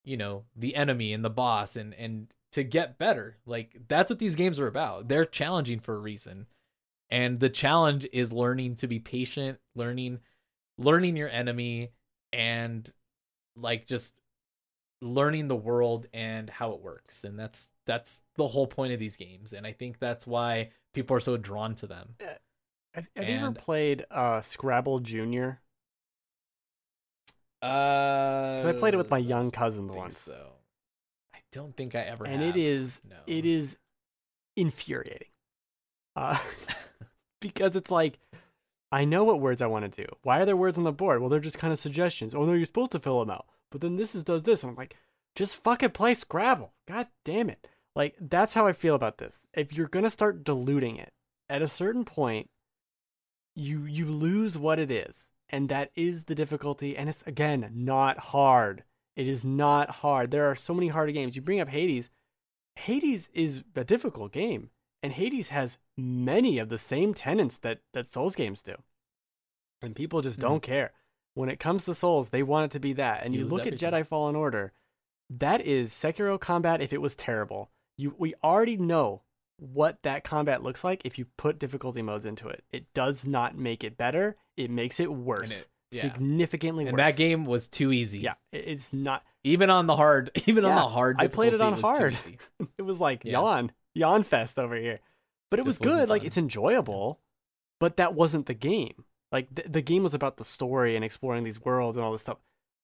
you 0.03 0.17
know 0.17 0.43
the 0.55 0.75
enemy 0.75 1.13
and 1.13 1.23
the 1.23 1.29
boss 1.29 1.75
and 1.75 1.93
and 1.93 2.33
to 2.51 2.63
get 2.63 2.97
better. 2.97 3.37
Like 3.45 3.77
that's 3.87 4.09
what 4.09 4.19
these 4.19 4.35
games 4.35 4.59
are 4.59 4.67
about. 4.67 5.07
They're 5.07 5.25
challenging 5.25 5.79
for 5.79 5.95
a 5.95 5.99
reason 5.99 6.47
and 7.09 7.39
the 7.39 7.49
challenge 7.49 8.07
is 8.11 8.31
learning 8.33 8.75
to 8.75 8.87
be 8.87 8.99
patient 8.99 9.59
learning 9.75 10.19
learning 10.77 11.15
your 11.15 11.29
enemy 11.29 11.91
and 12.33 12.91
like 13.55 13.85
just 13.85 14.13
learning 15.01 15.47
the 15.47 15.55
world 15.55 16.07
and 16.13 16.49
how 16.49 16.71
it 16.71 16.81
works 16.81 17.23
and 17.23 17.39
that's 17.39 17.71
that's 17.85 18.21
the 18.35 18.47
whole 18.47 18.67
point 18.67 18.93
of 18.93 18.99
these 18.99 19.15
games 19.15 19.53
and 19.53 19.65
i 19.65 19.71
think 19.71 19.99
that's 19.99 20.25
why 20.27 20.69
people 20.93 21.15
are 21.15 21.19
so 21.21 21.37
drawn 21.37 21.75
to 21.75 21.87
them 21.87 22.15
Have, 22.93 23.07
have 23.15 23.29
you 23.29 23.35
ever 23.35 23.51
played 23.51 24.05
uh, 24.09 24.41
Scrabble 24.41 24.99
Junior? 24.99 25.61
uh 27.61 28.63
I 28.65 28.73
played 28.77 28.93
it 28.93 28.97
with 28.97 29.09
my 29.09 29.17
young 29.17 29.49
cousin 29.51 29.87
once, 29.87 30.17
so 30.17 30.51
i 31.33 31.39
don't 31.51 31.75
think 31.75 31.95
i 31.95 32.01
ever 32.01 32.25
and 32.25 32.41
have. 32.41 32.55
it 32.55 32.59
is 32.59 33.01
no 33.09 33.15
it 33.25 33.45
is 33.45 33.77
infuriating. 34.55 35.27
Uh, 36.15 36.37
because 37.39 37.75
it's 37.75 37.91
like 37.91 38.19
I 38.91 39.05
know 39.05 39.23
what 39.23 39.41
words 39.41 39.61
I 39.61 39.67
want 39.67 39.91
to 39.91 40.03
do. 40.03 40.07
Why 40.23 40.39
are 40.39 40.45
there 40.45 40.55
words 40.55 40.77
on 40.77 40.83
the 40.83 40.91
board? 40.91 41.19
Well, 41.19 41.29
they're 41.29 41.39
just 41.39 41.57
kind 41.57 41.73
of 41.73 41.79
suggestions. 41.79 42.33
Oh 42.33 42.45
no, 42.45 42.53
you're 42.53 42.65
supposed 42.65 42.91
to 42.91 42.99
fill 42.99 43.19
them 43.19 43.29
out. 43.29 43.45
But 43.69 43.81
then 43.81 43.97
this 43.97 44.15
is 44.15 44.23
does 44.23 44.43
this. 44.43 44.63
And 44.63 44.71
I'm 44.71 44.77
like, 44.77 44.95
just 45.35 45.61
fucking 45.61 45.91
play 45.91 46.13
Scrabble. 46.13 46.73
God 46.87 47.07
damn 47.25 47.49
it. 47.49 47.67
Like 47.95 48.15
that's 48.19 48.53
how 48.53 48.67
I 48.67 48.73
feel 48.73 48.95
about 48.95 49.17
this. 49.17 49.39
If 49.53 49.73
you're 49.73 49.87
gonna 49.87 50.09
start 50.09 50.43
diluting 50.43 50.97
it, 50.97 51.13
at 51.49 51.61
a 51.61 51.67
certain 51.67 52.05
point, 52.05 52.49
you 53.55 53.85
you 53.85 54.05
lose 54.05 54.57
what 54.57 54.79
it 54.79 54.91
is, 54.91 55.29
and 55.49 55.67
that 55.69 55.91
is 55.95 56.25
the 56.25 56.35
difficulty. 56.35 56.95
And 56.95 57.09
it's 57.09 57.23
again 57.27 57.71
not 57.73 58.17
hard. 58.19 58.83
It 59.15 59.27
is 59.27 59.43
not 59.43 59.89
hard. 59.89 60.31
There 60.31 60.49
are 60.49 60.55
so 60.55 60.73
many 60.73 60.89
harder 60.89 61.11
games. 61.11 61.35
You 61.35 61.41
bring 61.41 61.59
up 61.59 61.69
Hades. 61.69 62.09
Hades 62.75 63.29
is 63.33 63.63
a 63.75 63.83
difficult 63.83 64.31
game, 64.31 64.69
and 65.07 65.13
Hades 65.13 65.47
has 65.47 65.77
many 65.95 66.59
of 66.59 66.67
the 66.67 66.77
same 66.77 67.13
tenets 67.13 67.57
that 67.59 67.79
that 67.93 68.11
Souls 68.11 68.35
games 68.35 68.61
do. 68.61 68.75
And 69.81 69.95
people 69.95 70.21
just 70.21 70.35
hmm. 70.35 70.41
don't 70.41 70.61
care. 70.61 70.91
When 71.33 71.47
it 71.47 71.61
comes 71.61 71.85
to 71.85 71.93
Souls, 71.93 72.29
they 72.29 72.43
want 72.43 72.65
it 72.65 72.71
to 72.71 72.79
be 72.81 72.91
that. 72.93 73.23
And 73.23 73.33
you 73.33 73.45
look 73.45 73.61
everything. 73.61 73.87
at 73.87 73.93
Jedi 73.93 74.05
Fallen 74.05 74.35
Order, 74.35 74.73
that 75.29 75.61
is 75.61 75.93
Sekiro 75.93 76.37
combat 76.37 76.81
if 76.81 76.91
it 76.91 77.01
was 77.01 77.15
terrible. 77.15 77.71
You 77.97 78.15
we 78.17 78.33
already 78.43 78.75
know 78.75 79.21
what 79.59 79.99
that 80.03 80.25
combat 80.25 80.61
looks 80.61 80.83
like 80.83 81.01
if 81.05 81.17
you 81.17 81.27
put 81.37 81.57
difficulty 81.57 82.01
modes 82.01 82.25
into 82.25 82.49
it. 82.49 82.65
It 82.69 82.93
does 82.93 83.25
not 83.25 83.57
make 83.57 83.85
it 83.85 83.97
better. 83.97 84.35
It 84.57 84.69
makes 84.69 84.99
it 84.99 85.13
worse. 85.13 85.51
it- 85.51 85.67
yeah. 85.91 86.01
Significantly 86.01 86.85
and 86.85 86.97
worse. 86.97 87.11
that 87.11 87.15
game 87.15 87.45
was 87.45 87.69
too 87.69 87.93
easy 87.93 88.19
Yeah, 88.19 88.33
it's 88.51 88.91
not 88.91 89.23
even 89.45 89.69
on 89.69 89.87
the 89.87 89.95
hard 89.95 90.31
even 90.45 90.65
on 90.65 90.75
the 90.75 90.81
hard 90.81 91.15
I 91.17 91.27
played 91.27 91.53
it 91.53 91.61
on 91.61 91.75
difficulty, 91.75 91.97
hard. 91.97 92.11
was 92.11 92.23
too 92.23 92.29
easy. 92.29 92.69
it 92.77 92.81
was 92.81 92.99
like 92.99 93.23
Yeah. 93.23 93.31
yawn, 93.31 93.71
yawn 93.97 94.23
fest 94.23 94.57
over 94.57 94.75
here. 94.75 94.99
But 95.49 95.59
it 95.59 95.65
was 95.65 95.77
Just 95.77 95.83
good. 95.83 96.09
Like 96.09 96.23
it's 96.23 96.37
enjoyable, 96.37 97.19
but 97.79 97.97
that 97.97 98.13
wasn't 98.13 98.45
the 98.45 98.53
game. 98.53 99.05
Like 99.31 99.53
the, 99.53 99.63
the 99.67 99.81
game 99.81 100.03
was 100.03 100.13
about 100.13 100.37
the 100.37 100.43
story 100.43 100.95
and 100.95 101.03
exploring 101.03 101.43
these 101.43 101.63
worlds 101.63 101.97
and 101.97 102.05
all 102.05 102.11
this 102.11 102.21
stuff. 102.21 102.37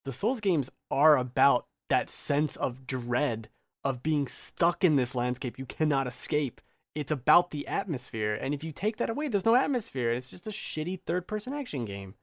The 0.05 0.13
Souls 0.13 0.41
games 0.41 0.69
are 0.91 1.17
about 1.17 1.67
that 1.89 2.09
sense 2.09 2.55
of 2.55 2.85
dread 2.85 3.49
of 3.83 4.03
being 4.03 4.27
stuck 4.27 4.83
in 4.83 4.95
this 4.95 5.15
landscape 5.15 5.59
you 5.59 5.65
cannot 5.65 6.07
escape. 6.07 6.61
It's 6.95 7.11
about 7.11 7.51
the 7.51 7.67
atmosphere, 7.67 8.35
and 8.39 8.53
if 8.53 8.63
you 8.63 8.71
take 8.71 8.97
that 8.97 9.09
away, 9.09 9.27
there's 9.27 9.45
no 9.45 9.55
atmosphere. 9.55 10.11
It's 10.11 10.29
just 10.29 10.45
a 10.45 10.51
shitty 10.51 11.01
third 11.05 11.27
person 11.27 11.53
action 11.53 11.85
game. 11.85 12.15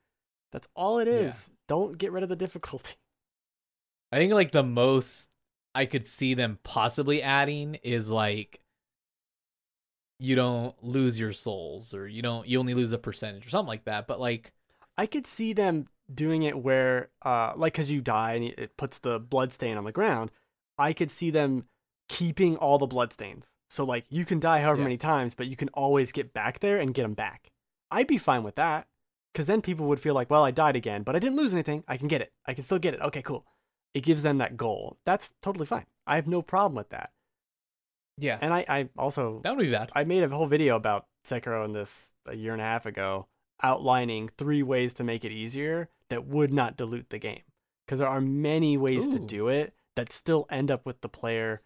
That's 0.52 0.68
all 0.74 0.98
it 0.98 1.08
is. 1.08 1.50
Don't 1.68 1.98
get 1.98 2.12
rid 2.12 2.22
of 2.22 2.28
the 2.28 2.36
difficulty. 2.36 2.94
I 4.12 4.18
think 4.18 4.32
like 4.32 4.52
the 4.52 4.62
most 4.62 5.34
I 5.74 5.86
could 5.86 6.06
see 6.06 6.34
them 6.34 6.58
possibly 6.62 7.22
adding 7.22 7.76
is 7.82 8.08
like 8.08 8.60
you 10.20 10.36
don't 10.36 10.74
lose 10.84 11.18
your 11.18 11.32
souls 11.32 11.94
or 11.94 12.06
you 12.06 12.20
don't 12.22 12.46
you 12.46 12.58
only 12.58 12.74
lose 12.74 12.92
a 12.92 12.98
percentage 12.98 13.46
or 13.46 13.50
something 13.50 13.68
like 13.68 13.84
that. 13.84 14.06
But 14.06 14.20
like 14.20 14.52
I 14.98 15.06
could 15.06 15.26
see 15.26 15.52
them 15.52 15.88
doing 16.12 16.42
it 16.42 16.58
where, 16.58 17.08
uh, 17.22 17.52
like, 17.56 17.72
because 17.72 17.90
you 17.90 18.00
die 18.00 18.34
and 18.34 18.44
it 18.44 18.76
puts 18.76 18.98
the 18.98 19.18
blood 19.18 19.52
stain 19.52 19.78
on 19.78 19.84
the 19.84 19.92
ground. 19.92 20.30
I 20.76 20.92
could 20.92 21.10
see 21.10 21.30
them 21.30 21.66
keeping 22.08 22.56
all 22.56 22.76
the 22.78 22.86
blood 22.86 23.12
stains. 23.12 23.54
So 23.70 23.84
like 23.84 24.04
you 24.10 24.24
can 24.24 24.40
die 24.40 24.60
however 24.60 24.80
Yeah. 24.80 24.84
many 24.84 24.98
times, 24.98 25.34
but 25.34 25.46
you 25.46 25.56
can 25.56 25.68
always 25.70 26.12
get 26.12 26.34
back 26.34 26.58
there 26.58 26.78
and 26.78 26.92
get 26.92 27.02
them 27.02 27.14
back. 27.14 27.50
I'd 27.90 28.06
be 28.08 28.18
fine 28.18 28.42
with 28.42 28.56
that 28.56 28.88
because 29.32 29.46
then 29.46 29.62
people 29.62 29.86
would 29.86 30.00
feel 30.00 30.14
like, 30.14 30.28
well, 30.28 30.44
I 30.44 30.50
died 30.50 30.76
again, 30.76 31.02
but 31.02 31.16
I 31.16 31.18
didn't 31.18 31.36
lose 31.38 31.52
anything. 31.54 31.82
I 31.88 31.96
can 31.96 32.08
get 32.08 32.20
it. 32.20 32.32
I 32.46 32.52
can 32.52 32.64
still 32.64 32.78
get 32.78 32.94
it. 32.94 33.00
Okay, 33.00 33.22
cool. 33.22 33.46
It 33.94 34.02
gives 34.02 34.22
them 34.22 34.38
that 34.38 34.56
goal. 34.56 34.98
That's 35.06 35.32
totally 35.40 35.66
fine. 35.66 35.86
I 36.06 36.16
have 36.16 36.26
no 36.26 36.42
problem 36.42 36.74
with 36.76 36.90
that. 36.90 37.10
Yeah, 38.20 38.38
And 38.40 38.52
I, 38.52 38.64
I 38.68 38.88
also 38.96 39.40
that 39.42 39.56
would 39.56 39.64
be 39.64 39.70
bad. 39.70 39.90
I 39.94 40.04
made 40.04 40.22
a 40.22 40.28
whole 40.28 40.46
video 40.46 40.76
about 40.76 41.06
Sekiro 41.26 41.64
in 41.64 41.72
this 41.72 42.10
a 42.26 42.36
year 42.36 42.52
and 42.52 42.62
a 42.62 42.64
half 42.64 42.86
ago, 42.86 43.26
outlining 43.62 44.28
three 44.28 44.62
ways 44.62 44.94
to 44.94 45.04
make 45.04 45.24
it 45.24 45.32
easier 45.32 45.88
that 46.08 46.26
would 46.26 46.52
not 46.52 46.76
dilute 46.76 47.10
the 47.10 47.18
game. 47.18 47.42
Because 47.86 47.98
there 47.98 48.08
are 48.08 48.20
many 48.20 48.76
ways 48.76 49.08
to 49.08 49.18
do 49.18 49.48
it 49.48 49.74
that 49.96 50.12
still 50.12 50.46
end 50.48 50.70
up 50.70 50.86
with 50.86 51.00
the 51.00 51.08
player 51.08 51.62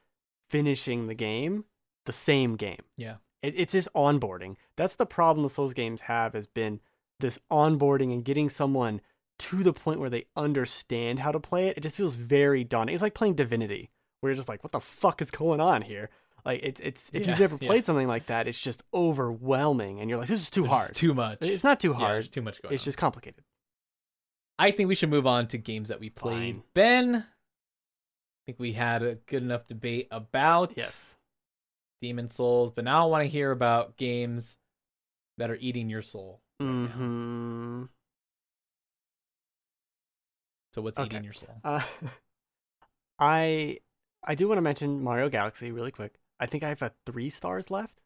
finishing 0.48 1.06
the 1.06 1.14
game 1.14 1.64
the 2.06 2.12
same 2.12 2.56
game. 2.56 2.82
Yeah. 2.96 3.16
It, 3.42 3.54
it's 3.56 3.72
just 3.72 3.92
onboarding. 3.94 4.56
That's 4.76 4.96
the 4.96 5.06
problem 5.06 5.42
the 5.42 5.50
Souls 5.50 5.74
games 5.74 6.02
have 6.02 6.34
has 6.34 6.46
been 6.46 6.80
this 7.20 7.38
onboarding 7.50 8.12
and 8.12 8.24
getting 8.24 8.48
someone 8.48 9.00
to 9.38 9.62
the 9.62 9.72
point 9.72 10.00
where 10.00 10.10
they 10.10 10.26
understand 10.36 11.18
how 11.18 11.32
to 11.32 11.40
play 11.40 11.68
it. 11.68 11.76
It 11.76 11.82
just 11.82 11.96
feels 11.96 12.14
very 12.14 12.64
daunting. 12.64 12.94
It's 12.94 13.02
like 13.02 13.14
playing 13.14 13.34
Divinity, 13.34 13.90
where 14.20 14.30
you're 14.30 14.36
just 14.36 14.48
like, 14.48 14.62
what 14.62 14.72
the 14.72 14.80
fuck 14.80 15.20
is 15.20 15.30
going 15.30 15.60
on 15.60 15.82
here? 15.82 16.10
Like 16.44 16.60
it's 16.62 16.80
it's 16.80 17.10
if 17.12 17.22
Yeah, 17.24 17.30
you've 17.32 17.40
never 17.40 17.58
yeah. 17.60 17.68
played 17.68 17.84
something 17.84 18.06
like 18.08 18.26
that, 18.26 18.46
it's 18.46 18.60
just 18.60 18.82
overwhelming, 18.92 20.00
and 20.00 20.10
you're 20.10 20.18
like, 20.18 20.28
this 20.28 20.42
is 20.42 20.50
too 20.50 20.64
It's 20.64 20.72
hard. 20.72 20.94
too 20.94 21.14
much. 21.14 21.38
it's 21.40 21.64
not 21.64 21.80
too 21.80 21.88
Yeah, 21.92 21.94
hard. 21.98 22.14
there's 22.16 22.28
too 22.28 22.42
much 22.42 22.60
going 22.62 22.74
it's 22.74 22.82
on. 22.82 22.86
just 22.86 22.98
complicated. 22.98 23.44
I 24.58 24.70
think 24.70 24.88
we 24.88 24.94
should 24.94 25.08
move 25.10 25.26
on 25.26 25.48
to 25.48 25.58
games 25.58 25.88
that 25.88 26.00
we 26.00 26.10
played. 26.10 26.54
Fine. 26.56 26.62
Ben, 26.74 27.14
I 27.16 27.22
think 28.46 28.60
we 28.60 28.72
had 28.74 29.02
a 29.02 29.14
good 29.14 29.42
enough 29.42 29.66
debate 29.66 30.06
about 30.10 30.74
Yes. 30.76 31.16
Demon's 32.02 32.34
Souls, 32.34 32.70
but 32.70 32.84
now 32.84 33.04
I 33.04 33.10
want 33.10 33.22
to 33.22 33.28
hear 33.28 33.50
about 33.50 33.96
games 33.96 34.56
that 35.38 35.50
are 35.50 35.56
eating 35.56 35.88
your 35.88 36.02
soul. 36.02 36.40
right 36.60 36.68
now. 36.68 36.86
Hmm. 36.88 37.84
So 40.74 40.82
what's 40.82 40.98
Okay. 40.98 41.06
eating 41.06 41.24
your 41.24 41.32
soul? 41.32 41.56
Uh, 41.64 41.82
I 43.18 43.78
I 44.22 44.34
do 44.34 44.46
want 44.48 44.58
to 44.58 44.62
mention 44.62 45.02
Mario 45.02 45.28
Galaxy 45.28 45.70
really 45.72 45.90
quick. 45.90 46.14
I 46.44 46.46
think 46.46 46.62
I 46.62 46.68
have 46.68 46.82
a 46.82 46.92
three 47.06 47.30
stars 47.30 47.70
left 47.70 48.00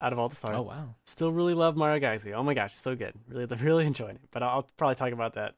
out 0.00 0.12
of 0.12 0.18
all 0.18 0.28
the 0.28 0.34
stars. 0.34 0.56
Oh 0.58 0.62
wow. 0.62 0.94
Still 1.06 1.30
really 1.30 1.54
love 1.54 1.76
Mario 1.76 2.00
Galaxy. 2.00 2.34
Oh 2.34 2.42
my 2.42 2.52
gosh, 2.52 2.74
so 2.74 2.96
good. 2.96 3.14
Really, 3.28 3.46
really 3.62 3.86
enjoying 3.86 4.16
it. 4.16 4.28
But 4.32 4.42
I'll 4.42 4.68
probably 4.76 4.96
talk 4.96 5.12
about 5.12 5.34
that 5.34 5.54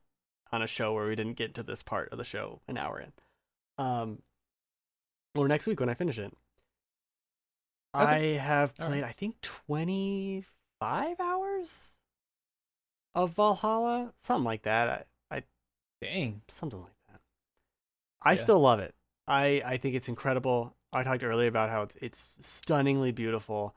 on 0.52 0.60
a 0.60 0.66
show 0.66 0.92
where 0.92 1.06
we 1.08 1.16
didn't 1.16 1.38
get 1.38 1.54
to 1.54 1.62
this 1.62 1.82
part 1.82 2.12
of 2.12 2.18
the 2.18 2.24
show 2.24 2.60
an 2.68 2.76
hour 2.76 3.00
in. 3.00 3.12
Um, 3.82 4.22
or 5.34 5.48
next 5.48 5.66
week 5.66 5.80
when 5.80 5.88
I 5.88 5.94
finish 5.94 6.18
it. 6.18 6.32
Okay. 7.94 8.34
I 8.36 8.38
have 8.38 8.74
played, 8.76 9.02
right. 9.02 9.04
I 9.04 9.12
think, 9.12 9.40
25 9.40 11.18
hours 11.18 11.94
of 13.14 13.30
Valhalla, 13.32 14.12
something 14.20 14.44
like 14.44 14.62
that. 14.62 15.06
I, 15.30 15.36
I 15.36 15.42
Dang. 16.02 16.42
something 16.48 16.80
like 16.80 16.92
that. 17.08 17.20
I 18.22 18.32
Yeah. 18.32 18.36
still 18.36 18.60
love 18.60 18.80
it. 18.80 18.94
I 19.26 19.62
I 19.64 19.76
think 19.78 19.94
it's 19.94 20.08
incredible. 20.08 20.75
I 20.92 21.02
talked 21.02 21.22
earlier 21.22 21.48
about 21.48 21.70
how 21.70 21.82
it's 21.82 21.96
it's 22.00 22.34
stunningly 22.40 23.12
beautiful. 23.12 23.74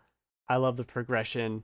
I 0.48 0.58
love 0.58 0.78
the 0.78 0.84
progression 0.84 1.64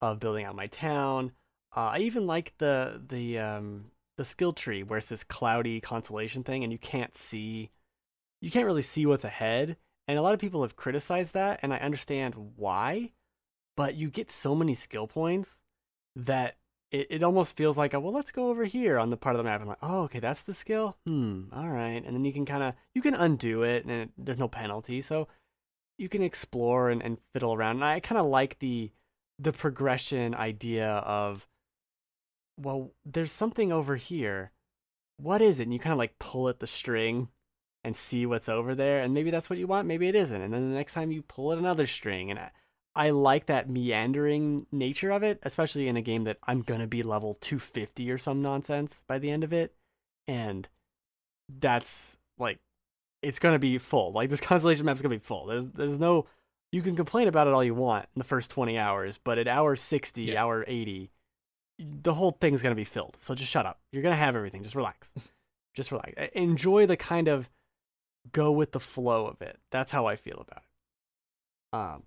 of 0.00 0.20
building 0.20 0.44
out 0.44 0.56
my 0.56 0.66
town. 0.66 1.32
Uh, 1.76 1.90
I 1.92 1.98
even 1.98 2.26
like 2.26 2.56
the 2.58 3.02
the 3.06 3.38
um 3.38 3.90
the 4.16 4.24
skill 4.24 4.52
tree 4.52 4.82
where 4.82 4.98
it's 4.98 5.08
this 5.08 5.24
cloudy 5.24 5.80
constellation 5.80 6.44
thing 6.44 6.62
and 6.62 6.72
you 6.72 6.78
can't 6.78 7.16
see 7.16 7.70
you 8.40 8.50
can't 8.50 8.66
really 8.66 8.82
see 8.82 9.06
what's 9.06 9.24
ahead. 9.24 9.76
And 10.06 10.18
a 10.18 10.22
lot 10.22 10.34
of 10.34 10.40
people 10.40 10.62
have 10.62 10.76
criticized 10.76 11.34
that 11.34 11.60
and 11.62 11.72
I 11.72 11.78
understand 11.78 12.34
why, 12.56 13.12
but 13.76 13.94
you 13.94 14.10
get 14.10 14.30
so 14.30 14.54
many 14.54 14.74
skill 14.74 15.06
points 15.06 15.62
that 16.14 16.56
it, 16.94 17.08
it 17.10 17.22
almost 17.24 17.56
feels 17.56 17.76
like 17.76 17.92
a, 17.92 17.98
well 17.98 18.12
let's 18.12 18.30
go 18.30 18.50
over 18.50 18.64
here 18.64 18.98
on 18.98 19.10
the 19.10 19.16
part 19.16 19.34
of 19.34 19.38
the 19.38 19.44
map. 19.44 19.60
And 19.60 19.68
like 19.68 19.78
oh 19.82 20.02
okay 20.02 20.20
that's 20.20 20.42
the 20.42 20.54
skill? 20.54 20.96
Hmm 21.06 21.44
all 21.52 21.68
right. 21.68 22.02
And 22.04 22.14
then 22.14 22.24
you 22.24 22.32
can 22.32 22.46
kind 22.46 22.62
of 22.62 22.74
you 22.94 23.02
can 23.02 23.14
undo 23.14 23.62
it 23.62 23.84
and 23.84 23.92
it, 23.92 24.10
there's 24.16 24.38
no 24.38 24.48
penalty. 24.48 25.00
So 25.00 25.26
you 25.98 26.08
can 26.08 26.22
explore 26.22 26.90
and, 26.90 27.02
and 27.02 27.18
fiddle 27.32 27.54
around. 27.54 27.76
And 27.76 27.84
i 27.84 28.00
kind 28.00 28.20
of 28.20 28.26
like 28.26 28.60
the 28.60 28.92
the 29.38 29.52
progression 29.52 30.34
idea 30.34 30.88
of 30.88 31.48
well 32.58 32.92
there's 33.04 33.32
something 33.32 33.72
over 33.72 33.96
here. 33.96 34.52
What 35.16 35.42
is 35.42 35.58
it? 35.58 35.64
And 35.64 35.72
you 35.72 35.80
kind 35.80 35.92
of 35.92 35.98
like 35.98 36.18
pull 36.20 36.48
at 36.48 36.60
the 36.60 36.66
string 36.66 37.28
and 37.82 37.96
see 37.96 38.24
what's 38.24 38.48
over 38.48 38.74
there 38.74 39.02
and 39.02 39.12
maybe 39.12 39.30
that's 39.30 39.50
what 39.50 39.58
you 39.58 39.66
want 39.66 39.88
maybe 39.88 40.06
it 40.06 40.14
isn't. 40.14 40.40
And 40.40 40.54
then 40.54 40.70
the 40.70 40.76
next 40.76 40.94
time 40.94 41.10
you 41.10 41.22
pull 41.22 41.52
at 41.52 41.58
another 41.58 41.88
string 41.88 42.30
and 42.30 42.38
I, 42.38 42.50
I 42.96 43.10
like 43.10 43.46
that 43.46 43.68
meandering 43.68 44.66
nature 44.70 45.10
of 45.10 45.22
it, 45.22 45.40
especially 45.42 45.88
in 45.88 45.96
a 45.96 46.02
game 46.02 46.24
that 46.24 46.38
I'm 46.44 46.62
gonna 46.62 46.86
be 46.86 47.02
level 47.02 47.34
250 47.40 48.10
or 48.10 48.18
some 48.18 48.40
nonsense 48.42 49.02
by 49.08 49.18
the 49.18 49.30
end 49.30 49.42
of 49.44 49.52
it, 49.52 49.74
and 50.28 50.68
that's 51.48 52.16
like 52.38 52.58
it's 53.22 53.38
gonna 53.38 53.58
be 53.58 53.78
full. 53.78 54.12
Like 54.12 54.30
this 54.30 54.40
constellation 54.42 54.86
map's 54.86 55.02
gonna 55.02 55.14
be 55.14 55.18
full. 55.18 55.46
There's 55.46 55.66
there's 55.68 55.98
no 55.98 56.26
you 56.72 56.82
can 56.82 56.96
complain 56.96 57.28
about 57.28 57.46
it 57.46 57.52
all 57.52 57.62
you 57.64 57.74
want 57.74 58.06
in 58.14 58.18
the 58.18 58.24
first 58.24 58.50
20 58.50 58.76
hours, 58.78 59.18
but 59.22 59.38
at 59.38 59.46
hour 59.46 59.76
60, 59.76 60.22
Yeah. 60.22 60.42
hour 60.42 60.64
80, 60.66 61.10
the 61.78 62.14
whole 62.14 62.32
thing's 62.32 62.62
gonna 62.62 62.74
be 62.74 62.84
filled. 62.84 63.16
So 63.20 63.34
just 63.34 63.50
shut 63.50 63.66
up. 63.66 63.80
You're 63.92 64.02
gonna 64.02 64.16
have 64.16 64.34
everything. 64.36 64.62
Just 64.62 64.74
relax. 64.74 65.12
just 65.74 65.90
relax. 65.92 66.12
Enjoy 66.34 66.86
the 66.86 66.96
kind 66.96 67.28
of 67.28 67.48
go 68.32 68.50
with 68.52 68.72
the 68.72 68.80
flow 68.80 69.26
of 69.26 69.42
it. 69.42 69.58
That's 69.70 69.90
how 69.92 70.06
I 70.06 70.16
feel 70.16 70.40
about 70.40 70.62
it. 70.62 71.76
Um, 71.76 72.02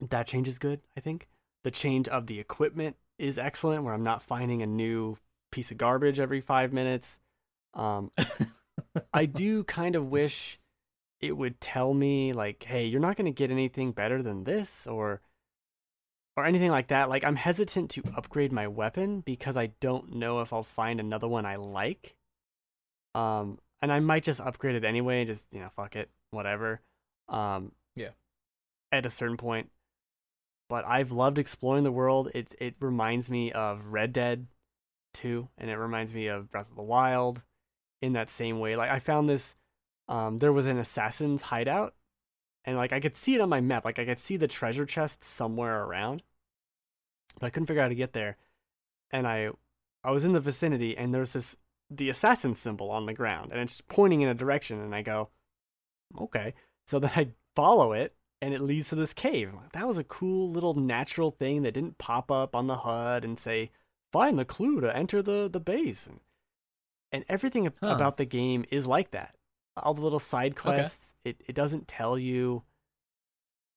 that 0.00 0.26
change 0.26 0.48
is 0.48 0.58
good. 0.58 0.80
I 0.96 1.00
think 1.00 1.28
the 1.64 1.70
change 1.70 2.08
of 2.08 2.26
the 2.26 2.38
equipment 2.38 2.96
is 3.18 3.38
excellent, 3.38 3.84
where 3.84 3.94
I'm 3.94 4.04
not 4.04 4.22
finding 4.22 4.62
a 4.62 4.66
new 4.66 5.18
piece 5.50 5.70
of 5.70 5.78
garbage 5.78 6.20
every 6.20 6.40
five 6.40 6.72
minutes. 6.72 7.18
Um, 7.74 8.10
I 9.12 9.24
do 9.42 9.64
kind 9.64 9.94
of 9.96 10.10
wish 10.10 10.58
it 11.20 11.32
would 11.32 11.60
tell 11.60 11.94
me 11.94 12.32
like, 12.32 12.62
hey, 12.64 12.84
you're 12.86 13.00
not 13.00 13.16
going 13.16 13.32
to 13.32 13.36
get 13.36 13.50
anything 13.50 13.92
better 13.92 14.22
than 14.22 14.44
this, 14.44 14.86
or 14.86 15.20
or 16.36 16.44
anything 16.44 16.70
like 16.70 16.88
that. 16.88 17.08
Like 17.08 17.24
I'm 17.24 17.36
hesitant 17.36 17.90
to 17.92 18.02
upgrade 18.16 18.52
my 18.52 18.68
weapon 18.68 19.20
because 19.20 19.56
I 19.56 19.68
don't 19.80 20.14
know 20.14 20.40
if 20.40 20.52
I'll 20.52 20.62
find 20.62 21.00
another 21.00 21.26
one 21.26 21.46
I 21.46 21.56
like. 21.56 22.14
Um, 23.14 23.58
and 23.80 23.90
I 23.90 24.00
might 24.00 24.22
just 24.22 24.40
upgrade 24.40 24.74
it 24.76 24.84
anyway, 24.84 25.20
and 25.20 25.26
just 25.26 25.52
you 25.52 25.60
know, 25.60 25.70
fuck 25.74 25.96
it, 25.96 26.10
whatever. 26.30 26.80
Um, 27.28 27.72
Yeah. 27.94 28.10
At 28.92 29.06
a 29.06 29.10
certain 29.10 29.36
point, 29.36 29.70
but 30.68 30.84
I've 30.84 31.12
loved 31.12 31.38
exploring 31.38 31.84
the 31.84 31.92
world. 31.92 32.30
It 32.34 32.54
it 32.60 32.74
reminds 32.80 33.30
me 33.30 33.52
of 33.52 33.86
Red 33.86 34.12
Dead 34.12 34.46
2, 35.14 35.48
and 35.58 35.70
it 35.70 35.76
reminds 35.76 36.14
me 36.14 36.26
of 36.26 36.50
Breath 36.50 36.70
of 36.70 36.76
the 36.76 36.82
Wild 36.82 37.44
in 38.02 38.12
that 38.12 38.30
same 38.30 38.58
way. 38.58 38.76
Like 38.76 38.90
I 38.90 38.98
found 38.98 39.28
this, 39.28 39.54
um, 40.08 40.38
there 40.38 40.52
was 40.52 40.66
an 40.66 40.78
assassin's 40.78 41.42
hideout, 41.42 41.94
and 42.64 42.76
like 42.76 42.92
I 42.92 43.00
could 43.00 43.16
see 43.16 43.34
it 43.34 43.40
on 43.40 43.48
my 43.48 43.60
map. 43.60 43.84
Like 43.84 43.98
I 43.98 44.04
could 44.04 44.18
see 44.18 44.36
the 44.36 44.48
treasure 44.48 44.86
chest 44.86 45.24
somewhere 45.24 45.84
around, 45.84 46.22
but 47.40 47.46
I 47.46 47.50
couldn't 47.50 47.66
figure 47.66 47.82
out 47.82 47.86
how 47.86 47.90
to 47.90 47.94
get 47.94 48.12
there. 48.12 48.36
And 49.10 49.26
I, 49.26 49.50
I 50.02 50.10
was 50.10 50.24
in 50.24 50.32
the 50.32 50.40
vicinity, 50.40 50.96
and 50.96 51.14
there's 51.14 51.32
this 51.32 51.56
the 51.88 52.10
assassin 52.10 52.54
symbol 52.54 52.90
on 52.90 53.06
the 53.06 53.14
ground, 53.14 53.52
and 53.52 53.60
it's 53.60 53.80
pointing 53.80 54.20
in 54.20 54.28
a 54.28 54.34
direction, 54.34 54.80
and 54.80 54.94
I 54.94 55.02
go, 55.02 55.28
okay. 56.20 56.54
So 56.86 56.98
then 56.98 57.12
I 57.14 57.28
follow 57.54 57.92
it, 57.92 58.15
and 58.40 58.52
it 58.52 58.60
leads 58.60 58.88
to 58.90 58.94
this 58.94 59.12
cave. 59.12 59.52
That 59.72 59.88
was 59.88 59.98
a 59.98 60.04
cool 60.04 60.50
little 60.50 60.74
natural 60.74 61.30
thing 61.30 61.62
that 61.62 61.72
didn't 61.74 61.98
pop 61.98 62.30
up 62.30 62.54
on 62.54 62.66
the 62.66 62.78
HUD 62.78 63.24
and 63.24 63.38
say, 63.38 63.70
find 64.12 64.38
the 64.38 64.44
clue 64.44 64.80
to 64.80 64.94
enter 64.96 65.22
the, 65.22 65.48
the 65.50 65.60
base. 65.60 66.06
And, 66.06 66.20
and 67.12 67.24
everything 67.28 67.64
Huh. 67.80 67.88
about 67.88 68.16
the 68.16 68.24
game 68.24 68.64
is 68.70 68.86
like 68.86 69.10
that. 69.12 69.34
All 69.76 69.94
the 69.94 70.02
little 70.02 70.18
side 70.18 70.56
quests, 70.56 71.14
it, 71.24 71.42
it 71.46 71.54
doesn't 71.54 71.86
tell 71.88 72.18
you, 72.18 72.62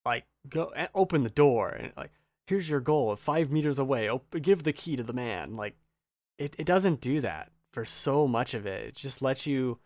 like, 0.04 0.24
go 0.48 0.66
eh, 0.76 0.86
open 0.94 1.24
the 1.24 1.30
door 1.30 1.68
and, 1.70 1.92
like, 1.96 2.12
here's 2.46 2.70
your 2.70 2.80
goal, 2.80 3.14
five 3.16 3.50
meters 3.50 3.78
away, 3.78 4.08
op- 4.08 4.34
give 4.40 4.62
the 4.62 4.72
key 4.72 4.96
to 4.96 5.02
the 5.02 5.12
man. 5.12 5.56
Like, 5.56 5.76
it, 6.38 6.54
it 6.58 6.64
doesn't 6.64 7.00
do 7.02 7.20
that 7.20 7.50
for 7.72 7.84
so 7.84 8.26
much 8.26 8.54
of 8.54 8.66
it. 8.66 8.86
It 8.86 8.94
just 8.94 9.20
lets 9.20 9.46
you 9.46 9.78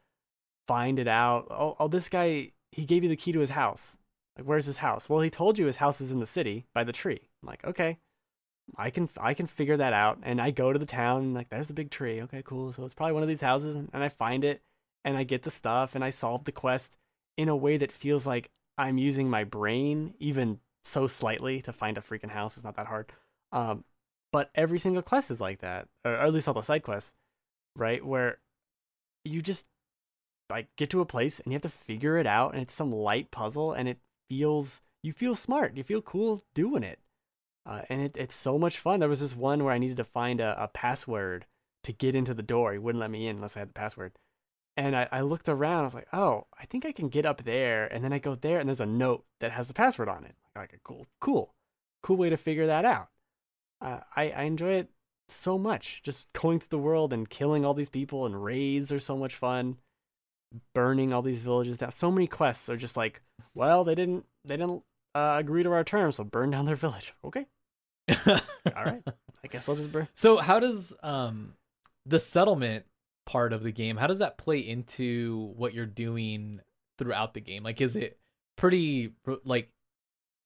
find 0.69 0.99
it 0.99 1.09
out. 1.09 1.49
Oh, 1.51 1.77
oh, 1.79 1.89
this 1.89 2.09
guy 2.09 2.53
he 2.73 2.85
gave 2.85 3.03
you 3.03 3.09
the 3.09 3.17
key 3.17 3.33
to 3.33 3.41
his 3.41 3.51
house. 3.51 3.97
Like, 4.37 4.47
where's 4.47 4.67
his 4.67 4.79
house? 4.79 5.09
Well, 5.09 5.21
he 5.21 5.31
told 5.31 5.59
you 5.59 5.67
his 5.67 5.77
house 5.77 6.01
is 6.01 6.11
in 6.11 6.21
the 6.21 6.27
city 6.27 6.67
by 6.75 6.85
the 6.85 6.93
tree. 6.93 7.29
I'm 7.43 7.47
like, 7.47 7.65
okay, 7.65 7.99
I 8.77 8.91
can 8.91 9.09
I 9.21 9.35
can 9.35 9.47
figure 9.47 9.77
that 9.77 9.93
out. 9.93 10.19
And 10.23 10.41
I 10.41 10.51
go 10.51 10.73
to 10.73 10.79
the 10.79 10.87
town, 10.87 11.23
and 11.23 11.35
like, 11.35 11.51
there's 11.51 11.69
the 11.69 11.75
big 11.75 11.91
tree. 11.91 12.21
Okay, 12.23 12.43
cool. 12.45 12.73
So 12.73 12.85
it's 12.85 12.95
probably 12.95 13.13
one 13.13 13.23
of 13.23 13.29
these 13.29 13.41
houses, 13.41 13.77
and, 13.77 13.89
I 13.93 14.09
find 14.09 14.45
it, 14.45 14.63
and 15.05 15.17
I 15.17 15.25
get 15.25 15.43
the 15.43 15.51
stuff, 15.51 15.95
and 15.95 16.05
I 16.05 16.11
solve 16.11 16.45
the 16.45 16.53
quest 16.53 16.97
in 17.37 17.49
a 17.49 17.57
way 17.57 17.77
that 17.77 17.93
feels 17.93 18.27
like 18.27 18.51
I'm 18.77 18.99
using 18.99 19.31
my 19.31 19.45
brain, 19.45 20.15
even 20.19 20.61
so 20.85 21.07
slightly, 21.07 21.63
to 21.63 21.73
find 21.73 21.97
a 21.97 22.01
freaking 22.01 22.31
house. 22.31 22.57
It's 22.57 22.65
not 22.65 22.77
that 22.77 22.87
hard. 22.87 23.13
Um, 23.53 23.85
but 24.33 24.51
every 24.57 24.81
single 24.81 25.03
quest 25.03 25.31
is 25.31 25.41
like 25.41 25.61
that, 25.61 25.87
or 26.05 26.15
at 26.15 26.33
least 26.33 26.49
all 26.49 26.55
the 26.55 26.63
side 26.63 26.83
quests, 26.83 27.13
right? 27.77 28.05
Where 28.05 28.39
you 29.25 29.41
just 29.41 29.67
like 30.51 30.67
get 30.77 30.91
to 30.91 31.01
a 31.01 31.07
place 31.07 31.41
and 31.41 31.53
you 31.53 31.55
have 31.55 31.63
to 31.63 31.69
figure 31.69 32.19
it 32.19 32.27
out, 32.27 32.53
and 32.53 32.63
it's 32.63 32.75
some 32.75 32.91
light 32.91 33.31
puzzle, 33.31 33.73
and 33.73 33.89
it 33.89 33.99
feels 34.29 34.81
you 35.03 35.13
feel 35.13 35.35
smart, 35.35 35.77
you 35.77 35.83
feel 35.83 36.03
cool 36.03 36.45
doing 36.55 36.83
it, 36.83 36.99
uh, 37.67 37.83
and 37.89 38.01
it, 38.01 38.17
it's 38.17 38.35
so 38.35 38.59
much 38.59 38.79
fun. 38.79 39.01
There 39.01 39.09
was 39.09 39.21
this 39.21 39.37
one 39.37 39.65
where 39.65 39.75
I 39.75 39.79
needed 39.79 39.97
to 39.99 40.05
find 40.05 40.41
a, 40.41 40.63
a 40.63 40.69
password 40.69 41.47
to 41.85 41.93
get 41.93 42.15
into 42.15 42.35
the 42.35 42.43
door. 42.43 42.73
He 42.73 42.79
wouldn't 42.79 43.01
let 43.01 43.11
me 43.11 43.27
in 43.27 43.37
unless 43.37 43.57
I 43.57 43.61
had 43.61 43.69
the 43.69 43.75
password. 43.75 44.13
And 44.77 44.97
I, 44.97 45.09
I 45.13 45.21
looked 45.21 45.49
around. 45.49 45.83
I 45.83 45.85
was 45.85 45.95
like, 45.95 46.09
oh, 46.13 46.47
I 46.59 46.67
think 46.67 46.85
I 46.85 46.93
can 46.93 47.09
get 47.09 47.27
up 47.27 47.45
there. 47.45 47.87
And 47.87 48.03
then 48.03 48.13
I 48.13 48.19
go 48.19 48.35
there, 48.35 48.59
and 48.59 48.69
there's 48.69 48.81
a 48.81 48.87
note 48.87 49.25
that 49.41 49.53
has 49.53 49.69
the 49.69 49.75
password 49.75 50.09
on 50.09 50.25
it. 50.25 50.35
Like, 50.57 50.73
a 50.73 50.79
cool, 50.83 51.07
cool, 51.21 51.55
cool 52.03 52.17
way 52.17 52.31
to 52.31 52.37
figure 52.37 52.67
that 52.67 52.85
out. 52.85 53.09
Uh, 53.81 54.01
I 54.17 54.31
I 54.31 54.43
enjoy 54.43 54.73
it 54.75 54.91
so 55.29 55.59
much. 55.59 56.03
Just 56.03 56.33
going 56.33 56.59
through 56.59 56.69
the 56.71 56.79
world 56.79 57.13
and 57.13 57.29
killing 57.29 57.65
all 57.65 57.75
these 57.75 57.91
people, 57.91 58.27
and 58.27 58.43
raids 58.43 58.91
are 58.91 58.99
so 58.99 59.17
much 59.17 59.35
fun. 59.35 59.77
Burning 60.75 61.13
all 61.13 61.23
these 61.23 61.43
villages 61.43 61.79
down. 61.79 61.91
So 61.91 62.11
many 62.11 62.27
quests 62.27 62.69
are 62.69 62.77
just 62.77 62.97
like, 62.97 63.23
well, 63.55 63.85
they 63.85 63.95
didn't 63.95 64.27
they 64.45 64.57
didn't 64.57 64.83
uh, 65.15 65.37
agree 65.39 65.63
to 65.63 65.73
our 65.73 65.85
terms, 65.85 66.17
so 66.17 66.25
burn 66.25 66.51
down 66.51 66.65
their 66.65 66.77
village. 66.77 67.15
Okay, 67.25 67.47
all 68.27 68.85
right. 68.85 69.03
I 69.45 69.49
guess 69.49 69.69
I'll 69.69 69.77
just 69.77 69.93
burn. 69.93 70.09
So 70.15 70.39
how 70.39 70.61
does 70.61 70.95
um 71.03 71.55
the 72.07 72.19
settlement 72.19 72.85
part 73.27 73.55
of 73.55 73.63
the 73.63 73.73
game 73.73 73.97
how 73.97 74.07
does 74.07 74.19
that 74.19 74.37
play 74.37 74.59
into 74.59 75.51
what 75.57 75.73
you're 75.73 75.87
doing 75.87 76.61
throughout 76.99 77.35
the 77.35 77.41
game? 77.41 77.63
Like 77.63 77.81
is 77.81 77.97
it 77.97 78.19
pretty 78.57 79.13
like 79.45 79.71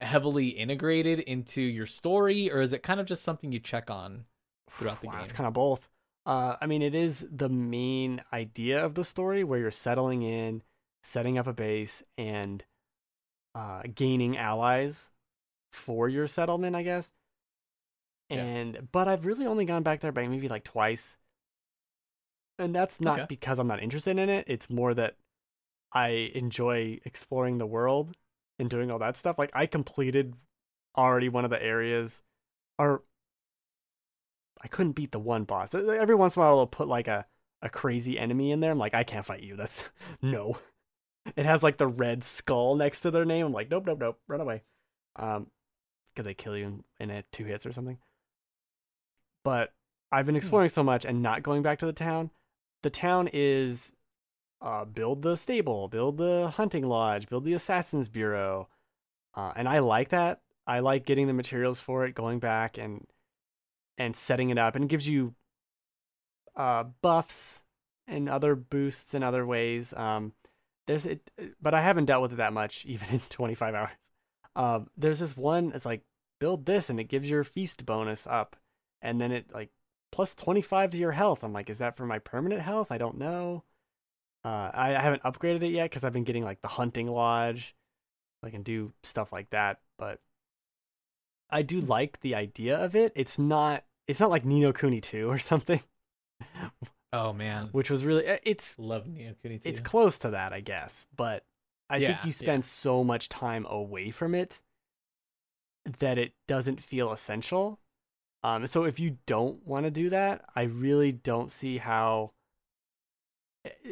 heavily 0.00 0.48
integrated 0.48 1.20
into 1.20 1.60
your 1.60 1.86
story 1.86 2.50
or 2.52 2.60
is 2.60 2.72
it 2.72 2.82
kind 2.82 3.00
of 3.00 3.06
just 3.06 3.24
something 3.24 3.50
you 3.52 3.58
check 3.58 3.90
on 3.90 4.24
throughout 4.70 5.00
the 5.00 5.08
wow, 5.08 5.14
game? 5.14 5.22
It's 5.22 5.32
kind 5.32 5.46
of 5.46 5.54
both. 5.54 5.88
Uh, 6.26 6.56
I 6.60 6.66
mean, 6.66 6.82
it 6.82 6.94
is 6.94 7.26
the 7.30 7.48
main 7.48 8.22
idea 8.32 8.84
of 8.84 8.94
the 8.94 9.04
story 9.04 9.44
where 9.44 9.58
you're 9.58 9.70
settling 9.70 10.22
in, 10.22 10.62
setting 11.02 11.38
up 11.38 11.46
a 11.46 11.52
base, 11.52 12.02
and 12.18 12.64
uh, 13.54 13.82
gaining 13.94 14.36
allies 14.36 15.10
for 15.72 16.08
your 16.08 16.26
settlement, 16.26 16.76
I 16.76 16.82
guess. 16.82 17.10
And 18.30 18.74
yeah. 18.74 18.80
but 18.92 19.08
I've 19.08 19.24
really 19.24 19.46
only 19.46 19.64
gone 19.64 19.82
back 19.82 20.00
there 20.00 20.12
by 20.12 20.26
maybe 20.28 20.48
like 20.48 20.64
twice. 20.64 21.16
And 22.58 22.74
that's 22.74 23.00
not 23.00 23.20
Okay. 23.20 23.26
because 23.28 23.58
I'm 23.58 23.68
not 23.68 23.82
interested 23.82 24.18
in 24.18 24.28
it. 24.28 24.44
It's 24.48 24.68
more 24.68 24.92
that 24.94 25.16
I 25.92 26.30
enjoy 26.34 26.98
exploring 27.04 27.58
the 27.58 27.66
world 27.66 28.16
and 28.58 28.68
doing 28.68 28.90
all 28.90 28.98
that 28.98 29.16
stuff. 29.16 29.38
Like 29.38 29.50
I 29.54 29.66
completed 29.66 30.34
already 30.96 31.28
one 31.28 31.44
of 31.44 31.50
the 31.50 31.62
areas 31.62 32.22
or 32.78 33.02
I 34.62 34.68
couldn't 34.68 34.92
beat 34.92 35.12
the 35.12 35.18
one 35.18 35.44
boss. 35.44 35.74
Every 35.74 36.14
once 36.14 36.36
in 36.36 36.42
a 36.42 36.44
while 36.44 36.56
they'll 36.56 36.66
put 36.66 36.88
like 36.88 37.08
a, 37.08 37.26
a 37.62 37.68
crazy 37.68 38.18
enemy 38.18 38.50
in 38.50 38.60
there. 38.60 38.70
I'm 38.70 38.78
like, 38.78 38.94
I 38.94 39.04
can't 39.04 39.24
fight 39.24 39.42
you. 39.42 39.56
That's 39.56 39.84
no. 40.22 40.58
It 41.36 41.44
has 41.44 41.62
like 41.62 41.76
the 41.76 41.88
red 41.88 42.24
skull 42.24 42.74
next 42.74 43.02
to 43.02 43.10
their 43.10 43.24
name. 43.24 43.46
I'm 43.46 43.52
like, 43.52 43.70
nope, 43.70 43.84
nope, 43.86 43.98
nope, 44.00 44.18
run 44.26 44.40
away. 44.40 44.62
Um, 45.16 45.48
could 46.16 46.24
they 46.24 46.34
kill 46.34 46.56
you 46.56 46.64
in, 46.64 46.84
in 46.98 47.10
a 47.10 47.22
two 47.32 47.44
hits 47.44 47.66
or 47.66 47.72
something? 47.72 47.98
But 49.44 49.72
I've 50.10 50.26
been 50.26 50.36
exploring 50.36 50.70
so 50.70 50.82
much 50.82 51.04
and 51.04 51.22
not 51.22 51.42
going 51.42 51.62
back 51.62 51.78
to 51.80 51.86
the 51.86 51.92
town. 51.92 52.30
The 52.82 52.90
town 52.90 53.28
is 53.32 53.92
uh, 54.60 54.84
build 54.84 55.22
the 55.22 55.36
stable, 55.36 55.88
build 55.88 56.16
the 56.16 56.52
hunting 56.56 56.88
lodge, 56.88 57.28
build 57.28 57.44
the 57.44 57.52
assassins 57.52 58.08
bureau, 58.08 58.68
uh, 59.34 59.52
and 59.54 59.68
I 59.68 59.80
like 59.80 60.08
that. 60.08 60.40
I 60.66 60.80
like 60.80 61.06
getting 61.06 61.26
the 61.26 61.32
materials 61.32 61.80
for 61.80 62.04
it, 62.04 62.14
going 62.14 62.38
back 62.38 62.78
and 62.78 63.06
and 63.98 64.16
setting 64.16 64.48
it 64.48 64.58
up, 64.58 64.74
and 64.74 64.84
it 64.84 64.88
gives 64.88 65.06
you 65.06 65.34
uh, 66.56 66.84
buffs 67.02 67.62
and 68.06 68.28
other 68.28 68.54
boosts 68.54 69.12
in 69.12 69.22
other 69.22 69.44
ways. 69.44 69.92
Um, 69.94 70.32
there's 70.86 71.04
it, 71.04 71.30
but 71.60 71.74
I 71.74 71.82
haven't 71.82 72.06
dealt 72.06 72.22
with 72.22 72.32
it 72.32 72.36
that 72.36 72.54
much, 72.54 72.84
even 72.88 73.08
in 73.10 73.20
25 73.28 73.74
hours. 73.74 73.90
Um, 74.56 74.88
there's 74.96 75.18
this 75.18 75.36
one. 75.36 75.72
It's 75.74 75.84
like 75.84 76.02
build 76.40 76.64
this, 76.64 76.88
and 76.88 76.98
it 76.98 77.04
gives 77.04 77.28
your 77.28 77.44
feast 77.44 77.84
bonus 77.84 78.26
up, 78.26 78.56
and 79.02 79.20
then 79.20 79.32
it 79.32 79.52
like 79.52 79.70
plus 80.10 80.34
25 80.34 80.90
to 80.92 80.96
your 80.96 81.12
health. 81.12 81.44
I'm 81.44 81.52
like, 81.52 81.68
is 81.68 81.78
that 81.78 81.96
for 81.96 82.06
my 82.06 82.18
permanent 82.18 82.62
health? 82.62 82.90
I 82.90 82.98
don't 82.98 83.18
know. 83.18 83.64
Uh, 84.44 84.70
I, 84.72 84.96
I 84.96 85.00
haven't 85.00 85.24
upgraded 85.24 85.62
it 85.62 85.72
yet 85.72 85.90
because 85.90 86.04
I've 86.04 86.12
been 86.12 86.24
getting 86.24 86.44
like 86.44 86.62
the 86.62 86.68
hunting 86.68 87.08
lodge. 87.08 87.74
I 88.42 88.50
can 88.50 88.62
do 88.62 88.92
stuff 89.02 89.32
like 89.32 89.50
that, 89.50 89.80
but 89.98 90.20
I 91.50 91.62
do 91.62 91.80
like 91.80 92.20
the 92.20 92.34
idea 92.34 92.76
of 92.76 92.94
it. 92.94 93.12
It's 93.14 93.38
not. 93.38 93.84
It's 94.08 94.20
not 94.20 94.30
like 94.30 94.44
Ni 94.44 94.60
no 94.60 94.72
Kuni 94.72 95.00
2 95.00 95.28
or 95.30 95.38
something, 95.38 95.80
Oh 97.12 97.32
man, 97.32 97.70
which 97.72 97.90
was 97.90 98.04
really. 98.04 98.26
uh, 98.26 98.38
It's 98.44 98.78
love 98.78 99.06
Neo 99.06 99.34
Kuni 99.42 99.58
too. 99.58 99.70
it's 99.70 99.80
close 99.80 100.18
to 100.18 100.30
that, 100.30 100.52
I 100.52 100.60
guess, 100.60 101.06
but 101.16 101.44
I 101.90 102.00
Yeah, 102.00 102.06
think 102.06 102.24
you 102.24 102.32
spend 102.32 102.64
so 102.64 103.04
much 103.04 103.28
time 103.28 103.66
away 103.68 104.10
from 104.10 104.34
it 104.34 104.60
that 105.98 106.18
it 106.18 106.32
doesn't 106.46 106.80
feel 106.80 107.12
essential. 107.12 107.80
Um, 108.44 108.66
so 108.66 108.84
if 108.84 109.00
you 109.00 109.18
don't 109.26 109.66
want 109.66 109.84
to 109.86 109.90
do 109.90 110.10
that, 110.10 110.44
I 110.56 110.62
really 110.64 111.12
don't 111.12 111.52
see 111.52 111.78
how. 111.78 112.32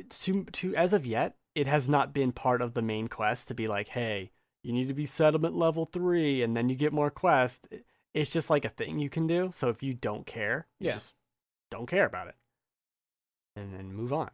To 0.08 0.44
to 0.44 0.74
as 0.74 0.92
of 0.92 1.06
yet, 1.06 1.36
it 1.54 1.66
has 1.66 1.88
not 1.88 2.12
been 2.12 2.32
part 2.32 2.62
of 2.62 2.74
the 2.74 2.82
main 2.82 3.08
quest 3.08 3.48
to 3.48 3.54
be 3.54 3.68
like, 3.68 3.88
hey, 3.88 4.30
you 4.62 4.72
need 4.72 4.88
to 4.88 4.94
be 4.94 5.06
settlement 5.06 5.54
level 5.56 5.84
three, 5.86 6.42
and 6.42 6.56
then 6.56 6.68
you 6.68 6.74
get 6.76 6.92
more 6.92 7.10
quest. 7.10 7.68
It- 8.16 8.20
It's 8.20 8.32
just 8.32 8.50
like 8.50 8.64
a 8.64 8.68
thing 8.70 8.98
you 8.98 9.10
can 9.10 9.26
do. 9.26 9.50
So 9.54 9.68
if 9.68 9.82
you 9.82 9.94
don't 9.94 10.26
care, 10.26 10.66
you 10.80 10.86
Yeah. 10.88 10.94
just 10.94 11.14
don't 11.70 11.86
care 11.86 12.06
about 12.06 12.28
it, 12.28 12.36
and 13.54 13.72
then 13.74 13.92
move 13.92 14.12
on. 14.12 14.30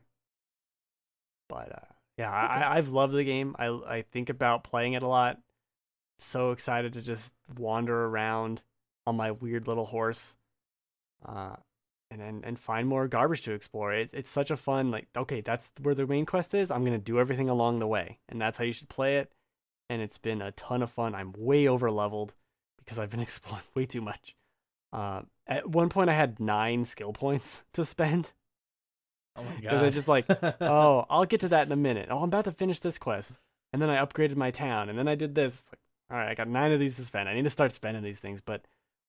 But 1.48 1.72
uh, 1.72 1.92
yeah, 2.16 2.28
Okay. 2.28 2.64
I, 2.64 2.76
I've 2.78 2.90
loved 2.90 3.12
the 3.14 3.24
game. 3.24 3.54
I 3.58 3.66
I 3.66 4.02
think 4.02 4.28
about 4.28 4.64
playing 4.64 4.92
it 4.94 5.02
a 5.02 5.08
lot. 5.08 5.40
So 6.18 6.50
excited 6.52 6.92
to 6.92 7.02
just 7.02 7.34
wander 7.58 8.04
around 8.06 8.62
on 9.06 9.16
my 9.16 9.30
weird 9.32 9.66
little 9.66 9.86
horse, 9.86 10.36
uh, 11.26 11.56
and 12.10 12.22
and, 12.22 12.44
and 12.44 12.58
find 12.60 12.86
more 12.88 13.08
garbage 13.08 13.42
to 13.42 13.52
explore. 13.52 13.92
It, 13.92 14.10
it's 14.12 14.30
such 14.30 14.50
a 14.50 14.56
fun 14.56 14.90
like 14.90 15.08
okay, 15.16 15.40
that's 15.40 15.72
where 15.80 15.94
the 15.94 16.06
main 16.06 16.26
quest 16.26 16.54
is. 16.54 16.70
I'm 16.70 16.84
gonna 16.84 16.98
do 16.98 17.18
everything 17.18 17.48
along 17.48 17.80
the 17.80 17.86
way, 17.88 18.18
and 18.28 18.40
that's 18.40 18.58
how 18.58 18.64
you 18.64 18.72
should 18.72 18.88
play 18.88 19.18
it. 19.18 19.32
And 19.90 20.00
it's 20.00 20.18
been 20.18 20.40
a 20.40 20.52
ton 20.52 20.82
of 20.82 20.90
fun. 20.90 21.14
I'm 21.14 21.32
way 21.36 21.66
over 21.68 21.90
leveled 21.90 22.34
because 22.84 22.98
I've 22.98 23.10
been 23.10 23.20
exploring 23.28 23.64
way 23.74 23.86
too 23.86 24.00
much. 24.00 24.34
Uh, 24.92 25.22
at 25.46 25.68
one 25.68 25.88
point, 25.88 26.10
I 26.10 26.14
had 26.14 26.38
nine 26.38 26.84
skill 26.84 27.12
points 27.12 27.62
to 27.72 27.84
spend 27.84 28.32
oh 29.36 29.42
my 29.42 29.52
god. 29.52 29.62
because 29.62 29.82
I 29.82 29.90
just 29.90 30.08
like 30.08 30.26
oh, 30.60 31.06
I'll 31.08 31.24
get 31.24 31.40
to 31.40 31.48
that 31.48 31.66
in 31.66 31.72
a 31.72 31.76
minute. 31.76 32.08
Oh, 32.10 32.18
I'm 32.18 32.24
about 32.24 32.44
to 32.44 32.52
finish 32.52 32.78
this 32.78 32.98
quest. 32.98 33.38
And 33.72 33.80
then 33.80 33.88
I 33.88 34.04
upgraded 34.04 34.36
my 34.36 34.50
town. 34.50 34.90
And 34.90 34.98
then 34.98 35.08
I 35.08 35.14
did 35.14 35.34
this. 35.34 35.54
It's 35.54 35.70
like, 35.72 35.78
all 36.10 36.18
right, 36.18 36.28
I 36.28 36.34
got 36.34 36.48
nine 36.48 36.72
of 36.72 36.80
these 36.80 36.96
to 36.96 37.04
spend. 37.04 37.28
I 37.28 37.34
need 37.34 37.44
to 37.44 37.50
start 37.50 37.72
spending 37.72 38.02
these 38.02 38.18
things. 38.18 38.42
But 38.42 38.66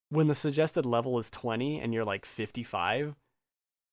when 0.09 0.27
the 0.27 0.35
suggested 0.35 0.85
level 0.85 1.19
is 1.19 1.29
20 1.29 1.81
and 1.81 1.93
you're 1.93 2.05
like 2.05 2.25
55, 2.25 3.15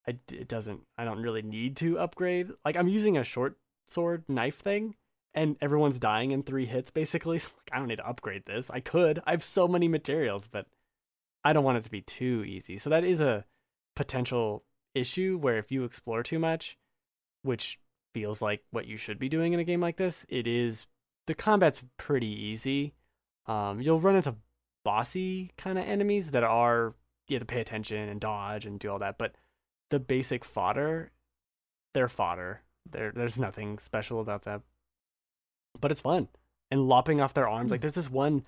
I, 0.06 0.12
d- 0.12 0.36
it 0.36 0.46
doesn't, 0.46 0.82
I 0.96 1.04
don't 1.04 1.20
really 1.20 1.42
need 1.42 1.76
to 1.78 1.98
upgrade. 1.98 2.50
Like, 2.64 2.76
I'm 2.76 2.86
using 2.86 3.16
a 3.16 3.24
short 3.24 3.56
sword 3.88 4.22
knife 4.28 4.58
thing. 4.58 4.94
And 5.32 5.56
everyone's 5.60 5.98
dying 5.98 6.32
in 6.32 6.42
three 6.42 6.66
hits, 6.66 6.90
basically. 6.90 7.38
So, 7.38 7.50
like, 7.56 7.70
I 7.72 7.78
don't 7.78 7.88
need 7.88 7.96
to 7.96 8.08
upgrade 8.08 8.44
this. 8.46 8.70
I 8.70 8.80
could. 8.80 9.20
I 9.26 9.32
have 9.32 9.44
so 9.44 9.68
many 9.68 9.88
materials, 9.88 10.48
but 10.48 10.66
I 11.44 11.52
don't 11.52 11.64
want 11.64 11.78
it 11.78 11.84
to 11.84 11.90
be 11.90 12.02
too 12.02 12.44
easy. 12.46 12.76
So 12.76 12.90
that 12.90 13.04
is 13.04 13.20
a 13.20 13.44
potential 13.96 14.64
issue 14.94 15.38
where 15.38 15.58
if 15.58 15.70
you 15.70 15.84
explore 15.84 16.22
too 16.22 16.38
much, 16.38 16.76
which 17.42 17.78
feels 18.12 18.42
like 18.42 18.62
what 18.70 18.86
you 18.86 18.96
should 18.96 19.18
be 19.18 19.28
doing 19.28 19.52
in 19.52 19.60
a 19.60 19.64
game 19.64 19.80
like 19.80 19.96
this, 19.96 20.26
it 20.28 20.46
is 20.46 20.86
the 21.26 21.34
combat's 21.34 21.84
pretty 21.96 22.26
easy. 22.26 22.94
Um, 23.46 23.80
you'll 23.80 24.00
run 24.00 24.16
into 24.16 24.36
bossy 24.84 25.52
kind 25.56 25.78
of 25.78 25.84
enemies 25.84 26.32
that 26.32 26.42
are 26.42 26.94
you 27.28 27.36
have 27.36 27.42
to 27.42 27.46
pay 27.46 27.60
attention 27.60 28.08
and 28.08 28.20
dodge 28.20 28.66
and 28.66 28.78
do 28.78 28.90
all 28.90 28.98
that, 28.98 29.18
but 29.18 29.34
the 29.90 30.00
basic 30.00 30.44
fodder, 30.44 31.12
they're 31.94 32.08
fodder. 32.08 32.62
There, 32.90 33.12
there's 33.12 33.38
nothing 33.38 33.78
special 33.78 34.20
about 34.20 34.42
that, 34.42 34.62
but 35.78 35.90
it's 35.90 36.02
fun. 36.02 36.28
And 36.70 36.88
lopping 36.88 37.20
off 37.20 37.34
their 37.34 37.48
arms, 37.48 37.70
like 37.70 37.80
there's 37.80 37.94
this 37.94 38.10
one 38.10 38.44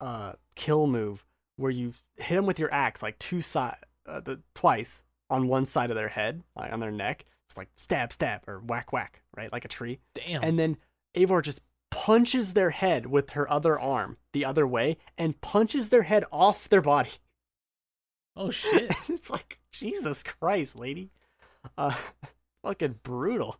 uh, 0.00 0.32
kill 0.54 0.86
move 0.86 1.24
where 1.56 1.70
you 1.70 1.94
hit 2.16 2.36
them 2.36 2.46
with 2.46 2.58
your 2.58 2.72
axe 2.72 3.02
like 3.02 3.18
two 3.18 3.40
side, 3.40 3.76
uh, 4.06 4.20
the 4.20 4.40
twice 4.54 5.04
on 5.30 5.48
one 5.48 5.66
side 5.66 5.90
of 5.90 5.96
their 5.96 6.08
head, 6.08 6.42
like 6.54 6.72
on 6.72 6.80
their 6.80 6.90
neck. 6.90 7.24
It's 7.48 7.56
like 7.56 7.68
stab, 7.76 8.12
stab, 8.12 8.48
or 8.48 8.60
whack, 8.60 8.92
whack, 8.92 9.22
right? 9.36 9.50
Like 9.52 9.64
a 9.64 9.68
tree. 9.68 10.00
Damn. 10.14 10.42
And 10.42 10.58
then 10.58 10.76
Eivor 11.16 11.42
just 11.42 11.60
punches 11.90 12.52
their 12.52 12.70
head 12.70 13.06
with 13.06 13.30
her 13.30 13.50
other 13.50 13.78
arm 13.78 14.18
the 14.32 14.44
other 14.44 14.66
way 14.66 14.98
and 15.16 15.40
punches 15.40 15.88
their 15.88 16.02
head 16.02 16.24
off 16.30 16.68
their 16.68 16.82
body. 16.82 17.12
oh 18.36 18.50
shit. 18.50 18.92
it's 19.08 19.30
like, 19.30 19.58
Jesus 19.72 20.22
Christ, 20.22 20.76
lady. 20.76 21.10
Uh, 21.78 21.94
fucking 22.62 23.00
brutal. 23.02 23.58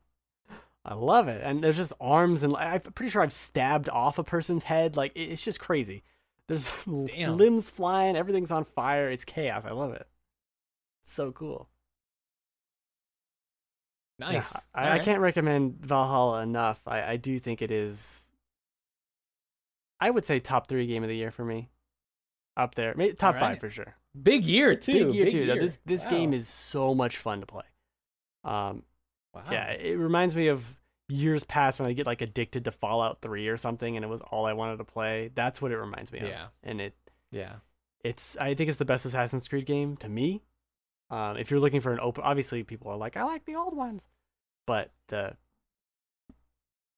I 0.88 0.94
love 0.94 1.26
it. 1.26 1.42
And 1.42 1.64
there's 1.64 1.76
just 1.76 1.92
arms 2.00 2.44
and 2.44 2.56
I'm 2.56 2.80
pretty 2.80 3.10
sure 3.10 3.20
I've 3.20 3.32
stabbed 3.32 3.88
off 3.88 4.18
a 4.18 4.22
person's 4.24 4.62
head. 4.62 4.96
Like 4.96 5.10
it's 5.16 5.42
just 5.42 5.58
crazy. 5.58 6.04
There's 6.46 6.72
Damn. 6.86 7.36
limbs 7.36 7.68
flying, 7.70 8.14
everything's 8.16 8.52
on 8.52 8.62
fire. 8.64 9.10
It's 9.10 9.24
chaos. 9.24 9.64
I 9.66 9.72
love 9.72 9.92
it. 9.92 10.06
It's 11.02 11.12
so 11.12 11.32
cool. 11.32 11.68
Yeah, 14.18 14.32
Nice. 14.32 14.54
I, 14.74 14.92
I 14.92 14.98
can't 15.00 15.20
recommend 15.20 15.78
Valhalla 15.80 16.40
enough. 16.42 16.80
I, 16.86 17.02
I 17.02 17.16
do 17.16 17.38
think 17.38 17.60
it 17.62 17.70
is. 17.70 18.24
I 20.00 20.10
would 20.10 20.24
say 20.24 20.38
top 20.40 20.68
three 20.68 20.86
game 20.86 21.02
of 21.02 21.08
the 21.08 21.16
year 21.16 21.30
for 21.30 21.44
me. 21.44 21.68
Up 22.56 22.74
there, 22.74 22.94
Maybe 22.96 23.12
top 23.14 23.36
five 23.38 23.58
for 23.58 23.68
sure. 23.68 23.96
Big 24.22 24.46
year 24.46 24.74
too. 24.74 25.06
Big 25.06 25.14
year 25.14 25.30
too. 25.30 25.44
Year. 25.44 25.56
This 25.58 25.78
this 25.84 26.04
Wow. 26.04 26.10
game 26.10 26.32
is 26.32 26.48
so 26.48 26.94
much 26.94 27.18
fun 27.18 27.40
to 27.40 27.46
play. 27.46 27.64
Um, 28.44 28.82
Wow. 29.36 29.52
yeah, 29.52 29.70
it 29.70 29.98
reminds 29.98 30.34
me 30.34 30.48
of 30.48 30.64
years 31.08 31.44
past 31.44 31.78
when 31.78 31.88
I 31.88 31.92
get 31.92 32.06
like 32.06 32.20
addicted 32.22 32.64
to 32.64 32.70
Fallout 32.70 33.20
Three 33.20 33.48
or 33.48 33.56
something, 33.56 33.96
and 33.96 34.04
it 34.04 34.08
was 34.08 34.20
all 34.22 34.46
I 34.46 34.54
wanted 34.54 34.78
to 34.78 34.84
play. 34.84 35.30
That's 35.34 35.60
what 35.62 35.70
it 35.72 35.78
reminds 35.78 36.10
me 36.12 36.20
of. 36.20 36.28
Yeah. 36.28 36.46
and 36.62 36.80
it 36.80 36.94
Yeah. 37.30 37.56
it's 38.02 38.36
I 38.38 38.54
think 38.54 38.68
it's 38.68 38.78
the 38.78 38.84
best 38.84 39.04
Assassin's 39.04 39.46
Creed 39.48 39.66
game 39.66 39.96
to 39.98 40.08
me. 40.08 40.42
Um, 41.10 41.36
if 41.36 41.50
you're 41.50 41.60
looking 41.60 41.80
for 41.80 41.92
an 41.92 42.00
open, 42.00 42.24
obviously 42.24 42.64
people 42.64 42.90
are 42.90 42.96
like, 42.96 43.16
I 43.16 43.22
like 43.22 43.44
the 43.44 43.54
old 43.54 43.76
ones, 43.76 44.08
but 44.66 44.90
the 45.08 45.36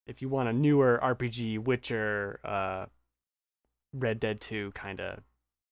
if 0.06 0.23
you 0.23 0.28
want 0.31 0.48
a 0.48 0.52
newer 0.55 0.98
RPG, 1.02 1.59
Witcher, 1.59 2.40
uh, 2.43 2.86
Red 3.93 4.19
Dead 4.20 4.40
Two, 4.40 4.70
kind 4.73 5.01
of, 5.01 5.20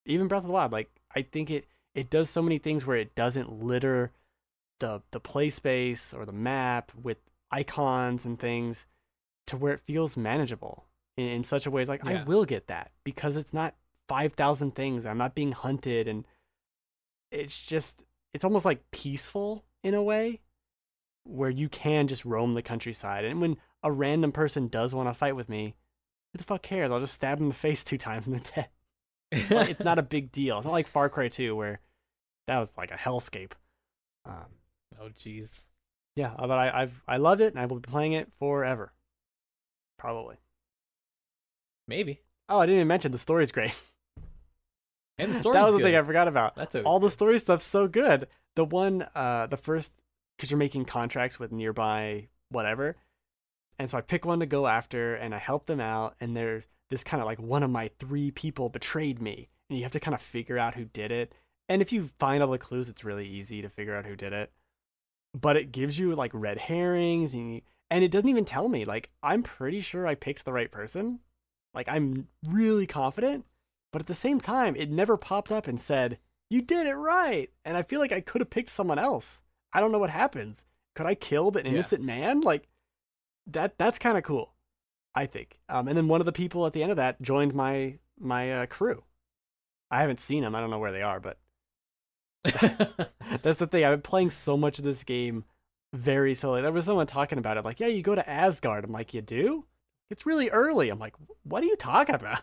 even 0.05 0.29
Breath 0.29 0.43
of 0.43 0.49
the 0.49 0.53
Wild, 0.53 0.73
like 0.73 0.91
I 1.15 1.23
think 1.23 1.51
it 1.51 1.67
it 1.95 2.11
does 2.11 2.29
so 2.29 2.43
many 2.43 2.59
things 2.59 2.85
where 2.85 2.99
it 2.99 3.15
doesn't 3.15 3.51
litter 3.65 4.13
the 4.79 5.03
the 5.11 5.21
play 5.21 5.51
space 5.51 6.13
or 6.13 6.25
the 6.25 6.33
map 6.33 6.93
with 7.01 7.19
icons 7.51 8.25
and 8.25 8.39
things 8.39 8.87
to 9.47 9.57
where 9.57 9.73
it 9.73 9.81
feels 9.81 10.17
manageable 10.17 10.87
in, 11.17 11.27
in 11.27 11.45
such 11.45 11.67
a 11.67 11.71
way. 11.71 11.83
It's 11.83 11.89
like 11.89 12.05
I 12.05 12.25
will 12.25 12.45
get 12.45 12.67
that 12.69 12.91
because 13.05 13.37
it's 13.37 13.53
not 13.53 13.75
five 14.09 14.35
thousand 14.35 14.75
things. 14.75 15.07
I'm 15.07 15.19
not 15.19 15.35
being 15.35 15.53
hunted, 15.53 16.09
and 16.09 16.27
it's 17.31 17.67
just 17.67 18.05
it's 18.35 18.45
almost 18.45 18.65
like 18.65 18.91
peaceful 18.91 19.65
in 19.83 19.95
a 19.95 20.03
way 20.03 20.41
where 21.25 21.51
you 21.51 21.69
can 21.69 22.07
just 22.07 22.25
roam 22.25 22.55
the 22.55 22.63
countryside. 22.63 23.25
And 23.25 23.41
when 23.41 23.57
a 23.83 23.91
random 23.91 24.33
person 24.33 24.69
does 24.69 24.95
want 24.95 25.09
to 25.09 25.15
fight 25.15 25.37
with 25.37 25.49
me, 25.49 25.75
who 26.33 26.39
the 26.39 26.45
fuck 26.45 26.63
cares? 26.63 26.91
I'll 26.91 27.01
just 27.01 27.15
stab 27.15 27.39
them 27.39 27.47
in 27.47 27.49
the 27.49 27.55
face 27.67 27.83
two 27.83 27.99
times 27.99 28.27
and 28.27 28.37
they're 28.37 28.53
dead. 28.55 29.51
Like, 29.51 29.71
it's 29.71 29.81
not 29.81 29.99
a 29.99 30.03
big 30.17 30.33
deal. 30.33 30.59
It's 30.59 30.67
not 30.67 30.73
like 30.73 30.87
Far 30.87 31.09
Cry 31.09 31.29
2 31.29 31.57
where 31.57 31.81
that 32.47 32.59
was 32.59 32.77
like 32.77 32.91
a 32.91 32.97
hellscape. 32.97 33.53
Um, 34.25 34.47
oh 35.01 35.09
jeez. 35.19 35.61
yeah, 36.17 36.33
uh, 36.39 36.47
but 36.47 36.59
I, 36.59 36.83
I've 36.83 37.03
I 37.07 37.17
loved 37.17 37.41
it 37.41 37.53
and 37.53 37.61
I 37.61 37.67
will 37.67 37.81
be 37.81 37.89
playing 37.89 38.13
it 38.13 38.33
forever. 38.39 38.93
Probably. 39.99 40.37
Maybe. 41.89 42.21
Oh, 42.49 42.59
I 42.59 42.67
didn't 42.67 42.77
even 42.77 42.89
mention 42.89 43.13
the 43.13 43.19
story's 43.19 43.53
great. 43.53 43.75
And 45.19 45.31
the 45.33 45.39
story. 45.39 45.55
that 45.55 45.65
was 45.65 45.75
the 45.75 45.83
thing 45.83 45.97
I 45.97 46.03
forgot 46.03 46.29
about. 46.29 46.57
That's 46.57 46.77
all 46.77 47.01
the 47.01 47.09
story 47.09 47.39
stuff's 47.39 47.65
so 47.65 47.89
good. 47.89 48.29
The 48.55 48.67
one, 48.67 49.07
uh, 49.15 49.47
the 49.47 49.57
first, 49.57 49.95
because 50.37 50.51
you're 50.51 50.59
making 50.59 50.85
contracts 50.85 51.39
with 51.39 51.53
nearby 51.53 52.29
whatever, 52.51 52.97
and 53.79 53.89
so 53.89 53.97
I 53.99 54.03
pick 54.03 54.27
one 54.27 54.41
to 54.41 54.47
go 54.47 54.67
after, 54.67 55.15
and 55.15 55.35
I 55.35 55.39
help 55.39 55.67
them 55.67 55.81
out, 55.81 56.17
and 56.21 56.37
they're 56.37 56.65
this 56.91 57.03
kind 57.03 57.23
of 57.23 57.27
like 57.27 57.41
one 57.41 57.63
of 57.63 57.71
my 57.71 57.91
three 57.99 58.31
people 58.31 58.69
betrayed 58.69 59.21
me, 59.21 59.49
and 59.69 59.79
you 59.79 59.85
have 59.85 59.93
to 59.93 60.01
kind 60.01 60.15
of 60.15 60.21
figure 60.21 60.59
out 60.59 60.75
who 60.75 60.85
did 60.85 61.11
it. 61.11 61.33
And 61.69 61.83
if 61.83 61.93
you 61.93 62.11
find 62.19 62.43
all 62.43 62.51
the 62.51 62.59
clues, 62.59 62.89
it's 62.89 63.05
really 63.05 63.27
easy 63.27 63.63
to 63.63 63.69
figure 63.69 63.97
out 63.97 64.07
who 64.07 64.17
did 64.17 64.33
it. 64.33 64.53
But 65.39 65.57
it 65.57 65.73
gives 65.73 65.99
you 65.99 66.15
like 66.15 66.31
red 66.33 66.57
herrings, 66.59 67.35
and 67.35 67.55
you, 67.57 67.61
and 67.91 68.03
it 68.03 68.11
doesn't 68.11 68.29
even 68.29 68.45
tell 68.45 68.69
me. 68.69 68.85
Like 68.85 69.11
I'm 69.23 69.43
pretty 69.43 69.81
sure 69.81 70.07
I 70.07 70.15
picked 70.15 70.45
the 70.45 70.53
right 70.53 70.71
person. 70.71 71.21
Like 71.75 71.89
I'm 71.89 72.29
really 72.47 72.87
confident, 72.87 73.45
but 73.93 74.01
at 74.01 74.07
the 74.07 74.15
same 74.15 74.41
time, 74.41 74.75
it 74.77 74.91
never 74.91 75.17
popped 75.17 75.53
up 75.53 75.67
and 75.67 75.79
said, 75.81 76.19
You 76.49 76.63
did 76.63 76.87
it 76.87 76.95
right. 76.95 77.51
And 77.65 77.77
I 77.77 77.83
feel 77.83 78.01
like 78.01 78.13
I 78.13 78.21
could 78.21 78.41
have 78.41 78.51
picked 78.51 78.71
someone 78.71 78.99
else. 78.99 79.43
I 79.73 79.81
don't 79.81 79.93
know 79.93 79.99
what 79.99 80.11
happens. 80.11 80.65
Could 80.95 81.07
I 81.07 81.15
kill 81.15 81.49
an 81.49 81.67
Yeah. 81.67 81.73
innocent 81.73 82.03
man? 82.03 82.41
Like 82.41 82.69
that 83.47 83.77
that's 83.79 83.99
kind 83.99 84.17
of 84.17 84.25
cool. 84.25 84.55
I 85.15 85.27
think. 85.27 85.61
Um, 85.69 85.89
and 85.89 85.97
then 85.97 86.09
one 86.09 86.21
of 86.21 86.27
the 86.27 86.33
people 86.33 86.67
at 86.67 86.73
the 86.73 86.83
end 86.83 86.91
of 86.93 86.97
that 86.97 87.21
joined 87.21 87.53
my 87.55 87.99
my 88.19 88.63
uh, 88.63 88.67
crew. 88.67 89.05
I 89.91 90.01
haven't 90.01 90.21
seen 90.21 90.43
them. 90.43 90.55
I 90.55 90.61
don't 90.61 90.71
know 90.71 90.79
where 90.79 90.93
they 90.93 91.03
are, 91.03 91.21
but 91.21 91.39
that's 93.43 93.59
the 93.59 93.67
thing. 93.67 93.85
I've 93.85 93.93
been 93.93 94.03
playing 94.03 94.31
so 94.31 94.57
much 94.57 94.79
of 94.79 94.85
this 94.85 95.05
game 95.05 95.45
very 95.93 96.35
slowly. 96.35 96.63
There 96.63 96.73
was 96.73 96.85
someone 96.85 97.07
talking 97.07 97.39
about 97.39 97.57
it, 97.57 97.65
like, 97.65 97.81
yeah, 97.81 97.89
you 97.89 98.03
go 98.03 98.15
to 98.15 98.29
Asgard. 98.29 98.85
I'm 98.85 98.93
like, 98.93 99.15
you 99.15 99.23
do? 99.23 99.65
It's 100.11 100.27
really 100.27 100.51
early. 100.51 100.89
I'm 100.89 100.99
like, 100.99 101.15
what 101.43 101.63
are 101.63 101.67
you 101.67 101.77
talking 101.77 102.15
about? 102.15 102.43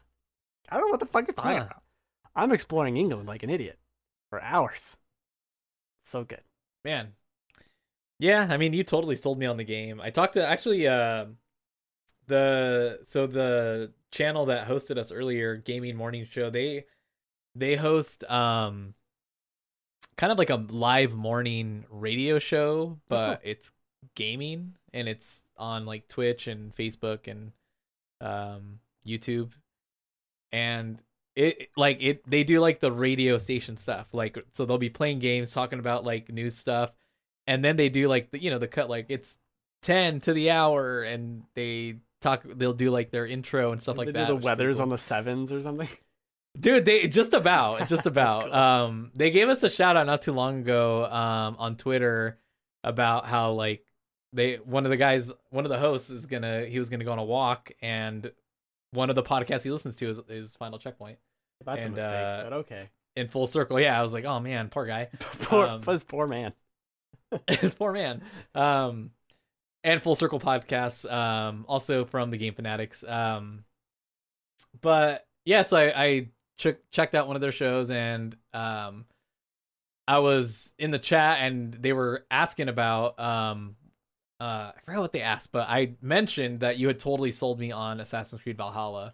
I 0.70 0.78
don't 0.78 0.88
know 0.88 0.92
what 0.92 1.00
the 1.00 1.06
fuck 1.06 1.28
you're 1.28 1.34
talking 1.34 1.58
about. 1.58 1.84
I'm 2.36 2.52
exploring 2.52 2.98
England 2.98 3.28
like 3.28 3.44
an 3.44 3.50
idiot 3.50 3.78
for 4.30 4.42
hours. 4.42 4.98
So 6.06 6.24
good. 6.24 6.42
Man. 6.84 7.14
Yeah, 8.20 8.48
I 8.50 8.58
mean, 8.58 8.74
you 8.74 8.84
totally 8.84 9.16
sold 9.16 9.38
me 9.38 9.46
on 9.46 9.58
the 9.58 9.64
game. 9.64 10.00
I 10.02 10.10
talked 10.10 10.34
to 10.34 10.46
actually 10.46 10.88
uh, 10.88 11.26
the 12.28 13.00
so 13.04 13.28
the 13.28 13.92
channel 14.12 14.46
that 14.46 14.68
hosted 14.68 14.98
us 14.98 15.12
earlier, 15.12 15.58
Gaming 15.58 15.96
Morning 15.96 16.26
Show. 16.30 16.50
They 16.50 16.86
they 17.56 17.76
host 17.76 18.24
um 18.26 18.94
kind 20.18 20.32
of 20.32 20.38
like 20.38 20.50
a 20.50 20.56
live 20.56 21.14
morning 21.14 21.86
radio 21.90 22.40
show, 22.40 23.00
but 23.08 23.42
it's 23.44 23.72
gaming 24.16 24.74
and 24.94 25.08
it's 25.08 25.44
on 25.58 25.86
like 25.86 26.08
Twitch 26.08 26.48
and 26.48 26.76
Facebook 26.76 27.28
and 27.28 27.52
um 28.22 28.80
YouTube. 29.06 29.52
And 30.52 31.00
it 31.36 31.70
like 31.76 31.98
it 32.02 32.30
they 32.30 32.44
do 32.44 32.60
like 32.60 32.80
the 32.80 32.92
radio 32.92 33.38
station 33.38 33.78
stuff. 33.78 34.08
Like 34.14 34.38
so 34.54 34.66
they'll 34.66 34.78
be 34.78 34.90
playing 34.90 35.20
games, 35.20 35.52
talking 35.52 35.80
about 35.80 36.04
like 36.06 36.30
news 36.30 36.56
stuff, 36.56 36.92
and 37.48 37.64
then 37.64 37.76
they 37.76 37.90
do 37.90 38.08
like 38.08 38.32
the 38.32 38.42
you 38.42 38.52
know 38.52 38.60
the 38.60 38.68
cut 38.68 38.90
like 38.90 39.08
it's 39.10 39.38
10 39.82 40.22
to 40.22 40.34
the 40.34 40.52
hour 40.52 41.04
and 41.04 41.44
they 41.56 41.98
talk 42.22 42.44
they'll 42.46 42.74
do 42.74 42.90
like 42.90 43.12
their 43.12 43.26
intro 43.28 43.72
and 43.72 43.82
stuff 43.82 43.98
like 43.98 44.08
They 44.08 44.14
that. 44.14 44.28
Do 44.28 44.28
the 44.28 44.36
which 44.36 44.42
is 44.42 44.46
pretty 44.46 44.46
weathers 44.46 44.78
cool. 44.78 44.84
on 44.84 44.90
the 44.90 44.98
sevens 44.98 45.52
or 45.52 45.62
something. 45.62 45.90
Dude, 46.60 46.86
they 46.86 47.08
just 47.08 47.34
about, 47.34 47.88
just 47.88 48.06
about. 48.06 48.44
cool. 48.44 48.54
Um, 48.54 49.12
they 49.16 49.32
gave 49.32 49.50
us 49.50 49.64
a 49.64 49.70
shout 49.70 49.98
out 49.98 50.06
not 50.06 50.22
too 50.22 50.34
long 50.34 50.60
ago, 50.60 51.06
um, 51.06 51.56
on 51.58 51.76
Twitter 51.76 52.40
about 52.84 53.26
how 53.26 53.54
like 53.54 53.86
they 54.34 54.56
one 54.58 54.86
of 54.86 54.92
the 54.92 54.98
guys, 54.98 55.32
one 55.50 55.66
of 55.66 55.70
the 55.70 55.80
hosts 55.80 56.10
is 56.10 56.26
gonna 56.26 56.66
he 56.66 56.80
was 56.80 56.90
gonna 56.90 57.06
go 57.06 57.12
on 57.12 57.20
a 57.20 57.24
walk, 57.24 57.72
and 57.82 58.32
one 58.92 59.10
of 59.10 59.16
the 59.16 59.24
podcasts 59.24 59.64
he 59.64 59.72
listens 59.72 59.96
to 59.98 60.10
is 60.10 60.22
is 60.30 60.56
Final 60.56 60.78
Checkpoint 60.78 61.18
That's 61.66 61.86
And, 61.86 61.94
a 61.94 61.96
mistake, 61.96 62.12
uh, 62.12 62.44
but 62.44 62.54
okay. 62.54 62.90
in 63.16 63.28
full 63.28 63.48
circle. 63.48 63.80
Yeah, 63.80 64.00
I 64.00 64.04
was 64.04 64.14
like, 64.14 64.26
oh 64.26 64.40
man, 64.40 64.70
poor 64.70 64.86
guy, 64.86 65.10
poor, 65.42 65.66
um, 65.66 65.82
this 65.82 66.04
poor 66.04 66.28
man. 66.28 66.54
this 67.48 67.74
poor 67.74 67.92
man. 67.92 68.22
Um, 68.54 69.12
and 69.84 70.02
Full 70.02 70.16
Circle 70.16 70.40
podcast, 70.40 71.12
um, 71.12 71.66
also 71.68 72.06
from 72.06 72.32
the 72.32 72.38
Game 72.38 72.54
Fanatics. 72.54 73.04
Um, 73.06 73.66
but 74.82 75.28
yeah, 75.46 75.64
so 75.64 75.78
I, 75.78 76.04
I 76.04 76.28
ch- 76.58 76.78
checked 76.92 77.16
out 77.16 77.28
one 77.28 77.36
of 77.36 77.42
their 77.42 77.52
shows 77.52 77.90
and 77.90 78.36
um, 78.54 79.06
I 80.08 80.20
was 80.20 80.74
in 80.78 80.92
the 80.92 81.00
chat 81.00 81.40
and 81.42 81.74
they 81.74 81.94
were 81.94 82.26
asking 82.30 82.70
about 82.70 83.20
um, 83.20 83.76
uh, 84.40 84.72
I 84.76 84.80
forgot 84.84 85.02
what 85.02 85.14
they 85.14 85.22
asked, 85.22 85.52
but 85.52 85.70
I 85.70 85.94
mentioned 86.02 86.60
that 86.62 86.78
you 86.78 86.88
had 86.88 87.00
totally 87.00 87.32
sold 87.32 87.60
me 87.60 87.72
on 87.72 88.00
Assassin's 88.00 88.42
Creed 88.42 88.58
Valhalla 88.58 89.14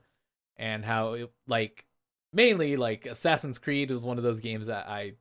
and 0.58 0.84
how 0.84 1.14
it, 1.14 1.32
like 1.48 1.86
mainly 2.34 2.76
like 2.76 3.06
Assassin's 3.06 3.58
Creed 3.60 3.92
was 3.92 4.04
one 4.04 4.18
of 4.18 4.24
those 4.24 4.40
games 4.40 4.68
that 4.68 4.88
I 4.88 5.14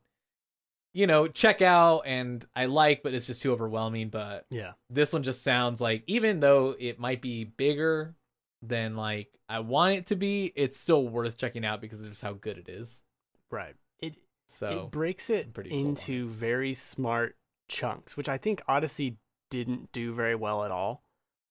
you 0.93 1.05
know 1.05 1.27
check 1.27 1.61
out 1.61 2.01
and 2.05 2.43
I 2.55 2.65
like, 2.65 3.03
but 3.03 3.13
it's 3.13 3.27
just 3.27 3.41
too 3.43 3.51
overwhelming. 3.53 4.09
But 4.09 4.45
Yeah. 4.49 4.71
this 4.89 5.13
one 5.13 5.21
just 5.23 5.43
sounds 5.43 5.79
like 5.79 6.03
even 6.07 6.39
though 6.39 6.75
it 6.79 6.99
might 6.99 7.21
be 7.21 7.43
bigger 7.43 8.15
than 8.61 8.95
like 8.95 9.29
I 9.47 9.59
want 9.59 9.93
it 9.93 10.07
to 10.07 10.15
be, 10.15 10.51
it's 10.55 10.79
still 10.79 11.07
worth 11.07 11.37
checking 11.37 11.65
out 11.65 11.81
because 11.81 12.01
of 12.01 12.09
just 12.09 12.21
how 12.21 12.33
good 12.33 12.57
it 12.57 12.69
is. 12.69 13.03
Right. 13.49 13.75
It 13.99 14.15
So 14.47 14.85
it 14.85 14.91
breaks 14.91 15.29
it 15.29 15.47
I'm 15.47 15.51
pretty 15.53 15.69
sold 15.71 15.83
on 15.83 15.89
into 15.89 16.27
very 16.27 16.73
smart 16.73 17.35
chunks, 17.67 18.17
which 18.17 18.29
I 18.29 18.37
think 18.37 18.61
Odyssey 18.67 19.17
didn't 19.49 19.91
do 19.91 20.13
very 20.13 20.35
well 20.35 20.63
at 20.63 20.71
all. 20.71 21.03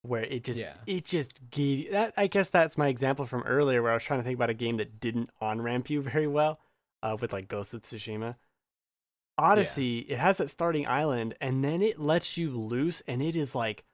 Where 0.03 0.23
it 0.23 0.45
just 0.45 0.61
Yeah. 0.61 0.75
it 0.87 1.05
just 1.05 1.51
gave 1.51 1.79
you 1.81 1.91
that. 1.91 2.15
I 2.17 2.29
guess 2.29 2.51
that's 2.51 2.79
my 2.79 2.87
example 2.89 3.27
from 3.27 3.43
earlier, 3.43 3.83
where 3.83 3.91
I 3.91 3.95
was 3.95 4.05
trying 4.05 4.21
to 4.21 4.25
think 4.25 4.37
about 4.37 4.51
a 4.51 4.55
game 4.55 4.77
that 4.77 5.01
didn't 5.01 5.31
on 5.41 5.61
ramp 5.61 5.91
you 5.91 6.01
very 6.03 6.29
well, 6.29 6.61
uh, 7.03 7.17
with 7.21 7.33
like 7.33 7.49
Ghost 7.49 7.75
of 7.75 7.83
Tsushima. 7.83 8.37
Odyssey, 9.37 10.01
it 10.01 10.19
has 10.19 10.39
that 10.39 10.51
starting 10.51 10.87
island, 10.87 11.35
and 11.41 11.65
then 11.65 11.81
it 11.81 12.01
lets 12.01 12.37
you 12.37 12.51
loose, 12.51 13.03
and 13.07 13.23
it 13.23 13.37
is 13.37 13.55
like, 13.55 13.85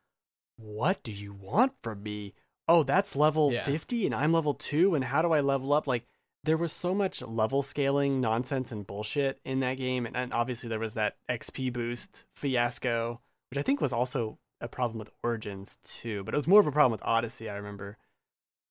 what 0.56 1.02
do 1.02 1.12
you 1.12 1.32
want 1.34 1.72
from 1.82 2.02
me? 2.02 2.34
Oh, 2.68 2.82
that's 2.82 3.14
level 3.14 3.52
Yeah. 3.52 3.64
50, 3.64 4.06
and 4.06 4.14
I'm 4.14 4.32
level 4.32 4.54
2, 4.54 4.94
and 4.94 5.04
how 5.04 5.22
do 5.22 5.32
I 5.32 5.40
level 5.40 5.72
up? 5.72 5.86
Like, 5.86 6.06
there 6.44 6.56
was 6.56 6.72
so 6.72 6.94
much 6.94 7.22
level 7.22 7.62
scaling 7.62 8.20
nonsense 8.20 8.70
and 8.70 8.86
bullshit 8.86 9.40
in 9.44 9.60
that 9.60 9.74
game, 9.74 10.06
and, 10.06 10.16
and 10.16 10.32
obviously 10.32 10.68
there 10.68 10.78
was 10.78 10.94
that 10.94 11.16
XP 11.30 11.72
boost 11.72 12.24
fiasco, 12.34 13.20
which 13.50 13.58
I 13.58 13.62
think 13.62 13.80
was 13.80 13.92
also 13.92 14.38
a 14.60 14.68
problem 14.68 14.98
with 14.98 15.10
Origins 15.22 15.78
too, 15.84 16.22
but 16.24 16.34
it 16.34 16.36
was 16.36 16.46
more 16.46 16.60
of 16.60 16.66
a 16.66 16.72
problem 16.72 16.92
with 16.92 17.04
Odyssey, 17.04 17.48
I 17.48 17.56
remember. 17.56 17.96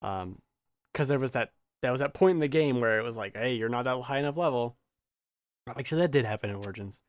Um, 0.02 0.40
because 0.92 1.08
there 1.08 1.20
was 1.20 1.32
that 1.32 1.52
that 1.82 1.92
was 1.92 2.00
that 2.00 2.14
point 2.14 2.36
in 2.36 2.40
the 2.40 2.48
game 2.48 2.80
where 2.80 3.00
it 3.00 3.04
was 3.04 3.18
like, 3.18 3.36
hey, 3.36 3.56
you're 3.56 3.70
not 3.70 3.84
that 3.84 4.00
high 4.02 4.20
enough 4.20 4.38
level. 4.38 4.78
Actually, 5.68 6.02
that 6.02 6.12
did 6.12 6.26
happen 6.26 6.50
in 6.50 6.58
Origins, 6.58 7.00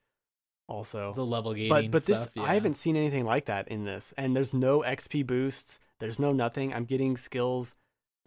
also. 0.68 1.12
The 1.14 1.24
level 1.24 1.54
gating. 1.54 1.68
But 1.68 1.90
but 1.90 2.06
this 2.06 2.28
yeah. 2.34 2.42
I 2.44 2.54
haven't 2.54 2.74
seen 2.74 2.96
anything 2.96 3.24
like 3.24 3.46
that 3.46 3.68
in 3.68 3.84
this, 3.84 4.14
and 4.16 4.36
there's 4.36 4.54
no 4.54 4.80
XP 4.80 5.26
boosts. 5.26 5.78
There's 6.00 6.18
no 6.18 6.32
nothing. 6.32 6.72
I'm 6.72 6.84
getting 6.84 7.16
skills, 7.16 7.76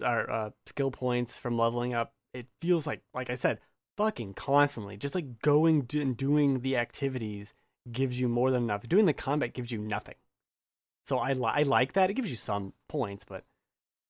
or 0.01 0.29
uh, 0.29 0.49
skill 0.65 0.91
points 0.91 1.37
from 1.37 1.57
leveling 1.57 1.93
up. 1.93 2.13
It 2.33 2.47
feels 2.61 2.85
like, 2.85 3.01
like 3.13 3.29
I 3.29 3.35
said, 3.35 3.59
fucking 3.97 4.33
constantly. 4.33 4.97
Just 4.97 5.15
like 5.15 5.41
going 5.41 5.81
do- 5.81 6.01
and 6.01 6.15
doing 6.15 6.61
the 6.61 6.77
activities 6.77 7.53
gives 7.91 8.19
you 8.19 8.27
more 8.27 8.51
than 8.51 8.63
enough. 8.63 8.87
Doing 8.87 9.05
the 9.05 9.13
combat 9.13 9.53
gives 9.53 9.71
you 9.71 9.79
nothing. 9.79 10.15
So 11.05 11.19
I 11.19 11.33
li- 11.33 11.51
I 11.53 11.63
like 11.63 11.93
that. 11.93 12.09
It 12.09 12.15
gives 12.15 12.29
you 12.29 12.37
some 12.37 12.73
points, 12.87 13.25
but 13.25 13.43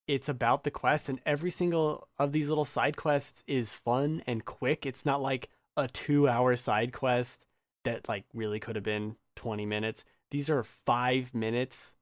it's 0.07 0.29
about 0.29 0.63
the 0.63 0.71
quest, 0.71 1.09
and 1.09 1.19
every 1.25 1.51
single 1.51 2.07
of 2.17 2.31
these 2.31 2.49
little 2.49 2.65
side 2.65 2.97
quests 2.97 3.43
is 3.47 3.71
fun 3.73 4.23
and 4.25 4.45
quick. 4.45 4.85
It's 4.85 5.05
not 5.05 5.21
like 5.21 5.49
a 5.75 5.87
two-hour 5.87 6.55
side 6.55 6.91
quest 6.91 7.45
that 7.87 8.07
like 8.07 8.25
really 8.33 8.59
could 8.59 8.75
have 8.75 8.83
been 8.83 9.15
20 9.35 9.65
minutes. 9.65 10.05
These 10.31 10.49
are 10.49 10.63
five 10.63 11.33
minutes, 11.33 11.93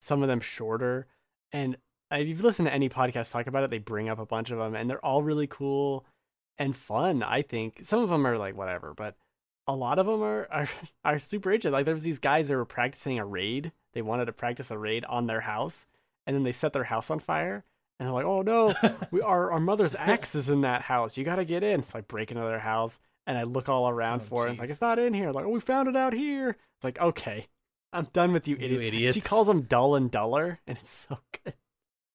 some 0.00 0.22
of 0.22 0.28
them 0.28 0.40
shorter. 0.40 1.06
And 1.52 1.76
if 2.10 2.26
you've 2.28 2.42
listened 2.42 2.68
to 2.68 2.74
any 2.74 2.88
podcast 2.88 3.32
talk 3.32 3.46
about 3.46 3.64
it, 3.64 3.70
they 3.70 3.78
bring 3.78 4.08
up 4.08 4.18
a 4.18 4.26
bunch 4.26 4.50
of 4.50 4.58
them, 4.58 4.74
and 4.74 4.88
they're 4.88 5.04
all 5.04 5.22
really 5.22 5.46
cool 5.46 6.04
and 6.58 6.76
fun. 6.76 7.22
I 7.22 7.42
think 7.42 7.80
some 7.82 8.00
of 8.00 8.08
them 8.08 8.26
are 8.26 8.38
like 8.38 8.56
whatever, 8.56 8.94
but 8.94 9.16
a 9.66 9.74
lot 9.74 9.98
of 9.98 10.06
them 10.06 10.22
are 10.22 10.46
are, 10.50 10.68
are 11.04 11.18
super 11.18 11.50
interesting. 11.50 11.72
Like 11.72 11.84
there 11.84 11.94
was 11.94 12.02
these 12.02 12.18
guys 12.18 12.48
that 12.48 12.56
were 12.56 12.64
practicing 12.64 13.18
a 13.18 13.26
raid. 13.26 13.72
They 13.92 14.02
wanted 14.02 14.26
to 14.26 14.32
practice 14.32 14.70
a 14.70 14.78
raid 14.78 15.04
on 15.06 15.26
their 15.26 15.42
house, 15.42 15.86
and 16.26 16.34
then 16.34 16.42
they 16.42 16.52
set 16.52 16.72
their 16.72 16.84
house 16.84 17.10
on 17.10 17.18
fire. 17.20 17.64
And 17.98 18.06
they're 18.06 18.14
like, 18.14 18.24
"Oh 18.24 18.42
no, 18.42 18.74
we 19.10 19.20
our 19.20 19.52
our 19.52 19.60
mother's 19.60 19.94
axe 19.94 20.34
is 20.34 20.50
in 20.50 20.62
that 20.62 20.82
house. 20.82 21.16
You 21.16 21.24
got 21.24 21.36
to 21.36 21.44
get 21.44 21.62
in." 21.62 21.86
So 21.86 21.98
I 21.98 22.02
break 22.02 22.30
into 22.30 22.42
their 22.42 22.58
house, 22.60 22.98
and 23.26 23.36
I 23.38 23.42
look 23.44 23.68
all 23.68 23.88
around 23.88 24.20
Oh, 24.22 24.24
for 24.24 24.42
it. 24.44 24.50
and 24.50 24.52
It's 24.54 24.60
like 24.60 24.70
it's 24.70 24.80
not 24.80 24.98
in 24.98 25.14
here. 25.14 25.30
Like, 25.32 25.44
oh, 25.44 25.48
we 25.50 25.60
found 25.60 25.88
it 25.88 25.96
out 25.96 26.12
here. 26.12 26.50
It's 26.50 26.84
like, 26.84 27.00
okay, 27.00 27.46
I'm 27.92 28.08
done 28.12 28.32
with 28.32 28.46
you, 28.48 28.56
You 28.56 28.64
idiots. 28.64 28.82
idiots. 28.86 29.14
She 29.14 29.20
calls 29.20 29.46
them 29.46 29.62
dull 29.62 29.94
and 29.94 30.10
duller, 30.10 30.60
and 30.66 30.76
it's 30.78 30.92
so 31.08 31.18
good. 31.44 31.54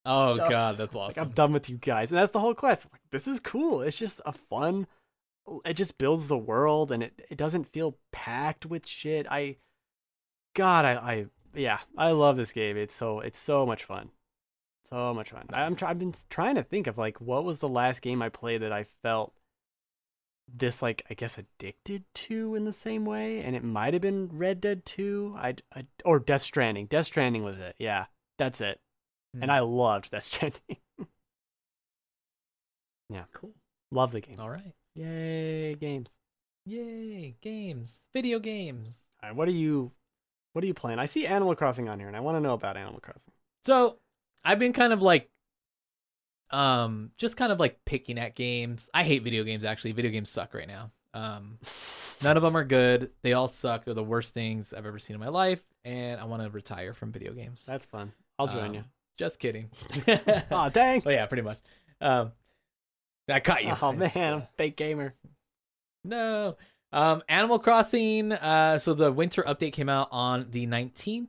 Oh 0.05 0.37
god, 0.37 0.77
that's 0.77 0.95
Like, 0.95 1.11
awesome. 1.11 1.23
I'm 1.23 1.29
done 1.31 1.53
with 1.53 1.69
you 1.69 1.77
guys, 1.77 2.11
and 2.11 2.17
that's 2.17 2.31
the 2.31 2.39
whole 2.39 2.53
quest. 2.55 2.87
Like, 2.91 3.01
this 3.11 3.27
is 3.27 3.39
cool. 3.39 3.81
It's 3.81 3.97
just 3.97 4.21
a 4.25 4.31
fun. 4.31 4.87
It 5.65 5.73
just 5.73 5.97
builds 5.97 6.27
the 6.27 6.37
world, 6.37 6.91
and 6.91 7.01
it 7.03 7.21
it 7.29 7.37
doesn't 7.37 7.65
feel 7.65 7.97
packed 8.11 8.65
with 8.65 8.85
shit. 8.87 9.25
I, 9.29 9.57
God, 10.55 10.85
I 10.85 10.93
I 10.93 11.25
yeah, 11.55 11.79
I 11.97 12.11
love 12.11 12.37
this 12.37 12.53
game. 12.53 12.77
It's 12.77 12.95
so 12.95 13.19
it's 13.19 13.39
so 13.39 13.65
much 13.65 13.83
fun, 13.83 14.11
so 14.89 15.13
much 15.13 15.31
fun. 15.31 15.45
I'm 15.51 15.75
try, 15.75 15.89
I've 15.89 15.99
been 15.99 16.13
trying 16.29 16.55
to 16.55 16.63
think 16.63 16.87
of 16.87 16.97
like 16.97 17.19
what 17.19 17.43
was 17.43 17.59
the 17.59 17.69
last 17.69 18.01
game 18.01 18.21
I 18.21 18.29
played 18.29 18.61
that 18.61 18.71
I 18.71 18.83
felt 18.83 19.33
this 20.57 20.81
like 20.81 21.05
I 21.09 21.13
guess 21.13 21.37
addicted 21.37 22.03
to 22.13 22.55
in 22.55 22.65
the 22.65 22.73
same 22.73 23.05
way, 23.05 23.41
and 23.43 23.55
it 23.55 23.63
might 23.63 23.93
have 23.93 24.01
been 24.01 24.29
Red 24.31 24.61
Dead 24.61 24.85
Two. 24.85 25.35
I, 25.37 25.55
I 25.75 25.85
or 26.05 26.19
Death 26.19 26.41
Stranding. 26.41 26.87
Death 26.87 27.05
Stranding 27.05 27.43
was 27.43 27.59
it. 27.59 27.75
Yeah, 27.79 28.05
that's 28.37 28.61
it. 28.61 28.79
And 29.33 29.45
Hmm. 29.45 29.51
I 29.51 29.59
loved 29.59 30.11
Death 30.11 30.23
Stranding. 30.25 30.77
yeah, 33.09 33.23
cool. 33.33 33.53
love 33.91 34.11
the 34.11 34.21
game. 34.21 34.37
All 34.39 34.49
right. 34.49 34.73
Yay, 34.95 35.75
games. 35.75 36.09
Yay, 36.65 37.35
games. 37.41 38.01
Video 38.13 38.39
games. 38.39 39.03
All 39.23 39.29
right, 39.29 39.35
what 39.35 39.47
are 39.47 39.51
you 39.51 39.91
what 40.53 40.63
are 40.63 40.67
you 40.67 40.73
playing? 40.73 40.99
I 40.99 41.05
see 41.05 41.25
Animal 41.25 41.55
Crossing 41.55 41.89
on 41.89 41.99
here 41.99 42.07
and 42.07 42.17
I 42.17 42.21
want 42.21 42.35
to 42.35 42.41
know 42.41 42.53
about 42.53 42.75
Animal 42.77 42.99
Crossing. 42.99 43.33
So, 43.63 43.97
I've 44.43 44.57
been 44.59 44.73
kind 44.73 44.93
of 44.93 45.01
like 45.01 45.29
um 46.51 47.11
just 47.17 47.37
kind 47.37 47.51
of 47.51 47.59
like 47.59 47.83
picking 47.85 48.17
at 48.17 48.35
games. 48.35 48.89
I 48.93 49.03
hate 49.03 49.23
video 49.23 49.43
games 49.43 49.65
actually. 49.65 49.91
Video 49.93 50.11
games 50.11 50.29
suck 50.29 50.53
right 50.53 50.67
now. 50.67 50.91
Um 51.13 51.57
none 52.23 52.37
of 52.37 52.43
them 52.43 52.55
are 52.55 52.63
good. 52.63 53.11
They 53.21 53.33
all 53.33 53.47
suck. 53.47 53.85
They're 53.85 53.93
the 53.93 54.03
worst 54.03 54.33
things 54.33 54.73
I've 54.73 54.85
ever 54.85 54.99
seen 54.99 55.13
in 55.15 55.19
my 55.19 55.29
life 55.29 55.63
and 55.85 56.19
I 56.19 56.25
want 56.25 56.43
to 56.43 56.49
retire 56.49 56.93
from 56.93 57.11
video 57.11 57.33
games. 57.33 57.65
That's 57.65 57.85
fun. 57.85 58.11
I'll 58.37 58.47
join 58.47 58.73
you. 58.73 58.79
Um, 58.81 58.85
Just 59.17 59.39
kidding. 59.39 59.69
Oh, 60.51 60.69
dang. 60.73 61.01
Oh 61.05 61.09
yeah, 61.09 61.25
pretty 61.25 61.43
much. 61.43 61.57
Um, 62.01 62.31
I 63.29 63.39
caught 63.41 63.63
you. 63.63 63.73
Oh 63.81 63.91
man, 63.91 64.11
I'm 64.15 64.39
a 64.39 64.49
fake 64.57 64.75
gamer. 64.77 65.13
no. 66.03 66.57
Um, 66.91 67.21
Animal 67.29 67.59
Crossing. 67.59 68.31
Uh, 68.31 68.79
so 68.79 68.95
the 68.95 69.11
winter 69.11 69.43
update 69.43 69.73
came 69.73 69.89
out 69.89 70.07
on 70.11 70.47
the 70.49 70.65
19th. 70.65 71.27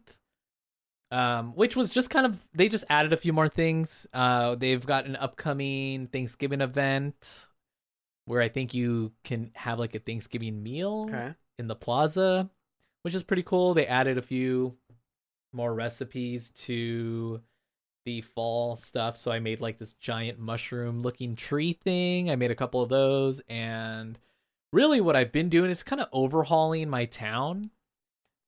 Um, 1.13 1.53
which 1.57 1.75
was 1.75 1.91
just 1.91 2.09
kind 2.09 2.25
of 2.25 2.39
they 2.55 2.69
just 2.69 2.85
added 2.89 3.13
a 3.13 3.17
few 3.17 3.33
more 3.33 3.49
things. 3.49 4.07
Uh, 4.15 4.55
they've 4.55 4.85
got 4.85 5.07
an 5.07 5.17
upcoming 5.17 6.07
Thanksgiving 6.07 6.61
event 6.61 7.49
where 8.27 8.41
I 8.41 8.49
think 8.49 8.75
you 8.75 9.11
can 9.25 9.51
have 9.55 9.81
like 9.81 9.95
a 9.97 9.99
Thanksgiving 9.99 10.63
meal 10.63 11.07
Okay. 11.09 11.35
in 11.59 11.67
the 11.67 11.75
plaza, 11.75 12.49
which 13.03 13.15
is 13.15 13.25
pretty 13.25 13.43
cool. 13.43 13.75
They 13.75 13.87
added 13.87 14.19
a 14.19 14.23
few 14.23 14.77
more 15.53 15.75
recipes 15.75 16.51
to 16.53 17.41
the 18.05 18.21
fall 18.21 18.77
stuff. 18.77 19.17
So 19.17 19.33
I 19.33 19.41
made 19.41 19.61
like 19.61 19.79
this 19.79 19.95
giant 19.95 20.39
mushroom 20.39 21.03
looking 21.03 21.35
tree 21.35 21.73
thing. 21.73 22.31
I 22.31 22.37
made 22.37 22.53
a 22.53 22.55
couple 22.57 22.83
of 22.83 22.89
those. 22.89 23.41
And 23.49 24.17
really, 24.73 25.01
what 25.01 25.17
I've 25.17 25.33
been 25.33 25.49
doing 25.49 25.71
is 25.73 25.83
kind 25.83 26.01
of 26.01 26.09
overhauling 26.13 26.89
my 26.89 27.07
town. 27.07 27.71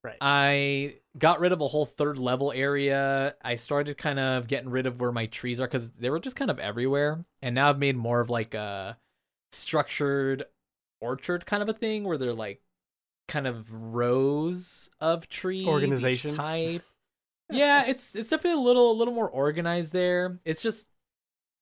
Right. 0.04 0.16
I 0.20 0.94
got 1.18 1.40
rid 1.40 1.52
of 1.52 1.60
a 1.60 1.68
whole 1.68 1.86
third 1.86 2.18
level 2.18 2.52
area. 2.52 3.34
I 3.42 3.56
started 3.56 3.98
kind 3.98 4.18
of 4.18 4.48
getting 4.48 4.70
rid 4.70 4.86
of 4.86 5.00
where 5.00 5.12
my 5.12 5.26
trees 5.26 5.60
are 5.60 5.66
because 5.66 5.90
they 5.90 6.10
were 6.10 6.20
just 6.20 6.36
kind 6.36 6.50
of 6.50 6.58
everywhere. 6.58 7.24
And 7.42 7.54
now 7.54 7.68
I've 7.68 7.78
made 7.78 7.96
more 7.96 8.20
of 8.20 8.30
like 8.30 8.54
a 8.54 8.96
structured 9.50 10.44
orchard 11.00 11.44
kind 11.44 11.62
of 11.62 11.68
a 11.68 11.74
thing 11.74 12.04
where 12.04 12.16
they're 12.16 12.32
like 12.32 12.62
kind 13.28 13.46
of 13.46 13.66
rows 13.72 14.88
of 15.00 15.28
trees 15.28 15.66
Organization. 15.66 16.36
type 16.36 16.82
yeah 17.50 17.84
it's 17.86 18.14
it's 18.14 18.30
definitely 18.30 18.60
a 18.60 18.64
little 18.64 18.92
a 18.92 18.96
little 18.96 19.14
more 19.14 19.28
organized 19.28 19.92
there 19.92 20.38
it's 20.44 20.62
just 20.62 20.86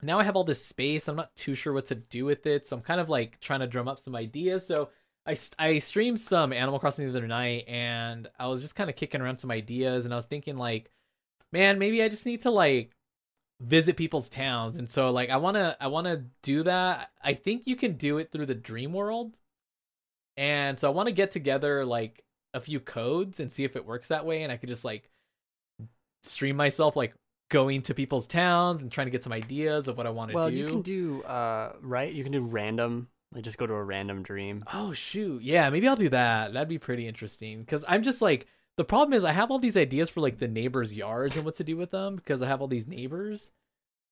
now 0.03 0.19
i 0.19 0.25
have 0.25 0.37
all 0.37 0.45
this 0.45 0.65
space 0.65 1.09
i'm 1.09 1.17
not 1.17 1.35
too 1.35 1.55
sure 1.55 1.73
what 1.73 1.87
to 1.87 1.95
do 1.95 2.25
with 2.25 2.47
it 2.47 2.67
so 2.67 2.77
i'm 2.77 2.83
kind 2.83 3.01
of 3.01 3.09
like 3.09 3.41
trying 3.41 3.61
to 3.61 3.67
drum 3.67 3.89
up 3.89 3.99
some 3.99 4.15
ideas 4.15 4.67
so 4.67 4.91
i 5.27 5.37
i 5.59 5.79
streamed 5.79 6.21
some 6.21 6.53
animal 6.53 6.79
crossing 6.79 7.05
the 7.05 7.17
other 7.17 7.27
night 7.27 7.65
and 7.69 8.29
i 8.39 8.47
was 8.47 8.61
just 8.61 8.75
kind 8.75 8.91
of 8.91 8.97
kicking 8.97 9.21
around 9.21 9.39
some 9.39 9.51
ideas 9.51 10.05
and 10.05 10.15
i 10.15 10.17
was 10.17 10.27
thinking 10.27 10.57
like 10.57 10.91
man 11.53 11.79
maybe 11.79 12.03
i 12.03 12.09
just 12.09 12.27
need 12.27 12.41
to 12.41 12.51
like 12.51 12.93
visit 13.61 13.97
people's 13.97 14.29
towns 14.29 14.79
and 14.79 14.91
so 14.91 15.11
like 15.11 15.29
i 15.29 15.37
want 15.37 15.55
to 15.55 15.77
i 15.81 15.87
want 15.87 16.07
to 16.07 16.25
do 16.43 16.63
that 16.63 17.11
i 17.23 17.35
think 17.35 17.67
you 17.67 17.77
can 17.77 17.93
do 17.93 18.17
it 18.19 18.33
through 18.33 18.47
the 18.47 18.55
dream 18.55 18.93
world 18.93 19.37
and 20.39 20.79
so 20.79 20.89
i 20.89 20.95
want 20.95 21.07
to 21.07 21.13
get 21.13 21.31
together 21.31 21.85
like 21.85 22.25
a 22.55 22.61
few 22.61 22.81
codes 22.81 23.39
and 23.39 23.53
see 23.53 23.65
if 23.65 23.77
it 23.77 23.85
works 23.85 24.09
that 24.09 24.25
way 24.25 24.43
and 24.43 24.51
i 24.51 24.57
could 24.57 24.69
just 24.71 24.85
like 24.85 25.11
stream 26.23 26.57
myself 26.57 26.97
like 26.97 27.15
going 27.51 27.83
to 27.83 27.95
people's 27.95 28.27
towns 28.27 28.81
and 28.81 28.91
trying 28.91 29.07
to 29.07 29.11
get 29.11 29.23
some 29.23 29.33
ideas 29.33 29.89
of 29.89 29.97
what 29.97 30.07
i 30.07 30.11
want 30.11 30.31
to 30.31 30.37
Well, 30.37 30.51
do 30.51 30.57
you 30.57 30.67
can 30.67 30.83
do 30.83 31.23
uh 31.25 31.75
right. 31.83 32.13
You 32.13 32.23
can 32.23 32.33
do 32.33 32.41
random. 32.41 33.09
Like 33.32 33.44
just 33.44 33.59
go 33.59 33.66
to 33.66 33.74
a 33.74 33.82
random 33.85 34.23
dream. 34.23 34.65
Oh 34.73 34.93
shoot. 34.93 35.43
Yeah, 35.43 35.70
maybe 35.70 35.86
I'll 35.86 35.97
do 35.97 36.09
that. 36.09 36.52
That'd 36.52 36.69
be 36.69 36.78
pretty 36.78 37.07
interesting 37.07 37.65
cuz 37.65 37.85
I'm 37.86 38.02
just 38.02 38.20
like 38.20 38.47
the 38.77 38.85
problem 38.85 39.12
is 39.15 39.24
I 39.24 39.32
have 39.32 39.51
all 39.51 39.59
these 39.59 39.77
ideas 39.77 40.09
for 40.11 40.20
like 40.20 40.39
the 40.39 40.48
neighbors' 40.48 40.94
yards 40.94 41.36
and 41.36 41.44
what 41.44 41.57
to 41.57 41.65
do 41.65 41.77
with 41.77 41.90
them 41.90 42.16
because 42.16 42.43
I 42.43 42.48
have 42.48 42.61
all 42.61 42.66
these 42.69 42.89
neighbors. 42.89 43.51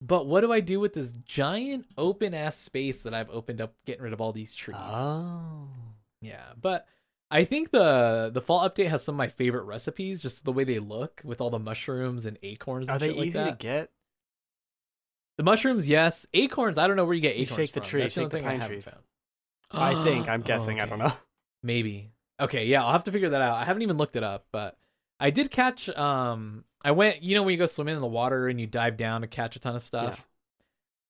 But 0.00 0.26
what 0.26 0.42
do 0.42 0.52
I 0.52 0.60
do 0.60 0.78
with 0.78 0.92
this 0.94 1.10
giant 1.10 1.86
open 1.96 2.32
ass 2.32 2.56
space 2.56 3.02
that 3.02 3.14
I've 3.14 3.30
opened 3.30 3.60
up 3.60 3.74
getting 3.84 4.02
rid 4.04 4.12
of 4.12 4.20
all 4.20 4.32
these 4.32 4.54
trees? 4.54 4.76
Oh. 4.80 5.68
Yeah, 6.20 6.52
but 6.60 6.86
I 7.30 7.42
think 7.44 7.70
the 7.72 8.30
the 8.32 8.40
fall 8.40 8.68
update 8.68 8.88
has 8.88 9.02
some 9.02 9.16
of 9.16 9.18
my 9.18 9.26
favorite 9.28 9.64
recipes 9.64 10.20
just 10.20 10.44
the 10.44 10.52
way 10.52 10.62
they 10.64 10.78
look 10.78 11.20
with 11.24 11.40
all 11.40 11.50
the 11.50 11.58
mushrooms 11.58 12.26
and 12.26 12.38
acorns 12.44 12.88
and 12.88 12.96
Are 12.96 12.98
they 13.00 13.10
like 13.10 13.26
easy 13.28 13.38
that. 13.38 13.58
to 13.58 13.66
get? 13.66 13.90
The 15.38 15.44
mushrooms, 15.44 15.88
yes. 15.88 16.26
Acorns, 16.34 16.78
I 16.78 16.86
don't 16.86 16.96
know 16.96 17.04
where 17.04 17.14
you 17.14 17.20
get 17.20 17.36
You 17.36 17.42
acorns 17.42 17.56
shake 17.56 17.72
the 17.72 17.80
from. 17.80 17.88
tree, 17.88 18.00
That's 18.02 18.14
shake 18.14 18.30
the 18.30 18.38
the 18.38 18.44
only 18.44 18.50
thing 18.50 18.60
I 18.60 18.60
pine 18.60 18.68
trees. 18.68 18.84
found. 18.84 19.02
I 19.70 19.94
think. 20.04 20.28
I'm 20.28 20.40
Oh, 20.40 20.44
guessing. 20.44 20.80
I 20.80 20.86
don't 20.86 20.98
know. 20.98 21.12
Maybe. 21.62 22.10
Okay, 22.40 22.66
yeah, 22.66 22.84
I'll 22.84 22.92
have 22.92 23.04
to 23.04 23.12
figure 23.12 23.30
that 23.30 23.42
out. 23.42 23.56
I 23.56 23.64
haven't 23.64 23.82
even 23.82 23.96
looked 23.96 24.16
it 24.16 24.22
up, 24.22 24.46
but 24.52 24.76
I 25.18 25.30
did 25.30 25.50
catch 25.50 25.88
um 25.90 26.64
I 26.82 26.92
went, 26.92 27.22
you 27.22 27.34
know 27.34 27.42
when 27.42 27.52
you 27.52 27.58
go 27.58 27.66
swimming 27.66 27.96
in 27.96 28.00
the 28.00 28.06
water 28.06 28.46
and 28.46 28.60
you 28.60 28.66
dive 28.68 28.96
down 28.96 29.22
to 29.22 29.26
catch 29.26 29.56
a 29.56 29.58
ton 29.58 29.74
of 29.74 29.82
stuff. 29.82 30.24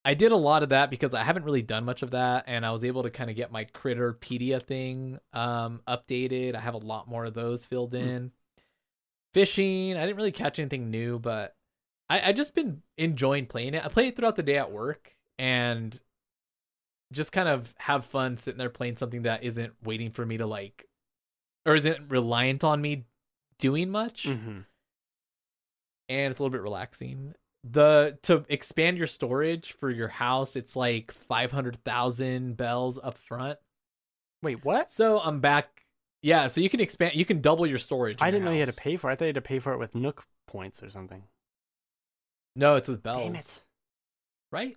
I 0.05 0.14
did 0.14 0.32
a 0.32 0.36
lot 0.36 0.62
of 0.62 0.70
that 0.70 0.89
because 0.89 1.12
I 1.12 1.22
haven't 1.22 1.44
really 1.44 1.60
done 1.60 1.85
much 1.85 2.02
of 2.02 2.12
that, 2.12 2.44
and 2.47 2.64
I 2.64 2.70
was 2.70 2.82
able 2.85 3.02
to 3.02 3.10
kind 3.10 3.28
of 3.28 3.36
get 3.36 3.52
my 3.52 3.66
Critterpedia 3.66 4.62
thing 4.62 5.18
um, 5.35 5.82
updated. 5.86 6.55
I 6.55 6.60
have 6.60 6.72
a 6.72 6.78
lot 6.78 7.09
more 7.09 7.26
of 7.26 7.35
those 7.35 7.66
filled 7.66 7.90
Hmm. 7.90 7.97
in. 7.98 8.32
Fishing, 9.35 9.97
I 9.97 10.06
didn't 10.06 10.16
really 10.16 10.32
catch 10.32 10.59
anything 10.59 10.90
new, 10.90 11.18
but 11.18 11.55
I 12.09 12.30
I 12.30 12.32
just 12.32 12.55
been 12.55 12.82
enjoying 12.97 13.44
playing 13.47 13.74
it. 13.74 13.85
I 13.85 13.89
play 13.89 14.09
it 14.09 14.16
throughout 14.16 14.36
the 14.36 14.43
day 14.43 14.56
at 14.56 14.72
work, 14.72 15.14
and 15.39 15.98
just 17.12 17.32
kind 17.32 17.48
of 17.48 17.74
have 17.78 18.05
fun 18.05 18.36
sitting 18.36 18.59
there 18.59 18.70
playing 18.70 18.97
something 18.97 19.22
that 19.22 19.43
isn't 19.43 19.72
waiting 19.85 20.10
for 20.10 20.24
me 20.26 20.36
to 20.36 20.47
like, 20.47 20.86
or 21.66 21.74
isn't 21.74 22.10
reliant 22.10 22.64
on 22.64 22.80
me 22.80 23.05
doing 23.59 23.90
much 23.90 24.24
Mm-hmm. 24.24 24.60
and 26.09 26.30
it's 26.30 26.39
a 26.39 26.43
little 26.43 26.51
bit 26.52 26.62
relaxing. 26.62 27.35
The 27.64 28.16
to 28.22 28.44
expand 28.48 28.98
your 28.98 29.09
storage 29.09 29.72
for 29.72 29.90
your 29.90 30.09
house, 30.09 30.55
it's 30.55 30.76
like 30.76 31.10
five 31.12 31.51
hundred 31.51 31.76
thousand 31.85 32.56
bells 32.56 32.98
up 33.02 33.18
front. 33.18 33.59
Wait, 34.43 34.64
what? 34.64 34.93
So 34.93 35.18
I'm 35.18 35.40
back. 35.40 35.85
Yeah, 36.22 36.47
so 36.47 36.60
you 36.60 36.70
can 36.70 36.80
expand. 36.80 37.14
You 37.14 37.24
can 37.24 37.40
double 37.40 37.66
your 37.66 37.78
storage. 37.78 38.18
I 38.20 38.30
didn't 38.30 38.44
know 38.44 38.52
you 38.52 38.60
had 38.60 38.68
to 38.68 38.74
pay 38.80 38.97
for 38.97 39.10
it. 39.10 39.12
I 39.12 39.16
thought 39.16 39.24
you 39.24 39.28
had 39.28 39.35
to 39.36 39.40
pay 39.40 39.59
for 39.59 39.72
it 39.72 39.78
with 39.78 39.94
Nook 39.94 40.24
points 40.47 40.82
or 40.82 40.90
something. 40.90 41.24
No, 42.56 42.76
it's 42.76 42.89
with 42.89 43.02
bells. 43.02 43.24
Damn 43.24 43.35
it. 43.35 43.62
Right? 44.51 44.76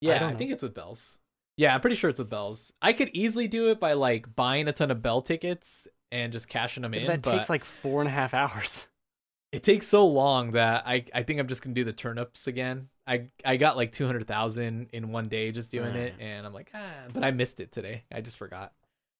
Yeah, 0.00 0.16
I, 0.16 0.18
don't 0.20 0.38
think 0.38 0.52
it's 0.52 0.62
with 0.62 0.74
bells. 0.74 1.18
Yeah, 1.58 1.74
I'm 1.74 1.80
pretty 1.82 1.96
sure 1.96 2.08
it's 2.08 2.20
with 2.20 2.30
bells. 2.30 2.72
I 2.80 2.92
could 2.94 3.10
easily 3.12 3.48
do 3.48 3.68
it 3.70 3.78
by 3.80 3.92
like 3.94 4.34
buying 4.34 4.66
a 4.68 4.72
ton 4.72 4.90
of 4.90 5.02
bell 5.02 5.20
tickets 5.20 5.86
and 6.10 6.32
just 6.32 6.48
cashing 6.48 6.82
them 6.82 6.94
in. 6.94 7.04
that 7.06 7.22
takes 7.22 7.50
like 7.50 7.64
four 7.64 8.00
and 8.00 8.08
a 8.08 8.12
half 8.12 8.32
hours. 8.32 8.86
it 9.52 9.62
takes 9.64 9.86
so 9.88 10.06
long 10.06 10.52
that 10.52 10.84
I 10.86 11.04
I 11.12 11.22
think 11.24 11.40
I'm 11.40 11.48
just 11.48 11.60
gonna 11.60 11.74
do 11.74 11.84
the 11.84 11.92
turnips 11.92 12.46
again. 12.46 12.88
I 13.06 13.28
I 13.44 13.56
got 13.56 13.76
like 13.76 13.90
two 13.92 14.06
hundred 14.06 14.26
thousand 14.26 14.90
in 14.92 15.10
one 15.10 15.28
day 15.28 15.50
just 15.50 15.70
doing 15.72 15.94
it, 15.96 16.16
Mm. 16.18 16.22
and 16.22 16.46
I'm 16.46 16.52
like 16.54 16.70
ah, 16.74 17.08
but 17.12 17.24
I 17.24 17.32
missed 17.32 17.58
it 17.60 17.72
today. 17.72 18.04
I 18.12 18.20
just 18.20 18.38
forgot, 18.38 18.72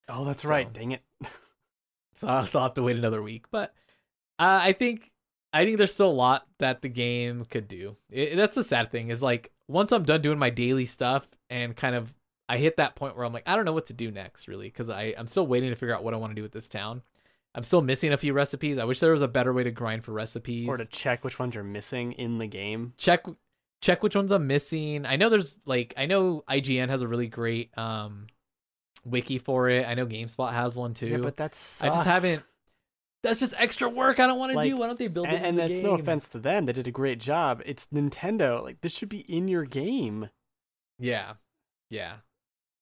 Oh, 0.09 0.25
that's 0.25 0.45
So- 0.45 0.49
right. 0.49 0.73
Dang 0.73 0.93
it. 0.93 1.03
so 2.17 2.29
I'll 2.29 2.47
still 2.47 2.63
have 2.63 2.75
to 2.75 2.83
wait 2.83 2.97
another 2.97 3.23
week. 3.23 3.47
But 3.51 3.75
uh, 4.39 4.61
I 4.63 4.73
think 4.75 5.11
I 5.53 5.65
think 5.65 5.79
there's 5.79 5.93
still 5.93 6.11
a 6.11 6.13
lot 6.13 6.47
that 6.59 6.83
the 6.83 6.89
game 6.89 7.45
could 7.47 7.67
do. 7.69 7.97
It, 8.11 8.37
that's 8.37 8.55
the 8.55 8.63
sad 8.65 8.91
thing 8.93 9.09
is 9.09 9.23
like 9.23 9.51
once 9.67 9.91
I'm 9.93 10.05
done 10.05 10.23
doing 10.23 10.39
my 10.39 10.51
daily 10.51 10.87
stuff 10.87 11.27
and 11.51 11.75
kind 11.75 11.97
of 11.97 12.13
I 12.49 12.59
hit 12.59 12.77
that 12.79 12.95
point 12.95 13.17
where 13.17 13.25
I'm 13.25 13.33
like 13.33 13.49
I 13.49 13.57
don't 13.57 13.65
know 13.65 13.73
what 13.73 13.87
to 13.87 13.93
do 13.93 14.11
next 14.11 14.49
really 14.49 14.69
because 14.69 14.89
I 14.89 15.15
I'm 15.17 15.27
still 15.27 15.47
waiting 15.47 15.71
to 15.71 15.77
figure 15.77 15.95
out 15.95 16.03
what 16.05 16.15
I 16.15 16.17
want 16.17 16.31
to 16.31 16.35
do 16.35 16.43
with 16.43 16.53
this 16.53 16.69
town. 16.69 17.03
I'm 17.55 17.65
still 17.65 17.83
missing 17.83 18.13
a 18.13 18.17
few 18.17 18.33
recipes. 18.35 18.79
I 18.79 18.85
wish 18.85 19.01
there 19.01 19.13
was 19.13 19.23
a 19.23 19.29
better 19.29 19.53
way 19.53 19.65
to 19.65 19.71
grind 19.71 20.05
for 20.05 20.13
recipes. 20.13 20.69
Or 20.69 20.77
to 20.77 20.85
check 20.87 21.25
which 21.25 21.39
ones 21.39 21.55
you're 21.55 21.65
missing 21.65 22.13
in 22.13 22.39
the 22.39 22.47
game. 22.47 22.95
check 22.99 23.25
check 23.81 24.03
which 24.03 24.15
ones 24.17 24.33
I'm 24.33 24.47
missing. 24.47 25.07
I 25.07 25.17
know 25.17 25.29
there's 25.29 25.59
like 25.65 25.95
I 25.97 26.07
know 26.07 26.45
IGN 26.49 26.89
has 26.89 27.03
a 27.03 27.09
really 27.09 27.27
great 27.29 27.77
um 27.77 28.27
wiki 29.05 29.39
for 29.39 29.69
it. 29.69 29.87
I 29.87 29.95
know 29.95 30.07
GameSpot 30.07 30.53
has 30.53 30.77
one 30.77 30.95
too. 30.95 31.07
Yeah, 31.07 31.17
but 31.19 31.37
that's 31.37 31.83
I 31.83 31.89
just 31.89 32.07
haven't. 32.07 32.43
That's 33.23 33.41
just 33.41 33.55
extra 33.57 33.89
work 33.89 34.21
I 34.21 34.29
don't 34.29 34.39
want 34.39 34.53
to 34.53 34.57
Like, 34.57 34.71
do. 34.71 34.77
Why 34.77 34.87
don't 34.87 34.99
they 34.99 35.09
build 35.09 35.27
it? 35.27 35.35
And, 35.35 35.45
and 35.45 35.59
that's 35.59 35.81
no 35.81 35.95
offense 35.95 36.29
to 36.29 36.39
them. 36.39 36.67
They 36.67 36.73
did 36.73 36.87
a 36.87 36.93
great 36.93 37.19
job. 37.19 37.63
It's 37.67 37.87
Nintendo. 37.93 38.63
Like 38.63 38.81
this 38.81 38.93
should 38.93 39.09
be 39.09 39.21
in 39.21 39.49
your 39.49 39.65
game. 39.65 40.29
Yeah, 41.01 41.35
yeah, 41.91 42.17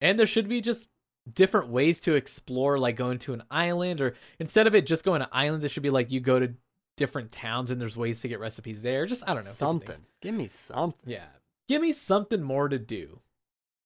and 0.00 0.18
there 0.18 0.26
should 0.26 0.48
be 0.48 0.60
just 0.60 0.88
different 1.32 1.68
ways 1.68 2.00
to 2.00 2.14
explore, 2.14 2.78
like 2.78 2.96
going 2.96 3.18
to 3.20 3.32
an 3.32 3.42
island, 3.50 4.00
or 4.00 4.14
instead 4.38 4.66
of 4.66 4.74
it 4.74 4.86
just 4.86 5.04
going 5.04 5.20
to 5.20 5.28
islands, 5.32 5.64
it 5.64 5.70
should 5.70 5.82
be 5.82 5.90
like 5.90 6.10
you 6.12 6.20
go 6.20 6.38
to 6.38 6.54
different 6.96 7.30
towns 7.32 7.70
and 7.70 7.80
there's 7.80 7.96
ways 7.96 8.20
to 8.20 8.28
get 8.28 8.40
recipes 8.40 8.82
there. 8.82 9.06
Just 9.06 9.22
I 9.26 9.34
don't 9.34 9.44
know 9.44 9.50
something. 9.52 9.96
Give 10.22 10.34
me 10.34 10.46
something. 10.48 10.98
Yeah. 11.10 11.26
Give 11.68 11.82
me 11.82 11.92
something 11.92 12.42
more 12.42 12.68
to 12.68 12.78
do. 12.78 13.20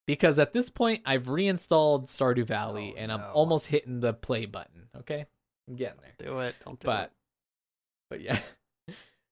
Because 0.07 0.39
at 0.39 0.51
this 0.53 0.69
point, 0.69 1.01
I've 1.05 1.27
reinstalled 1.29 2.07
Stardew 2.07 2.45
Valley 2.45 2.93
Oh, 2.95 2.99
and 2.99 3.11
I'm 3.11 3.19
no. 3.21 3.31
almost 3.33 3.67
hitting 3.67 3.99
the 4.01 4.13
play 4.13 4.45
button. 4.45 4.87
Okay? 4.97 5.25
I'm 5.69 5.75
getting 5.75 5.99
there. 6.01 6.27
Do 6.27 6.39
it. 6.39 6.55
Don't 6.65 6.79
do 6.79 6.85
But, 6.85 7.03
it. 7.03 7.11
but 8.09 8.21
yeah. 8.21 8.39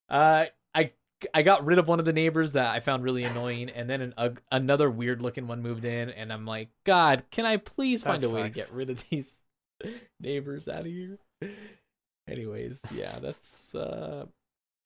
Uh, 0.09 0.45
I 0.73 0.91
I 1.33 1.41
got 1.41 1.65
rid 1.65 1.79
of 1.79 1.87
one 1.87 1.99
of 1.99 2.05
the 2.05 2.13
neighbors 2.13 2.53
that 2.53 2.73
I 2.73 2.79
found 2.79 3.03
really 3.03 3.23
annoying, 3.23 3.69
and 3.69 3.89
then 3.89 4.13
an, 4.17 4.37
another 4.51 4.89
weird 4.89 5.21
looking 5.21 5.47
one 5.47 5.61
moved 5.61 5.85
in, 5.85 6.09
and 6.09 6.31
I'm 6.31 6.45
like, 6.45 6.69
God, 6.85 7.23
can 7.31 7.45
I 7.45 7.57
please 7.57 8.03
That 8.03 8.11
find 8.11 8.23
a 8.23 8.29
way 8.29 8.43
to 8.43 8.49
get 8.49 8.71
rid 8.71 8.89
of 8.89 9.03
these 9.09 9.39
neighbors 10.19 10.67
out 10.67 10.81
of 10.81 10.85
here? 10.85 11.17
Anyways, 12.29 12.79
yeah, 12.93 13.17
that's 13.19 13.73
uh, 13.75 14.25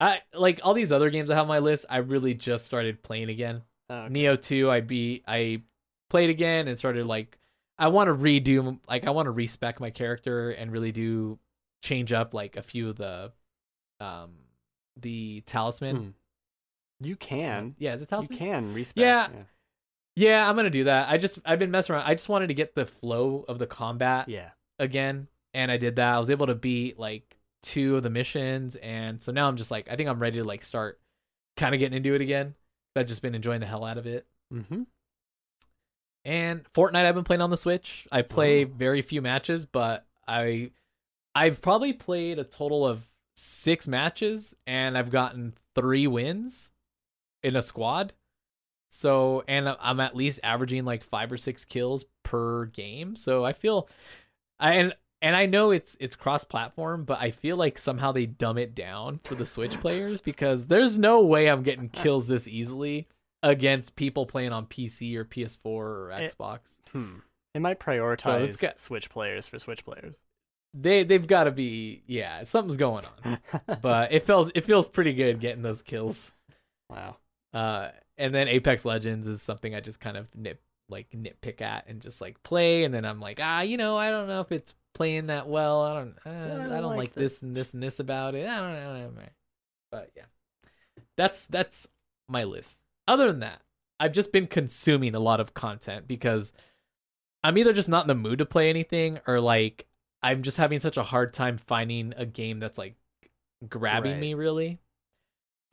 I 0.00 0.22
like 0.32 0.60
all 0.62 0.74
these 0.74 0.92
other 0.92 1.10
games 1.10 1.30
I 1.30 1.34
have 1.34 1.42
on 1.42 1.48
my 1.48 1.58
list. 1.58 1.86
I 1.88 1.98
really 1.98 2.34
just 2.34 2.64
started 2.64 3.02
playing 3.02 3.28
again. 3.28 3.62
Oh, 3.90 3.94
okay. 3.94 4.14
Nioh 4.14 4.40
2 4.40 4.70
I 4.70 4.80
beat 4.80 5.24
I 5.26 5.62
played 6.10 6.30
again 6.30 6.68
and 6.68 6.78
started 6.78 7.06
like 7.06 7.38
I 7.78 7.88
want 7.88 8.08
to 8.08 8.14
redo 8.14 8.78
like 8.88 9.06
I 9.06 9.10
want 9.10 9.26
to 9.26 9.30
respec 9.30 9.80
my 9.80 9.90
character 9.90 10.50
and 10.50 10.72
really 10.72 10.92
do 10.92 11.38
change 11.82 12.12
up 12.12 12.34
like 12.34 12.56
a 12.56 12.62
few 12.62 12.88
of 12.88 12.96
the 12.96 13.32
um 14.00 14.32
the 14.96 15.42
talisman. 15.46 15.96
Hmm. 15.96 16.08
You 17.00 17.16
can. 17.16 17.74
Yeah, 17.78 17.94
is 17.94 18.02
it 18.02 18.04
You 18.04 18.06
talisman? 18.08 18.38
can 18.38 18.72
respec. 18.72 19.02
Yeah. 19.02 19.28
Yeah, 20.16 20.48
I'm 20.48 20.54
going 20.54 20.64
to 20.64 20.70
do 20.70 20.84
that. 20.84 21.08
I 21.10 21.18
just 21.18 21.38
I've 21.44 21.58
been 21.58 21.70
messing 21.72 21.94
around. 21.94 22.04
I 22.06 22.14
just 22.14 22.28
wanted 22.28 22.46
to 22.48 22.54
get 22.54 22.74
the 22.74 22.86
flow 22.86 23.44
of 23.48 23.58
the 23.58 23.66
combat 23.66 24.28
Yeah. 24.28 24.50
again 24.78 25.26
and 25.52 25.70
I 25.72 25.76
did 25.76 25.96
that. 25.96 26.14
I 26.14 26.18
was 26.18 26.30
able 26.30 26.46
to 26.46 26.54
beat 26.54 26.98
like 26.98 27.36
two 27.62 27.96
of 27.96 28.02
the 28.02 28.10
missions 28.10 28.76
and 28.76 29.20
so 29.22 29.32
now 29.32 29.48
I'm 29.48 29.56
just 29.56 29.70
like 29.70 29.90
I 29.90 29.96
think 29.96 30.08
I'm 30.08 30.20
ready 30.20 30.38
to 30.38 30.44
like 30.44 30.62
start 30.62 31.00
kind 31.56 31.74
of 31.74 31.80
getting 31.80 31.96
into 31.96 32.14
it 32.14 32.20
again. 32.20 32.54
I've 32.94 33.06
just 33.06 33.22
been 33.22 33.34
enjoying 33.34 33.60
the 33.60 33.66
hell 33.66 33.84
out 33.84 33.98
of 33.98 34.06
it. 34.06 34.26
Mm-hmm. 34.52 34.82
And 36.24 36.64
Fortnite 36.72 37.04
I've 37.04 37.14
been 37.14 37.24
playing 37.24 37.42
on 37.42 37.50
the 37.50 37.56
Switch. 37.56 38.06
I 38.10 38.22
play 38.22 38.64
Oh. 38.64 38.68
very 38.68 39.02
few 39.02 39.20
matches, 39.20 39.66
but 39.66 40.06
I 40.26 40.70
I've 41.34 41.60
probably 41.60 41.92
played 41.92 42.38
a 42.38 42.44
total 42.44 42.86
of 42.86 43.08
6 43.36 43.88
matches 43.88 44.54
and 44.66 44.96
I've 44.96 45.10
gotten 45.10 45.54
3 45.74 46.06
wins 46.06 46.70
in 47.44 47.56
a 47.56 47.62
squad. 47.62 48.12
So, 48.90 49.42
and 49.48 49.76
I'm 49.80 49.98
at 50.00 50.14
least 50.16 50.40
averaging 50.42 50.84
like 50.84 51.02
5 51.02 51.32
or 51.32 51.36
6 51.36 51.64
kills 51.64 52.04
per 52.22 52.66
game. 52.66 53.16
So, 53.16 53.44
I 53.44 53.52
feel 53.52 53.88
I 54.60 54.74
and 54.74 54.94
and 55.20 55.34
I 55.34 55.46
know 55.46 55.70
it's 55.70 55.96
it's 56.00 56.16
cross-platform, 56.16 57.04
but 57.04 57.20
I 57.20 57.30
feel 57.30 57.56
like 57.56 57.78
somehow 57.78 58.12
they 58.12 58.26
dumb 58.26 58.58
it 58.58 58.74
down 58.74 59.20
for 59.24 59.34
the 59.34 59.46
Switch 59.46 59.80
players 59.80 60.20
because 60.20 60.66
there's 60.66 60.96
no 60.98 61.22
way 61.24 61.48
I'm 61.48 61.62
getting 61.62 61.88
kills 61.92 62.28
this 62.28 62.46
easily 62.46 63.08
against 63.42 63.96
people 63.96 64.26
playing 64.26 64.52
on 64.52 64.66
PC 64.66 65.16
or 65.16 65.24
PS4 65.24 65.58
or 65.66 66.10
It- 66.12 66.36
Xbox. 66.36 66.60
Hmm. 66.92 67.16
They 67.52 67.60
might 67.60 67.78
prioritize 67.80 68.58
got- 68.60 68.78
Switch 68.80 69.08
players 69.10 69.46
for 69.48 69.58
Switch 69.58 69.84
players. 69.84 70.18
They 70.76 71.04
they've 71.04 71.26
got 71.26 71.44
to 71.44 71.50
be 71.52 72.02
yeah, 72.06 72.44
something's 72.44 72.76
going 72.76 73.04
on. 73.24 73.38
But 73.82 74.12
it 74.12 74.22
feels 74.24 74.50
it 74.54 74.62
feels 74.64 74.86
pretty 74.86 75.14
good 75.14 75.40
getting 75.40 75.62
those 75.62 75.82
kills. 75.82 76.32
wow. 76.90 77.16
Uh, 77.54 77.90
and 78.18 78.34
then 78.34 78.48
Apex 78.48 78.84
Legends 78.84 79.26
is 79.26 79.40
something 79.42 79.74
I 79.74 79.80
just 79.80 80.00
kind 80.00 80.16
of 80.16 80.28
nip 80.34 80.60
like 80.88 81.08
nitpick 81.10 81.62
at 81.62 81.86
and 81.88 82.00
just 82.02 82.20
like 82.20 82.42
play, 82.42 82.84
and 82.84 82.92
then 82.92 83.04
I'm 83.04 83.20
like, 83.20 83.40
ah, 83.42 83.62
you 83.62 83.76
know, 83.76 83.96
I 83.96 84.10
don't 84.10 84.28
know 84.28 84.40
if 84.40 84.52
it's 84.52 84.74
playing 84.94 85.26
that 85.26 85.48
well. 85.48 85.82
I 85.82 85.94
don't, 85.94 86.18
uh, 86.26 86.30
I 86.30 86.56
don't 86.56 86.70
don't, 86.70 86.82
like 86.84 86.96
like, 86.96 87.14
this. 87.14 87.42
and 87.42 87.56
this 87.56 87.72
and 87.72 87.82
this 87.82 88.00
about 88.00 88.34
it. 88.34 88.48
I 88.48 88.60
don't 88.60 88.72
know, 88.72 88.90
I 88.94 89.00
don't 89.00 89.16
know. 89.16 89.22
But 89.90 90.10
yeah, 90.16 90.24
that's 91.16 91.46
that's 91.46 91.88
my 92.28 92.44
list. 92.44 92.80
Other 93.08 93.28
than 93.28 93.40
that, 93.40 93.62
I've 93.98 94.12
just 94.12 94.32
been 94.32 94.46
consuming 94.46 95.14
a 95.14 95.20
lot 95.20 95.40
of 95.40 95.54
content 95.54 96.06
because 96.06 96.52
I'm 97.42 97.56
either 97.58 97.72
just 97.72 97.88
not 97.88 98.04
in 98.04 98.08
the 98.08 98.14
mood 98.14 98.38
to 98.38 98.46
play 98.46 98.68
anything, 98.70 99.20
or 99.26 99.40
like 99.40 99.86
I'm 100.22 100.42
just 100.42 100.56
having 100.56 100.80
such 100.80 100.96
a 100.96 101.02
hard 101.02 101.32
time 101.32 101.58
finding 101.58 102.14
a 102.16 102.26
game 102.26 102.58
that's 102.60 102.78
like 102.78 102.96
grabbing 103.68 104.12
Right. 104.12 104.20
me 104.20 104.34
really. 104.34 104.78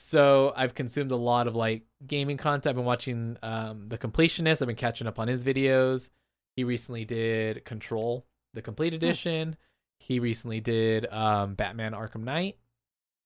So 0.03 0.51
I've 0.55 0.73
consumed 0.73 1.11
a 1.11 1.15
lot 1.15 1.45
of 1.45 1.55
like 1.55 1.83
gaming 2.07 2.35
content. 2.35 2.71
I've 2.71 2.75
been 2.75 2.85
watching 2.85 3.37
um 3.43 3.87
the 3.87 3.99
completionist. 3.99 4.61
I've 4.63 4.67
been 4.67 4.75
catching 4.75 5.05
up 5.05 5.19
on 5.19 5.27
his 5.27 5.43
videos. 5.43 6.09
He 6.55 6.63
recently 6.63 7.05
did 7.05 7.63
Control, 7.65 8.25
the 8.55 8.63
complete 8.63 8.95
edition. 8.95 9.55
He 9.99 10.19
recently 10.19 10.59
did 10.59 11.05
um 11.13 11.53
Batman 11.53 11.93
Arkham 11.93 12.23
Knight. 12.23 12.57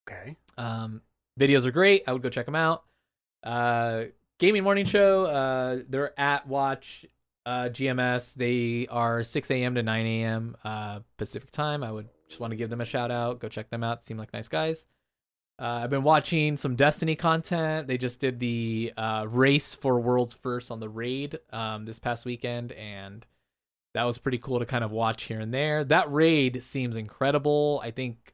Okay. 0.06 0.35
Um 0.57 1.02
videos 1.39 1.65
are 1.65 1.72
great. 1.72 2.03
I 2.07 2.11
would 2.11 2.22
go 2.22 2.30
check 2.30 2.45
them 2.45 2.56
out. 2.56 2.84
Uh 3.41 4.03
Gaming 4.38 4.64
Morning 4.64 4.85
Show, 4.85 5.27
uh 5.27 5.80
they're 5.88 6.19
at 6.19 6.45
Watch 6.45 7.06
uh 7.45 7.69
GMS. 7.72 8.34
They 8.34 8.85
are 8.91 9.23
6 9.23 9.49
a.m. 9.49 9.76
to 9.76 9.81
9 9.81 10.06
a.m. 10.06 10.57
uh 10.65 10.99
Pacific 11.15 11.52
time. 11.52 11.85
I 11.85 11.91
would 11.93 12.10
just 12.27 12.41
want 12.41 12.52
to 12.52 12.57
give 12.57 12.69
them 12.69 12.81
a 12.81 12.85
shout 12.85 13.11
out. 13.11 13.39
Go 13.39 13.47
check 13.47 13.69
them 13.69 13.81
out. 13.81 14.03
Seem 14.03 14.18
like 14.18 14.34
nice 14.34 14.49
guys. 14.49 14.85
Uh, 15.57 15.82
I've 15.84 15.90
been 15.90 16.03
watching 16.03 16.57
some 16.57 16.76
Destiny 16.76 17.15
content. 17.15 17.88
They 17.88 17.98
just 17.98 18.19
did 18.19 18.40
the 18.40 18.94
uh, 18.98 19.26
race 19.30 19.73
for 19.73 19.99
world's 19.99 20.34
first 20.34 20.69
on 20.69 20.80
the 20.80 20.90
raid 20.90 21.40
um, 21.53 21.86
this 21.86 21.99
past 21.99 22.26
weekend, 22.26 22.73
and 22.73 23.26
that 23.94 24.03
was 24.03 24.18
pretty 24.18 24.38
cool 24.38 24.60
to 24.60 24.65
kind 24.65 24.84
of 24.84 24.91
watch 24.91 25.23
here 25.23 25.40
and 25.40 25.53
there. 25.53 25.86
That 25.86 26.11
raid 26.11 26.61
seems 26.61 26.98
incredible. 26.98 27.80
I 27.84 27.91
think 27.91 28.34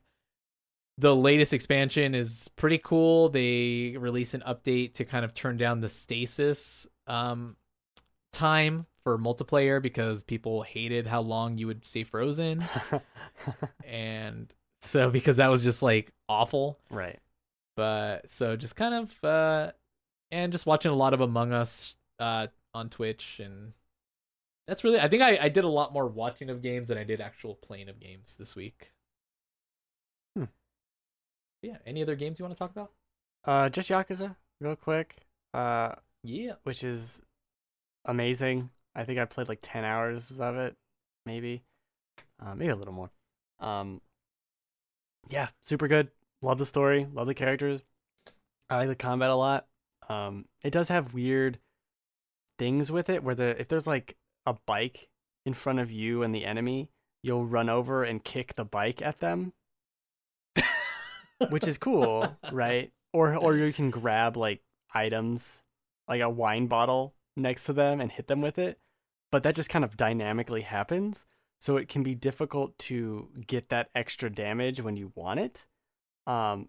the 0.97 1.15
latest 1.15 1.53
expansion 1.53 2.15
is 2.15 2.47
pretty 2.55 2.79
cool. 2.79 3.29
They 3.29 3.95
release 3.99 4.33
an 4.33 4.43
update 4.47 4.95
to 4.95 5.05
kind 5.05 5.23
of 5.23 5.33
turn 5.33 5.57
down 5.57 5.81
the 5.81 5.89
stasis 5.89 6.87
um 7.07 7.55
time 8.31 8.85
for 9.03 9.17
multiplayer 9.17 9.81
because 9.81 10.23
people 10.23 10.61
hated 10.61 11.07
how 11.07 11.21
long 11.21 11.57
you 11.57 11.67
would 11.67 11.85
stay 11.85 12.03
frozen 12.03 12.63
and 13.85 14.53
so 14.81 15.09
because 15.09 15.37
that 15.37 15.47
was 15.47 15.63
just 15.63 15.81
like 15.83 16.11
awful 16.29 16.79
right. 16.89 17.19
but 17.75 18.29
so 18.29 18.55
just 18.55 18.75
kind 18.75 18.93
of 18.93 19.23
uh 19.23 19.71
and 20.31 20.51
just 20.51 20.65
watching 20.65 20.91
a 20.91 20.95
lot 20.95 21.13
of 21.13 21.21
among 21.21 21.53
us 21.53 21.95
uh 22.19 22.47
on 22.73 22.89
twitch 22.89 23.39
and 23.43 23.73
that's 24.67 24.83
really 24.83 24.99
i 24.99 25.07
think 25.07 25.21
i 25.21 25.37
i 25.41 25.49
did 25.49 25.63
a 25.63 25.67
lot 25.69 25.91
more 25.93 26.07
watching 26.07 26.49
of 26.49 26.61
games 26.61 26.87
than 26.87 26.97
i 26.97 27.03
did 27.03 27.19
actual 27.21 27.55
playing 27.55 27.89
of 27.89 27.99
games 27.99 28.35
this 28.37 28.55
week 28.55 28.91
Hmm. 30.37 30.45
yeah 31.61 31.77
any 31.85 32.01
other 32.01 32.15
games 32.15 32.39
you 32.39 32.45
want 32.45 32.55
to 32.55 32.59
talk 32.59 32.71
about 32.71 32.91
Uh, 33.43 33.69
just 33.69 33.89
Yakuza, 33.89 34.35
real 34.61 34.75
quick. 34.75 35.15
Uh, 35.53 35.95
yeah 36.23 36.53
which 36.63 36.83
is 36.83 37.21
amazing. 38.05 38.69
I 38.95 39.03
think 39.03 39.19
I 39.19 39.25
played 39.25 39.49
like 39.49 39.59
ten 39.61 39.83
hours 39.83 40.39
of 40.39 40.55
it, 40.57 40.75
maybe, 41.25 41.63
uh, 42.39 42.53
maybe 42.55 42.71
a 42.71 42.75
little 42.75 42.93
more. 42.93 43.09
Um, 43.59 44.01
yeah, 45.29 45.49
super 45.61 45.87
good. 45.87 46.09
Love 46.41 46.57
the 46.57 46.65
story. 46.65 47.07
Love 47.13 47.27
the 47.27 47.33
characters. 47.33 47.81
I 48.69 48.77
like 48.77 48.87
the 48.87 48.95
combat 48.95 49.29
a 49.29 49.35
lot. 49.35 49.67
Um, 50.09 50.45
it 50.61 50.71
does 50.71 50.89
have 50.89 51.13
weird 51.13 51.59
things 52.57 52.91
with 52.91 53.09
it 53.09 53.23
where 53.23 53.35
the 53.35 53.59
if 53.59 53.67
there's 53.67 53.87
like 53.87 54.17
a 54.45 54.53
bike 54.65 55.09
in 55.45 55.53
front 55.53 55.79
of 55.79 55.91
you 55.91 56.23
and 56.23 56.33
the 56.33 56.45
enemy, 56.45 56.89
you'll 57.23 57.45
run 57.45 57.69
over 57.69 58.03
and 58.03 58.23
kick 58.23 58.55
the 58.55 58.65
bike 58.65 59.01
at 59.01 59.19
them, 59.19 59.53
which 61.49 61.67
is 61.67 61.77
cool, 61.77 62.37
right? 62.51 62.91
Or 63.13 63.35
or 63.35 63.55
you 63.55 63.73
can 63.73 63.89
grab 63.89 64.37
like 64.37 64.61
items, 64.93 65.63
like 66.07 66.21
a 66.21 66.29
wine 66.29 66.67
bottle 66.67 67.13
next 67.35 67.65
to 67.65 67.73
them 67.73 68.01
and 68.01 68.11
hit 68.11 68.27
them 68.27 68.41
with 68.41 68.57
it. 68.57 68.79
But 69.31 69.43
that 69.43 69.55
just 69.55 69.69
kind 69.69 69.85
of 69.85 69.97
dynamically 69.97 70.61
happens, 70.61 71.25
so 71.61 71.77
it 71.77 71.87
can 71.87 72.03
be 72.03 72.15
difficult 72.15 72.77
to 72.79 73.29
get 73.47 73.69
that 73.69 73.89
extra 73.95 74.29
damage 74.29 74.81
when 74.81 74.97
you 74.97 75.13
want 75.15 75.39
it. 75.39 75.65
Um 76.27 76.67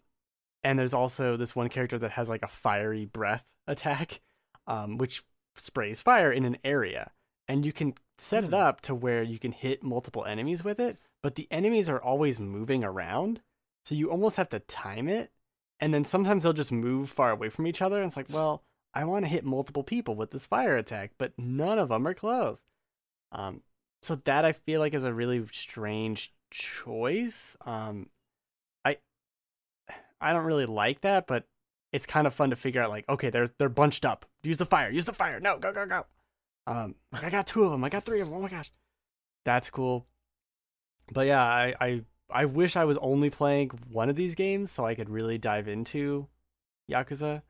and 0.63 0.79
there's 0.79 0.95
also 0.95 1.37
this 1.37 1.57
one 1.57 1.69
character 1.69 1.99
that 1.99 2.13
has 2.13 2.29
like 2.29 2.43
a 2.43 2.49
fiery 2.49 3.05
breath 3.05 3.45
attack, 3.67 4.21
um, 4.69 4.97
which 4.99 5.25
sprays 5.57 6.01
fire 6.01 6.31
in 6.31 6.45
an 6.45 6.57
area. 6.63 7.11
And 7.49 7.67
you 7.67 7.73
can 7.73 7.95
set 8.17 8.45
it 8.45 8.49
Hmm. 8.51 8.55
up 8.55 8.81
to 8.83 8.95
where 8.95 9.23
you 9.25 9.39
can 9.41 9.51
hit 9.53 9.83
multiple 9.83 10.25
enemies 10.25 10.63
with 10.63 10.79
it, 10.79 10.99
but 11.23 11.35
the 11.35 11.49
enemies 11.51 11.89
are 11.89 12.01
always 12.01 12.39
moving 12.39 12.85
around. 12.85 13.41
So 13.87 13.97
you 13.97 14.09
almost 14.11 14.37
have 14.37 14.49
to 14.51 14.61
time 14.61 15.09
it. 15.09 15.33
And 15.81 15.93
then 15.93 16.05
sometimes 16.05 16.45
they'll 16.45 16.53
just 16.53 16.71
move 16.71 17.11
far 17.11 17.31
away 17.33 17.49
from 17.49 17.67
each 17.67 17.83
other. 17.83 17.97
And 17.97 18.07
it's 18.07 18.17
like, 18.17 18.31
well, 18.31 18.63
I 18.95 19.03
want 19.05 19.25
to 19.25 19.29
hit 19.29 19.45
multiple 19.45 19.83
people 19.83 20.15
with 20.15 20.31
this 20.31 20.47
fire 20.47 20.77
attack, 20.77 21.13
but 21.19 21.33
none 21.37 21.81
of 21.81 21.89
them 21.89 22.07
are 22.07 22.15
close. 22.15 22.63
Um, 23.33 23.63
so 24.03 24.17
that 24.17 24.45
I 24.45 24.53
feel 24.53 24.81
like 24.81 24.95
is 24.95 25.05
a 25.05 25.15
really 25.15 25.45
strange 25.53 26.33
choice. 26.51 27.57
Um, 27.65 28.09
I 28.85 28.99
I 30.21 30.33
don't 30.33 30.45
really 30.45 30.67
like 30.67 31.01
that, 31.03 31.27
but 31.27 31.47
it's 31.93 32.07
kind 32.07 32.27
of 32.27 32.35
fun 32.35 32.51
to 32.51 32.57
figure 32.57 32.83
out. 32.83 32.91
Like, 32.91 33.09
okay, 33.09 33.31
they're 33.31 33.49
they're 33.59 33.69
bunched 33.69 34.05
up. 34.05 34.27
Use 34.43 34.57
the 34.59 34.67
fire. 34.67 34.91
Use 34.91 35.05
the 35.05 35.13
fire. 35.13 35.41
No, 35.41 35.59
go 35.59 35.73
go 35.73 35.87
go. 35.87 36.07
Um, 36.67 36.97
I 37.13 37.31
got 37.31 37.47
two 37.47 37.65
of 37.65 37.71
them. 37.71 37.85
I 37.85 37.89
got 37.89 38.05
three 38.05 38.21
of 38.21 38.29
them. 38.29 38.37
Oh 38.37 38.43
my 38.43 38.49
gosh, 38.49 38.73
that's 39.45 39.71
cool. 39.71 40.07
But 41.13 41.27
yeah, 41.27 41.43
I 41.43 41.75
I 41.81 42.03
I 42.31 42.45
wish 42.47 42.77
I 42.77 42.85
was 42.85 42.99
only 42.99 43.31
playing 43.31 43.71
one 43.91 44.09
of 44.09 44.17
these 44.17 44.35
games 44.35 44.71
so 44.71 44.85
I 44.87 44.95
could 44.95 45.11
really 45.11 45.39
dive 45.39 45.69
into 45.69 46.29
Yakuza. 46.91 47.43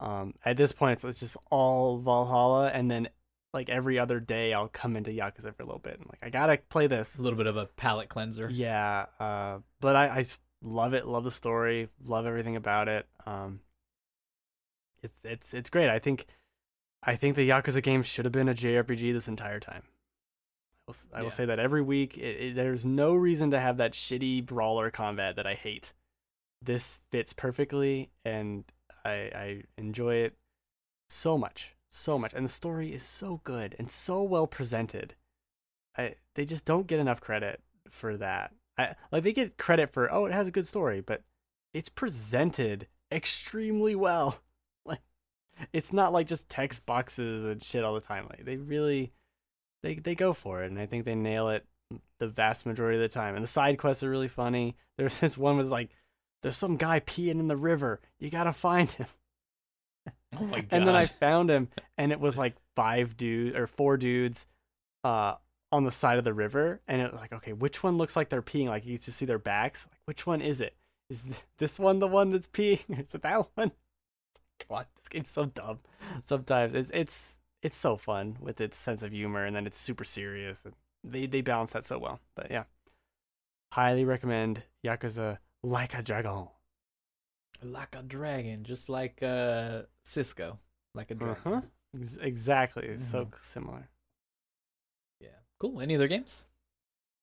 Um, 0.00 0.34
at 0.44 0.56
this 0.56 0.72
point, 0.72 0.94
it's, 0.94 1.04
it's 1.04 1.20
just 1.20 1.36
all 1.50 1.98
Valhalla, 1.98 2.68
and 2.68 2.90
then 2.90 3.08
like 3.54 3.68
every 3.68 3.98
other 3.98 4.18
day, 4.20 4.52
I'll 4.54 4.68
come 4.68 4.96
into 4.96 5.10
Yakuza 5.10 5.54
for 5.54 5.62
a 5.62 5.66
little 5.66 5.78
bit. 5.78 5.98
and 5.98 6.06
like, 6.08 6.20
I 6.22 6.30
gotta 6.30 6.58
play 6.68 6.86
this. 6.86 7.18
A 7.18 7.22
little 7.22 7.36
bit 7.36 7.46
of 7.46 7.56
a 7.56 7.66
palate 7.66 8.08
cleanser. 8.08 8.48
Yeah, 8.50 9.06
uh, 9.20 9.58
but 9.80 9.94
I, 9.96 10.06
I 10.20 10.24
love 10.62 10.94
it. 10.94 11.06
Love 11.06 11.24
the 11.24 11.30
story. 11.30 11.88
Love 12.04 12.26
everything 12.26 12.56
about 12.56 12.88
it. 12.88 13.06
Um, 13.26 13.60
it's 15.02 15.20
it's 15.24 15.52
it's 15.54 15.70
great. 15.70 15.90
I 15.90 15.98
think 15.98 16.26
I 17.02 17.16
think 17.16 17.36
the 17.36 17.48
Yakuza 17.48 17.82
game 17.82 18.02
should 18.02 18.24
have 18.24 18.32
been 18.32 18.48
a 18.48 18.54
JRPG 18.54 19.12
this 19.12 19.28
entire 19.28 19.60
time. 19.60 19.82
I 20.88 20.90
will, 20.90 20.96
I 21.14 21.18
will 21.18 21.24
Yeah. 21.26 21.30
say 21.30 21.44
that 21.46 21.58
every 21.58 21.82
week. 21.82 22.16
It, 22.16 22.20
it, 22.40 22.54
there's 22.54 22.84
no 22.84 23.14
reason 23.14 23.50
to 23.50 23.60
have 23.60 23.76
that 23.78 23.92
shitty 23.92 24.46
brawler 24.46 24.90
combat 24.90 25.36
that 25.36 25.46
I 25.46 25.54
hate. 25.54 25.92
This 26.64 27.00
fits 27.10 27.32
perfectly, 27.32 28.10
and 28.24 28.64
I 29.04 29.10
I 29.10 29.62
enjoy 29.76 30.14
it 30.16 30.34
so 31.10 31.36
much, 31.36 31.74
so 31.92 32.18
much, 32.18 32.32
and 32.32 32.44
the 32.44 32.50
story 32.50 32.92
is 32.92 33.02
so 33.02 33.40
good 33.44 33.76
and 33.78 33.90
so 33.90 34.22
well 34.22 34.46
presented. 34.46 35.14
I 35.96 36.14
they 36.34 36.44
just 36.44 36.64
don't 36.64 36.86
get 36.86 37.00
enough 37.00 37.20
credit 37.20 37.60
for 37.90 38.16
that. 38.16 38.52
I 38.78 38.94
like 39.10 39.22
they 39.22 39.32
get 39.32 39.58
credit 39.58 39.92
for 39.92 40.12
oh 40.12 40.26
it 40.26 40.32
has 40.32 40.48
a 40.48 40.52
good 40.52 40.66
story, 40.66 41.00
but 41.00 41.22
it's 41.74 41.88
presented 41.88 42.88
extremely 43.10 43.94
well. 43.94 44.40
Like 44.84 45.02
it's 45.72 45.92
not 45.92 46.12
like 46.12 46.26
just 46.26 46.48
text 46.48 46.86
boxes 46.86 47.44
and 47.44 47.62
shit 47.62 47.84
all 47.84 47.94
the 47.94 48.00
time. 48.00 48.26
Like 48.28 48.44
they 48.44 48.56
really 48.56 49.12
they 49.82 49.94
they 49.94 50.14
go 50.14 50.32
for 50.32 50.64
it 50.64 50.70
and 50.70 50.80
I 50.80 50.86
think 50.86 51.04
they 51.04 51.14
nail 51.14 51.50
it 51.50 51.66
the 52.18 52.26
vast 52.26 52.66
majority 52.66 52.96
of 52.96 53.02
the 53.02 53.08
time. 53.08 53.34
And 53.34 53.44
the 53.44 53.48
side 53.48 53.78
quests 53.78 54.02
are 54.02 54.10
really 54.10 54.28
funny. 54.28 54.76
There's 54.98 55.18
this 55.18 55.38
one 55.38 55.56
was 55.56 55.70
like 55.70 55.90
there's 56.42 56.56
some 56.56 56.76
guy 56.76 56.98
peeing 56.98 57.38
in 57.38 57.46
the 57.46 57.56
river. 57.56 58.00
You 58.18 58.28
got 58.28 58.44
to 58.44 58.52
find 58.52 58.90
him. 58.90 59.06
Oh 60.40 60.44
my 60.46 60.60
god. 60.60 60.68
And 60.70 60.88
then 60.88 60.96
I 60.96 61.06
found 61.06 61.50
him, 61.50 61.68
and 61.98 62.10
it 62.10 62.18
was 62.20 62.38
like 62.38 62.56
five 62.74 63.16
dudes 63.16 63.54
or 63.56 63.66
four 63.66 63.96
dudes, 63.98 64.46
uh, 65.04 65.34
on 65.70 65.84
the 65.84 65.92
side 65.92 66.18
of 66.18 66.24
the 66.24 66.34
river, 66.34 66.80
and 66.86 67.00
it 67.00 67.10
was 67.12 67.20
like, 67.20 67.32
okay, 67.32 67.52
which 67.52 67.82
one 67.82 67.96
looks 67.98 68.16
like 68.16 68.28
they're 68.28 68.42
peeing? 68.42 68.66
Like 68.68 68.86
you 68.86 68.98
just 68.98 69.18
see 69.18 69.24
their 69.26 69.38
backs. 69.38 69.86
Like 69.90 70.00
which 70.06 70.26
one 70.26 70.40
is 70.40 70.60
it? 70.60 70.74
Is 71.10 71.24
this 71.58 71.78
one 71.78 71.98
the 71.98 72.06
one 72.06 72.30
that's 72.30 72.48
peeing, 72.48 72.80
or 72.96 73.00
is 73.00 73.14
it 73.14 73.22
that 73.22 73.46
one? 73.54 73.72
God, 74.68 74.86
this 74.96 75.08
game's 75.08 75.30
so 75.30 75.46
dumb. 75.46 75.80
Sometimes 76.24 76.74
it's 76.74 76.90
it's 76.94 77.36
it's 77.62 77.76
so 77.76 77.96
fun 77.96 78.36
with 78.40 78.60
its 78.60 78.76
sense 78.78 79.02
of 79.02 79.12
humor, 79.12 79.44
and 79.44 79.54
then 79.56 79.66
it's 79.66 79.78
super 79.78 80.04
serious. 80.04 80.64
and 80.64 80.74
They 81.04 81.26
they 81.26 81.40
balance 81.40 81.72
that 81.72 81.84
so 81.84 81.98
well. 81.98 82.20
But 82.34 82.50
yeah, 82.50 82.64
highly 83.72 84.04
recommend 84.04 84.62
Yakuza 84.84 85.38
Like 85.62 85.94
a 85.98 86.02
Dragon. 86.02 86.48
Like 87.64 87.94
a 87.98 88.02
dragon, 88.02 88.64
just 88.64 88.88
like 88.88 89.22
uh 89.22 89.82
Cisco, 90.04 90.58
like 90.94 91.10
a 91.10 91.14
dragon. 91.14 91.36
Uh-huh. 91.44 91.60
Ex- 92.00 92.16
Exactly, 92.20 92.86
it's 92.86 93.06
so 93.08 93.28
similar. 93.40 93.88
Yeah. 95.20 95.28
Cool. 95.60 95.80
Any 95.80 95.94
other 95.94 96.08
games? 96.08 96.46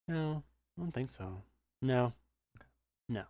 No, 0.07 0.43
I 0.77 0.81
don't 0.81 0.91
think 0.93 1.09
so. 1.09 1.41
No. 1.81 2.13
No. 3.07 3.23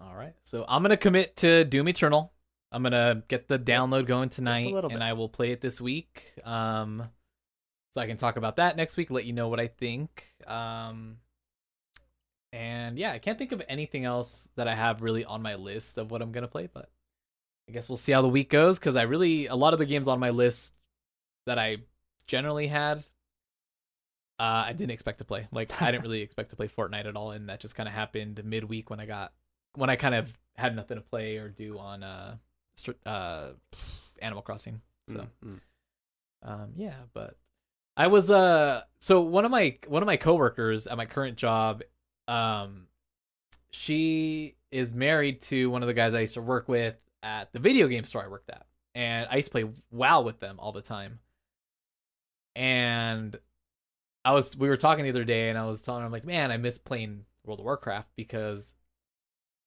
All 0.00 0.14
right. 0.14 0.34
So 0.42 0.64
I'm 0.68 0.82
gonna 0.82 0.96
commit 0.96 1.36
to 1.38 1.64
Doom 1.64 1.88
Eternal. 1.88 2.32
I'm 2.70 2.82
gonna 2.82 3.22
get 3.28 3.48
the 3.48 3.58
download 3.58 4.06
going 4.06 4.28
tonight, 4.28 4.72
and. 4.92 5.02
I 5.02 5.14
will 5.14 5.28
play 5.28 5.50
it 5.52 5.60
this 5.60 5.80
week. 5.80 6.34
Um, 6.44 7.02
so 7.94 8.00
I 8.00 8.06
can 8.06 8.16
talk 8.18 8.36
about 8.36 8.56
that 8.56 8.76
next 8.76 8.96
week. 8.96 9.10
Let 9.10 9.24
you 9.24 9.32
know 9.32 9.48
what 9.48 9.58
I 9.58 9.66
think. 9.68 10.34
Um, 10.46 11.16
and 12.52 12.98
yeah, 12.98 13.12
I 13.12 13.18
can't 13.18 13.38
think 13.38 13.52
of 13.52 13.62
anything 13.68 14.04
else 14.04 14.48
that 14.56 14.68
I 14.68 14.74
have 14.74 15.02
really 15.02 15.24
on 15.24 15.42
my 15.42 15.56
list 15.56 15.98
of 15.98 16.10
what 16.10 16.22
I'm 16.22 16.32
gonna 16.32 16.48
play, 16.48 16.68
but 16.72 16.90
I 17.68 17.72
guess 17.72 17.88
we'll 17.88 17.98
see 17.98 18.12
how 18.12 18.22
the 18.22 18.28
week 18.28 18.50
goes. 18.50 18.78
Because 18.78 18.96
I 18.96 19.02
really 19.02 19.46
a 19.46 19.54
lot 19.54 19.72
of 19.72 19.78
the 19.78 19.86
games 19.86 20.08
on 20.08 20.18
my 20.18 20.30
list 20.30 20.74
that 21.46 21.58
I 21.58 21.78
generally 22.26 22.66
had. 22.66 22.98
Uh, 24.40 24.66
I 24.66 24.72
didn't 24.72 24.92
expect 24.92 25.18
to 25.18 25.24
play. 25.24 25.48
Like 25.50 25.82
I 25.82 25.90
didn't 25.90 26.04
really 26.04 26.22
expect 26.22 26.50
to 26.50 26.56
play 26.56 26.68
Fortnite 26.68 27.06
at 27.06 27.16
all, 27.16 27.32
and 27.32 27.48
that 27.48 27.60
just 27.60 27.74
kind 27.74 27.88
of 27.88 27.94
happened 27.94 28.42
midweek 28.44 28.88
when 28.88 29.00
I 29.00 29.06
got 29.06 29.32
when 29.74 29.90
I 29.90 29.96
kind 29.96 30.14
of 30.14 30.32
had 30.56 30.74
nothing 30.74 30.96
to 30.96 31.02
play 31.02 31.36
or 31.36 31.48
do 31.48 31.78
on 31.78 32.02
uh, 32.02 32.36
uh 33.04 33.50
Animal 34.22 34.42
Crossing. 34.42 34.80
So 35.08 35.26
Mm, 35.44 35.60
um 36.42 36.72
yeah, 36.76 36.94
but 37.14 37.36
I 37.96 38.06
was 38.06 38.30
uh 38.30 38.82
so 39.00 39.22
one 39.22 39.44
of 39.44 39.50
my 39.50 39.78
one 39.86 40.02
of 40.02 40.06
my 40.06 40.16
coworkers 40.16 40.86
at 40.86 40.96
my 40.96 41.06
current 41.06 41.36
job 41.36 41.82
um 42.28 42.86
she 43.70 44.56
is 44.70 44.92
married 44.92 45.40
to 45.40 45.70
one 45.70 45.82
of 45.82 45.88
the 45.88 45.94
guys 45.94 46.14
I 46.14 46.20
used 46.20 46.34
to 46.34 46.42
work 46.42 46.68
with 46.68 46.94
at 47.22 47.52
the 47.52 47.58
video 47.58 47.88
game 47.88 48.04
store 48.04 48.24
I 48.24 48.28
worked 48.28 48.50
at. 48.50 48.66
And 48.94 49.28
I 49.30 49.36
used 49.36 49.48
to 49.48 49.52
play 49.52 49.70
WoW 49.90 50.22
with 50.22 50.40
them 50.40 50.58
all 50.58 50.72
the 50.72 50.82
time. 50.82 51.20
And 52.56 53.38
I 54.24 54.32
was 54.32 54.56
we 54.56 54.68
were 54.68 54.76
talking 54.76 55.04
the 55.04 55.10
other 55.10 55.24
day 55.24 55.48
and 55.48 55.58
I 55.58 55.66
was 55.66 55.82
telling 55.82 56.00
her 56.00 56.06
I'm 56.06 56.12
like, 56.12 56.24
"Man, 56.24 56.50
I 56.50 56.56
miss 56.56 56.78
playing 56.78 57.24
World 57.44 57.60
of 57.60 57.64
Warcraft 57.64 58.10
because 58.16 58.74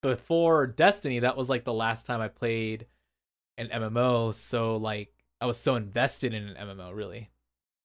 before 0.02 0.68
Destiny, 0.68 1.20
that 1.20 1.38
was 1.38 1.50
like 1.50 1.64
the 1.64 1.74
last 1.74 2.06
time 2.06 2.22
I 2.22 2.28
played 2.28 2.88
an 3.58 3.70
MMO, 3.70 4.34
so 4.34 4.76
like 4.78 5.14
I 5.40 5.46
was 5.46 5.58
so 5.58 5.76
invested 5.76 6.34
in 6.34 6.44
an 6.44 6.68
MMO 6.68 6.94
really. 6.94 7.30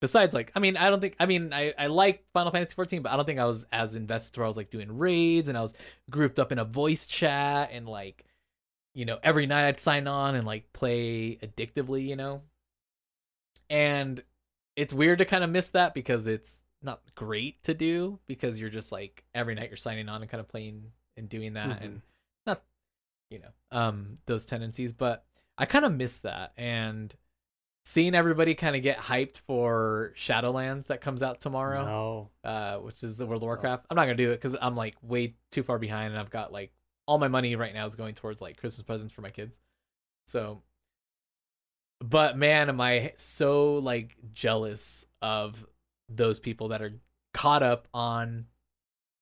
Besides 0.01 0.35
like 0.35 0.53
I 0.55 0.61
mean, 0.61 0.77
I 0.77 0.91
don't 0.91 1.01
think 1.01 1.17
I 1.19 1.27
mean 1.27 1.53
I 1.53 1.73
I 1.79 1.87
like 1.87 2.25
Final 2.33 2.53
Fantasy 2.53 2.75
14, 2.75 3.03
but 3.03 3.13
I 3.13 3.17
don't 3.17 3.25
think 3.25 3.39
I 3.41 3.47
was 3.47 3.65
as 3.73 3.95
invested 3.95 4.37
where 4.39 4.45
I 4.45 4.49
was 4.49 4.57
like 4.57 4.71
doing 4.71 4.97
raids 4.99 5.49
and 5.49 5.57
I 5.57 5.63
was 5.63 5.75
grouped 6.11 6.39
up 6.39 6.53
in 6.53 6.59
a 6.59 6.65
voice 6.65 7.07
chat 7.07 7.71
and 7.73 7.87
like 7.89 8.25
you 8.95 9.05
know, 9.05 9.19
every 9.23 9.47
night 9.47 9.69
I'd 9.69 9.79
sign 9.81 10.07
on 10.07 10.35
and 10.37 10.47
like 10.47 10.73
play 10.73 11.37
addictively, 11.43 12.07
you 12.07 12.17
know. 12.17 12.43
and 13.69 14.23
it's 14.77 14.93
weird 14.93 15.19
to 15.19 15.25
kind 15.25 15.45
of 15.45 15.51
miss 15.51 15.71
that 15.71 15.95
because 15.95 16.27
it's 16.27 16.63
not 16.83 17.01
great 17.15 17.63
to 17.65 17.75
do 17.75 18.19
because 18.27 18.61
you're 18.61 18.71
just 18.71 18.93
like 18.93 19.25
every 19.35 19.55
night 19.55 19.71
you're 19.71 19.77
signing 19.77 20.09
on 20.09 20.23
and 20.23 20.31
kind 20.31 20.41
of 20.41 20.49
playing 20.49 20.93
and 21.17 21.29
doing 21.29 21.55
that 21.55 21.81
Mhm. 21.81 21.85
and 21.85 22.03
not 22.47 22.63
you 23.31 23.39
know 23.41 23.49
um 23.73 24.19
those 24.27 24.47
tendencies 24.47 24.93
but 24.93 25.25
i 25.59 25.65
kind 25.67 25.85
of 25.85 25.93
miss 25.93 26.19
that 26.19 26.53
and 26.57 27.15
seeing 27.89 28.17
everybody 28.17 28.57
kind 28.57 28.75
of 28.75 28.83
get 28.83 28.99
hyped 28.99 29.37
for 29.39 30.13
shadowlands 30.17 30.89
that 30.89 31.01
comes 31.01 31.23
out 31.23 31.41
tomorrow 31.41 31.85
No. 31.85 32.31
uh, 32.43 32.79
which 32.79 33.05
is 33.05 33.17
the 33.17 33.27
World 33.27 33.43
of 33.43 33.47
Warcraft. 33.47 33.87
I'm 33.89 33.95
not 33.95 34.07
gonna 34.07 34.17
do 34.17 34.33
it 34.33 34.43
because 34.43 34.57
I'm 34.61 34.75
like 34.75 34.97
way 35.03 35.37
too 35.53 35.63
far 35.63 35.79
behind, 35.79 36.13
and 36.13 36.19
I've 36.21 36.31
got 36.31 36.53
like 36.53 36.73
all 37.07 37.19
my 37.19 37.29
money 37.29 37.55
right 37.55 37.73
now 37.73 37.87
is 37.87 37.95
going 37.95 38.15
towards 38.17 38.43
like 38.43 38.57
Christmas 38.57 38.85
presents 38.85 39.15
for 39.15 39.21
my 39.21 39.31
kids. 39.31 39.61
So, 40.27 40.63
but 42.01 42.37
man, 42.37 42.69
am 42.69 42.81
I 42.81 43.13
so 43.17 43.77
like 43.77 44.17
jealous 44.35 45.07
of 45.23 45.65
those 46.09 46.41
people 46.41 46.69
that 46.69 46.83
are 46.83 46.93
caught 47.35 47.63
up 47.63 47.87
on 47.95 48.47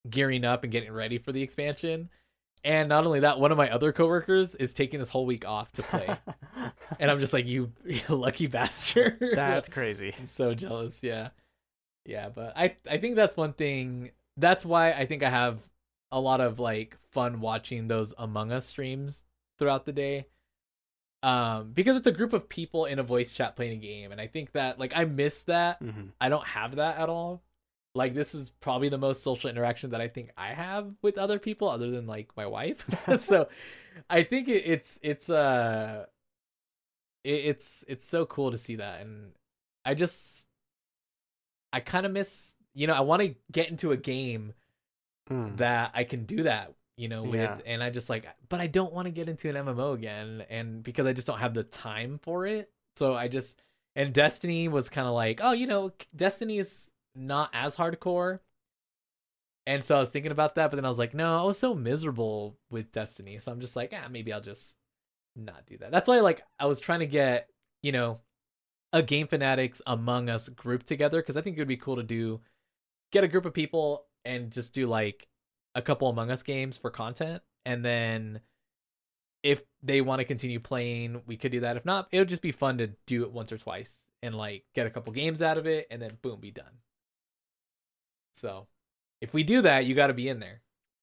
gearing 0.09 0.45
up 0.45 0.63
and 0.65 0.73
getting 0.73 0.93
ready 0.93 1.19
for 1.19 1.33
the 1.33 1.43
expansion. 1.43 2.09
And 2.65 2.89
not 2.89 3.05
only 3.07 3.21
that, 3.21 3.39
one 3.39 3.53
of 3.53 3.59
my 3.59 3.71
other 3.71 3.93
coworkers 3.93 4.55
is 4.55 4.73
taking 4.73 4.99
this 4.99 5.11
whole 5.11 5.27
week 5.27 5.47
off 5.47 5.71
to 5.73 5.83
play, 5.83 6.19
and 6.99 7.11
I'm 7.11 7.21
just 7.21 7.35
like, 7.35 7.47
you, 7.47 7.73
you 7.85 8.01
lucky 8.09 8.47
bastard. 8.47 9.19
That's 9.35 9.69
crazy. 9.69 10.15
I'm 10.19 10.25
so 10.25 10.55
jealous. 10.55 11.03
Yeah, 11.03 11.31
yeah. 12.07 12.31
But 12.31 12.57
I 12.57 12.77
I 12.91 12.99
think 12.99 13.17
that's 13.17 13.37
one 13.37 13.55
thing. 13.55 14.13
That's 14.39 14.65
why 14.67 14.93
I 14.93 15.07
think 15.07 15.23
I 15.23 15.31
have 15.31 15.61
a 16.13 16.21
lot 16.21 16.41
of 16.41 16.61
like 16.61 16.99
fun 17.13 17.41
watching 17.41 17.89
those 17.89 18.15
Among 18.19 18.53
Us 18.53 18.67
streams 18.67 19.25
throughout 19.59 19.87
the 19.87 19.93
day. 19.93 20.27
Um, 21.23 21.73
because 21.73 21.97
it's 21.97 22.07
a 22.07 22.13
group 22.13 22.35
of 22.35 22.51
people 22.51 22.85
in 22.87 22.99
a 22.99 23.03
voice 23.03 23.33
chat 23.33 23.57
playing 23.57 23.73
a 23.73 23.77
game, 23.81 24.13
and 24.13 24.21
I 24.21 24.27
think 24.27 24.53
that 24.53 24.79
like 24.81 24.95
I 24.97 25.05
miss 25.07 25.43
that. 25.43 25.79
hmm 25.81 26.09
I 26.21 26.29
don't 26.31 26.47
have 26.47 26.77
that 26.77 26.99
at 26.99 27.11
all. 27.11 27.44
Like 27.95 28.15
this 28.15 28.35
is 28.35 28.51
probably 28.51 28.89
the 28.89 28.99
most 28.99 29.23
social 29.23 29.49
interaction 29.49 29.91
that 29.91 30.01
I 30.01 30.09
think 30.09 30.31
I 30.37 30.49
have 30.49 30.93
with 31.03 31.17
other 31.17 31.39
people, 31.39 31.69
other 31.69 31.91
than 31.91 32.07
like 32.07 32.31
my 32.37 32.47
wife. 32.47 32.85
so, 33.21 33.49
I 34.11 34.23
think 34.25 34.49
it, 34.49 34.65
it's 34.67 34.99
it's 35.03 35.31
uh, 35.31 36.07
it, 37.23 37.31
it's 37.45 37.85
it's 37.87 38.09
so 38.09 38.27
cool 38.27 38.51
to 38.51 38.59
see 38.59 38.77
that, 38.77 39.01
and 39.01 39.33
I 39.85 39.95
just 39.95 40.49
I 41.73 41.81
kind 41.81 42.07
of 42.07 42.13
miss. 42.13 42.57
You 42.75 42.89
know, 42.89 42.95
I 42.95 43.01
want 43.01 43.23
to 43.23 43.35
get 43.53 43.69
into 43.71 43.93
a 43.93 43.97
game 43.97 44.55
Mm. 45.31 45.57
that 45.57 45.91
I 45.95 46.05
can 46.05 46.27
do 46.27 46.43
that. 46.43 46.75
You 46.99 47.09
know, 47.09 47.23
with 47.23 47.41
Yeah. 47.41 47.59
and 47.65 47.83
I 47.83 47.89
just 47.91 48.11
like, 48.11 48.29
but 48.51 48.61
I 48.61 48.67
don't 48.67 48.93
want 48.93 49.07
to 49.07 49.11
get 49.11 49.29
into 49.29 49.49
an 49.49 49.57
MMO 49.57 49.95
again, 49.95 50.45
and 50.51 50.83
because 50.83 51.07
I 51.07 51.13
just 51.15 51.27
don't 51.27 51.39
have 51.39 51.55
the 51.55 51.63
time 51.65 52.19
for 52.23 52.47
it. 52.47 52.71
So 52.97 53.15
I 53.15 53.29
just 53.29 53.63
and 53.97 54.13
Destiny 54.13 54.69
was 54.69 54.89
kind 54.91 55.09
of 55.09 55.15
like, 55.15 55.41
oh, 55.43 55.53
you 55.53 55.67
know, 55.67 55.93
Destiny 56.15 56.59
is 56.59 56.91
not 57.15 57.51
as 57.53 57.77
hardcore. 57.77 58.41
And 59.67 59.83
so 59.83 59.97
I 59.97 60.01
was 60.01 60.11
thinking 60.11 60.33
about 60.33 60.57
that, 60.57 60.71
but 60.71 60.77
then 60.77 60.85
I 60.85 60.89
was 60.89 60.99
like, 60.99 61.15
no, 61.15 61.39
I 61.39 61.43
was 61.43 61.59
so 61.59 61.75
miserable 61.75 62.59
with 62.71 62.93
Destiny. 62.93 63.39
So 63.39 63.51
I'm 63.51 63.61
just 63.61 63.77
like, 63.77 63.95
ah, 63.95 64.09
maybe 64.11 64.33
I'll 64.33 64.41
just 64.41 64.77
not 65.37 65.67
do 65.67 65.79
that. 65.79 65.91
That's 65.91 66.09
why 66.09 66.21
like 66.21 66.43
I 66.59 66.67
was 66.67 66.81
trying 66.81 67.01
to 67.01 67.07
get, 67.07 67.49
you 67.83 67.93
know, 67.93 68.21
a 68.93 69.03
Game 69.03 69.27
Fanatics 69.27 69.81
Among 69.87 70.29
Us 70.29 70.49
group 70.49 70.85
together 70.85 71.21
because 71.21 71.37
I 71.37 71.41
think 71.41 71.57
it 71.57 71.61
would 71.61 71.69
be 71.69 71.77
cool 71.77 71.97
to 71.97 72.03
do 72.03 72.41
get 73.11 73.25
a 73.25 73.29
group 73.29 73.45
of 73.45 73.55
people 73.55 74.07
and 74.25 74.51
just 74.51 74.75
do 74.75 74.87
like 74.87 75.27
a 75.75 75.83
couple 75.83 76.09
Among 76.09 76.31
Us 76.31 76.43
games 76.43 76.77
for 76.77 76.91
content. 76.91 77.43
And 77.65 77.85
then 77.85 78.41
if 79.43 79.63
they 79.83 80.01
want 80.01 80.21
to 80.21 80.25
continue 80.25 80.61
playing, 80.61 81.23
we 81.27 81.37
could 81.37 81.53
do 81.53 81.61
that. 81.61 81.77
If 81.77 81.85
not, 81.85 82.09
it 82.13 82.19
would 82.19 82.29
just 82.29 82.43
be 82.43 82.53
fun 82.53 82.79
to 82.79 82.89
do 83.07 83.23
it 83.23 83.33
once 83.33 83.53
or 83.53 83.59
twice 83.59 84.05
and 84.23 84.35
like 84.35 84.65
get 84.75 84.87
a 84.87 84.91
couple 84.91 85.13
games 85.13 85.43
out 85.43 85.59
of 85.59 85.67
it 85.67 85.87
and 85.91 86.01
then 86.01 86.11
boom, 86.23 86.41
be 86.41 86.51
done. 86.51 86.79
So 88.35 88.67
if 89.21 89.33
we 89.33 89.43
do 89.43 89.63
that, 89.63 89.87
you 89.87 89.95
got 89.95 90.09
to 90.09 90.15
be 90.15 90.29
in 90.29 90.41
there. 90.41 90.61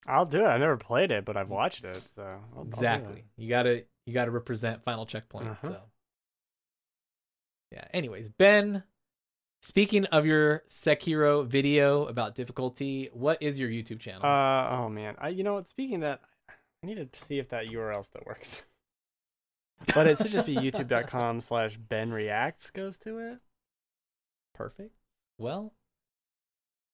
I'll 0.08 0.26
do 0.26 0.40
it. 0.42 0.48
I've 0.48 0.60
never 0.60 0.78
played 0.78 1.12
it, 1.12 1.26
but 1.26 1.38
I've 1.38 1.50
watched 1.50 1.86
it. 1.86 2.02
So 2.16 2.24
I'll- 2.24 2.44
I'll 2.58 2.64
exactly. 2.64 3.26
You 3.38 3.50
got 3.50 3.64
to 3.64 3.84
you 4.06 4.14
got 4.14 4.26
to 4.26 4.32
represent 4.32 4.84
Final 4.84 5.06
Checkpoint. 5.06 5.48
Uh-huh. 5.50 5.68
So 5.68 5.82
yeah. 7.72 7.86
Anyways, 7.94 8.30
Ben, 8.30 8.84
speaking 9.62 10.06
of 10.06 10.26
your 10.26 10.64
Sekiro 10.70 11.46
video 11.46 12.06
about 12.06 12.36
difficulty, 12.36 13.10
what 13.14 13.42
is 13.42 13.60
your 13.60 13.70
YouTube 13.70 14.00
channel? 14.00 14.26
Uh 14.26 14.70
oh 14.82 14.90
man. 14.90 15.16
I 15.20 15.30
you 15.30 15.44
know 15.44 15.54
what? 15.54 15.68
Speaking 15.70 15.96
of 15.96 16.02
that, 16.02 16.22
I 16.84 16.88
need 16.88 16.96
to 17.14 17.20
see 17.20 17.38
if 17.40 17.50
that 17.50 17.68
URL 17.68 18.04
still 18.04 18.24
works. 18.26 18.64
but 19.96 20.08
it 20.08 20.18
should 20.18 20.32
just 20.32 20.46
be 20.46 20.56
youtube.com 20.58 21.42
slash 21.42 21.78
Ben 21.78 22.12
Reacts 22.12 22.72
goes 22.72 22.98
to 22.98 23.20
it. 23.20 23.38
Perfect. 24.54 24.96
Well, 25.38 25.74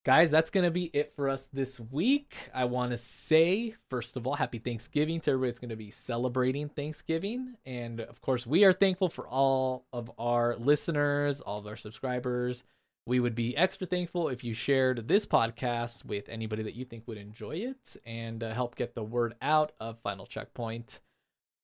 guys, 0.08 0.32
that's 0.32 0.52
going 0.52 0.64
to 0.64 0.72
be 0.72 0.86
it 0.94 1.12
for 1.18 1.28
us 1.28 1.50
this 1.52 1.82
week. 1.82 2.34
I 2.54 2.64
want 2.64 2.92
to 2.92 2.98
say, 2.98 3.76
first 3.90 4.16
of 4.16 4.26
all, 4.26 4.36
happy 4.36 4.58
Thanksgiving 4.58 5.20
to 5.20 5.32
everybody 5.32 5.52
that's 5.52 5.60
going 5.60 5.68
to 5.68 5.76
be 5.76 5.92
celebrating 5.92 6.70
Thanksgiving. 6.70 7.56
And 7.66 8.00
of 8.00 8.22
course, 8.22 8.48
we 8.48 8.64
are 8.64 8.72
thankful 8.72 9.10
for 9.10 9.28
all 9.28 9.84
of 9.92 10.10
our 10.18 10.56
listeners, 10.56 11.42
all 11.42 11.60
of 11.60 11.68
our 11.68 11.76
subscribers. 11.76 12.64
We 13.06 13.20
would 13.20 13.36
be 13.36 13.58
extra 13.58 13.86
thankful 13.86 14.30
if 14.30 14.46
you 14.46 14.54
shared 14.54 15.10
this 15.10 15.26
podcast 15.26 16.06
with 16.06 16.30
anybody 16.30 16.64
that 16.64 16.76
you 16.76 16.86
think 16.86 17.06
would 17.06 17.18
enjoy 17.18 17.58
it 17.58 17.98
and 18.06 18.42
uh, 18.42 18.54
help 18.54 18.78
get 18.78 18.96
the 18.96 19.04
word 19.04 19.36
out 19.42 19.74
of 19.78 20.00
Final 20.00 20.26
Checkpoint, 20.26 21.02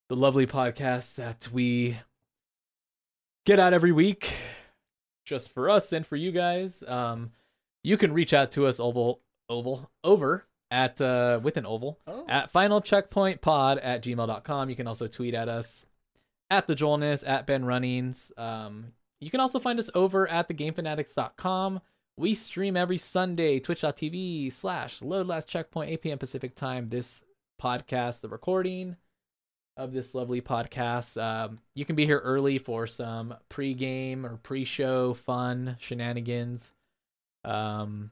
the 0.10 0.18
lovely 0.18 0.48
podcast 0.48 1.16
that 1.16 1.48
we 1.54 1.98
get 3.46 3.58
out 3.58 3.74
every 3.74 3.94
week 3.94 4.34
just 5.24 5.54
for 5.54 5.70
us 5.70 5.94
and 5.94 6.06
for 6.06 6.18
you 6.18 6.34
guys. 6.34 6.84
Um, 6.86 7.32
you 7.84 7.98
can 7.98 8.14
reach 8.14 8.34
out 8.34 8.52
to 8.52 8.66
us 8.66 8.80
oval 8.80 9.20
oval 9.50 9.90
over 10.04 10.46
at 10.72 11.00
uh 11.02 11.40
with 11.44 11.58
an 11.58 11.66
oval 11.66 12.00
Oh. 12.08 12.26
at 12.30 12.50
final 12.52 12.82
checkpoint 12.82 13.42
pod 13.42 13.78
at 13.80 14.02
gmail.com. 14.04 14.70
You 14.70 14.76
can 14.76 14.88
also 14.88 15.08
tweet 15.08 15.34
at 15.34 15.50
us 15.50 15.86
at 16.50 16.68
the 16.68 16.76
Joelness, 16.76 17.24
at 17.28 17.46
Ben 17.48 17.66
Runnings. 17.66 18.32
Um, 18.38 18.94
you 19.22 19.30
can 19.30 19.40
also 19.40 19.60
find 19.60 19.80
us 19.80 19.90
over 19.96 20.28
at 20.28 20.48
thegamefanatics.com. 20.48 21.82
We 22.18 22.34
stream 22.36 22.78
every 22.78 22.98
Sunday, 23.00 23.60
twitch.tv 23.60 24.52
slash 24.52 25.02
load 25.02 25.26
last 25.28 25.48
checkpoint, 25.50 25.90
8 25.92 26.02
p.m. 26.02 26.18
Pacific 26.20 26.54
time. 26.56 26.90
This 26.90 27.24
podcast, 27.62 28.22
the 28.22 28.30
recording 28.30 28.98
of 29.78 29.94
this 29.94 30.14
lovely 30.14 30.42
podcast. 30.42 31.20
Um, 31.22 31.60
you 31.74 31.86
can 31.86 31.96
be 31.96 32.06
here 32.06 32.20
early 32.20 32.60
for 32.60 32.86
some 32.86 33.34
pre-game 33.50 34.26
or 34.28 34.38
pre-show 34.38 35.16
fun 35.16 35.78
shenanigans. 35.80 36.72
Um, 37.44 38.12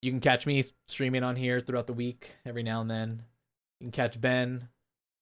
you 0.00 0.10
can 0.10 0.20
catch 0.20 0.46
me 0.46 0.64
streaming 0.88 1.22
on 1.22 1.36
here 1.36 1.60
throughout 1.60 1.86
the 1.86 1.92
week 1.92 2.30
every 2.44 2.62
now 2.62 2.80
and 2.80 2.90
then. 2.90 3.22
You 3.80 3.86
can 3.86 3.92
catch 3.92 4.20
Ben 4.20 4.68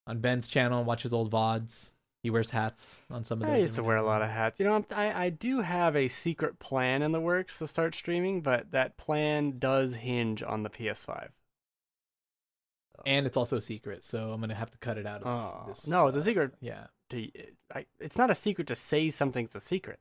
on 0.06 0.18
Ben's 0.18 0.48
channel 0.48 0.78
and 0.78 0.86
watch 0.86 1.02
his 1.02 1.12
old 1.12 1.30
VODs. 1.30 1.92
He 2.22 2.28
wears 2.28 2.50
hats 2.50 3.02
on 3.10 3.24
some 3.24 3.40
of 3.40 3.48
those. 3.48 3.56
I 3.56 3.60
used 3.60 3.76
to 3.76 3.82
wear 3.82 3.96
a 3.96 4.02
lot 4.02 4.20
of 4.20 4.28
hats. 4.28 4.60
You 4.60 4.66
know, 4.66 4.74
I'm, 4.74 4.84
I 4.94 5.26
I 5.26 5.30
do 5.30 5.62
have 5.62 5.96
a 5.96 6.08
secret 6.08 6.58
plan 6.58 7.00
in 7.00 7.12
the 7.12 7.20
works 7.20 7.58
to 7.58 7.66
start 7.66 7.94
streaming, 7.94 8.42
but 8.42 8.72
that 8.72 8.98
plan 8.98 9.58
does 9.58 9.94
hinge 9.94 10.42
on 10.42 10.62
the 10.62 10.68
PS5. 10.68 11.28
And 13.06 13.26
it's 13.26 13.38
also 13.38 13.58
secret, 13.58 14.04
so 14.04 14.32
I'm 14.32 14.40
gonna 14.40 14.54
have 14.54 14.70
to 14.70 14.78
cut 14.78 14.98
it 14.98 15.06
out. 15.06 15.22
Of 15.22 15.26
Oh 15.26 15.68
this, 15.68 15.86
no, 15.86 16.08
it's 16.08 16.16
uh, 16.16 16.20
a 16.20 16.24
secret. 16.24 16.52
Yeah. 16.60 16.88
To, 17.08 17.28
I, 17.74 17.86
it's 17.98 18.18
not 18.18 18.30
a 18.30 18.34
secret 18.34 18.66
to 18.66 18.74
say 18.74 19.08
something's 19.08 19.54
a 19.54 19.60
secret. 19.60 19.98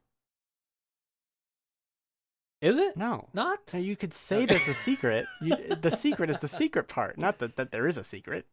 Is 2.61 2.75
it 2.75 2.97
No, 2.97 3.29
not? 3.33 3.59
Now, 3.73 3.79
you 3.79 3.95
could 3.95 4.13
say 4.13 4.37
Okay. 4.37 4.45
there's 4.47 4.67
a 4.67 4.73
secret. 4.73 5.25
You, 5.41 5.55
the 5.81 5.91
secret 5.91 6.29
is 6.29 6.39
the 6.39 6.47
secret 6.47 6.87
part, 6.89 7.17
not 7.17 7.39
that 7.39 7.55
that 7.55 7.71
there 7.71 7.87
is 7.87 7.97
a 7.97 8.03
secret. 8.03 8.45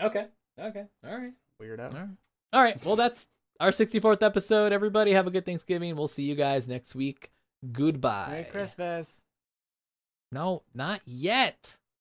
Okay. 0.00 0.26
Okay. 0.58 0.84
All 1.06 1.16
right. 1.18 1.32
Weirdo. 1.60 1.92
All 1.92 2.00
right. 2.00 2.08
All 2.54 2.62
right. 2.62 2.84
Well, 2.84 2.96
that's 2.96 3.28
our 3.60 3.70
64th 3.70 4.22
episode. 4.22 4.72
Everybody 4.72 5.12
have 5.12 5.26
a 5.26 5.30
good 5.30 5.44
Thanksgiving. 5.46 5.94
We'll 5.94 6.08
see 6.08 6.24
you 6.24 6.34
guys 6.34 6.68
next 6.68 6.94
week. 6.94 7.30
Goodbye. 7.70 8.28
Merry 8.30 8.44
Christmas. 8.44 9.20
No, 10.32 10.62
not 10.74 11.00
yet. 11.04 11.76